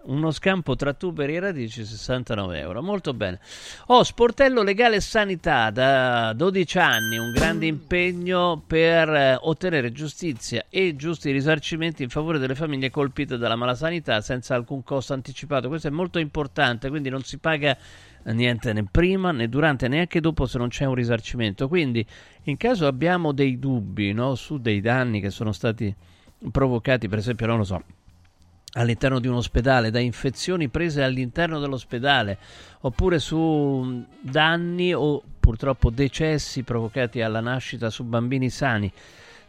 Uno 0.03 0.31
scampo 0.31 0.75
tra 0.75 0.93
tuberi 0.93 1.35
e 1.35 1.39
radici 1.39 1.85
69 1.85 2.59
euro. 2.59 2.81
Molto 2.81 3.13
bene. 3.13 3.39
Oh, 3.87 4.03
sportello 4.03 4.63
legale 4.63 5.01
sanità 5.01 5.69
da 5.69 6.33
12 6.33 6.77
anni, 6.79 7.17
un 7.17 7.31
grande 7.31 7.65
impegno 7.65 8.63
per 8.65 9.09
eh, 9.09 9.37
ottenere 9.39 9.91
giustizia 9.91 10.65
e 10.69 10.95
giusti 10.95 11.31
risarcimenti 11.31 12.03
in 12.03 12.09
favore 12.09 12.39
delle 12.39 12.55
famiglie 12.55 12.89
colpite 12.89 13.37
dalla 13.37 13.55
malasanità 13.55 14.21
senza 14.21 14.55
alcun 14.55 14.83
costo 14.83 15.13
anticipato. 15.13 15.67
Questo 15.67 15.89
è 15.89 15.91
molto 15.91 16.19
importante, 16.19 16.89
quindi 16.89 17.09
non 17.09 17.23
si 17.23 17.37
paga 17.37 17.77
niente 18.23 18.73
né 18.73 18.83
prima 18.89 19.31
né 19.31 19.47
durante 19.47 19.87
neanche 19.87 20.19
dopo 20.19 20.45
se 20.45 20.57
non 20.57 20.69
c'è 20.69 20.85
un 20.85 20.95
risarcimento. 20.95 21.67
Quindi 21.67 22.05
in 22.43 22.57
caso 22.57 22.87
abbiamo 22.87 23.31
dei 23.31 23.59
dubbi 23.59 24.13
no, 24.13 24.35
su 24.35 24.57
dei 24.57 24.81
danni 24.81 25.19
che 25.19 25.29
sono 25.29 25.51
stati 25.51 25.93
provocati, 26.51 27.07
per 27.07 27.17
esempio, 27.17 27.45
non 27.45 27.57
lo 27.57 27.63
so, 27.63 27.83
all'interno 28.77 29.19
di 29.19 29.27
un 29.27 29.35
ospedale, 29.35 29.91
da 29.91 29.99
infezioni 29.99 30.69
prese 30.69 31.03
all'interno 31.03 31.59
dell'ospedale, 31.59 32.37
oppure 32.81 33.19
su 33.19 33.37
mm, 33.37 34.01
danni 34.21 34.93
o 34.93 35.21
purtroppo 35.39 35.89
decessi 35.89 36.63
provocati 36.63 37.21
alla 37.21 37.39
nascita 37.39 37.89
su 37.89 38.03
bambini 38.03 38.49
sani, 38.49 38.91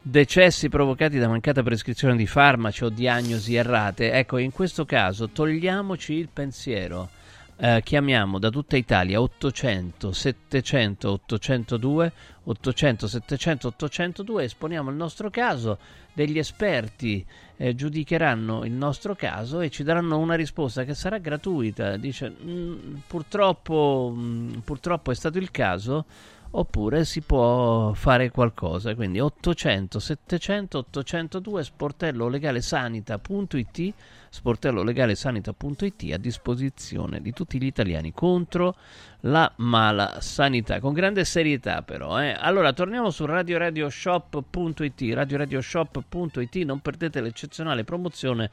decessi 0.01 0.69
provocati 0.69 1.19
da 1.19 1.29
mancata 1.29 1.63
prescrizione 1.63 2.17
di 2.17 2.27
farmaci 2.27 2.85
o 2.85 2.89
diagnosi 2.89 3.55
errate. 3.55 4.13
Ecco, 4.13 4.39
in 4.39 4.51
questo 4.51 4.85
caso 4.85 5.29
togliamoci 5.29 6.15
il 6.15 6.29
pensiero. 6.33 7.18
Eh, 7.61 7.81
chiamiamo 7.83 8.39
da 8.39 8.51
tutta 8.51 8.77
Italia 8.77 9.21
800 9.21 10.13
700 10.13 11.11
802 11.11 12.13
800 12.45 13.09
700 13.09 13.67
802 13.67 14.45
esponiamo 14.45 14.91
il 14.91 14.97
nostro 14.97 15.29
caso 15.29 15.77
degli 16.13 16.39
esperti 16.39 17.27
eh, 17.57 17.75
giudicheranno 17.75 18.65
il 18.65 18.71
nostro 18.71 19.17
caso 19.17 19.59
e 19.59 19.71
ci 19.71 19.83
daranno 19.83 20.19
una 20.19 20.37
risposta 20.37 20.85
che 20.85 20.95
sarà 20.95 21.19
gratuita. 21.19 21.97
Dice 21.97 22.33
"Mm, 22.45 22.95
purtroppo, 23.09 24.15
mm, 24.17 24.59
purtroppo 24.59 25.11
è 25.11 25.15
stato 25.17 25.39
il 25.39 25.51
caso 25.51 26.05
oppure 26.51 27.05
si 27.05 27.21
può 27.21 27.93
fare 27.93 28.31
qualcosa. 28.31 28.95
Quindi 28.95 29.21
800 29.21 29.99
700 29.99 30.79
802 30.79 31.65
sportello 31.65 32.29
legale 32.29 32.61
sanita.it 32.61 33.95
sportello 34.31 34.83
legale 34.83 35.15
sanita.it 35.15 36.13
a 36.13 36.19
disposizione 36.19 37.21
di 37.23 37.33
tutti 37.33 37.59
gli 37.59 37.67
italiani 37.67 38.13
contro 38.13 38.77
la 39.23 39.51
mala 39.57 40.19
sanità. 40.21 40.81
Con 40.81 40.93
grande 40.93 41.25
serietà 41.25 41.83
però 41.83 42.23
eh. 42.23 42.37
allora 42.39 42.73
torniamo 42.73 43.11
su 43.11 43.25
radioradioshop.it 43.27 45.13
radioradioshop.it 45.13 46.57
non 46.57 46.81
perdete 46.81 47.21
l'eccezionale 47.21 47.85
promozione 47.85 48.51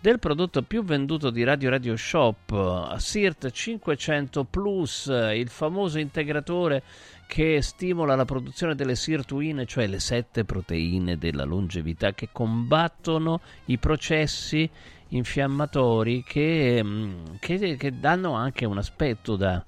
del 0.00 0.18
prodotto 0.18 0.62
più 0.62 0.84
venduto 0.84 1.30
di 1.30 1.42
Radio 1.42 1.70
Radio 1.70 1.96
Shop 1.96 2.96
SIRT 2.96 3.50
500 3.50 4.44
Plus 4.44 5.06
il 5.06 5.48
famoso 5.48 5.98
integratore 5.98 6.82
che 7.26 7.60
stimola 7.60 8.14
la 8.14 8.24
produzione 8.24 8.74
delle 8.74 8.94
sirtuine, 8.94 9.66
cioè 9.66 9.86
le 9.86 9.98
sette 10.00 10.44
proteine 10.44 11.18
della 11.18 11.44
longevità 11.44 12.12
che 12.14 12.28
combattono 12.32 13.40
i 13.66 13.78
processi 13.78 14.68
infiammatori 15.08 16.22
che, 16.22 16.80
mm, 16.82 17.24
che- 17.38 17.76
che 17.76 17.98
danno 17.98 18.32
anche 18.34 18.64
un 18.64 18.78
aspetto 18.78 19.36
da 19.36 19.62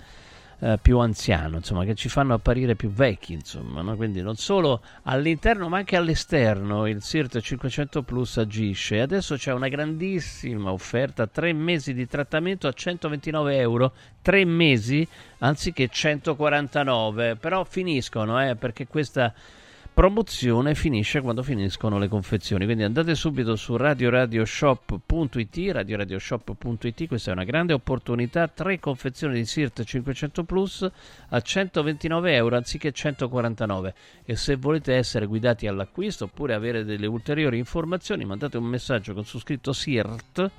eh, 0.60 0.78
più 0.80 0.98
anziano, 0.98 1.56
insomma, 1.56 1.84
che 1.84 1.94
ci 1.94 2.08
fanno 2.08 2.34
apparire 2.34 2.74
più 2.74 2.90
vecchi, 2.90 3.32
insomma, 3.32 3.80
no? 3.80 3.96
quindi 3.96 4.22
non 4.22 4.36
solo 4.36 4.82
all'interno 5.04 5.68
ma 5.68 5.78
anche 5.78 5.96
all'esterno 5.96 6.86
il 6.86 7.02
SIRT 7.02 7.40
500 7.40 8.02
Plus 8.02 8.36
agisce. 8.38 9.00
Adesso 9.00 9.36
c'è 9.36 9.52
una 9.52 9.68
grandissima 9.68 10.72
offerta, 10.72 11.26
tre 11.26 11.52
mesi 11.52 11.94
di 11.94 12.06
trattamento 12.06 12.66
a 12.66 12.72
129 12.72 13.56
euro, 13.56 13.92
tre 14.20 14.44
mesi 14.44 15.06
anziché 15.38 15.88
149, 15.88 17.36
però 17.36 17.64
finiscono 17.64 18.42
eh, 18.42 18.56
perché 18.56 18.86
questa 18.86 19.32
promozione 19.98 20.76
finisce 20.76 21.20
quando 21.20 21.42
finiscono 21.42 21.98
le 21.98 22.06
confezioni. 22.06 22.66
Quindi 22.66 22.84
andate 22.84 23.16
subito 23.16 23.56
su 23.56 23.76
radioradioshop.it 23.76 25.70
radioradioshop.it 25.72 27.08
questa 27.08 27.30
è 27.30 27.32
una 27.32 27.42
grande 27.42 27.72
opportunità. 27.72 28.46
Tre 28.46 28.78
confezioni 28.78 29.34
di 29.34 29.44
SIRT 29.44 29.82
500 29.82 30.44
Plus 30.44 30.88
a 31.30 31.40
129 31.40 32.32
euro 32.32 32.54
anziché 32.54 32.92
149 32.92 33.94
e 34.24 34.36
se 34.36 34.54
volete 34.54 34.94
essere 34.94 35.26
guidati 35.26 35.66
all'acquisto 35.66 36.26
oppure 36.26 36.54
avere 36.54 36.84
delle 36.84 37.08
ulteriori 37.08 37.58
informazioni 37.58 38.24
mandate 38.24 38.56
un 38.56 38.66
messaggio 38.66 39.14
con 39.14 39.24
su 39.24 39.40
scritto 39.40 39.72
SIRT 39.72 40.50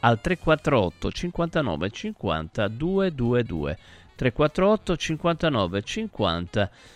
al 0.00 0.20
348 0.20 1.10
59 1.10 1.90
50 1.90 2.68
222 2.68 3.78
348 4.14 4.96
59 4.96 5.82
50 5.82 6.60
222 6.60 6.93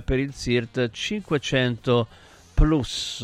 per 0.00 0.18
il 0.18 0.32
SIRT 0.32 0.90
500 0.90 2.06
plus 2.54 3.22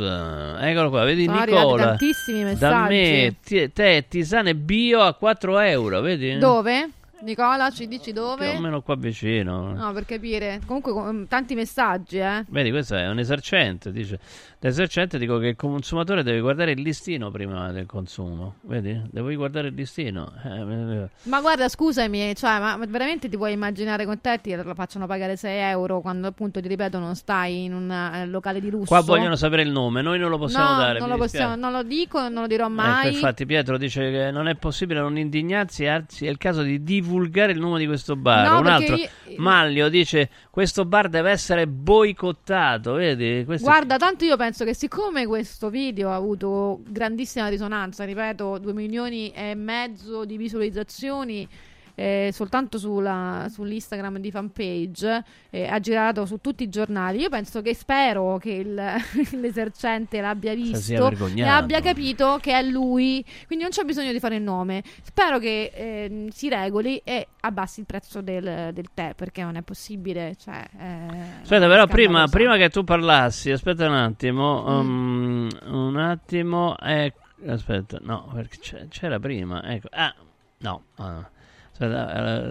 eccolo 0.61 0.91
qua 0.91 1.05
vedi 1.05 1.25
Sono 1.25 1.45
Nicola 1.45 1.85
tantissimi 1.87 2.43
da 2.43 2.49
messaggi. 2.51 2.93
me 2.95 3.35
ti- 3.43 3.73
te 3.73 4.05
tisane 4.09 4.55
bio 4.55 5.01
a 5.01 5.15
4 5.15 5.59
euro 5.61 6.01
vedi 6.01 6.37
Dove? 6.39 6.91
Nicola, 7.23 7.71
ci 7.71 7.87
dici 7.87 8.13
più 8.13 8.21
o 8.21 8.35
dove? 8.35 8.59
meno 8.59 8.83
qua 8.83 8.97
vicino 8.97 9.73
No, 9.73 9.93
per 9.93 10.05
capire. 10.05 10.61
Comunque 10.67 10.93
con- 10.93 11.27
tanti 11.29 11.55
messaggi, 11.55 12.19
eh. 12.19 12.45
Vedi, 12.49 12.71
questo 12.71 12.97
è 12.97 13.09
un 13.09 13.19
esercente. 13.19 13.93
Dice: 13.93 14.19
L'esercente 14.59 15.19
dico 15.19 15.39
che 15.39 15.49
il 15.49 15.57
consumatore 15.57 16.23
deve 16.23 16.41
guardare 16.41 16.73
il 16.73 16.81
listino 16.83 17.31
prima 17.31 17.71
del 17.73 17.87
consumo. 17.87 18.57
Vedi? 18.63 19.01
Devi 19.11 19.37
guardare 19.37 19.69
il 19.69 19.75
listino. 19.75 20.33
Eh, 20.45 21.09
Ma 21.25 21.41
guarda, 21.41 21.69
scusami, 21.69 22.35
cioè, 22.35 22.59
ma 22.59 22.77
veramente 22.89 23.29
ti 23.29 23.37
puoi 23.37 23.53
immaginare 23.53 24.05
con 24.05 24.21
te 24.21 24.41
ti 24.43 24.55
lo 24.55 24.75
facciano 24.75 25.07
pagare 25.07 25.37
6 25.37 25.59
euro 25.71 26.01
quando 26.01 26.27
appunto, 26.27 26.61
ti 26.61 26.69
ripeto, 26.69 26.99
non 26.99 27.15
stai 27.15 27.65
in 27.65 27.75
un 27.75 27.91
eh, 27.91 28.27
locale 28.27 28.61
di 28.61 28.71
lusso? 28.71 28.87
Qua 28.87 29.01
vogliono 29.01 29.37
sapere 29.37 29.63
il 29.63 29.71
nome, 29.71 30.03
noi 30.03 30.19
non 30.19 30.31
lo 30.31 30.39
possiamo 30.39 30.73
no, 30.73 30.79
dare. 30.79 30.99
non 30.99 31.09
lo, 31.09 31.17
possiamo, 31.17 31.55
non 31.57 31.73
lo 31.73 31.83
dico, 31.83 32.29
non 32.29 32.43
lo 32.43 32.47
dirò 32.47 32.65
Ecco, 32.67 32.75
mai. 32.75 33.13
infatti, 33.13 33.47
Pietro 33.47 33.79
dice 33.79 34.11
che 34.11 34.31
non 34.31 34.49
è 34.49 34.55
possibile 34.57 35.01
non 35.01 35.17
indignarsi, 35.17 35.87
anzi, 35.87 36.27
è 36.27 36.31
il 36.31 36.39
caso 36.39 36.63
di 36.63 36.83
divulgare 36.83 37.11
il 37.21 37.59
nome 37.59 37.79
di 37.79 37.87
questo 37.87 38.17
bar. 38.17 38.49
No, 38.49 38.59
Un 38.61 38.67
altro, 38.67 38.97
io- 38.97 39.09
Maglio, 39.37 39.89
dice: 39.89 40.31
Questo 40.51 40.85
bar 40.85 41.09
deve 41.09 41.31
essere 41.31 41.67
boicottato. 41.67 42.95
Vedi? 42.95 43.45
Questo- 43.45 43.67
Guarda, 43.69 43.97
tanto 43.97 44.25
io 44.25 44.37
penso 44.37 44.65
che 44.65 44.75
siccome 44.75 45.27
questo 45.27 45.71
video 45.71 46.11
ha 46.11 46.15
avuto 46.15 46.81
grandissima 46.87 47.49
risonanza, 47.49 48.05
ripeto, 48.05 48.59
2 48.59 48.73
milioni 48.73 49.31
e 49.31 49.55
mezzo 49.55 50.25
di 50.25 50.37
visualizzazioni 50.37 51.49
eh, 51.95 52.31
soltanto 52.33 52.79
sulla- 52.79 53.47
sull'Instagram 53.51 54.19
di 54.19 54.31
fanpage, 54.31 55.25
eh, 55.51 55.67
ha 55.67 55.79
girato 55.81 56.27
su 56.27 56.39
tutti 56.41 56.63
i 56.65 56.69
giornali, 56.69 57.21
io 57.21 57.29
penso 57.29 57.63
che 57.63 57.75
spero 57.75 58.39
che 58.39 58.51
il- 58.53 58.75
l'esercente 59.41 60.21
l'abbia 60.21 60.55
visto 60.55 61.11
e 61.35 61.43
abbia 61.43 61.81
capito 61.81 62.39
che 62.41 62.53
è 62.59 62.63
lui, 62.63 63.25
quindi 63.47 63.65
non 63.65 63.73
c'è 63.73 63.85
bisogno 63.85 64.13
di 64.13 64.19
fare 64.21 64.37
il 64.37 64.43
nome. 64.43 64.83
Spero 65.03 65.39
che 65.39 65.71
ehm, 65.75 66.29
si 66.29 66.49
regoli 66.49 67.01
e 67.05 67.29
abbassi 67.41 67.81
il 67.81 67.87
prezzo 67.87 68.21
del, 68.21 68.71
del 68.73 68.87
tè, 68.95 69.15
perché 69.17 69.43
non 69.43 69.57
è 69.57 69.63
possibile, 69.63 70.37
cioè... 70.39 70.65
eh, 70.79 71.41
Aspetta, 71.43 71.67
però, 71.67 71.87
prima, 71.87 72.27
prima 72.29 72.57
che 72.57 72.69
tu 72.71 72.85
parlassi, 72.85 73.51
aspetta 73.51 73.87
un 73.89 73.95
attimo. 73.95 74.65
Mm. 74.83 74.89
um, 74.89 75.49
un 75.67 75.97
attimo. 75.99 76.77
ec- 76.79 77.15
aspetta, 77.47 77.99
no, 78.01 78.31
perché 78.33 78.87
c'era 78.89 79.19
prima. 79.19 79.63
Ecco. 79.65 79.89
Ah, 79.91 80.15
no. 80.59 80.83
ah, 80.97 81.19
eh, 81.19 81.41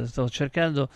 sto 0.08 0.28
cercando. 0.30 0.90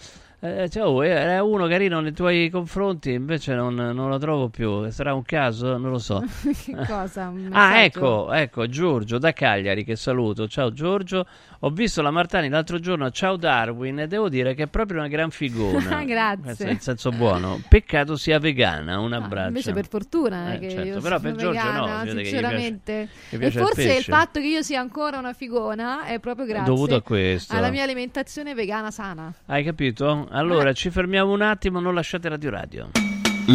Eh, 0.45 0.69
cioè, 0.69 0.85
oh, 0.85 1.03
era 1.03 1.43
uno 1.43 1.67
carino 1.67 1.99
nei 1.99 2.13
tuoi 2.13 2.49
confronti, 2.49 3.11
invece 3.11 3.53
non, 3.53 3.73
non 3.76 4.09
lo 4.09 4.17
trovo 4.17 4.49
più. 4.49 4.89
Sarà 4.89 5.13
un 5.13 5.23
caso? 5.23 5.77
Non 5.77 5.91
lo 5.91 5.99
so. 5.99 6.23
che 6.65 6.76
cosa? 6.88 7.31
Ah, 7.51 7.84
ecco, 7.84 8.31
ecco, 8.31 8.67
Giorgio 8.67 9.17
da 9.17 9.34
Cagliari 9.34 9.84
che 9.84 9.95
saluto. 9.95 10.47
Ciao 10.47 10.72
Giorgio. 10.72 11.26
Ho 11.59 11.69
visto 11.69 12.01
la 12.03 12.11
Martani 12.11 12.47
l'altro 12.49 12.77
giorno 12.80 13.05
a 13.05 13.09
Ciao 13.09 13.38
Darwin 13.38 13.99
e 14.01 14.07
devo 14.07 14.30
dire 14.30 14.53
che 14.53 14.63
è 14.63 14.67
proprio 14.67 14.99
una 14.99 15.07
gran 15.07 15.31
figona. 15.31 16.03
Grazie. 16.05 16.41
Questo 16.43 16.63
è 16.65 16.69
il 16.69 16.80
senso 16.80 17.09
buono. 17.09 17.59
Peccato 17.67 18.15
sia 18.17 18.38
vegana. 18.38 18.99
Un 18.99 19.13
abbraccio. 19.13 19.47
Invece 19.47 19.73
per 19.73 19.88
fortuna 19.88 20.53
Eh, 20.53 20.59
che 20.59 20.69
certo, 20.69 20.99
però 21.01 21.19
per 21.19 21.35
Giorgio 21.35 21.63
no, 21.63 21.85
vegana, 21.85 22.05
gli 22.05 22.23
sinceramente. 22.23 23.07
piace- 23.09 23.35
e 23.35 23.38
piace 23.39 23.59
il 23.59 23.65
forse 23.65 23.81
il, 23.81 23.88
pesce. 23.88 24.11
fatto 24.11 24.39
che 24.39 24.45
io 24.47 24.61
sia 24.61 24.80
ancora 24.80 25.17
una 25.17 25.34
figona 25.34 26.05
è 26.05 26.19
proprio 26.19 26.45
grazie 26.45 26.65
dovuto 26.72 26.95
a 26.95 27.01
questo. 27.01 27.55
alla 27.55 27.72
mia 27.72 27.84
alimentazione 27.84 28.53
vegana 28.53 28.91
sana. 28.91 29.34
Hai 29.47 29.63
capito? 29.63 30.27
Allora 30.36 30.74
ci 30.74 30.90
fermiamo 30.90 31.32
un 31.32 31.41
attimo, 31.41 31.80
non 31.80 31.94
lasciate 31.94 32.28
Radio 32.28 32.49
Radio. 32.49 32.91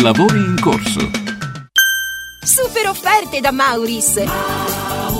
Lavori 0.01 0.39
in 0.39 0.57
corso. 0.59 1.11
Super 2.43 2.89
offerte 2.89 3.41
da 3.41 3.53
Mauris! 3.53 5.20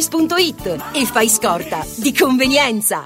mauris.it 0.01 0.83
e 0.93 1.05
fai 1.05 1.29
scorta 1.29 1.85
di 1.97 2.13
convenienza. 2.13 3.05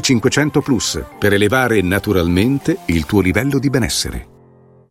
500 0.00 0.60
Plus 0.60 1.02
per 1.18 1.32
elevare 1.32 1.80
naturalmente 1.82 2.78
il 2.86 3.06
tuo 3.06 3.20
livello 3.20 3.58
di 3.58 3.70
benessere. 3.70 4.35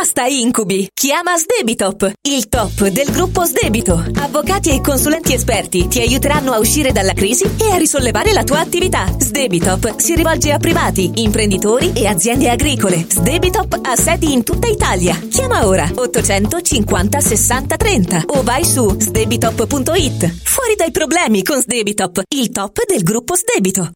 Basta 0.00 0.24
incubi! 0.24 0.88
Chiama 0.94 1.36
Sdebitop, 1.36 2.12
il 2.22 2.48
top 2.48 2.86
del 2.86 3.10
gruppo 3.10 3.44
Sdebito. 3.44 4.02
Avvocati 4.14 4.70
e 4.70 4.80
consulenti 4.80 5.34
esperti 5.34 5.88
ti 5.88 6.00
aiuteranno 6.00 6.52
a 6.52 6.58
uscire 6.58 6.90
dalla 6.90 7.12
crisi 7.12 7.44
e 7.44 7.70
a 7.70 7.76
risollevare 7.76 8.32
la 8.32 8.42
tua 8.42 8.60
attività. 8.60 9.04
Sdebitop 9.18 9.98
si 9.98 10.14
rivolge 10.14 10.52
a 10.52 10.58
privati, 10.58 11.10
imprenditori 11.16 11.92
e 11.92 12.06
aziende 12.06 12.48
agricole. 12.48 13.04
Sdebitop 13.10 13.78
ha 13.82 13.94
sedi 13.94 14.32
in 14.32 14.42
tutta 14.42 14.68
Italia. 14.68 15.20
Chiama 15.28 15.66
ora 15.66 15.86
850 15.94 17.20
60 17.20 17.76
30 17.76 18.22
o 18.28 18.42
vai 18.42 18.64
su 18.64 18.98
sdebitop.it. 18.98 20.32
Fuori 20.44 20.76
dai 20.78 20.92
problemi 20.92 21.42
con 21.42 21.60
Sdebitop, 21.60 22.22
il 22.36 22.48
top 22.48 22.86
del 22.86 23.02
gruppo 23.02 23.34
Sdebito. 23.36 23.90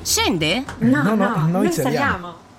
Scende? 0.00 0.62
No, 0.78 1.02
no, 1.02 1.14
no, 1.16 1.34
noi, 1.34 1.50
noi 1.50 1.72
saliamo. 1.72 1.82
saliamo. 1.82 2.41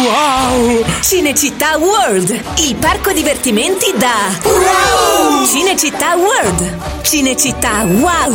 Wow! 0.00 0.84
Cinecittà 1.00 1.76
World, 1.76 2.30
il 2.58 2.76
parco 2.76 3.12
divertimenti 3.12 3.92
da 3.96 4.30
Wow! 4.44 5.44
Cinecittà 5.44 6.14
World, 6.14 7.02
Cinecittà 7.02 7.82
Wow! 7.82 8.32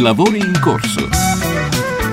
Lavori 0.00 0.38
in 0.38 0.58
corso. 0.60 1.08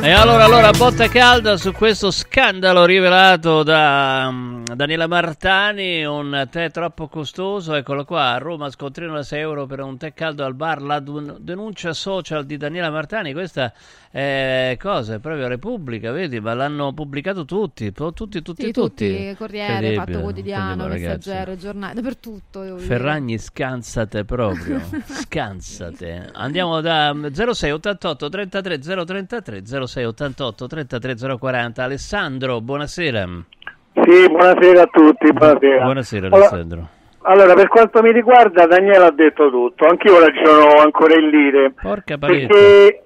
E 0.04 0.12
allora, 0.12 0.44
allora, 0.44 0.70
botta 0.70 1.08
calda 1.08 1.58
su 1.58 1.72
questo 1.72 2.12
scandalo 2.12 2.86
rivelato 2.86 3.64
da, 3.64 4.30
mm, 4.32 4.61
Daniela 4.76 5.08
Martani, 5.08 6.06
un 6.06 6.48
tè 6.50 6.72
troppo 6.72 7.08
costoso, 7.08 7.74
eccolo 7.74 8.06
qua, 8.06 8.32
a 8.32 8.38
Roma 8.38 8.70
scontrino 8.70 9.14
da 9.14 9.24
6 9.24 9.40
euro 9.40 9.66
per 9.66 9.82
un 9.82 9.98
tè 9.98 10.14
caldo 10.14 10.46
al 10.46 10.54
bar, 10.54 10.82
la 10.82 11.00
denuncia 11.00 11.94
social 11.94 12.46
di 12.46 12.58
Daniela 12.58 12.90
Martani, 12.90 13.34
questa 13.34 13.74
è 14.10 14.78
cosa, 14.80 15.16
è 15.16 15.20
proprio 15.20 15.48
Repubblica, 15.48 16.12
vedi, 16.12 16.40
ma 16.40 16.54
l'hanno 16.54 16.94
pubblicato 16.94 17.44
tutti, 17.44 17.92
tutti, 17.92 18.42
tutti, 18.42 18.64
Sì, 18.64 18.72
tutti, 18.72 19.36
Corriere, 19.38 19.74
Incredibile, 19.74 19.96
Fatto 19.96 20.20
Quotidiano. 20.22 20.88
Messaggero, 20.88 21.56
Giornale, 21.58 21.94
dappertutto. 21.94 22.78
Ferragni 22.78 23.38
scansate 23.38 24.26
proprio, 24.26 24.82
scansate. 25.06 26.30
Andiamo 26.34 26.82
da 26.82 27.14
mm, 27.14 27.28
06 27.28 27.72
88 27.72 28.30
33 28.30 28.80
033 28.80 29.86
06 29.88 30.06
88 30.06 30.68
33 30.68 31.38
040. 31.38 31.84
Alessandro, 31.84 32.62
buonasera. 32.62 33.46
Sì, 33.94 34.28
buonasera 34.30 34.82
a 34.84 34.88
tutti, 34.88 35.32
buonasera. 35.32 35.84
Buonasera 35.84 36.28
Allora- 36.28 36.48
Alessandro. 36.50 36.88
Allora, 37.24 37.54
per 37.54 37.68
quanto 37.68 38.02
mi 38.02 38.12
riguarda, 38.12 38.66
Daniele 38.66 39.06
ha 39.06 39.12
detto 39.12 39.50
tutto. 39.52 39.86
Anch'io 39.86 40.20
ragiono 40.20 40.82
ancora 40.82 41.20
in 41.20 41.30
lire. 41.30 41.72
Porca 41.80 42.18
parete. 42.18 42.48
Perché, 42.48 43.04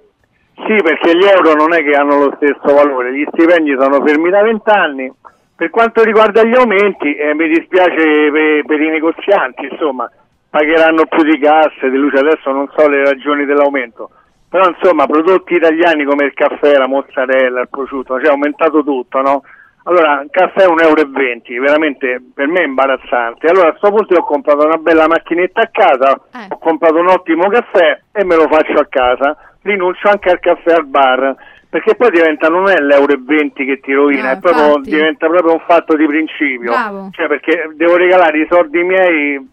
sì, 0.55 0.75
perché 0.81 1.17
gli 1.17 1.25
euro 1.25 1.53
non 1.53 1.73
è 1.73 1.83
che 1.83 1.95
hanno 1.97 2.23
lo 2.23 2.33
stesso 2.37 2.73
valore, 2.73 3.13
gli 3.13 3.25
stipendi 3.33 3.75
sono 3.77 4.01
fermi 4.05 4.29
da 4.29 4.41
vent'anni. 4.41 5.11
Per 5.55 5.69
quanto 5.69 6.03
riguarda 6.03 6.43
gli 6.43 6.53
aumenti, 6.55 7.13
eh, 7.15 7.33
mi 7.33 7.47
dispiace 7.49 8.29
per, 8.31 8.65
per 8.65 8.81
i 8.81 8.89
negozianti, 8.89 9.67
insomma, 9.69 10.09
pagheranno 10.49 11.05
più 11.07 11.23
di 11.23 11.37
casse, 11.39 11.89
di 11.89 11.97
luce, 11.97 12.19
adesso 12.19 12.51
non 12.51 12.69
so 12.75 12.87
le 12.87 13.03
ragioni 13.03 13.45
dell'aumento. 13.45 14.09
Però 14.47 14.65
insomma, 14.69 15.05
prodotti 15.07 15.55
italiani 15.55 16.05
come 16.05 16.25
il 16.25 16.33
caffè, 16.33 16.77
la 16.77 16.87
mozzarella, 16.87 17.61
il 17.61 17.69
prosciutto, 17.69 18.17
cioè 18.17 18.27
è 18.29 18.31
aumentato 18.31 18.81
tutto, 18.83 19.19
no? 19.21 19.43
Allora, 19.87 20.21
il 20.21 20.29
caffè 20.31 20.63
è 20.63 20.67
1,20 20.67 20.81
euro, 20.81 21.61
veramente 21.61 22.19
per 22.33 22.47
me 22.47 22.61
è 22.61 22.65
imbarazzante. 22.65 23.47
Allora 23.47 23.67
a 23.67 23.71
questo 23.71 23.91
punto 23.91 24.13
io 24.13 24.21
ho 24.21 24.25
comprato 24.25 24.65
una 24.65 24.77
bella 24.77 25.07
macchinetta 25.07 25.61
a 25.61 25.69
casa, 25.71 26.19
ho 26.49 26.57
comprato 26.57 26.95
un 26.95 27.07
ottimo 27.07 27.47
caffè 27.49 28.01
e 28.11 28.23
me 28.23 28.35
lo 28.35 28.47
faccio 28.47 28.79
a 28.79 28.87
casa. 28.89 29.37
Rinuncio 29.61 30.09
anche 30.09 30.29
al 30.29 30.39
caffè 30.39 30.73
al 30.73 30.87
bar, 30.87 31.35
perché 31.69 31.95
poi 31.95 32.09
diventa 32.09 32.47
non 32.47 32.67
è 32.67 32.79
l'euro 32.79 33.13
e 33.13 33.19
20 33.19 33.63
che 33.63 33.79
ti 33.79 33.93
rovina, 33.93 34.31
No, 34.31 34.37
è 34.37 34.39
proprio, 34.39 34.79
diventa 34.81 35.27
proprio 35.27 35.53
un 35.53 35.63
fatto 35.67 35.95
di 35.95 36.05
principio. 36.07 36.71
Bravo. 36.71 37.09
Cioè, 37.11 37.27
perché 37.27 37.69
devo 37.75 37.95
regalare 37.95 38.39
i 38.39 38.47
soldi 38.49 38.81
miei, 38.81 39.49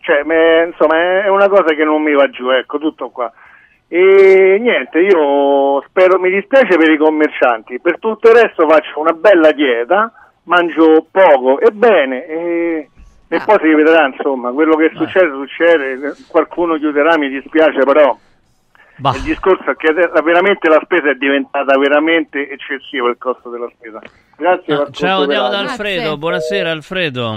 cioè, 0.00 0.22
me- 0.24 0.68
insomma, 0.70 1.24
è 1.24 1.28
una 1.28 1.48
cosa 1.48 1.74
che 1.74 1.84
non 1.84 2.00
mi 2.00 2.14
va 2.14 2.30
giù, 2.30 2.48
ecco, 2.48 2.78
tutto 2.78 3.10
qua. 3.10 3.30
E 3.88 4.58
niente, 4.60 4.98
io 4.98 5.82
spero, 5.88 6.18
mi 6.18 6.30
dispiace 6.30 6.76
per 6.76 6.90
i 6.90 6.96
commercianti, 6.96 7.78
per 7.80 7.98
tutto 8.00 8.28
il 8.30 8.34
resto 8.36 8.66
faccio 8.68 8.98
una 8.98 9.12
bella 9.12 9.52
dieta, 9.52 10.12
mangio 10.44 11.06
poco 11.10 11.60
e 11.60 11.70
bene 11.70 12.26
e, 12.26 12.90
e 13.28 13.40
poi 13.44 13.58
si 13.60 13.72
vedrà, 13.74 14.06
insomma, 14.06 14.50
quello 14.50 14.74
che 14.74 14.90
succede 14.94 15.30
succede, 15.30 16.14
qualcuno 16.26 16.76
chiuderà, 16.76 17.16
mi 17.16 17.28
dispiace 17.28 17.78
però. 17.84 18.16
Il 18.98 19.22
discorso 19.22 19.70
è 19.70 19.76
che 19.76 19.92
veramente 19.92 20.68
la 20.70 20.80
spesa 20.82 21.10
è 21.10 21.14
diventata 21.14 21.76
veramente 21.76 22.48
eccessiva 22.48 23.08
il 23.10 23.18
costo 23.18 23.50
della 23.50 23.70
spesa. 23.76 24.00
Grazie 24.36 24.74
Ah, 24.74 24.90
Ciao, 24.90 25.20
andiamo 25.22 25.48
da 25.48 25.60
grazie. 25.62 25.70
Alfredo. 25.70 26.16
Buonasera 26.16 26.70
Alfredo. 26.70 27.34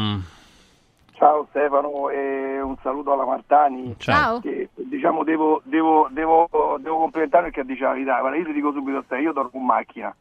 Ciao 1.19 1.45
Stefano 1.49 2.09
e 2.09 2.61
un 2.61 2.77
saluto 2.81 3.11
alla 3.11 3.25
Martani. 3.25 3.93
Ciao. 3.97 4.39
Che, 4.39 4.69
diciamo 4.75 5.25
devo, 5.25 5.61
devo, 5.65 6.07
devo, 6.11 6.47
devo 6.79 6.97
complimentare 6.97 7.51
perché 7.51 7.65
dice 7.65 7.83
la 7.83 7.91
verità. 7.91 8.19
Guarda, 8.21 8.37
io 8.37 8.45
ti 8.45 8.53
dico 8.53 8.71
subito 8.71 8.99
a 8.99 9.03
te, 9.05 9.17
io 9.17 9.33
dormo 9.33 9.51
in 9.59 9.65
macchina. 9.65 10.15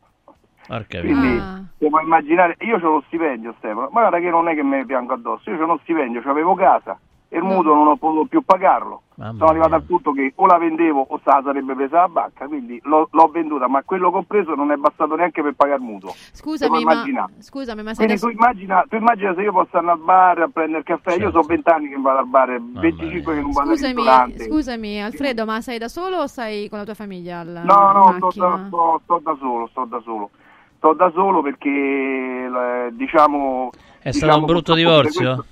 Porca 0.66 0.99
Quindi 1.01 1.29
vita. 1.29 1.62
devo 1.79 2.01
immaginare, 2.01 2.57
io 2.62 2.77
ho 2.77 2.79
lo 2.79 3.03
stipendio 3.07 3.55
Stefano, 3.59 3.89
ma 3.93 4.01
guarda 4.01 4.19
che 4.19 4.29
non 4.29 4.49
è 4.49 4.57
che 4.57 4.65
mi 4.65 4.85
piango 4.85 5.15
addosso, 5.15 5.49
io 5.49 5.61
ho 5.61 5.65
uno 5.65 5.79
stipendio, 5.83 6.20
avevo 6.25 6.55
casa 6.55 6.99
e 7.31 7.37
il 7.37 7.43
mutuo 7.45 7.75
non 7.75 7.89
ho 7.89 7.97
potuto 7.97 8.25
più 8.27 8.43
pagarlo. 8.43 9.03
Sono 9.19 9.47
arrivato 9.47 9.75
al 9.75 9.83
punto 9.83 10.13
che 10.13 10.33
o 10.37 10.47
la 10.47 10.59
vendevo 10.59 11.05
o 11.09 11.19
se 11.19 11.25
la 11.27 11.43
sarebbe 11.45 11.75
presa 11.75 12.01
la 12.01 12.09
banca, 12.09 12.47
quindi 12.47 12.81
l'ho, 12.85 13.09
l'ho 13.11 13.29
venduta, 13.29 13.67
ma 13.67 13.83
quello 13.83 14.13
compreso 14.13 14.55
non 14.55 14.71
è 14.71 14.77
bastato 14.77 15.17
neanche 15.17 15.43
per 15.43 15.55
pagare 15.55 15.81
il 15.81 15.85
mutuo. 15.85 16.15
Scusami, 16.33 16.85
ma, 16.85 17.05
scusami, 17.41 17.83
ma 17.83 17.95
sei 17.95 18.07
Quindi 18.07 18.23
da 18.23 18.29
tu 18.29 18.33
immagina, 18.33 18.85
tu 18.89 18.97
immagina 18.97 19.35
se 19.35 19.43
io 19.43 19.53
posso 19.53 19.77
andare 19.77 19.99
al 19.99 20.05
bar 20.05 20.39
a 20.43 20.49
prendere 20.49 20.79
il 20.79 20.85
caffè, 20.85 21.17
io 21.17 21.31
sono 21.31 21.43
20 21.43 21.69
anni 21.69 21.89
che 21.89 21.97
vado 22.01 22.19
al 22.19 22.27
bar, 22.29 22.61
25 22.61 23.35
che 23.35 23.41
non 23.41 23.51
vado 23.51 23.71
al 23.71 23.77
Scusami, 23.77 23.95
ristorante. 23.95 24.45
scusami, 24.45 25.03
Alfredo, 25.03 25.45
ma 25.45 25.61
sei 25.61 25.79
da 25.79 25.89
solo 25.89 26.19
o 26.19 26.27
sei 26.29 26.69
con 26.69 26.79
la 26.79 26.85
tua 26.85 26.95
famiglia 26.95 27.41
al, 27.41 27.63
No, 27.65 27.93
no, 27.93 28.15
sto 28.19 28.41
da, 28.41 28.65
sto- 28.69 29.01
sto 29.03 29.21
da 29.23 29.37
solo, 29.41 29.67
sto 29.67 29.85
da 29.85 30.01
solo. 30.05 30.31
Sto 30.77 30.93
da 30.93 31.11
solo 31.13 31.43
perché 31.43 31.69
eh, 31.69 32.89
diciamo 32.93 33.71
È 34.01 34.13
stato 34.13 34.39
un 34.39 34.45
brutto 34.45 34.75
divorzio? 34.75 35.45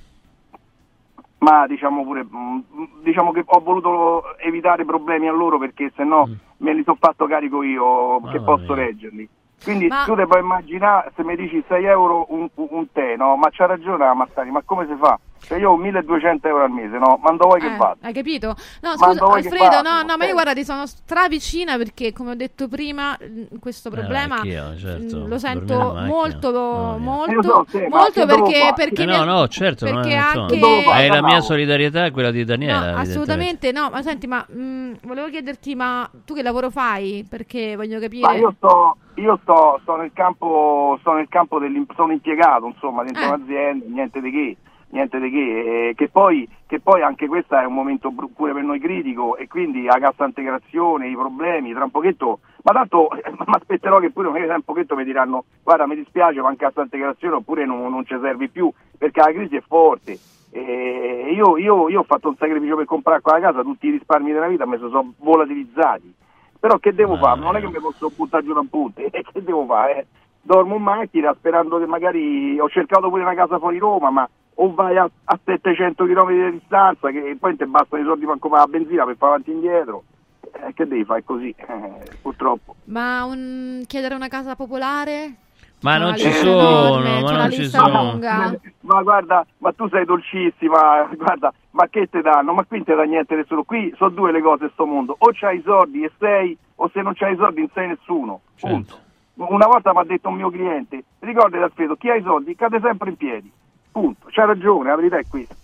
Ma 1.39 1.67
diciamo 1.67 2.03
pure 2.05 2.25
mm, 2.25 2.59
diciamo 3.03 3.33
che 3.33 3.43
ho 3.45 3.61
voluto 3.61 4.37
evitare 4.39 4.85
problemi 4.85 5.29
a 5.29 5.33
loro 5.33 5.59
perché 5.59 5.93
se 5.95 6.05
no 6.05 6.29
me 6.59 6.73
li 6.73 6.83
sono 6.83 6.97
fatto 6.99 7.27
carico 7.27 7.63
io 7.63 8.21
che 8.31 8.41
posso 8.41 8.75
reggerli. 8.75 9.29
Quindi 9.63 9.89
Ma- 9.89 10.05
tu 10.05 10.15
ti 10.15 10.27
puoi 10.27 10.41
immaginare 10.41 11.13
se 11.17 11.25
mi 11.25 11.35
dici 11.35 11.63
6 11.67 11.85
euro 11.85 12.27
un, 12.29 12.49
un 12.55 12.93
tè, 12.93 13.17
no? 13.17 13.37
Ma 13.37 13.49
c'ha 13.51 13.67
ragione 13.67 13.99
la 13.99 14.15
Mazzani, 14.15 14.51
ma 14.51 14.63
come 14.65 14.87
si 14.87 14.95
fa? 14.97 15.19
Cioè 15.47 15.59
io 15.59 15.71
ho 15.71 15.77
1200 15.77 16.49
euro 16.49 16.65
al 16.65 16.71
mese, 16.73 16.99
no? 16.99 17.21
Ma 17.23 17.31
dove 17.31 17.45
vuoi 17.47 17.61
che 17.61 17.67
Eh, 17.73 17.77
vado? 17.77 17.99
hai 18.01 18.13
capito? 18.13 18.57
No, 18.83 18.97
scusa, 18.97 19.25
Alfredo, 19.25 19.81
no, 19.81 20.03
no, 20.03 20.17
ma 20.17 20.25
Eh. 20.25 20.27
io 20.27 20.33
guarda, 20.33 20.53
ti 20.55 20.65
sono 20.65 20.87
stravicina 20.87 21.77
perché, 21.77 22.13
come 22.13 22.33
ho 22.33 22.35
detto 22.35 22.67
prima, 22.67 23.17
questo 23.61 23.89
problema 23.89 24.37
anch'io, 24.37 24.77
certo, 24.77 25.25
lo 25.25 25.39
sento 25.39 25.95
molto, 25.95 26.49
Io 26.49 26.99
molto, 26.99 27.43
so, 27.43 27.67
sì, 27.71 27.87
molto 27.89 28.27
perché, 28.27 28.73
perché 28.75 29.03
Eh 29.03 29.07
no, 29.07 29.23
no, 29.23 29.47
certo, 29.47 29.85
non 29.85 30.03
perché 30.03 30.17
è, 30.17 30.21
insomma, 30.21 30.47
anche- 30.47 30.91
hai 30.91 31.09
la 31.09 31.23
mia 31.23 31.41
solidarietà 31.41 32.07
e 32.07 32.11
quella 32.11 32.33
di 32.33 32.45
Daniela. 32.45 32.91
No, 32.93 32.99
assolutamente 32.99 33.71
no, 33.71 33.89
ma 33.91 34.03
senti, 34.03 34.27
ma 34.27 34.45
mh, 34.49 34.99
volevo 35.03 35.29
chiederti, 35.29 35.77
ma 35.77 36.11
tu 36.25 36.35
che 36.35 36.43
lavoro 36.43 36.71
fai? 36.71 37.25
Perché 37.29 37.77
voglio 37.77 38.01
capire... 38.01 38.27
Ma 38.27 38.35
io 38.35 38.53
sto, 38.57 38.97
io 39.15 39.39
sto, 39.43 39.79
sto 39.83 39.95
nel 39.95 40.11
campo, 40.13 40.97
sto 41.01 41.13
nel 41.13 41.29
campo 41.29 41.61
sono 41.95 42.13
impiegato, 42.13 42.67
insomma, 42.67 43.05
dentro 43.05 43.23
Eh. 43.23 43.27
un'azienda, 43.29 43.85
niente 43.89 44.21
di 44.21 44.31
che, 44.33 44.57
niente 44.91 45.19
di 45.19 45.31
che, 45.31 45.89
eh, 45.89 45.95
che 45.95 46.09
poi, 46.09 46.49
che 46.67 46.81
poi 46.81 47.03
anche 47.03 47.27
questo 47.27 47.57
è 47.57 47.65
un 47.65 47.75
momento 47.75 48.13
pure 48.35 48.53
per 48.53 48.63
noi 48.63 48.79
critico 48.79 49.37
e 49.37 49.49
quindi 49.49 49.85
la 49.85 49.99
cassa 49.99 50.25
integrazione, 50.25 51.09
i 51.09 51.15
problemi, 51.15 51.73
tra 51.73 51.85
un 51.85 51.91
pochetto, 51.91 52.41
ma 52.63 52.73
tanto 52.73 53.09
mi 53.13 53.55
aspetterò 53.55 53.99
che 53.99 54.11
pure 54.11 54.29
magari 54.29 54.47
tra 54.47 54.57
un 54.57 54.63
pochetto 54.63 54.97
mi 54.97 55.05
diranno 55.05 55.45
guarda 55.63 55.87
mi 55.87 55.97
dispiace 55.97 56.41
ma 56.41 56.51
in 56.51 56.57
cassa 56.57 56.83
integrazione 56.83 57.37
oppure 57.37 57.65
non, 57.65 57.91
non 57.91 58.05
ci 58.05 58.17
servi 58.21 58.49
più 58.49 58.71
perché 58.97 59.21
la 59.21 59.33
crisi 59.33 59.57
è 59.57 59.63
forte. 59.67 60.19
E 60.51 61.33
io, 61.35 61.59
io- 61.59 61.89
io 61.91 62.01
ho 62.01 62.05
fatto 62.05 62.29
un 62.29 62.37
sacrificio 62.37 62.77
per 62.77 62.87
comprare 62.87 63.21
quella 63.21 63.41
casa, 63.41 63.63
tutti 63.63 63.89
i 63.89 63.91
risparmi 63.91 64.33
della 64.33 64.47
vita 64.47 64.65
mi 64.67 64.79
sono 64.79 65.13
volatilizzati. 65.19 66.15
Però 66.59 66.79
che 66.79 66.95
devo 66.95 67.17
fare? 67.17 67.41
Non 67.41 67.57
è 67.57 67.61
che 67.61 67.67
mi 67.67 67.79
posso 67.79 68.11
buttare 68.15 68.43
giù 68.43 68.55
da 68.55 68.61
un 68.61 68.69
punto, 68.69 69.03
che 69.11 69.43
devo 69.43 69.67
fare? 69.67 69.99
eh? 69.99 70.07
Dormo 70.41 70.77
in 70.77 70.83
macchina 70.83 71.35
sperando 71.35 71.79
che 71.79 71.87
magari 71.87 72.59
ho 72.59 72.69
cercato 72.69 73.09
pure 73.11 73.23
una 73.23 73.35
casa 73.35 73.59
fuori 73.59 73.79
Roma, 73.79 74.11
ma 74.11 74.29
o 74.59 74.75
vai 74.75 74.97
a, 74.97 75.09
a 75.25 75.39
700 75.45 76.05
km 76.05 76.29
di 76.51 76.59
distanza 76.59 77.11
che 77.11 77.37
poi 77.39 77.57
ti 77.57 77.65
bastano 77.67 78.03
i 78.03 78.07
soldi 78.07 78.25
per 78.27 78.39
comprare 78.39 78.71
la 78.71 78.79
benzina 78.79 79.05
per 79.05 79.17
fare 79.17 79.33
avanti 79.33 79.51
e 79.51 79.55
indietro. 79.55 80.05
Eh, 80.53 80.73
che 80.73 80.87
devi 80.87 81.05
fare 81.05 81.25
così, 81.25 81.55
eh, 81.57 82.17
purtroppo. 82.23 82.75
Ma 82.85 83.25
un- 83.25 83.83
chiedere 83.87 84.15
una 84.15 84.29
casa 84.29 84.55
popolare? 84.57 85.35
Ma 85.83 85.99
non 85.99 86.17
ci 86.17 86.33
sono, 86.33 86.99
enorme, 86.99 87.21
ma 87.21 87.27
c'è 87.27 87.33
non 87.33 87.35
una 87.35 87.51
ci 87.51 87.61
lista 87.61 87.79
sono. 87.85 88.03
lunga. 88.13 88.59
Ma 88.81 89.03
guarda, 89.03 89.47
ma 89.59 89.73
tu 89.73 89.87
sei 89.89 90.07
dolcissima, 90.07 91.07
guarda, 91.15 91.53
ma 91.73 91.87
che 91.89 92.09
te 92.09 92.23
danno? 92.23 92.55
Ma 92.55 92.65
qui 92.65 92.79
non 92.79 92.87
ti 92.87 92.95
dà 92.95 93.03
niente 93.03 93.35
nessuno. 93.35 93.63
Qui 93.63 93.93
sono 93.97 94.11
due 94.11 94.33
le 94.33 94.41
cose 94.41 94.65
in 94.65 94.71
sto 94.73 94.87
mondo, 94.87 95.15
o 95.19 95.31
c'hai 95.35 95.59
i 95.59 95.63
soldi 95.63 96.03
e 96.03 96.11
sei, 96.19 96.57
o 96.77 96.89
se 96.93 97.03
non 97.03 97.13
c'hai 97.15 97.35
i 97.35 97.37
soldi 97.37 97.61
non 97.61 97.69
sei 97.75 97.89
nessuno. 97.89 98.41
Punto. 98.59 98.99
Una 99.35 99.67
volta 99.67 99.93
mi 99.93 99.99
ha 99.99 100.05
detto 100.05 100.29
un 100.31 100.37
mio 100.37 100.49
cliente, 100.51 101.05
ricordati 101.19 101.63
Alfredo, 101.63 101.97
chi 101.97 102.09
ha 102.09 102.15
i 102.15 102.23
soldi 102.23 102.57
cade 102.57 102.81
sempre 102.81 103.11
in 103.11 103.17
piedi. 103.17 103.53
Punto. 103.97 104.27
C'ha 104.31 104.45
ragione, 104.45 104.91
la 104.91 104.97
verità 104.97 105.17
è 105.17 105.25
questa. 105.27 105.55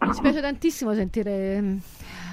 Mi 0.00 0.08
dispiace 0.08 0.42
tantissimo 0.42 0.92
sentire 0.92 1.58
mh, 1.58 1.80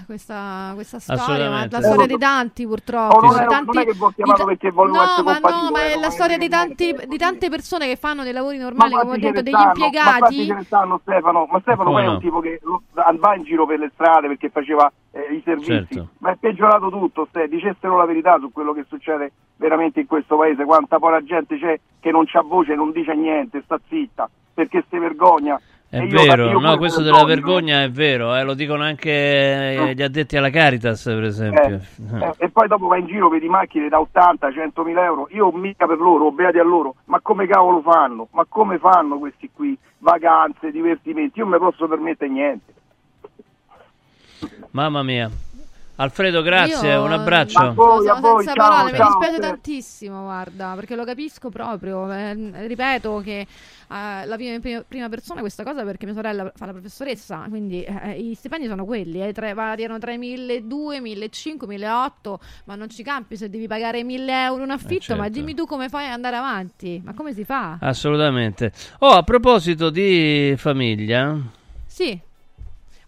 questa, 0.06 0.72
questa 0.74 1.00
storia, 1.00 1.50
ma 1.50 1.68
la 1.70 1.82
storia 1.82 2.06
di 2.06 2.18
tanti 2.18 2.66
purtroppo. 2.68 3.16
Oh, 3.18 3.22
non, 3.22 3.30
di 3.32 3.40
ero- 3.40 3.50
tanti- 3.50 3.66
non 3.76 3.78
è 3.82 3.86
che 3.86 3.94
vi 3.94 4.04
ho 4.04 4.08
di 4.08 4.14
chiamato 4.16 4.40
ta- 4.40 4.46
perché 4.46 4.72
volevo 4.72 4.96
no, 4.98 5.04
essere 5.04 5.24
ma 5.24 5.40
no, 5.40 5.70
ma 5.72 5.82
è 5.82 5.92
eh, 5.96 6.00
la 6.00 6.10
storia 6.10 6.36
è 6.36 6.40
di, 6.40 6.50
tanti, 6.50 6.96
di 7.08 7.18
tante 7.18 7.50
persone 7.50 7.88
che 7.88 7.96
fanno 7.96 8.24
dei 8.24 8.34
lavori 8.34 8.58
normali, 8.58 8.94
come 8.94 9.12
ho 9.14 9.18
detto, 9.18 9.42
degli? 9.42 9.54
Ma 9.54 9.64
impiegati. 9.74 10.46
ce 10.46 10.54
ne 10.54 10.64
stanno 10.64 11.00
Stefano? 11.02 11.48
Ma 11.50 11.60
Stefano 11.62 11.92
poi 11.92 12.04
è 12.04 12.08
un 12.08 12.20
tipo 12.20 12.40
che 12.40 12.60
lo- 12.64 12.82
va 12.94 13.36
in 13.36 13.44
giro 13.44 13.66
per 13.66 13.80
le 13.80 13.92
strade 13.94 14.28
perché 14.28 14.50
faceva 14.50 14.92
eh, 15.12 15.34
i 15.34 15.42
servizi, 15.44 15.94
Certo. 15.94 16.08
ma 16.20 16.32
è 16.32 16.36
peggiorato 16.40 16.90
tutto, 16.90 17.26
Ste, 17.30 17.48
dicessero 17.48 17.98
la 17.98 18.06
verità 18.06 18.38
su 18.40 18.52
quello 18.52 18.74
che 18.74 18.86
succede 18.88 19.32
veramente 19.58 20.00
in 20.00 20.08
questo 20.08 20.38
paese, 20.38 20.64
quanta 20.64 20.98
povera 21.00 21.24
gente 21.24 21.58
c'è 21.60 21.80
che 22.00 22.12
non 22.12 22.26
c'ha 22.26 22.42
voce, 22.42 22.74
non 22.76 22.92
dice 22.92 23.14
niente, 23.14 23.62
sta 23.64 23.80
zitta, 23.90 24.30
perché 24.54 24.84
si 24.90 24.98
vergogna 24.98 25.60
È 25.92 25.98
E 25.98 26.08
vero, 26.08 26.58
no, 26.58 26.78
questo 26.78 27.02
della 27.02 27.26
vergogna 27.26 27.84
è 27.84 27.92
vero, 27.92 28.34
eh, 28.34 28.44
lo 28.44 28.54
dicono 28.54 28.82
anche 28.82 29.10
eh, 29.10 29.94
gli 29.94 30.02
addetti 30.02 30.38
alla 30.38 30.50
Caritas, 30.50 31.04
per 31.04 31.24
esempio. 31.26 31.82
Eh, 32.18 32.34
e 32.38 32.50
poi 32.50 32.70
dopo 32.70 32.88
vai 32.88 33.02
in 33.02 33.08
giro, 33.08 33.28
vedi 33.28 33.50
macchine 33.50 33.90
da 33.90 34.00
80, 34.00 34.54
100 34.54 34.84
mila 34.84 35.04
euro, 35.04 35.28
io 35.32 35.52
mica 35.52 35.86
per 35.88 35.98
loro, 35.98 36.32
beati 36.32 36.60
a 36.60 36.64
loro, 36.64 36.96
ma 37.08 37.20
come 37.20 37.46
cavolo 37.46 37.82
fanno? 37.82 38.30
Ma 38.32 38.46
come 38.48 38.78
fanno 38.78 39.20
questi 39.20 39.50
qui? 39.54 39.78
Vacanze, 39.98 40.72
divertimenti, 40.72 41.40
io 41.40 41.44
non 41.46 41.56
mi 41.56 41.60
posso 41.60 41.86
permettere 41.90 42.32
niente. 42.32 42.74
Mamma 44.72 45.04
mia. 45.04 45.30
Alfredo, 46.02 46.42
grazie, 46.42 46.94
Io- 46.94 47.04
un 47.04 47.12
abbraccio. 47.12 47.60
A 47.60 47.70
voi, 47.70 48.08
a 48.08 48.16
Sono 48.16 48.22
voi, 48.34 48.44
senza 48.44 48.60
ciao, 48.60 48.70
parole, 48.70 48.92
mi 48.92 48.98
ciao. 48.98 49.08
dispiace 49.20 49.40
tantissimo, 49.40 50.22
guarda, 50.24 50.74
perché 50.76 50.96
lo 50.96 51.04
capisco 51.04 51.50
proprio. 51.50 52.12
Eh, 52.12 52.68
ripeto 52.68 53.22
che 53.24 53.40
eh, 53.42 53.48
la 54.26 54.36
vivo 54.36 54.52
in 54.54 54.62
prima, 54.62 54.82
prima 54.88 55.10
persona 55.10 55.42
questa 55.42 55.64
cosa 55.64 55.84
perché 55.84 56.06
mia 56.06 56.16
sorella 56.16 56.52
fa 56.56 56.66
la 56.66 56.72
professoressa, 56.72 57.46
quindi 57.50 57.84
eh, 57.84 58.12
i 58.20 58.34
stipendi 58.34 58.66
sono 58.68 58.84
quelli, 58.86 59.22
eh, 59.22 59.32
tre- 59.32 59.54
variano 59.54 60.00
tra 60.00 60.12
i 60.12 60.18
1.200, 60.18 60.66
1.500, 60.68 61.66
1.800, 61.68 62.36
ma 62.66 62.74
non 62.76 62.90
ci 62.90 63.04
campi 63.04 63.38
se 63.38 63.50
devi 63.50 63.68
pagare 63.68 64.02
1.000 64.02 64.28
euro 64.30 64.64
un 64.64 64.72
affitto, 64.72 65.16
ma 65.16 65.24
certo. 65.26 65.38
dimmi 65.38 65.54
tu 65.54 65.66
come 65.68 65.88
fai 65.88 66.08
ad 66.08 66.14
andare 66.14 66.36
avanti, 66.36 67.00
ma 67.06 67.14
come 67.14 67.32
si 67.34 67.44
fa? 67.46 67.78
Assolutamente. 67.80 68.72
Oh, 69.00 69.10
a 69.12 69.22
proposito 69.22 69.92
di 69.92 70.56
famiglia, 70.58 71.38
Sì, 71.86 72.20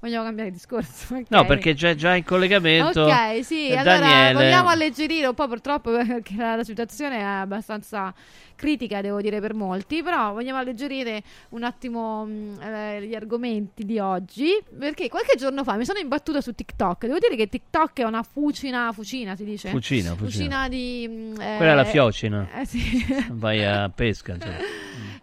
vogliamo 0.04 0.26
cambiare 0.26 0.52
discorso. 0.52 1.16
ok. 1.16 1.26
no, 1.30 1.46
perché 1.46 1.74
c'è 1.74 1.96
già 1.96 2.14
in 2.14 2.26
collegamento 2.26 3.04
Ok, 3.04 3.44
sì, 3.44 3.70
eh, 3.70 3.78
allora 3.78 4.00
Daniele. 4.00 4.34
vogliamo 4.34 4.68
alleggerire 4.70 5.28
un 5.28 5.34
po' 5.34 5.48
purtroppo 5.48 5.92
perché 6.06 6.36
la, 6.36 6.58
la 6.58 6.64
situazione 6.64 7.20
è 7.20 7.24
abbastanza 7.24 8.14
critica, 8.56 9.02
devo 9.02 9.22
dire, 9.22 9.40
per 9.40 9.54
molti, 9.54 10.02
però 10.04 10.34
vogliamo 10.34 10.60
alleggerire 10.60 11.22
un 11.50 11.64
attimo 11.64 12.26
mh, 12.26 12.60
eh, 12.62 13.02
gli 13.08 13.16
argomenti 13.16 13.86
di 13.86 14.00
oggi, 14.00 14.50
perché 14.78 15.10
qualche 15.10 15.38
giorno 15.38 15.64
fa 15.64 15.76
mi 15.76 15.86
sono 15.86 16.00
imbattuta 16.00 16.42
su 16.42 16.54
TikTok, 16.54 17.06
devo 17.06 17.20
dire 17.20 17.36
che 17.36 17.48
TikTok 17.48 18.00
è 18.00 18.04
una 18.04 18.24
fucina, 18.24 18.92
fucina 18.92 19.36
si 19.36 19.44
dice? 19.46 19.70
Fucina, 19.70 20.16
fucina. 20.16 20.68
di... 20.70 21.08
mh, 21.08 21.36
Quella 21.36 21.72
è 21.72 21.76
la 21.76 21.82
eh, 21.82 21.92
fiocina. 21.92 22.50
eh, 22.60 22.66
sì. 22.66 22.82
Vai 23.32 23.64
a 23.66 23.90
pesca. 23.90 24.34
insomma. 24.34 24.58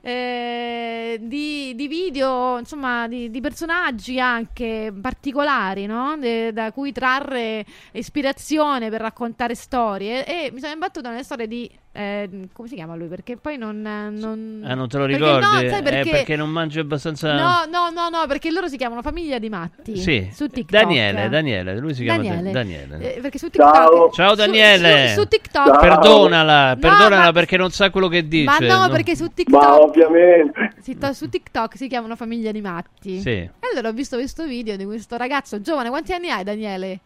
eh, 0.03 1.19
di, 1.21 1.75
di 1.75 1.89
video, 1.89 2.59
insomma, 2.59 3.07
di, 3.09 3.31
di 3.31 3.41
personaggi 3.41 4.19
anche 4.19 4.93
particolari, 5.01 5.87
no? 5.87 6.17
De- 6.19 6.53
da 6.53 6.73
cui 6.73 6.93
trarre 6.93 7.65
ispirazione 7.93 8.89
per 8.91 9.01
raccontare 9.01 9.55
storie. 9.55 10.27
E 10.27 10.51
mi 10.53 10.61
sono 10.61 10.73
imbattuta 10.73 11.11
nelle 11.11 11.23
storie 11.25 11.47
di. 11.47 11.71
Eh, 11.93 12.49
come 12.53 12.69
si 12.69 12.75
chiama 12.77 12.95
lui? 12.95 13.09
Perché 13.09 13.37
poi 13.37 13.57
non. 13.59 13.81
non... 13.81 14.63
Ah, 14.65 14.75
non 14.75 14.89
te 14.89 14.97
lo 14.99 15.07
Perché 15.07 15.19
ricordi? 15.19 15.45
no, 15.65 15.71
sai 15.71 15.83
perché- 15.83 16.11
perché 16.11 16.37
non 16.37 16.49
mangi 16.49 16.79
abbastanza... 16.79 17.35
No, 17.35 17.65
no, 17.71 17.91
no, 17.91 18.09
no, 18.09 18.27
perché 18.29 18.51
loro 18.51 18.69
si 18.69 18.77
chiamano 18.77 19.03
Famiglia 19.03 19.39
di 19.39 19.49
Matti. 19.49 19.97
Sì. 19.97 20.29
Su 20.33 20.47
TikTok. 20.47 20.71
Daniele, 20.81 21.29
Daniele, 21.29 21.79
lui 21.79 21.93
si 21.95 22.05
chiama 22.05 22.23
Daniele. 22.23 22.51
Daniele. 22.53 23.17
Eh, 23.17 23.21
perché 23.21 23.39
su 23.39 23.51
TikTok. 23.51 24.13
Ciao 24.15 24.31
su- 24.31 24.37
Daniele. 24.37 25.09
Su, 25.09 25.21
su 25.23 25.27
TikTok. 25.29 25.79
Perdonala, 25.81 26.75
No, 26.75 26.79
perdonala 26.81 27.25
ma- 27.25 27.33
perché 27.33 27.57
non 27.57 27.71
sa 27.71 27.91
quello 27.91 28.09
che 28.09 28.27
dice. 28.29 28.45
Ma 28.45 28.59
no, 28.61 28.87
no? 28.87 28.89
perché 28.91 29.17
su 29.17 29.27
TikTok. 29.33 29.61
Ma 29.63 29.81
ovviamente. 29.81 30.75
si 30.81 30.97
to- 30.97 31.13
su 31.13 31.29
TikTok 31.29 31.77
si 31.77 31.89
chiamano 31.89 32.15
Famiglia 32.17 32.53
di 32.53 32.61
Matti. 32.61 33.21
Sì. 33.21 33.31
E 33.31 33.51
allora 33.73 33.89
ho 33.89 33.93
visto 33.93 34.17
questo 34.17 34.45
video 34.47 34.77
di 34.77 34.85
questo 34.85 35.17
ragazzo 35.17 35.61
giovane. 35.61 35.89
Quanti 35.89 36.13
anni 36.13 36.31
hai, 36.31 36.45
Daniele? 36.45 37.01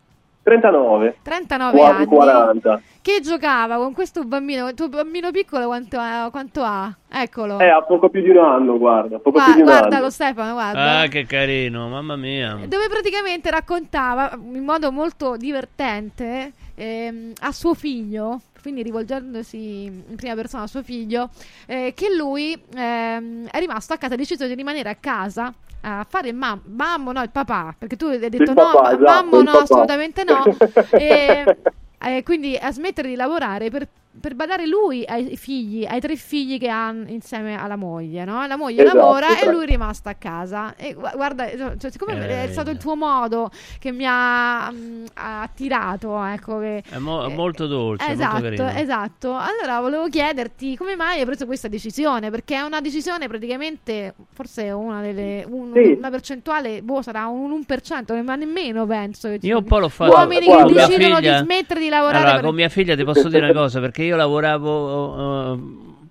39. 0.45 1.17
39 1.23 1.77
Quasi 1.77 1.95
anni. 1.97 2.07
40. 2.07 2.81
Che 3.03 3.21
giocava 3.23 3.77
con 3.77 3.93
questo 3.93 4.25
bambino. 4.25 4.69
Il 4.69 4.75
tuo 4.75 4.89
bambino 4.89 5.31
piccolo 5.31 5.67
quanto 5.67 5.97
ha? 5.99 6.29
Quanto 6.31 6.63
ha? 6.63 6.95
Eccolo. 7.11 7.59
Eh, 7.59 7.69
ha 7.69 7.83
poco 7.83 8.09
più 8.09 8.23
di 8.23 8.31
un 8.31 8.39
anno, 8.39 8.79
guarda. 8.79 9.17
Poco 9.19 9.31
Gua- 9.33 9.45
più 9.45 9.55
di 9.55 9.61
un 9.61 9.67
guardalo 9.67 9.95
anno. 9.97 10.11
Stefano, 10.11 10.53
guarda. 10.53 11.01
Ah, 11.01 11.07
che 11.09 11.27
carino, 11.27 11.89
mamma 11.89 12.17
mia. 12.17 12.59
Dove 12.67 12.89
praticamente 12.89 13.51
raccontava 13.51 14.31
in 14.53 14.65
modo 14.65 14.93
molto 14.93 15.37
divertente 15.37 16.53
ehm, 16.75 17.33
a 17.41 17.53
suo 17.53 17.75
figlio, 17.75 18.41
quindi 18.61 18.83
rivolgendosi 18.83 19.85
in 19.85 20.17
prima 20.17 20.35
persona 20.35 20.65
a 20.65 20.67
suo 20.67 20.83
figlio, 20.83 21.31
eh, 21.67 21.93
che 21.95 22.15
lui 22.15 22.61
ehm, 22.75 23.49
è 23.49 23.59
rimasto 23.59 23.93
a 23.93 23.97
casa, 23.97 24.15
ha 24.15 24.17
deciso 24.17 24.47
di 24.47 24.55
rimanere 24.55 24.89
a 24.89 24.97
casa 24.97 25.53
a 25.87 26.07
fare 26.09 26.29
il 26.29 26.35
mam- 26.35 26.63
mammo, 26.65 27.13
no, 27.13 27.23
il 27.23 27.31
papà, 27.31 27.75
perché 27.79 27.97
tu 27.97 28.07
hai 28.07 28.19
detto 28.19 28.43
Il 28.43 28.49
no, 28.49 28.55
papà, 28.55 28.93
esatto, 28.93 29.03
mammo 29.03 29.37
no, 29.43 29.45
papà. 29.45 29.63
assolutamente 29.63 30.25
no. 30.25 30.43
e, 30.99 31.57
eh, 31.99 32.23
quindi 32.23 32.57
a 32.57 32.73
smettere 32.73 33.09
di 33.09 33.17
lavorare 33.17 33.71
per, 33.71 33.87
per 34.21 34.35
badare 34.37 34.67
lui 34.67 35.05
ai 35.07 35.37
figli, 35.37 35.85
ai 35.85 36.01
tre 36.01 36.15
figli 36.17 36.59
che 36.59 36.69
ha 36.69 36.95
insieme 37.07 37.59
alla 37.59 37.77
moglie, 37.77 38.25
no? 38.25 38.47
La 38.47 38.57
moglie 38.57 38.83
Esatto, 38.83 38.97
lavora 38.99 39.29
e 39.29 39.33
esatto. 39.33 39.51
lui 39.51 39.65
è 39.65 39.67
rimasto 39.67 40.09
a 40.09 40.15
casa. 40.15 40.75
E 40.77 40.95
gu- 40.95 41.13
guarda, 41.15 41.49
cioè, 41.79 41.91
siccome 41.91 42.15
Eh, 42.29 42.45
è 42.45 42.49
stato 42.53 42.71
il 42.71 42.77
tuo 42.79 42.95
modo 42.95 43.51
che 43.81 43.91
mi 43.91 44.05
ha, 44.07 44.71
mm, 44.73 45.05
ha 45.15 45.43
attirato, 45.43 46.23
ecco 46.25 46.59
che... 46.61 46.83
È 46.89 46.99
mo- 46.99 47.29
molto 47.31 47.67
dolce, 47.67 48.07
molto 48.07 48.23
Esatto, 48.23 48.43
carino. 48.43 48.69
esatto. 48.69 49.35
Allora 49.37 49.81
volevo 49.81 50.09
chiederti 50.09 50.77
come 50.77 50.95
mai 50.95 51.19
hai 51.19 51.25
preso 51.25 51.45
questa 51.47 51.67
decisione? 51.69 52.31
Perché 52.31 52.55
è 52.57 52.61
una 52.61 52.81
decisione 52.81 53.27
praticamente, 53.27 54.15
forse 54.33 54.71
una 54.71 55.01
delle, 55.01 55.45
un- 55.49 55.73
Sì. 55.75 55.95
una 55.99 56.11
percentuale, 56.11 56.83
boh, 56.83 57.03
sarà 57.03 57.27
un 57.27 57.51
1%, 57.51 58.15
ma 58.23 58.37
nemmeno 58.37 58.87
penso. 58.87 59.29
Che 59.29 59.41
ci 59.41 59.47
Io 59.49 59.59
un 59.59 59.65
po' 59.65 59.79
l'ho 59.81 59.89
fatto 59.89 60.13
Uomini 60.13 60.47
con 60.47 60.67
che 60.69 60.73
decidono 60.75 61.17
figlia. 61.17 61.39
di 61.39 61.45
smettere 61.45 61.81
di 61.81 61.89
lavorare. 61.89 62.19
Allora, 62.19 62.35
per- 62.37 62.45
con 62.45 62.55
mia 62.55 62.69
figlia 62.69 62.95
ti 62.95 63.05
posso 63.05 63.29
dire 63.29 63.45
una 63.51 63.53
cosa, 63.53 63.81
perché 63.81 64.03
io 64.05 64.17
lavoravo 64.17 65.55
eh, 65.55 65.59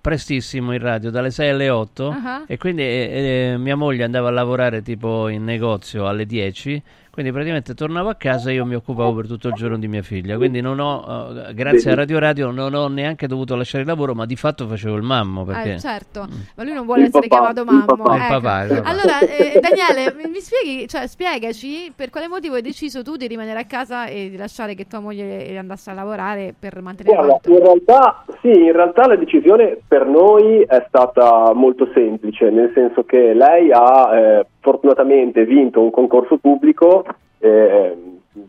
prestissimo 0.00 0.72
in 0.72 0.80
radio, 0.80 1.10
dalle 1.10 1.30
6 1.30 1.48
alle 1.48 1.70
8, 1.70 2.08
Ah. 2.10 2.44
e 2.46 2.58
quindi 2.58 2.82
eh, 2.82 3.52
eh, 3.52 3.56
mia 3.58 3.76
moglie 3.76 4.04
andava 4.04 4.28
a 4.28 4.32
lavorare 4.32 4.82
tipo 4.82 5.28
in 5.28 5.44
negozio 5.44 6.06
alle 6.06 6.26
10, 6.26 6.82
quindi 7.14 7.30
praticamente 7.30 7.74
tornavo 7.74 8.08
a 8.08 8.16
casa 8.16 8.50
e 8.50 8.54
io 8.54 8.66
mi 8.66 8.74
occupavo 8.74 9.14
per 9.14 9.28
tutto 9.28 9.46
il 9.46 9.54
giorno 9.54 9.78
di 9.78 9.86
mia 9.86 10.02
figlia, 10.02 10.36
quindi 10.36 10.60
non 10.60 10.80
ho, 10.80 11.32
eh, 11.46 11.54
grazie 11.54 11.92
a 11.92 11.94
Radio 11.94 12.18
Radio, 12.18 12.50
non 12.50 12.74
ho 12.74 12.88
neanche 12.88 13.28
dovuto 13.28 13.54
lasciare 13.54 13.84
il 13.84 13.88
lavoro, 13.88 14.14
ma 14.14 14.26
di 14.26 14.34
fatto 14.34 14.66
facevo 14.66 14.96
il 14.96 15.04
mammo, 15.04 15.44
perché... 15.44 15.74
Eh, 15.74 15.78
certo, 15.78 16.26
ma 16.56 16.64
lui 16.64 16.72
non 16.72 16.84
vuole 16.84 17.02
Il 17.02 17.06
essere 17.06 17.28
papà, 17.28 17.52
chiamato 17.52 17.60
il 17.60 17.66
mammo. 17.66 18.02
papà. 18.02 18.16
Il 18.16 18.20
ecco. 18.20 18.40
papà, 18.40 18.62
il 18.62 18.68
papà. 18.68 18.88
Allora, 18.88 19.18
eh, 19.20 19.60
Daniele, 19.60 20.28
mi 20.28 20.40
spieghi, 20.40 20.88
cioè, 20.88 21.06
spiegaci 21.06 21.92
per 21.94 22.10
quale 22.10 22.26
motivo 22.26 22.56
hai 22.56 22.62
deciso 22.62 23.04
tu 23.04 23.14
di 23.14 23.28
rimanere 23.28 23.60
a 23.60 23.64
casa 23.64 24.06
e 24.06 24.28
di 24.28 24.36
lasciare 24.36 24.74
che 24.74 24.88
tua 24.88 24.98
moglie 24.98 25.56
andasse 25.56 25.90
a 25.90 25.94
lavorare 25.94 26.52
per 26.58 26.82
mantenere 26.82 27.14
Guarda, 27.14 27.38
in 27.48 27.58
realtà, 27.60 28.24
sì, 28.40 28.48
in 28.48 28.72
realtà 28.72 29.06
la 29.06 29.16
decisione 29.16 29.78
per 29.86 30.04
noi 30.04 30.62
è 30.62 30.84
stata 30.88 31.52
molto 31.54 31.88
semplice, 31.94 32.50
nel 32.50 32.72
senso 32.74 33.04
che 33.04 33.34
lei 33.34 33.70
ha 33.70 34.16
eh, 34.16 34.46
fortunatamente 34.64 35.44
vinto 35.44 35.80
un 35.82 35.90
concorso 35.90 36.38
pubblico 36.38 37.03
eh, 37.38 37.96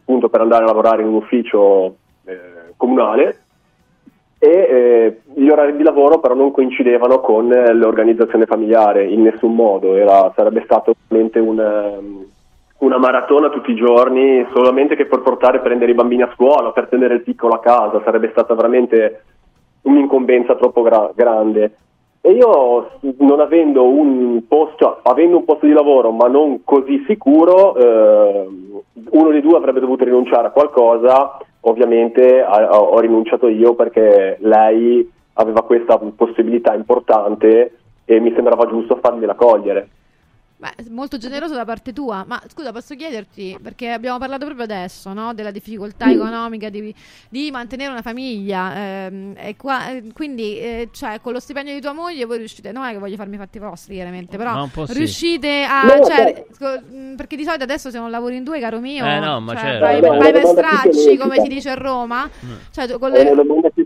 appunto 0.02 0.30
per 0.30 0.42
andare 0.42 0.64
a 0.64 0.68
lavorare 0.68 1.02
in 1.02 1.10
un 1.10 1.16
ufficio 1.16 1.96
eh, 2.26 2.74
comunale 2.78 3.40
e 4.38 4.50
eh, 4.50 5.20
gli 5.34 5.48
orari 5.48 5.76
di 5.76 5.84
lavoro 5.84 6.20
però 6.20 6.34
non 6.34 6.52
coincidevano 6.52 7.20
con 7.20 7.52
eh, 7.52 7.74
l'organizzazione 7.74 8.46
familiare 8.46 9.06
in 9.06 9.22
nessun 9.22 9.56
modo, 9.56 9.96
Era- 9.96 10.32
sarebbe 10.36 10.62
stato 10.66 10.94
veramente 11.08 11.40
un, 11.40 11.60
ehm, 11.60 12.26
una 12.80 12.98
maratona 12.98 13.50
tutti 13.50 13.72
i 13.72 13.76
giorni, 13.76 14.46
solamente 14.54 14.96
che 14.96 15.06
per 15.06 15.22
portare 15.22 15.58
e 15.58 15.62
prendere 15.62 15.92
i 15.92 15.96
bambini 15.96 16.24
a 16.24 16.32
scuola, 16.34 16.72
per 16.72 16.88
tenere 16.88 17.16
il 17.16 17.24
piccolo 17.24 17.54
a 17.54 17.60
casa, 17.60 18.02
sarebbe 18.04 18.30
stata 18.32 18.54
veramente 18.54 19.24
un'incombenza 19.84 20.56
troppo 20.56 20.82
gra- 20.82 21.12
grande. 21.16 21.78
E 22.26 22.32
io, 22.32 22.90
non 23.20 23.40
avendo 23.40 23.88
un 23.88 24.48
posto, 24.48 24.98
avendo 25.04 25.38
un 25.38 25.46
posto 25.46 25.68
di 25.68 25.74
lavoro 25.74 26.10
ma 26.10 26.28
non 26.28 26.64
così 26.64 27.04
sicuro, 27.06 27.76
eh, 27.76 28.48
uno 29.12 29.30
dei 29.30 29.42
due 29.42 29.56
avrebbe 29.56 29.80
dovuto 29.80 30.06
rinunciare 30.06 30.48
a 30.48 30.50
qualcosa, 30.50 31.38
ovviamente 31.62 32.42
a- 32.42 32.82
ho 32.82 33.00
rinunciato 33.00 33.48
io 33.48 33.76
perché 33.76 34.38
lei 34.40 35.08
aveva 35.34 35.62
questa 35.62 36.00
possibilità 36.00 36.74
importante 36.74 37.78
e 38.06 38.20
mi 38.20 38.34
sembrava 38.34 38.66
giusto 38.66 38.96
fargliela 38.96 39.36
cogliere. 39.36 39.90
Beh, 40.58 40.90
molto 40.90 41.18
generoso 41.18 41.54
da 41.54 41.66
parte 41.66 41.92
tua, 41.92 42.24
ma 42.26 42.42
scusa, 42.48 42.72
posso 42.72 42.96
chiederti, 42.96 43.58
perché 43.62 43.92
abbiamo 43.92 44.18
parlato 44.18 44.46
proprio 44.46 44.64
adesso, 44.64 45.12
no? 45.12 45.34
Della 45.34 45.52
difficoltà 45.52 46.10
economica 46.14 46.70
di, 46.70 46.96
di 47.28 47.52
mantenere 47.52 47.92
una 47.92 48.02
famiglia, 48.02 48.74
ehm, 48.74 49.34
e 49.36 49.58
qua- 49.58 49.90
eh, 49.90 50.04
quindi, 50.14 50.58
eh, 50.58 50.90
cioè, 50.94 51.20
con 51.20 51.34
lo 51.34 51.42
stipendio 51.42 51.74
di 51.74 51.82
tua 51.82 51.92
moglie 51.92 52.24
voi 52.24 52.38
riuscite, 52.38 52.72
non 52.72 52.86
è 52.86 52.94
che 52.94 53.00
voglio 53.00 53.18
farmi 53.18 53.36
i 53.36 53.38
fatti 53.38 53.60
vostri, 53.60 53.96
chiaramente, 53.96 54.38
però 54.38 54.66
po' 54.72 54.86
sì. 54.86 54.94
riuscite 54.94 55.66
a, 55.70 55.98
No, 55.98 56.04
cioè, 56.06 56.46
sco- 56.52 56.80
mh, 56.90 57.16
perché 57.18 57.36
di 57.36 57.44
solito 57.44 57.64
adesso 57.64 57.90
se 57.92 58.00
non 58.00 58.10
lavori 58.10 58.38
in 58.38 58.46
due, 58.46 58.58
caro 58.62 58.80
mio, 58.80 59.06
Eh, 59.06 59.20
no, 59.20 59.42
ma 59.42 59.56
cioè, 59.56 59.62
certo. 59.62 59.84
vai, 59.84 60.00
vai 60.00 60.30
è 60.30 60.32
per 60.32 60.46
stracci, 60.46 61.18
come 61.18 61.38
si 61.42 61.50
dice 61.50 61.72
a 61.72 61.76
Roma, 61.76 62.30
cioè, 62.72 62.88
tu 62.88 62.98
con 62.98 63.12
È 63.14 63.24
le- 63.24 63.30
una 63.32 63.44
domanda 63.44 63.70
più. 63.72 63.86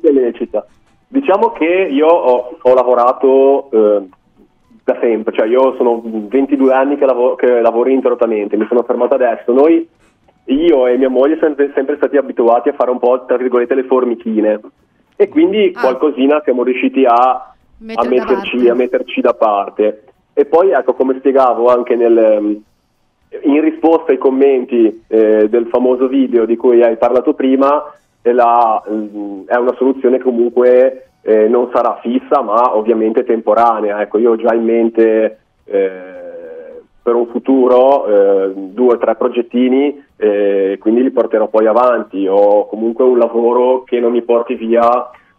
Diciamo 1.11 1.51
che 1.53 1.65
io 1.65 2.05
ho, 2.05 2.59
ho 2.61 2.73
lavorato 2.75 3.71
eh, 3.71 4.09
da 4.91 4.97
sempre, 4.99 5.33
cioè 5.33 5.47
io 5.47 5.75
sono 5.75 6.01
22 6.03 6.73
anni 6.73 6.97
che, 6.97 7.05
lavo- 7.05 7.35
che 7.35 7.61
lavoro 7.61 7.89
ininterrottamente, 7.89 8.57
mi 8.57 8.65
sono 8.67 8.83
fermato 8.83 9.13
adesso. 9.13 9.53
Noi, 9.53 9.87
io 10.45 10.87
e 10.87 10.97
mia 10.97 11.09
moglie, 11.09 11.37
siamo 11.37 11.55
sempre, 11.55 11.71
sempre 11.75 11.95
stati 11.97 12.17
abituati 12.17 12.69
a 12.69 12.73
fare 12.73 12.89
un 12.89 12.97
po', 12.99 13.25
tra 13.25 13.37
virgolette, 13.37 13.75
le 13.75 13.83
formichine. 13.83 14.59
E 15.15 15.27
quindi 15.29 15.71
Ah. 15.75 15.81
qualcosina 15.81 16.41
siamo 16.43 16.63
riusciti 16.63 17.03
a, 17.05 17.53
a 17.93 18.07
metterci, 18.07 18.67
a 18.67 18.73
metterci 18.73 19.21
da 19.21 19.33
parte. 19.33 20.03
e 20.33 20.45
poi 20.45 20.71
ecco 20.71 20.93
come 20.93 21.15
spiegavo 21.19 21.67
anche 21.67 21.95
nel, 21.97 22.61
in 23.43 23.61
risposta 23.61 24.13
ai 24.13 24.17
commenti 24.17 25.03
eh, 25.07 25.49
del 25.49 25.67
famoso 25.67 26.07
video 26.07 26.45
di 26.45 26.55
cui 26.55 26.81
hai 26.81 26.95
parlato 26.95 27.33
prima, 27.33 27.93
è, 28.21 28.31
la, 28.31 28.81
mm, 28.89 29.41
è 29.47 29.55
una 29.57 29.75
soluzione 29.75 30.19
comunque 30.19 31.08
eh, 31.29 31.47
non 31.47 31.69
sarà 31.71 31.99
fissa 32.01 32.41
ma 32.41 32.75
ovviamente 32.75 33.23
temporanea. 33.23 34.01
Ecco, 34.01 34.17
io 34.17 34.31
ho 34.31 34.35
già 34.35 34.55
in 34.55 34.63
mente 34.63 35.39
eh, 35.65 36.81
per 37.03 37.13
un 37.13 37.27
futuro 37.27 38.07
eh, 38.07 38.51
due 38.55 38.95
o 38.95 38.97
tre 38.97 39.15
progettini, 39.15 40.03
eh, 40.17 40.77
quindi 40.79 41.03
li 41.03 41.11
porterò 41.11 41.47
poi 41.47 41.67
avanti. 41.67 42.25
Ho 42.25 42.65
comunque 42.65 43.03
un 43.05 43.19
lavoro 43.19 43.83
che 43.83 43.99
non 43.99 44.11
mi 44.11 44.23
porti 44.23 44.55
via 44.55 44.81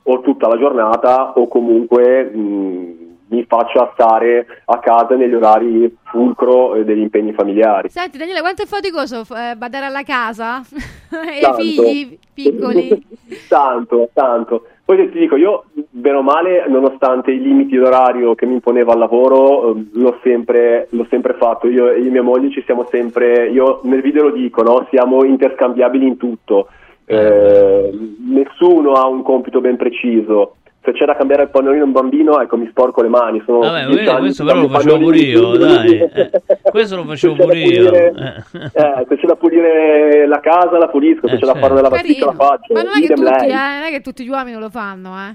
o 0.02 0.20
tutta 0.20 0.46
la 0.46 0.58
giornata 0.58 1.32
o 1.32 1.48
comunque 1.48 2.22
mh, 2.22 3.10
mi 3.30 3.44
faccia 3.48 3.90
stare 3.92 4.46
a 4.66 4.78
casa 4.78 5.16
negli 5.16 5.34
orari 5.34 5.96
fulcro 6.04 6.76
eh, 6.76 6.84
degli 6.84 7.00
impegni 7.00 7.32
familiari. 7.32 7.88
Senti 7.88 8.16
Daniele, 8.16 8.40
quanto 8.40 8.62
è 8.62 8.66
faticoso 8.66 9.22
eh, 9.34 9.56
badare 9.56 9.86
alla 9.86 10.04
casa? 10.04 10.60
e 11.10 11.44
ai 11.44 11.54
figli 11.54 12.18
piccoli? 12.32 13.06
tanto, 13.48 14.08
tanto. 14.12 14.66
Poi 14.84 15.10
ti 15.10 15.18
dico, 15.18 15.36
io 15.36 15.64
bene 15.90 16.16
o 16.16 16.22
male, 16.22 16.66
nonostante 16.68 17.30
i 17.30 17.40
limiti 17.40 17.76
d'orario 17.76 18.34
che 18.34 18.46
mi 18.46 18.54
imponeva 18.54 18.92
il 18.92 18.98
lavoro, 18.98 19.74
eh, 19.74 19.86
l'ho 19.92 20.18
sempre, 20.22 20.88
l'ho 20.90 21.06
sempre 21.08 21.34
fatto. 21.34 21.68
Io 21.68 21.90
e 21.90 22.00
mia 22.00 22.22
moglie 22.22 22.50
ci 22.50 22.62
siamo 22.64 22.86
sempre, 22.90 23.48
io 23.50 23.80
nel 23.84 24.00
video 24.00 24.24
lo 24.24 24.30
dico, 24.30 24.62
no? 24.62 24.86
siamo 24.90 25.24
interscambiabili 25.24 26.06
in 26.06 26.16
tutto. 26.16 26.68
Eh, 27.04 27.90
nessuno 28.28 28.92
ha 28.92 29.06
un 29.06 29.22
compito 29.22 29.60
ben 29.60 29.76
preciso. 29.76 30.56
Se 30.82 30.92
c'è 30.92 31.04
da 31.04 31.14
cambiare 31.14 31.42
il 31.42 31.50
pannolino 31.50 31.82
a 31.82 31.86
un 31.86 31.92
bambino, 31.92 32.40
ecco, 32.40 32.56
mi 32.56 32.66
sporco 32.70 33.02
le 33.02 33.08
mani. 33.08 33.42
Sono 33.44 33.58
Vabbè, 33.58 33.84
10 33.86 33.92
questo, 33.92 34.10
anni 34.12 34.20
questo 34.20 34.44
però 34.44 34.60
lo 34.60 34.68
facevo 34.68 34.98
pure 34.98 35.16
io, 35.18 35.56
dai. 35.58 35.98
Eh, 36.00 36.30
questo 36.70 36.96
lo 36.96 37.04
facevo 37.04 37.34
Se 37.34 37.40
c'è 37.40 37.46
da 37.46 37.52
pure 37.52 37.58
io. 37.58 37.84
pulire- 37.90 38.14
Eh. 38.16 38.64
Eh, 38.72 39.06
se 39.08 39.16
c'è 39.16 39.26
da 39.26 39.36
pulire 39.36 40.26
la 40.26 40.40
casa, 40.40 40.78
la 40.78 40.88
pulisco. 40.88 41.28
Se 41.28 41.34
Eh, 41.34 41.38
c'è 41.38 41.46
da 41.46 41.54
fare 41.54 41.72
una 41.72 41.82
lavatrice, 41.82 42.24
la 42.24 42.32
faccio. 42.32 42.72
Ma 42.72 42.82
non 42.82 42.92
è, 42.96 43.00
che 43.06 43.14
tutti, 43.14 43.44
eh, 43.44 43.52
non 43.52 43.82
è 43.82 43.90
che 43.90 44.00
tutti 44.00 44.24
gli 44.24 44.28
uomini 44.30 44.58
lo 44.58 44.70
fanno, 44.70 45.10
eh. 45.10 45.34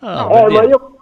Ah, 0.00 0.28
Eh, 0.32 0.52
ma 0.52 0.62
io 0.62 0.92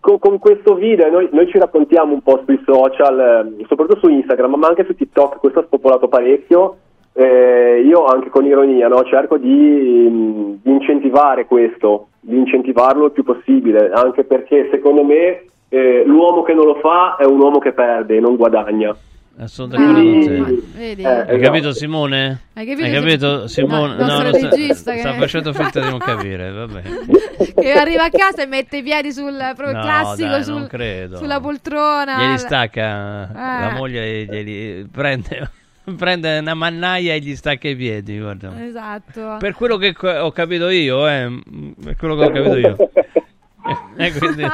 con, 0.00 0.18
con 0.18 0.38
questo 0.38 0.74
video 0.74 1.08
noi, 1.10 1.28
noi 1.32 1.48
ci 1.48 1.58
raccontiamo 1.58 2.12
un 2.14 2.22
po' 2.22 2.42
sui 2.46 2.60
social, 2.66 3.54
eh, 3.58 3.64
soprattutto 3.68 4.00
su 4.00 4.08
Instagram, 4.08 4.54
ma 4.54 4.68
anche 4.68 4.84
su 4.86 4.94
TikTok, 4.96 5.38
questo 5.38 5.58
ha 5.60 5.64
spopolato 5.64 6.08
parecchio. 6.08 6.76
Eh, 7.14 7.82
io 7.84 8.04
anche 8.06 8.30
con 8.30 8.46
ironia 8.46 8.88
no, 8.88 9.02
cerco 9.04 9.36
di, 9.36 9.48
mh, 9.48 10.60
di 10.62 10.70
incentivare 10.70 11.44
questo, 11.46 12.08
di 12.20 12.36
incentivarlo 12.38 13.06
il 13.06 13.12
più 13.12 13.22
possibile, 13.22 13.90
anche 13.92 14.24
perché 14.24 14.68
secondo 14.70 15.04
me 15.04 15.44
eh, 15.68 16.02
l'uomo 16.06 16.42
che 16.42 16.54
non 16.54 16.64
lo 16.66 16.76
fa 16.76 17.16
è 17.16 17.24
un 17.24 17.38
uomo 17.40 17.58
che 17.58 17.72
perde 17.72 18.16
e 18.16 18.20
non 18.20 18.36
guadagna. 18.36 18.96
Sono 19.44 19.68
d'accordo 19.68 20.02
con 20.02 20.20
te. 20.76 20.92
Eh, 20.92 21.04
Hai 21.06 21.40
capito 21.40 21.72
Simone? 21.72 22.40
Hai 22.54 22.66
capito, 22.66 22.86
Hai 22.86 22.92
capito 22.92 23.46
Sim- 23.48 23.66
Simone? 23.68 23.96
no, 23.96 24.20
non 24.22 24.34
sta, 24.34 24.48
che- 24.50 24.74
sta 24.74 25.12
facendo 25.14 25.52
finta 25.54 25.80
di 25.80 25.88
non 25.88 25.98
capire, 25.98 26.50
vabbè. 26.50 26.82
che 27.56 27.72
arriva 27.72 28.04
a 28.04 28.10
casa 28.10 28.42
e 28.42 28.46
mette 28.46 28.76
i 28.78 28.82
piedi 28.82 29.10
sul 29.10 29.34
proprio 29.56 29.72
No, 29.78 29.82
classico 29.82 30.28
dai, 30.28 30.44
sul- 30.44 31.16
sulla 31.16 31.40
poltrona. 31.40 32.16
Glieli 32.18 32.38
stacca 32.38 33.28
Eh. 33.30 33.60
la 33.68 33.74
moglie 33.74 34.04
e 34.20 34.24
glieli 34.26 34.86
prende, 34.92 35.50
prende 35.96 36.38
una 36.38 36.54
mannaia 36.54 37.14
e 37.14 37.20
gli 37.20 37.34
stacca 37.34 37.68
i 37.68 37.76
piedi, 37.76 38.18
guarda. 38.18 38.52
Esatto. 38.64 39.36
Per 39.38 39.54
quello 39.54 39.76
che 39.76 39.94
ho 40.06 40.30
capito 40.32 40.68
io, 40.68 41.08
eh, 41.08 41.40
per 41.82 41.96
quello 41.96 42.16
che 42.16 42.24
ho 42.24 42.30
capito 42.30 42.56
io. 42.56 42.76
Eh, 43.96 44.12
quindi- 44.12 44.44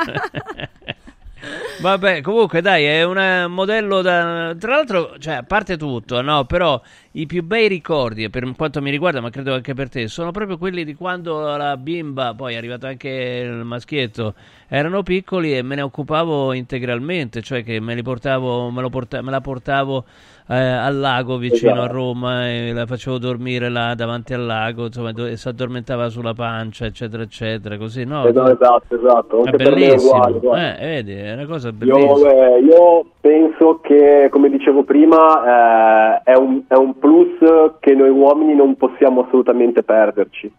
Vabbè, 1.81 2.21
comunque 2.23 2.61
dai, 2.61 2.85
è 2.85 3.05
un 3.05 3.47
modello 3.51 4.03
da... 4.03 4.55
Tra 4.59 4.75
l'altro, 4.75 5.15
cioè, 5.19 5.35
a 5.35 5.43
parte 5.45 5.77
tutto, 5.77 6.21
no, 6.21 6.45
però 6.45 6.81
i 7.19 7.27
più 7.27 7.43
bei 7.43 7.66
ricordi, 7.66 8.31
per 8.31 8.49
quanto 8.57 8.81
mi 8.81 8.90
riguarda, 8.90 9.20
ma 9.20 9.31
credo 9.31 9.53
anche 9.53 9.74
per 9.74 9.89
te, 9.89 10.07
sono 10.07 10.31
proprio 10.31 10.57
quelli 10.57 10.85
di 10.85 10.95
quando 10.95 11.57
la 11.57 11.77
bimba, 11.77 12.32
poi 12.36 12.55
è 12.55 12.57
arrivato 12.57 12.86
anche 12.86 13.09
il 13.45 13.65
maschietto, 13.65 14.35
erano 14.69 15.03
piccoli 15.03 15.57
e 15.57 15.62
me 15.62 15.74
ne 15.74 15.82
occupavo 15.82 16.53
integralmente, 16.53 17.43
cioè 17.43 17.65
che 17.65 17.81
me 17.81 17.97
li 17.97 18.03
portavo, 18.03 18.70
me, 18.70 18.82
lo 18.82 18.89
porta- 18.89 19.20
me 19.20 19.32
la 19.32 19.40
portavo 19.40 20.05
eh, 20.51 20.57
al 20.57 20.97
lago 20.97 21.36
vicino 21.36 21.73
Esatto. 21.73 21.85
a 21.85 21.93
Roma 21.93 22.49
e 22.49 22.73
la 22.73 22.86
facevo 22.86 23.19
dormire 23.19 23.69
là 23.69 23.95
davanti 23.95 24.32
al 24.32 24.47
lago, 24.47 24.86
insomma, 24.86 25.12
do- 25.12 25.27
e 25.27 25.36
si 25.36 25.49
addormentava 25.49 26.09
sulla 26.11 26.35
pancia, 26.35 26.86
eccetera, 26.86 27.23
eccetera, 27.24 27.77
così, 27.77 28.05
no? 28.05 28.27
Esatto, 28.27 28.53
esatto, 28.53 28.95
esatto. 28.95 29.45
È 29.45 29.51
me 29.51 29.51
è 29.51 29.57
bellissimo, 29.57 30.27
uguale, 30.28 30.78
eh, 30.78 30.86
vedi, 30.86 31.15
è 31.15 31.32
una 31.32 31.47
cosa 31.47 31.73
bellissima. 31.73 32.31
Io, 32.31 32.57
eh, 32.57 32.61
io 32.61 33.07
penso 33.20 33.81
che, 33.82 34.28
come 34.31 34.49
dicevo 34.49 34.85
prima, 34.85 36.20
eh, 36.24 36.32
è, 36.32 36.35
un, 36.35 36.62
è 36.66 36.74
un 36.74 36.99
plus 37.09 37.73
che 37.81 37.95
noi 37.95 38.11
uomini 38.11 38.55
non 38.55 38.77
possiamo 38.77 39.25
assolutamente 39.27 39.83
perderci. 39.83 40.53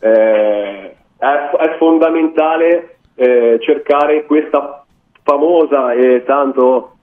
Eh, 0.00 0.94
è, 1.18 1.26
è 1.26 1.76
fondamentale 1.78 2.98
eh, 3.14 3.58
cercare 3.60 4.24
questa 4.24 4.84
famosa 5.22 5.92
e 5.92 6.24
tanto 6.26 6.96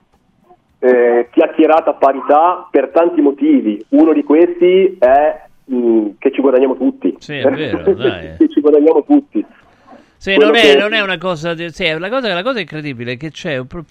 eh, 0.78 1.28
chiacchierata 1.32 1.94
parità 1.94 2.68
per 2.70 2.88
tanti 2.88 3.20
motivi. 3.22 3.82
Uno 3.90 4.12
di 4.12 4.22
questi 4.22 4.96
è 4.98 5.42
mh, 5.64 6.10
che 6.18 6.30
ci 6.30 6.40
guadagniamo 6.40 6.76
tutti. 6.76 7.16
Sì, 7.18 7.38
è 7.38 7.50
vero, 7.50 7.78
dai. 7.94 8.36
che 8.36 8.48
ci 8.48 8.60
guadagniamo 8.60 9.02
tutti. 9.04 9.44
Sì, 10.16 10.36
non 10.38 10.54
è, 10.54 10.60
che- 10.60 10.76
non 10.76 10.92
è 10.94 11.02
una 11.02 11.18
cosa. 11.18 11.52
Di, 11.52 11.70
sì, 11.70 11.86
la, 11.98 12.08
cosa, 12.08 12.32
la 12.32 12.42
cosa 12.42 12.60
incredibile 12.60 13.12
è 13.12 13.16
che 13.16 13.30
c'è. 13.30 13.58
un 13.58 13.66
pro- 13.66 13.84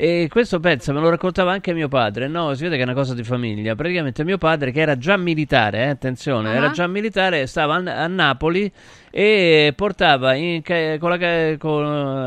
e 0.00 0.28
questo 0.30 0.60
pensa, 0.60 0.92
me 0.92 1.00
lo 1.00 1.10
raccontava 1.10 1.50
anche 1.50 1.72
mio 1.74 1.88
padre. 1.88 2.28
No, 2.28 2.54
si 2.54 2.62
vede 2.62 2.76
che 2.76 2.82
è 2.82 2.84
una 2.84 2.94
cosa 2.94 3.14
di 3.14 3.24
famiglia. 3.24 3.74
Praticamente 3.74 4.22
mio 4.22 4.38
padre, 4.38 4.70
che 4.70 4.80
era 4.80 4.96
già 4.96 5.16
militare, 5.16 5.78
eh, 5.86 5.88
attenzione, 5.88 6.54
era 6.54 6.68
Ah. 6.68 6.70
già 6.70 6.86
militare, 6.86 7.46
stava 7.48 7.74
a, 7.74 8.02
a 8.04 8.06
Napoli 8.06 8.70
e 9.10 9.72
portava 9.74 10.34
in 10.34 10.62
con, 10.62 11.10
la, 11.10 11.56
con 11.58 11.82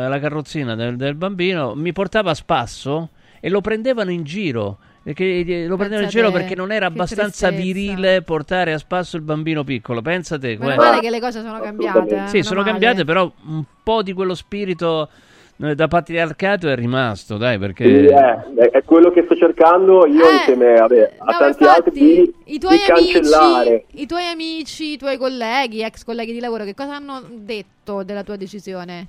la 0.10 0.20
carrozzina 0.20 0.76
del, 0.76 0.98
del 0.98 1.16
bambino, 1.16 1.74
mi 1.74 1.94
portava 1.94 2.32
a 2.32 2.34
spasso 2.34 3.12
e 3.40 3.50
lo 3.50 3.62
prendevano 3.62 4.12
in 4.12 4.24
giro. 4.24 4.78
Perché 5.04 5.66
lo 5.66 5.78
prendevano 5.78 6.04
in 6.04 6.10
giro 6.12 6.30
perché 6.30 6.54
non 6.54 6.72
era 6.72 6.86
abbastanza 6.86 7.50
virile 7.50 8.22
portare 8.22 8.74
a 8.74 8.78
spasso 8.78 9.16
il 9.16 9.24
bambino 9.24 9.64
piccolo. 9.64 10.02
Pensate, 10.02 10.50
Meno 10.50 10.64
guarda. 10.76 10.84
male 10.84 11.00
che 11.00 11.10
le 11.10 11.20
cose 11.20 11.42
sono 11.42 11.60
cambiate. 11.60 12.00
eh, 12.16 12.28
Sì, 12.28 12.34
meno 12.34 12.44
sono 12.44 12.60
male. 12.60 12.72
cambiate, 12.72 13.04
però 13.06 13.32
un 13.46 13.64
po' 13.82 14.04
di 14.04 14.14
quello 14.14 14.36
spirito 14.36 15.08
eh, 15.08 15.30
da 15.76 15.88
patriarcato 15.88 16.68
è 16.68 16.76
rimasto, 16.76 17.38
dai, 17.38 17.58
perché... 17.60 17.86
Sì, 17.86 18.06
è, 18.08 18.70
è 18.72 18.84
quello 18.84 19.12
che 19.12 19.24
sto 19.26 19.36
cercando 19.36 20.06
io 20.08 20.28
Eh, 20.28 20.34
insieme 20.34 20.76
vabbè, 20.76 21.12
a 21.20 21.24
no, 21.24 21.38
tanti 21.38 21.64
infatti, 21.64 21.66
altri 21.66 21.92
di, 21.92 22.34
I 22.46 22.60
tuoi, 22.60 22.78
di 22.78 22.84
cancellare. 22.84 23.70
amici, 23.70 23.86
I 24.02 24.06
tuoi 24.06 24.26
amici, 24.26 24.92
i 24.94 24.98
tuoi 24.98 25.18
colleghi, 25.18 25.84
ex 25.84 26.04
colleghi 26.04 26.34
di 26.34 26.40
lavoro, 26.40 26.64
che 26.64 26.74
cosa 26.74 26.96
hanno 26.96 27.22
detto 27.30 28.04
della 28.04 28.24
tua 28.24 28.36
decisione? 28.38 29.08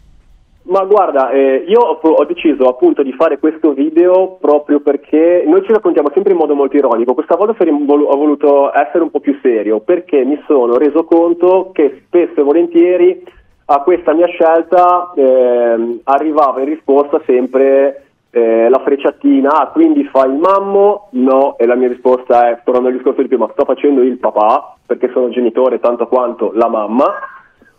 Ma 0.65 0.85
guarda, 0.85 1.31
eh, 1.31 1.65
io 1.66 1.81
ho, 1.81 1.99
ho 2.01 2.24
deciso 2.24 2.69
appunto 2.69 3.03
di 3.03 3.12
fare 3.15 3.41
questo 3.41 3.73
video 3.73 4.37
proprio 4.41 4.79
perché 4.79 5.43
noi 5.45 5.61
ci 5.65 5.73
raccontiamo 5.73 6.09
sempre 6.15 6.33
in 6.33 6.39
modo 6.39 6.55
molto 6.55 6.77
ironico. 6.77 7.15
Questa 7.15 7.35
volta 7.35 7.65
ho 7.65 8.16
voluto 8.16 8.70
essere 8.73 9.03
un 9.03 9.11
po' 9.11 9.19
più 9.19 9.37
serio 9.43 9.81
perché 9.81 10.24
mi 10.24 10.41
sono 10.47 10.77
reso 10.77 11.03
conto 11.03 11.70
che 11.73 12.03
spesso 12.07 12.39
e 12.39 12.43
volentieri 12.45 13.24
a 13.73 13.81
questa 13.81 14.12
mia 14.12 14.27
scelta 14.27 15.12
ehm, 15.16 16.01
arrivava 16.05 16.61
in 16.61 16.66
risposta 16.66 17.23
sempre 17.24 18.05
eh, 18.31 18.69
la 18.69 18.81
frecciatina, 18.81 19.51
ah, 19.51 19.66
quindi 19.69 20.05
fai 20.05 20.31
il 20.31 20.36
mammo? 20.36 21.09
No, 21.12 21.57
e 21.57 21.65
la 21.65 21.74
mia 21.74 21.89
risposta 21.89 22.51
è, 22.51 22.61
tornando 22.65 22.89
al 22.89 22.94
discorso 22.94 23.23
di 23.23 23.28
prima, 23.28 23.49
sto 23.53 23.65
facendo 23.65 24.03
il 24.03 24.19
papà 24.19 24.77
perché 24.85 25.11
sono 25.12 25.31
genitore 25.31 25.81
tanto 25.81 26.07
quanto 26.07 26.51
la 26.55 26.69
mamma. 26.69 27.05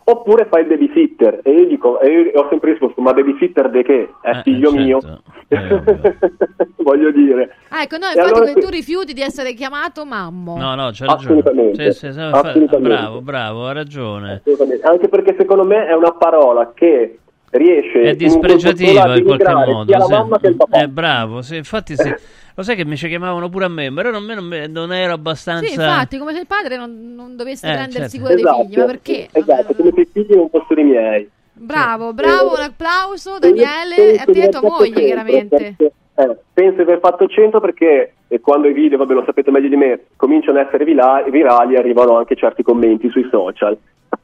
Oppure 0.06 0.46
fai 0.50 0.60
il 0.62 0.66
babysitter 0.68 1.40
e 1.42 1.50
io 1.50 1.66
dico, 1.66 1.98
e 1.98 2.10
io 2.10 2.30
ho 2.38 2.46
sempre 2.50 2.72
risposto, 2.72 3.00
ma 3.00 3.14
babysitter 3.14 3.70
di 3.70 3.82
che? 3.82 4.10
È 4.20 4.42
figlio 4.42 4.70
mio. 4.70 4.98
Voglio 6.76 7.10
dire. 7.10 7.56
Ah, 7.68 7.82
ecco, 7.82 7.96
no, 7.96 8.06
infatti 8.06 8.32
allora 8.38 8.52
tu 8.52 8.68
rifiuti 8.68 9.14
di 9.14 9.22
essere 9.22 9.54
chiamato 9.54 10.04
mammo. 10.04 10.58
No, 10.58 10.74
no, 10.74 10.90
c'ha 10.92 11.06
ragione. 11.06 11.40
Assolutamente, 11.40 11.92
Sì, 11.92 11.98
sì, 11.98 12.06
assolutamente. 12.20 12.78
bravo, 12.78 13.22
bravo, 13.22 13.66
ha 13.66 13.72
ragione. 13.72 14.32
Assolutamente. 14.34 14.86
Anche 14.86 15.08
perché 15.08 15.34
secondo 15.38 15.64
me 15.64 15.86
è 15.86 15.94
una 15.94 16.12
parola 16.12 16.72
che 16.74 17.18
riesce 17.50 18.00
È 18.02 18.10
in 18.10 18.16
dispregiativa 18.16 19.04
a 19.04 19.16
in 19.16 19.24
qualche 19.24 19.52
modo. 19.54 19.84
sia 19.86 19.98
la 19.98 20.04
sì. 20.04 20.12
mamma 20.12 20.38
che 20.38 20.46
il 20.48 20.56
papà. 20.56 20.78
È 20.82 20.86
bravo, 20.88 21.40
sì, 21.40 21.56
infatti 21.56 21.96
sì. 21.96 22.12
Lo 22.56 22.62
sai 22.62 22.76
che 22.76 22.84
mi 22.84 22.96
ci 22.96 23.08
chiamavano 23.08 23.48
pure 23.48 23.64
a 23.64 23.68
me, 23.68 23.92
però 23.92 24.10
non, 24.10 24.22
me- 24.24 24.34
non, 24.34 24.44
me- 24.44 24.66
non 24.68 24.92
ero 24.92 25.12
abbastanza... 25.14 25.66
Sì, 25.66 25.72
infatti, 25.74 26.18
come 26.18 26.32
se 26.32 26.40
il 26.40 26.46
padre 26.46 26.76
non, 26.76 27.12
non 27.14 27.34
dovesse 27.36 27.68
Eh, 27.68 27.72
prendersi 27.72 28.18
certo. 28.18 28.18
cura 28.20 28.34
dei 28.34 28.44
figli, 28.66 28.78
ma 28.78 28.84
perché? 28.84 29.28
Esatto, 29.32 29.74
come 29.74 29.90
se 29.94 30.00
i 30.02 30.08
figli 30.12 30.34
non 30.36 30.48
fossero 30.50 30.80
i 30.80 30.84
miei. 30.84 31.30
Bravo, 31.52 32.12
bravo, 32.12 32.54
un 32.54 32.60
applauso, 32.60 33.38
Daniele, 33.40 34.18
a 34.18 34.24
te 34.24 34.32
e 34.38 34.44
a 34.44 34.48
tua 34.48 34.60
moglie, 34.68 35.04
chiaramente. 35.04 35.76
Eh, 36.16 36.36
penso 36.52 36.76
di 36.76 36.82
aver 36.82 37.00
fatto 37.00 37.26
100 37.26 37.58
perché 37.60 38.14
eh, 38.28 38.40
quando 38.40 38.68
i 38.68 38.72
video, 38.72 38.98
vabbè 38.98 39.14
lo 39.14 39.24
sapete 39.26 39.50
meglio 39.50 39.68
di 39.68 39.76
me, 39.76 40.00
cominciano 40.14 40.60
ad 40.60 40.66
essere 40.66 40.84
vila- 40.84 41.24
virali 41.28 41.76
arrivano 41.76 42.16
anche 42.18 42.36
certi 42.36 42.62
commenti 42.62 43.10
sui 43.10 43.26
social. 43.32 43.76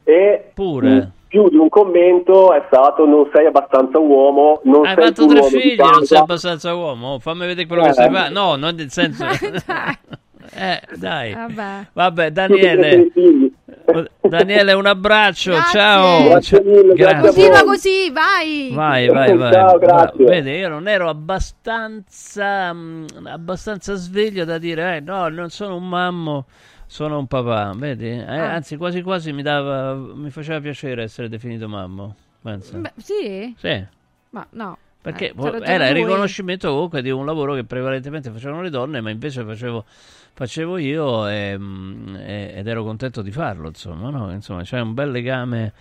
E 0.05 0.51
Pure. 0.53 0.89
mh, 0.89 1.11
più 1.31 1.47
di 1.47 1.55
un 1.55 1.69
commento 1.69 2.51
è 2.51 2.61
stato 2.67 3.05
non 3.05 3.29
sei 3.33 3.45
abbastanza 3.45 3.97
uomo, 3.97 4.59
non 4.65 4.85
Hai 4.85 4.95
sei 4.95 5.05
fatto 5.05 5.25
tre 5.27 5.43
figli, 5.43 5.77
non 5.77 6.03
sei 6.03 6.17
abbastanza 6.17 6.75
uomo. 6.75 7.13
Oh, 7.13 7.19
fammi 7.19 7.45
vedere 7.45 7.65
quello 7.67 7.83
Eh. 7.83 7.87
che 7.87 7.93
sai 7.93 8.11
fare. 8.11 8.29
No, 8.33 8.57
non 8.57 8.75
nel 8.75 8.91
senso. 8.91 9.23
eh, 10.53 10.81
dai. 10.97 11.33
Vabbè. 11.33 11.87
Vabbè, 11.93 12.31
Daniele. 12.31 13.11
Daniele, 14.21 14.73
un 14.73 14.85
abbraccio. 14.85 15.53
Ciao. 15.71 16.27
Grazie 16.27 16.61
mille, 16.63 16.93
grazie 16.95 17.21
Continua 17.21 17.63
così, 17.63 18.11
vai. 18.11 18.71
Vai, 18.73 19.07
vai, 19.07 19.37
vai. 19.37 19.53
Ciao, 19.53 19.77
grazie. 19.77 20.25
Vedi, 20.25 20.51
io 20.51 20.67
non 20.67 20.89
ero 20.89 21.07
abbastanza, 21.07 22.73
mh, 22.73 23.05
abbastanza 23.23 23.95
sveglio 23.95 24.43
da 24.43 24.57
dire, 24.57 24.97
eh, 24.97 24.99
no, 24.99 25.29
non 25.29 25.49
sono 25.49 25.77
un 25.77 25.87
mammo, 25.87 26.45
sono 26.91 27.17
un 27.19 27.25
papà. 27.27 27.71
Vedi? 27.73 28.09
Eh, 28.09 28.25
Ah. 28.25 28.51
Anzi, 28.55 28.75
quasi 28.75 29.01
quasi 29.01 29.31
mi, 29.31 29.41
dava, 29.43 29.93
mi 29.93 30.29
faceva 30.29 30.59
piacere 30.59 31.03
essere 31.03 31.29
definito 31.29 31.69
mammo. 31.69 32.13
Pensa. 32.41 32.77
Beh, 32.77 32.91
sì? 32.97 33.55
Sì. 33.57 33.85
Ma 34.31 34.45
no. 34.51 34.77
Perché 35.01 35.33
Eh, 35.35 35.61
era 35.63 35.87
il 35.87 35.95
riconoscimento 35.95 36.69
comunque 36.69 37.01
di 37.01 37.09
un 37.09 37.25
lavoro 37.25 37.55
che 37.55 37.63
prevalentemente 37.63 38.29
facevano 38.29 38.61
le 38.61 38.69
donne, 38.69 38.99
ma 39.01 39.09
invece 39.09 39.43
facevo, 39.43 39.85
facevo 40.33 40.77
io 40.77 41.27
e, 41.27 41.55
mm, 41.57 42.15
e- 42.17 42.51
ed 42.57 42.67
ero 42.67 42.83
contento 42.83 43.21
di 43.21 43.31
farlo, 43.31 43.69
insomma, 43.69 44.09
no? 44.09 44.31
Insomma, 44.31 44.61
c'è 44.63 44.79
un 44.79 44.93
bel 44.93 45.09
legame 45.11 45.73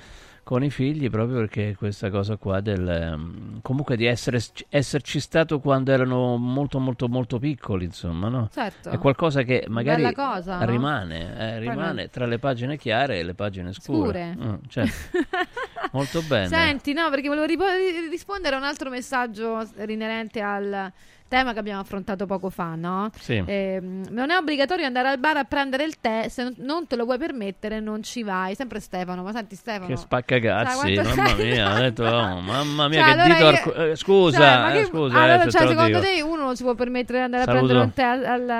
con 0.50 0.64
i 0.64 0.70
figli 0.70 1.08
proprio 1.08 1.36
perché 1.36 1.76
questa 1.78 2.10
cosa 2.10 2.34
qua 2.34 2.60
del 2.60 2.84
ehm, 2.84 3.60
comunque 3.62 3.96
di 3.96 4.06
essere, 4.06 4.40
esserci 4.68 5.20
stato 5.20 5.60
quando 5.60 5.92
erano 5.92 6.36
molto 6.38 6.80
molto 6.80 7.06
molto 7.06 7.38
piccoli, 7.38 7.84
insomma, 7.84 8.28
no? 8.28 8.48
Certo. 8.52 8.90
È 8.90 8.98
qualcosa 8.98 9.42
che 9.42 9.66
magari 9.68 10.12
cosa, 10.12 10.58
no? 10.58 10.64
rimane, 10.64 11.20
eh, 11.38 11.58
Poi 11.58 11.68
rimane 11.68 12.08
tra 12.08 12.26
le 12.26 12.40
pagine 12.40 12.76
chiare 12.76 13.20
e 13.20 13.22
le 13.22 13.34
pagine 13.34 13.72
scure. 13.72 14.34
Scure. 14.34 14.36
Mm, 14.44 14.54
certo. 14.66 15.18
molto 15.92 16.20
bene. 16.22 16.48
Senti, 16.48 16.94
no, 16.94 17.10
perché 17.10 17.28
volevo 17.28 17.46
ripo- 17.46 17.66
ri- 17.66 18.08
rispondere 18.08 18.56
a 18.56 18.58
un 18.58 18.64
altro 18.64 18.90
messaggio 18.90 19.64
rinerente 19.76 20.40
al 20.40 20.92
tema 21.30 21.52
che 21.52 21.60
abbiamo 21.60 21.80
affrontato 21.80 22.26
poco 22.26 22.50
fa, 22.50 22.74
no? 22.74 23.08
Sì. 23.20 23.40
Ehm, 23.46 24.06
non 24.10 24.30
è 24.30 24.36
obbligatorio 24.36 24.84
andare 24.84 25.08
al 25.08 25.18
bar 25.18 25.36
a 25.36 25.44
prendere 25.44 25.84
il 25.84 26.00
tè, 26.00 26.26
se 26.28 26.52
non- 26.56 26.86
te 26.88 26.96
lo 26.96 27.04
puoi 27.04 27.18
permettere 27.18 27.78
non 27.78 28.02
ci 28.02 28.24
vai. 28.24 28.56
Sempre 28.56 28.80
Stefano, 28.80 29.22
ma 29.22 29.30
senti 29.32 29.54
Stefano. 29.54 29.86
Che 29.86 29.96
spaccagazzi, 29.96 30.94
mamma 30.96 31.34
mia, 31.34 31.72
ho 31.72 31.78
detto, 31.78 32.02
oh, 32.04 32.40
mamma 32.42 32.88
mia, 32.88 33.04
Cioè, 33.04 33.14
che 33.14 33.20
allora 33.20 33.26
dito 33.34 33.38
io- 33.40 33.46
arco- 33.48 33.74
eh, 33.74 33.96
scusa, 33.96 34.38
Cioè, 34.38 34.74
eh, 34.76 34.80
che- 34.80 34.86
scusa, 34.86 35.16
allora, 35.22 35.42
eh, 35.44 35.50
cioè, 35.50 35.60
te 35.62 35.68
secondo 35.68 36.00
te 36.00 36.22
uno 36.22 36.42
non 36.44 36.56
si 36.56 36.62
può 36.64 36.74
permettere 36.74 37.18
di 37.18 37.24
andare 37.24 37.44
Saluto. 37.44 37.64
a 37.64 37.66
prendere 37.68 37.86
un 37.86 37.92
tè 37.94 38.02
al, 38.02 38.24
al- 38.24 38.50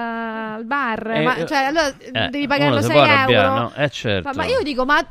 al 0.59 0.65
bar? 0.65 1.11
Eh, 1.11 1.23
ma, 1.25 1.35
eh, 1.35 1.47
cioè, 1.47 1.59
allora 1.65 1.89
eh, 1.89 2.29
devi 2.29 2.47
pagarlo 2.47 2.77
si 2.81 2.85
6 2.87 2.93
può 2.93 3.01
arrabbiare, 3.03 3.47
euro. 3.49 3.61
no? 3.61 3.73
Eh, 3.75 3.89
certo. 3.91 4.29
Ma, 4.29 4.35
ma 4.37 4.45
io 4.47 4.63
dico, 4.63 4.85
ma 4.85 4.97
a 4.99 5.05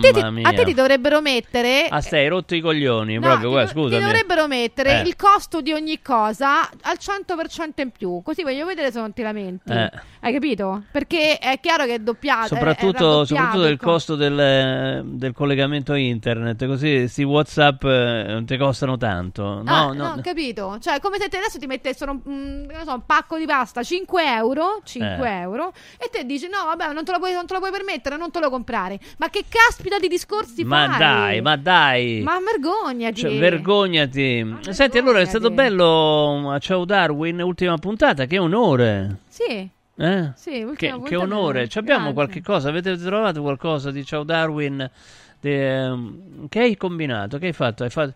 te, 0.00 0.12
ti, 0.12 0.20
a 0.42 0.52
te 0.52 0.64
ti 0.64 0.74
dovrebbero 0.74 1.20
mettere 1.20 1.86
Ah, 1.90 2.00
stai 2.00 2.28
rotto 2.28 2.54
i 2.54 2.60
coglioni, 2.60 3.14
No, 3.14 3.20
proprio, 3.20 3.48
ti, 3.48 3.54
guarda, 3.54 3.72
do- 3.72 3.88
ti 3.88 3.98
dovrebbero 3.98 4.46
mettere 4.46 5.00
Eh. 5.00 5.06
il 5.08 5.16
costo 5.16 5.60
di 5.60 5.72
ogni 5.72 6.00
cosa 6.00 6.68
al 6.82 6.98
100% 7.00 7.80
in 7.82 7.90
più, 7.90 8.20
così 8.22 8.42
voglio 8.42 8.66
vedere 8.66 8.92
se 8.92 9.00
non 9.00 9.12
ti 9.12 9.22
lamenti. 9.22 9.72
Eh. 9.72 9.90
Hai 10.20 10.32
capito? 10.32 10.82
Perché 10.92 11.38
è 11.38 11.58
chiaro 11.60 11.84
che 11.86 11.94
è 11.94 11.98
doppiato. 11.98 12.54
è- 12.54 12.56
è 12.56 12.58
Soprattutto, 12.58 13.24
soprattutto 13.24 13.62
del 13.62 13.76
costo. 13.78 13.90
costo 13.90 14.16
del, 14.16 15.02
del 15.06 15.32
collegamento 15.32 15.94
internet, 15.94 16.66
così 16.66 17.08
sti 17.08 17.22
WhatsApp 17.24 17.82
eh, 17.84 18.24
non 18.28 18.44
ti 18.44 18.56
costano 18.56 18.96
tanto. 18.96 19.62
No, 19.62 19.62
Ah, 19.66 19.86
no, 19.86 19.92
no, 19.94 20.12
ho 20.16 20.20
capito. 20.20 20.76
Cioè, 20.80 21.00
come 21.00 21.18
se 21.18 21.28
te 21.28 21.38
adesso 21.38 21.58
ti 21.58 21.66
mettessero 21.66 22.10
un, 22.24 22.66
che 22.68 22.76
ne 22.76 22.84
so, 22.84 22.92
un 22.94 23.06
pacco 23.06 23.38
di 23.38 23.46
pasta 23.46 23.82
5 23.82 24.22
euro, 24.34 24.80
5 24.84 25.26
Eh. 25.28 25.40
euro, 25.40 25.72
e 25.98 26.08
te 26.10 26.24
dici: 26.24 26.48
No, 26.48 26.64
vabbè, 26.66 26.92
non 26.92 27.04
te, 27.04 27.12
lo 27.12 27.18
puoi, 27.18 27.32
non 27.32 27.46
te 27.46 27.54
lo 27.54 27.60
puoi 27.60 27.70
permettere, 27.70 28.16
non 28.16 28.30
te 28.30 28.40
lo 28.40 28.50
comprare. 28.50 28.98
Ma 29.18 29.28
che 29.30 29.44
caspita 29.48 29.98
di 29.98 30.08
discorsi 30.08 30.64
ma 30.64 30.86
fai? 30.88 30.98
dai, 30.98 31.40
ma 31.40 31.56
dai. 31.56 32.20
Ma 32.22 32.38
vergognati. 32.40 33.20
Cioè, 33.20 33.38
vergognati. 33.38 34.56
Senti, 34.70 34.98
allora 34.98 35.20
è 35.20 35.24
stato 35.24 35.50
bello 35.50 36.50
a 36.50 36.58
Ciao 36.58 36.84
Darwin, 36.90 37.40
ultima 37.40 37.76
puntata, 37.78 38.24
che 38.26 38.36
onore. 38.38 39.18
Sì. 39.28 39.70
Eh? 39.94 40.30
Sì, 40.34 40.66
Che, 40.74 41.00
che 41.04 41.16
onore. 41.16 41.68
Ci 41.68 41.78
abbiamo 41.78 42.12
qualche 42.12 42.42
cosa? 42.42 42.68
Avete 42.68 42.96
trovato 42.96 43.42
qualcosa 43.42 43.92
di 43.92 44.04
Ciao 44.04 44.24
Darwin? 44.24 44.90
De- 45.38 45.84
ehm, 45.84 46.48
che 46.48 46.58
hai 46.58 46.76
combinato? 46.76 47.38
Che 47.38 47.46
hai 47.46 47.52
fatto? 47.52 47.84
Hai 47.84 47.90
fatto, 47.90 48.14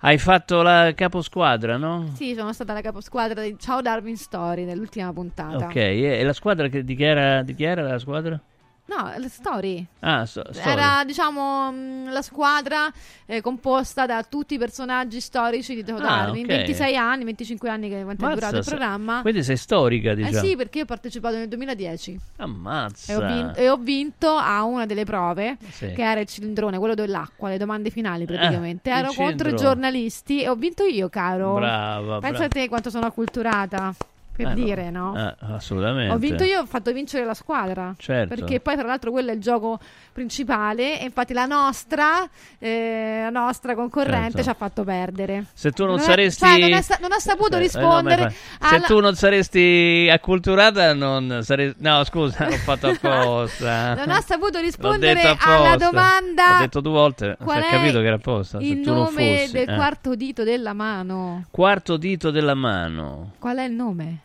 hai 0.00 0.18
fatto 0.18 0.62
la 0.62 0.92
caposquadra, 0.96 1.76
no? 1.76 2.10
Sì, 2.14 2.34
sono 2.34 2.52
stata 2.52 2.72
la 2.72 2.80
caposquadra 2.80 3.40
di 3.40 3.54
Ciao 3.56 3.80
Darwin 3.80 4.16
Story 4.16 4.64
nell'ultima 4.64 5.12
puntata. 5.12 5.66
Ok, 5.66 5.76
e, 5.76 6.18
e 6.18 6.24
la 6.24 6.32
squadra 6.32 6.66
che, 6.66 6.82
di, 6.82 6.96
chi 6.96 7.04
era, 7.04 7.42
di 7.42 7.54
chi 7.54 7.62
era 7.62 7.82
la 7.82 7.98
squadra? 8.00 8.40
No, 8.88 9.12
la 9.18 9.28
Story. 9.28 9.86
Ah, 10.00 10.24
so, 10.24 10.42
storia. 10.50 10.72
Era, 10.72 11.04
diciamo, 11.04 11.70
mh, 11.70 12.10
la 12.10 12.22
squadra 12.22 12.90
eh, 13.26 13.42
composta 13.42 14.06
da 14.06 14.22
tutti 14.22 14.54
i 14.54 14.58
personaggi 14.58 15.20
storici 15.20 15.74
di 15.74 15.84
Ciao 15.84 15.96
Ah, 15.98 16.00
Darwin. 16.00 16.44
ok. 16.44 16.48
26 16.48 16.96
anni, 16.96 17.24
25 17.24 17.68
anni 17.68 17.90
che 17.90 18.02
quanto 18.02 18.24
è 18.24 18.28
Mazza, 18.28 18.34
durato 18.40 18.56
il 18.56 18.64
programma. 18.64 19.20
Quindi 19.20 19.42
sei 19.42 19.58
storica, 19.58 20.12
Eh 20.12 20.16
diciamo. 20.16 20.38
sì, 20.46 20.56
perché 20.56 20.78
io 20.78 20.84
ho 20.84 20.86
partecipato 20.86 21.36
nel 21.36 21.48
2010 21.48 22.18
Ammazza. 22.36 23.12
e 23.12 23.16
ho, 23.16 23.26
vin- 23.26 23.52
e 23.56 23.68
ho 23.68 23.76
vinto 23.76 24.28
a 24.30 24.62
una 24.64 24.86
delle 24.86 25.04
prove, 25.04 25.58
Sì. 25.70 25.92
che 25.92 26.02
era 26.02 26.20
il 26.20 26.26
cilindrone, 26.26 26.78
quello 26.78 26.94
dell'acqua, 26.94 27.50
le 27.50 27.58
domande 27.58 27.90
finali 27.90 28.24
praticamente. 28.24 28.88
il 28.88 28.96
Ero 28.96 29.12
contro 29.12 29.50
i 29.50 29.54
giornalisti 29.56 30.40
e 30.42 30.48
ho 30.48 30.54
vinto 30.54 30.84
io, 30.84 31.10
caro. 31.10 31.54
Brava, 31.56 32.20
Pensa 32.20 32.28
brava. 32.30 32.44
a 32.46 32.48
te 32.48 32.68
quanto 32.68 32.88
sono 32.88 33.04
acculturata, 33.04 33.94
per 34.38 34.46
Eh, 34.46 34.48
no. 34.50 34.54
dire, 34.54 34.90
no? 34.90 35.16
Eh, 35.16 35.34
assolutamente. 35.54 36.14
Ho 36.14 36.16
vinto 36.18 36.44
io, 36.44 36.60
ho 36.60 36.66
fatto 36.66 36.92
vincere 36.92 37.24
la 37.24 37.34
squadra. 37.34 37.92
Certo. 37.98 38.32
Perché 38.34 38.60
poi, 38.60 38.76
tra 38.76 38.86
l'altro, 38.86 39.10
quello 39.10 39.32
è 39.32 39.34
il 39.34 39.40
gioco 39.40 39.80
principale. 40.12 41.00
E 41.00 41.04
infatti, 41.04 41.32
la 41.32 41.46
nostra, 41.46 42.28
eh, 42.58 43.20
la 43.22 43.30
nostra 43.30 43.74
concorrente 43.74 44.30
Certo. 44.36 44.42
ci 44.44 44.48
ha 44.48 44.54
fatto 44.54 44.84
perdere. 44.84 45.46
Se 45.52 45.72
tu 45.72 45.84
non, 45.86 45.98
è- 45.98 46.02
saresti. 46.02 46.44
cioè, 46.46 46.58
non, 46.58 46.72
è 46.72 46.80
sta- 46.82 46.98
non 47.00 47.10
ha 47.12 47.18
saputo 47.18 47.56
Eh, 47.56 47.60
rispondere. 47.60 48.22
eh, 48.22 48.24
no, 48.26 48.30
ma- 48.60 48.68
Se 48.68 48.74
alla- 48.76 48.86
tu 48.86 49.00
non 49.00 49.14
saresti 49.16 50.08
acculturata, 50.10 50.94
non 50.94 51.40
saresti. 51.42 51.82
No, 51.82 52.04
scusa, 52.04 52.44
l'ho 52.48 52.56
fatto 52.56 52.86
apposta. 52.94 53.94
non 53.94 54.10
ha 54.10 54.20
saputo 54.20 54.60
rispondere 54.60 55.36
alla 55.40 55.76
domanda. 55.76 56.52
L'ho 56.52 56.58
detto 56.60 56.80
due 56.80 56.92
volte. 56.92 57.36
Qual 57.42 57.60
si 57.60 57.64
è 57.64 57.68
è 57.68 57.70
capito 57.72 57.98
che 57.98 58.06
era 58.06 58.16
apposta. 58.16 58.58
Il 58.60 58.78
non 58.78 58.94
nome 58.96 59.48
del 59.50 59.68
eh. 59.68 59.74
quarto 59.74 60.14
dito 60.14 60.44
della 60.44 60.72
mano. 60.74 61.44
Quarto 61.50 61.96
dito 61.96 62.30
della 62.30 62.54
mano. 62.54 63.32
Qual 63.38 63.56
è 63.56 63.64
il 63.64 63.72
nome? 63.72 64.18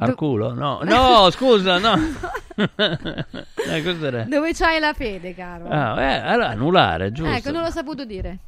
Al 0.00 0.14
culo? 0.14 0.54
No, 0.54 0.80
no, 0.84 1.30
scusa, 1.30 1.78
no. 1.78 1.94
eh? 2.56 4.24
Dove 4.26 4.52
c'hai 4.54 4.80
la 4.80 4.92
fede, 4.94 5.34
caro? 5.34 5.66
Ah, 5.68 6.00
eh, 6.00 6.14
allora 6.20 6.48
annullare, 6.48 7.12
giusto? 7.12 7.32
ecco, 7.32 7.50
non 7.50 7.62
l'ho 7.62 7.70
saputo 7.70 8.04
dire. 8.04 8.38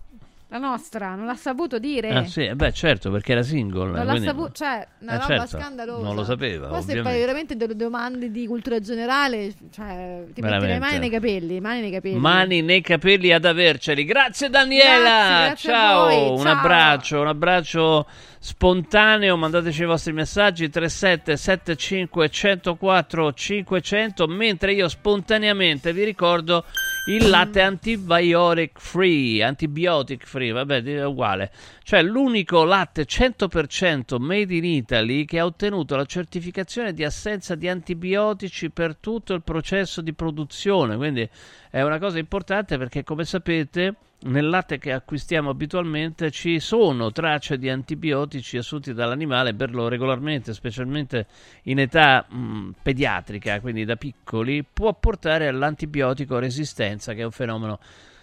La 0.48 0.58
nostra, 0.58 1.14
non 1.14 1.24
l'ha 1.24 1.34
saputo 1.34 1.78
dire. 1.78 2.10
Ah, 2.10 2.24
sì, 2.26 2.44
eh, 2.44 2.54
beh, 2.54 2.72
certo, 2.74 3.10
perché 3.10 3.32
era 3.32 3.42
single. 3.42 3.90
Non 3.90 4.04
l'ha 4.04 4.20
saputo, 4.20 4.52
cioè, 4.52 4.86
una 4.98 5.12
Eh, 5.12 5.16
roba 5.16 5.26
certo, 5.26 5.58
scandalosa. 5.58 6.04
Non 6.04 6.14
lo 6.14 6.24
sapeva, 6.24 6.68
Poi 6.68 6.82
se 6.82 6.90
ovviamente. 6.90 7.08
fai 7.08 7.18
veramente 7.20 7.56
delle 7.56 7.74
domande 7.74 8.30
di 8.30 8.46
cultura 8.46 8.78
generale, 8.78 9.50
cioè, 9.72 10.24
ti 10.34 10.42
metti 10.42 10.66
le 10.66 10.78
mani 10.78 10.98
nei 10.98 11.08
capelli, 11.08 11.58
mani 11.58 11.80
nei 11.80 11.90
capelli. 11.90 12.18
Mani 12.18 12.60
nei 12.60 12.82
capelli 12.82 13.32
ad 13.32 13.46
averceli. 13.46 14.04
Grazie 14.04 14.50
Daniela. 14.50 14.98
Grazie, 15.00 15.46
grazie 15.46 15.70
ciao. 15.70 16.04
voi, 16.04 16.30
un 16.38 16.44
ciao. 16.44 16.52
abbraccio, 16.52 17.20
un 17.22 17.26
abbraccio 17.28 18.06
spontaneo. 18.44 19.36
Mandateci 19.36 19.82
i 19.82 19.86
vostri 19.86 20.12
messaggi 20.12 20.68
3775 20.68 22.28
104 22.28 23.32
500 23.32 24.26
mentre 24.26 24.72
io 24.72 24.88
spontaneamente 24.88 25.92
vi 25.92 26.02
ricordo 26.02 26.64
il 27.06 27.28
latte 27.28 27.60
antibiotic 27.60 28.80
free, 28.80 29.44
antibiotic 29.44 30.26
free, 30.26 30.50
vabbè, 30.50 30.82
è 30.82 31.04
uguale. 31.04 31.52
Cioè 31.84 32.02
l'unico 32.02 32.64
latte 32.64 33.04
100% 33.04 34.18
made 34.18 34.54
in 34.54 34.64
Italy 34.64 35.24
che 35.24 35.38
ha 35.38 35.44
ottenuto 35.44 35.94
la 35.94 36.04
certificazione 36.04 36.92
di 36.92 37.04
assenza 37.04 37.54
di 37.54 37.68
antibiotici 37.68 38.70
per 38.70 38.96
tutto 38.96 39.34
il 39.34 39.42
processo 39.42 40.00
di 40.00 40.14
produzione, 40.14 40.96
quindi 40.96 41.28
è 41.70 41.80
una 41.82 42.00
cosa 42.00 42.18
importante 42.18 42.76
perché 42.76 43.04
come 43.04 43.24
sapete 43.24 43.94
nel 44.24 44.48
latte 44.48 44.78
che 44.78 44.92
acquistiamo 44.92 45.50
abitualmente 45.50 46.30
ci 46.30 46.60
sono 46.60 47.10
tracce 47.12 47.58
di 47.58 47.68
antibiotici 47.68 48.56
assunti 48.56 48.92
dall'animale, 48.92 49.54
berlo 49.54 49.88
regolarmente, 49.88 50.54
specialmente 50.54 51.26
in 51.64 51.78
età 51.78 52.24
mh, 52.28 52.70
pediatrica, 52.82 53.60
quindi 53.60 53.84
da 53.84 53.96
piccoli, 53.96 54.64
può 54.64 54.94
portare 54.94 55.48
all'antibiotico 55.48 56.38
resistenza, 56.38 57.14
che 57.14 57.22
è 57.22 57.24
un 57.24 57.30
fenomeno 57.30 57.78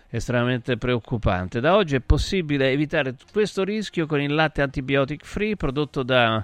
estremamente 0.10 0.78
preoccupante. 0.78 1.60
Da 1.60 1.76
oggi 1.76 1.96
è 1.96 2.00
possibile 2.00 2.72
evitare 2.72 3.16
questo 3.32 3.64
rischio 3.64 4.06
con 4.06 4.22
il 4.22 4.34
latte 4.34 4.62
antibiotic 4.62 5.24
free 5.24 5.56
prodotto 5.56 6.04
da 6.04 6.44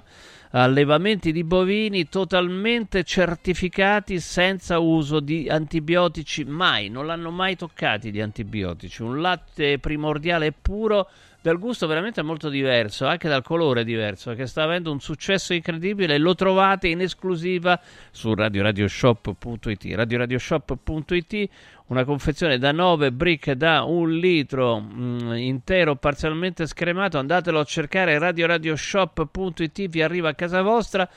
allevamenti 0.50 1.32
di 1.32 1.44
bovini 1.44 2.08
totalmente 2.08 3.04
certificati 3.04 4.20
senza 4.20 4.78
uso 4.78 5.20
di 5.20 5.48
antibiotici 5.48 6.44
mai, 6.44 6.88
non 6.88 7.06
l'hanno 7.06 7.30
mai 7.30 7.56
toccati 7.56 8.12
gli 8.12 8.20
antibiotici, 8.20 9.02
un 9.02 9.20
latte 9.20 9.78
primordiale 9.78 10.46
e 10.46 10.52
puro 10.52 11.08
dal 11.46 11.60
gusto 11.60 11.86
veramente 11.86 12.22
molto 12.22 12.48
diverso, 12.48 13.06
anche 13.06 13.28
dal 13.28 13.44
colore 13.44 13.84
diverso, 13.84 14.34
che 14.34 14.46
sta 14.46 14.64
avendo 14.64 14.90
un 14.90 14.98
successo 14.98 15.54
incredibile. 15.54 16.18
Lo 16.18 16.34
trovate 16.34 16.88
in 16.88 17.00
esclusiva 17.00 17.80
su 18.10 18.34
radioradioshop.it. 18.34 19.94
Radioradioshop.it, 19.94 21.48
una 21.86 22.04
confezione 22.04 22.58
da 22.58 22.72
9 22.72 23.12
brick 23.12 23.52
da 23.52 23.84
un 23.84 24.10
litro 24.10 24.80
mh, 24.80 24.94
mm, 24.98 25.32
intero 25.34 25.94
parzialmente 25.94 26.66
scremato. 26.66 27.16
Andatelo 27.16 27.60
a 27.60 27.64
cercare 27.64 28.18
radioradioshop.it, 28.18 29.86
vi 29.86 30.02
arriva 30.02 30.30
a 30.30 30.34
casa 30.34 30.62
vostra. 30.62 31.08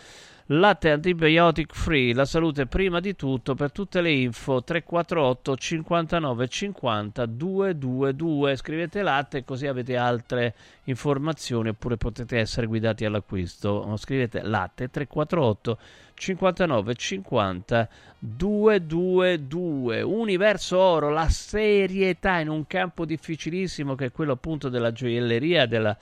Latte 0.52 0.90
antibiotic 0.90 1.76
free, 1.76 2.12
la 2.12 2.26
salute 2.26 2.66
prima 2.66 3.00
di 3.00 3.16
tutto. 3.16 3.54
Per 3.54 3.72
tutte 3.72 4.02
le 4.02 4.10
info 4.10 4.64
348 4.64 5.56
59 5.56 6.48
50 6.48 7.26
222. 7.28 8.56
Scrivete 8.56 9.04
latte 9.04 9.46
così 9.46 9.68
avete 9.68 9.96
altre 9.96 10.56
informazioni 10.86 11.70
oppure 11.70 11.98
potete 11.98 12.40
essere 12.40 12.66
guidati 12.66 13.06
all'acquisto. 13.06 13.96
Scrivete 13.96 14.42
latte 14.42 14.90
348 14.90 15.78
59 16.16 16.96
50 16.96 17.90
222. 18.18 20.02
Universo 20.02 20.80
oro, 20.80 21.10
la 21.10 21.30
serietà 21.30 22.40
in 22.40 22.50
un 22.50 22.66
campo 22.66 23.06
difficilissimo 23.06 23.94
che 23.94 24.06
è 24.06 24.12
quello 24.12 24.32
appunto 24.32 24.68
della 24.68 24.92
gioielleria, 24.92 25.68
della 25.68 25.96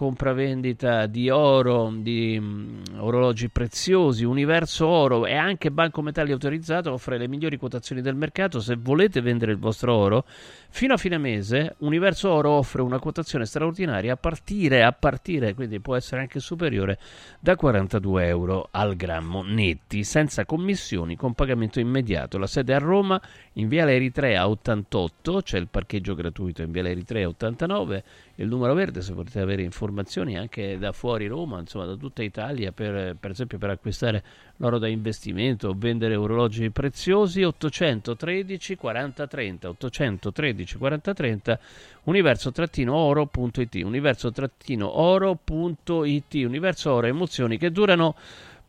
compravendita 0.00 1.04
di 1.04 1.28
oro, 1.28 1.92
di 1.94 2.34
um, 2.38 2.80
orologi 3.00 3.50
preziosi, 3.50 4.24
Universo 4.24 4.86
Oro 4.86 5.26
e 5.26 5.34
anche 5.34 5.70
Banco 5.70 6.00
Metalli 6.00 6.32
autorizzato 6.32 6.90
offre 6.90 7.18
le 7.18 7.28
migliori 7.28 7.58
quotazioni 7.58 8.00
del 8.00 8.14
mercato. 8.14 8.60
Se 8.60 8.76
volete 8.76 9.20
vendere 9.20 9.52
il 9.52 9.58
vostro 9.58 9.94
oro, 9.94 10.24
fino 10.70 10.94
a 10.94 10.96
fine 10.96 11.18
mese 11.18 11.74
Universo 11.80 12.30
Oro 12.30 12.52
offre 12.52 12.80
una 12.80 12.98
quotazione 12.98 13.44
straordinaria 13.44 14.14
a 14.14 14.16
partire, 14.16 14.82
a 14.84 14.92
partire, 14.92 15.52
quindi 15.52 15.80
può 15.80 15.94
essere 15.96 16.22
anche 16.22 16.40
superiore, 16.40 16.98
da 17.38 17.54
42 17.54 18.26
euro 18.26 18.68
al 18.70 18.96
grammo 18.96 19.42
netti, 19.42 20.02
senza 20.02 20.46
commissioni, 20.46 21.14
con 21.14 21.34
pagamento 21.34 21.78
immediato. 21.78 22.38
La 22.38 22.46
sede 22.46 22.72
è 22.72 22.76
a 22.76 22.78
Roma, 22.78 23.20
in 23.54 23.68
Viale 23.68 23.96
Eritrea 23.96 24.48
88, 24.48 25.42
c'è 25.42 25.58
il 25.58 25.68
parcheggio 25.68 26.14
gratuito 26.14 26.62
in 26.62 26.70
Viale 26.70 26.92
Eritrea 26.92 27.28
89 27.28 28.02
il 28.40 28.48
numero 28.48 28.72
verde 28.72 29.02
se 29.02 29.12
volete 29.12 29.40
avere 29.40 29.60
informazioni 29.62 30.38
anche 30.38 30.78
da 30.78 30.92
fuori 30.92 31.26
Roma, 31.26 31.60
insomma 31.60 31.84
da 31.84 31.94
tutta 31.94 32.22
Italia, 32.22 32.72
per, 32.72 33.14
per 33.20 33.32
esempio 33.32 33.58
per 33.58 33.68
acquistare 33.68 34.24
l'oro 34.56 34.78
da 34.78 34.88
investimento 34.88 35.68
o 35.68 35.74
vendere 35.76 36.16
orologi 36.16 36.70
preziosi, 36.70 37.42
813 37.42 38.76
40 38.76 39.26
30, 39.26 39.68
813 39.68 40.78
40 40.78 41.14
30, 41.14 41.60
universo-oro.it, 42.04 43.74
universo-oro.it, 43.74 46.34
universo 46.34 46.92
oro 46.92 47.06
emozioni 47.06 47.58
che 47.58 47.70
durano 47.70 48.16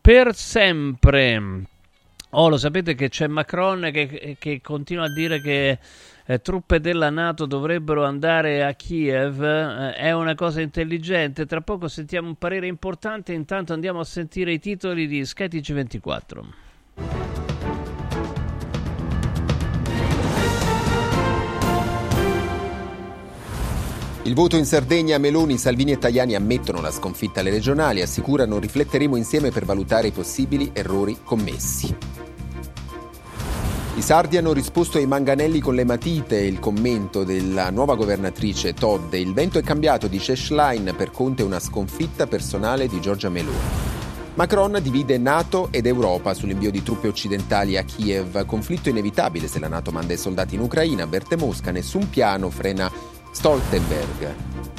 per 0.01 0.35
sempre. 0.35 1.63
Oh, 2.31 2.49
lo 2.49 2.57
sapete 2.57 2.93
che 2.95 3.07
c'è 3.07 3.27
Macron 3.27 3.89
che, 3.91 4.35
che 4.37 4.59
continua 4.61 5.05
a 5.05 5.13
dire 5.13 5.41
che 5.41 5.79
eh, 6.31 6.41
truppe 6.41 6.79
della 6.79 7.09
Nato 7.09 7.45
dovrebbero 7.45 8.05
andare 8.05 8.63
a 8.63 8.73
Kiev, 8.73 9.43
eh, 9.43 9.93
è 9.95 10.11
una 10.13 10.33
cosa 10.33 10.61
intelligente. 10.61 11.45
Tra 11.45 11.59
poco 11.59 11.89
sentiamo 11.89 12.29
un 12.29 12.35
parere 12.35 12.67
importante, 12.67 13.33
intanto 13.33 13.73
andiamo 13.73 13.99
a 13.99 14.05
sentire 14.05 14.53
i 14.53 14.59
titoli 14.59 15.07
di 15.07 15.25
skytg 15.25 15.73
24. 15.73 16.45
Il 24.23 24.35
voto 24.35 24.55
in 24.55 24.65
Sardegna, 24.65 25.17
Meloni, 25.17 25.57
Salvini 25.57 25.91
e 25.91 25.97
Tajani 25.97 26.35
ammettono 26.35 26.79
la 26.79 26.91
sconfitta 26.91 27.41
alle 27.41 27.49
regionali, 27.49 28.01
assicurano 28.01 28.59
rifletteremo 28.59 29.17
insieme 29.17 29.49
per 29.49 29.65
valutare 29.65 30.07
i 30.07 30.11
possibili 30.11 30.69
errori 30.73 31.17
commessi. 31.23 32.20
I 33.93 34.01
sardi 34.01 34.37
hanno 34.37 34.53
risposto 34.53 34.97
ai 34.97 35.05
manganelli 35.05 35.59
con 35.59 35.75
le 35.75 35.83
matite, 35.83 36.37
il 36.37 36.59
commento 36.59 37.25
della 37.25 37.69
nuova 37.71 37.95
governatrice 37.95 38.73
Todd. 38.73 39.13
Il 39.13 39.33
vento 39.33 39.59
è 39.59 39.61
cambiato, 39.61 40.07
dice 40.07 40.37
Schlein, 40.37 40.93
per 40.95 41.11
Conte 41.11 41.43
una 41.43 41.59
sconfitta 41.59 42.25
personale 42.25 42.87
di 42.87 43.01
Giorgia 43.01 43.27
Meloni. 43.27 43.57
Macron 44.35 44.79
divide 44.81 45.17
Nato 45.17 45.67
ed 45.71 45.85
Europa 45.85 46.33
sull'invio 46.33 46.71
di 46.71 46.81
truppe 46.81 47.09
occidentali 47.09 47.75
a 47.75 47.83
Kiev. 47.83 48.45
Conflitto 48.45 48.87
inevitabile 48.87 49.47
se 49.47 49.59
la 49.59 49.67
Nato 49.67 49.91
manda 49.91 50.13
i 50.13 50.17
soldati 50.17 50.55
in 50.55 50.61
Ucraina. 50.61 51.05
Berte 51.05 51.35
Mosca, 51.35 51.71
nessun 51.71 52.09
piano 52.09 52.49
frena 52.49 52.89
Stoltenberg. 53.31 54.70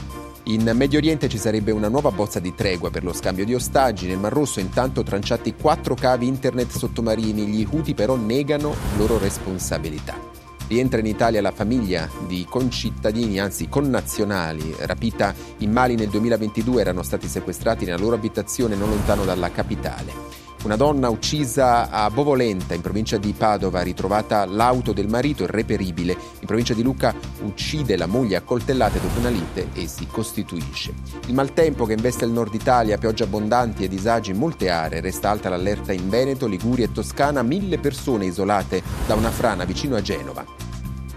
In 0.46 0.68
Medio 0.74 0.98
Oriente 0.98 1.28
ci 1.28 1.38
sarebbe 1.38 1.70
una 1.70 1.86
nuova 1.86 2.10
bozza 2.10 2.40
di 2.40 2.52
tregua 2.52 2.90
per 2.90 3.04
lo 3.04 3.12
scambio 3.12 3.44
di 3.44 3.54
ostaggi. 3.54 4.08
Nel 4.08 4.18
Mar 4.18 4.32
Rosso 4.32 4.58
intanto 4.58 5.04
tranciati 5.04 5.54
quattro 5.54 5.94
cavi 5.94 6.26
internet 6.26 6.68
sottomarini. 6.68 7.46
Gli 7.46 7.64
Houthi 7.70 7.94
però 7.94 8.16
negano 8.16 8.74
loro 8.96 9.18
responsabilità. 9.18 10.18
Rientra 10.66 10.98
in 10.98 11.06
Italia 11.06 11.40
la 11.40 11.52
famiglia 11.52 12.08
di 12.26 12.44
concittadini, 12.48 13.38
anzi 13.38 13.68
connazionali, 13.68 14.74
rapita 14.80 15.32
in 15.58 15.70
Mali 15.70 15.94
nel 15.94 16.08
2022, 16.08 16.80
erano 16.80 17.02
stati 17.02 17.28
sequestrati 17.28 17.84
nella 17.84 17.98
loro 17.98 18.16
abitazione 18.16 18.74
non 18.74 18.88
lontano 18.88 19.24
dalla 19.24 19.50
capitale. 19.52 20.41
Una 20.62 20.76
donna 20.76 21.08
uccisa 21.08 21.90
a 21.90 22.08
Bovolenta, 22.08 22.72
in 22.74 22.82
provincia 22.82 23.16
di 23.16 23.34
Padova, 23.36 23.82
ritrovata 23.82 24.44
l'auto 24.44 24.92
del 24.92 25.08
marito 25.08 25.42
irreperibile. 25.42 26.12
In 26.12 26.46
provincia 26.46 26.72
di 26.72 26.84
Lucca 26.84 27.12
uccide 27.42 27.96
la 27.96 28.06
moglie 28.06 28.36
a 28.36 28.42
coltellate 28.42 29.00
dopo 29.00 29.18
una 29.18 29.28
lite 29.28 29.70
e 29.72 29.88
si 29.88 30.06
costituisce. 30.06 30.94
Il 31.26 31.34
maltempo 31.34 31.84
che 31.84 31.94
investe 31.94 32.26
il 32.26 32.30
nord 32.30 32.54
Italia, 32.54 32.96
piogge 32.96 33.24
abbondanti 33.24 33.82
e 33.82 33.88
disagi 33.88 34.30
in 34.30 34.38
molte 34.38 34.70
aree. 34.70 35.00
Resta 35.00 35.30
alta 35.30 35.48
l'allerta 35.48 35.92
in 35.92 36.08
Veneto, 36.08 36.46
Liguria 36.46 36.84
e 36.84 36.92
Toscana, 36.92 37.42
mille 37.42 37.78
persone 37.78 38.26
isolate 38.26 38.84
da 39.04 39.16
una 39.16 39.32
frana 39.32 39.64
vicino 39.64 39.96
a 39.96 40.00
Genova. 40.00 40.71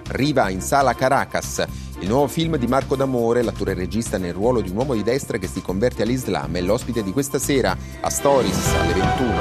Riva 0.07 0.49
in 0.49 0.61
sala 0.61 0.93
Caracas. 0.93 1.65
Il 1.99 2.07
nuovo 2.07 2.27
film 2.27 2.57
di 2.57 2.67
Marco 2.67 2.95
D'Amore, 2.95 3.41
l'attore 3.41 3.73
regista 3.73 4.17
nel 4.17 4.33
ruolo 4.33 4.61
di 4.61 4.69
un 4.69 4.77
uomo 4.77 4.93
di 4.93 5.03
destra 5.03 5.37
che 5.37 5.47
si 5.47 5.61
converte 5.61 6.03
all'Islam, 6.03 6.55
è 6.55 6.61
l'ospite 6.61 7.03
di 7.03 7.11
questa 7.11 7.39
sera 7.39 7.75
a 8.01 8.09
Stories 8.09 8.73
alle 8.73 8.93
21. 8.93 9.33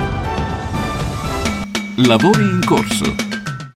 Lavori 2.06 2.42
in 2.42 2.60
corso. 2.64 3.33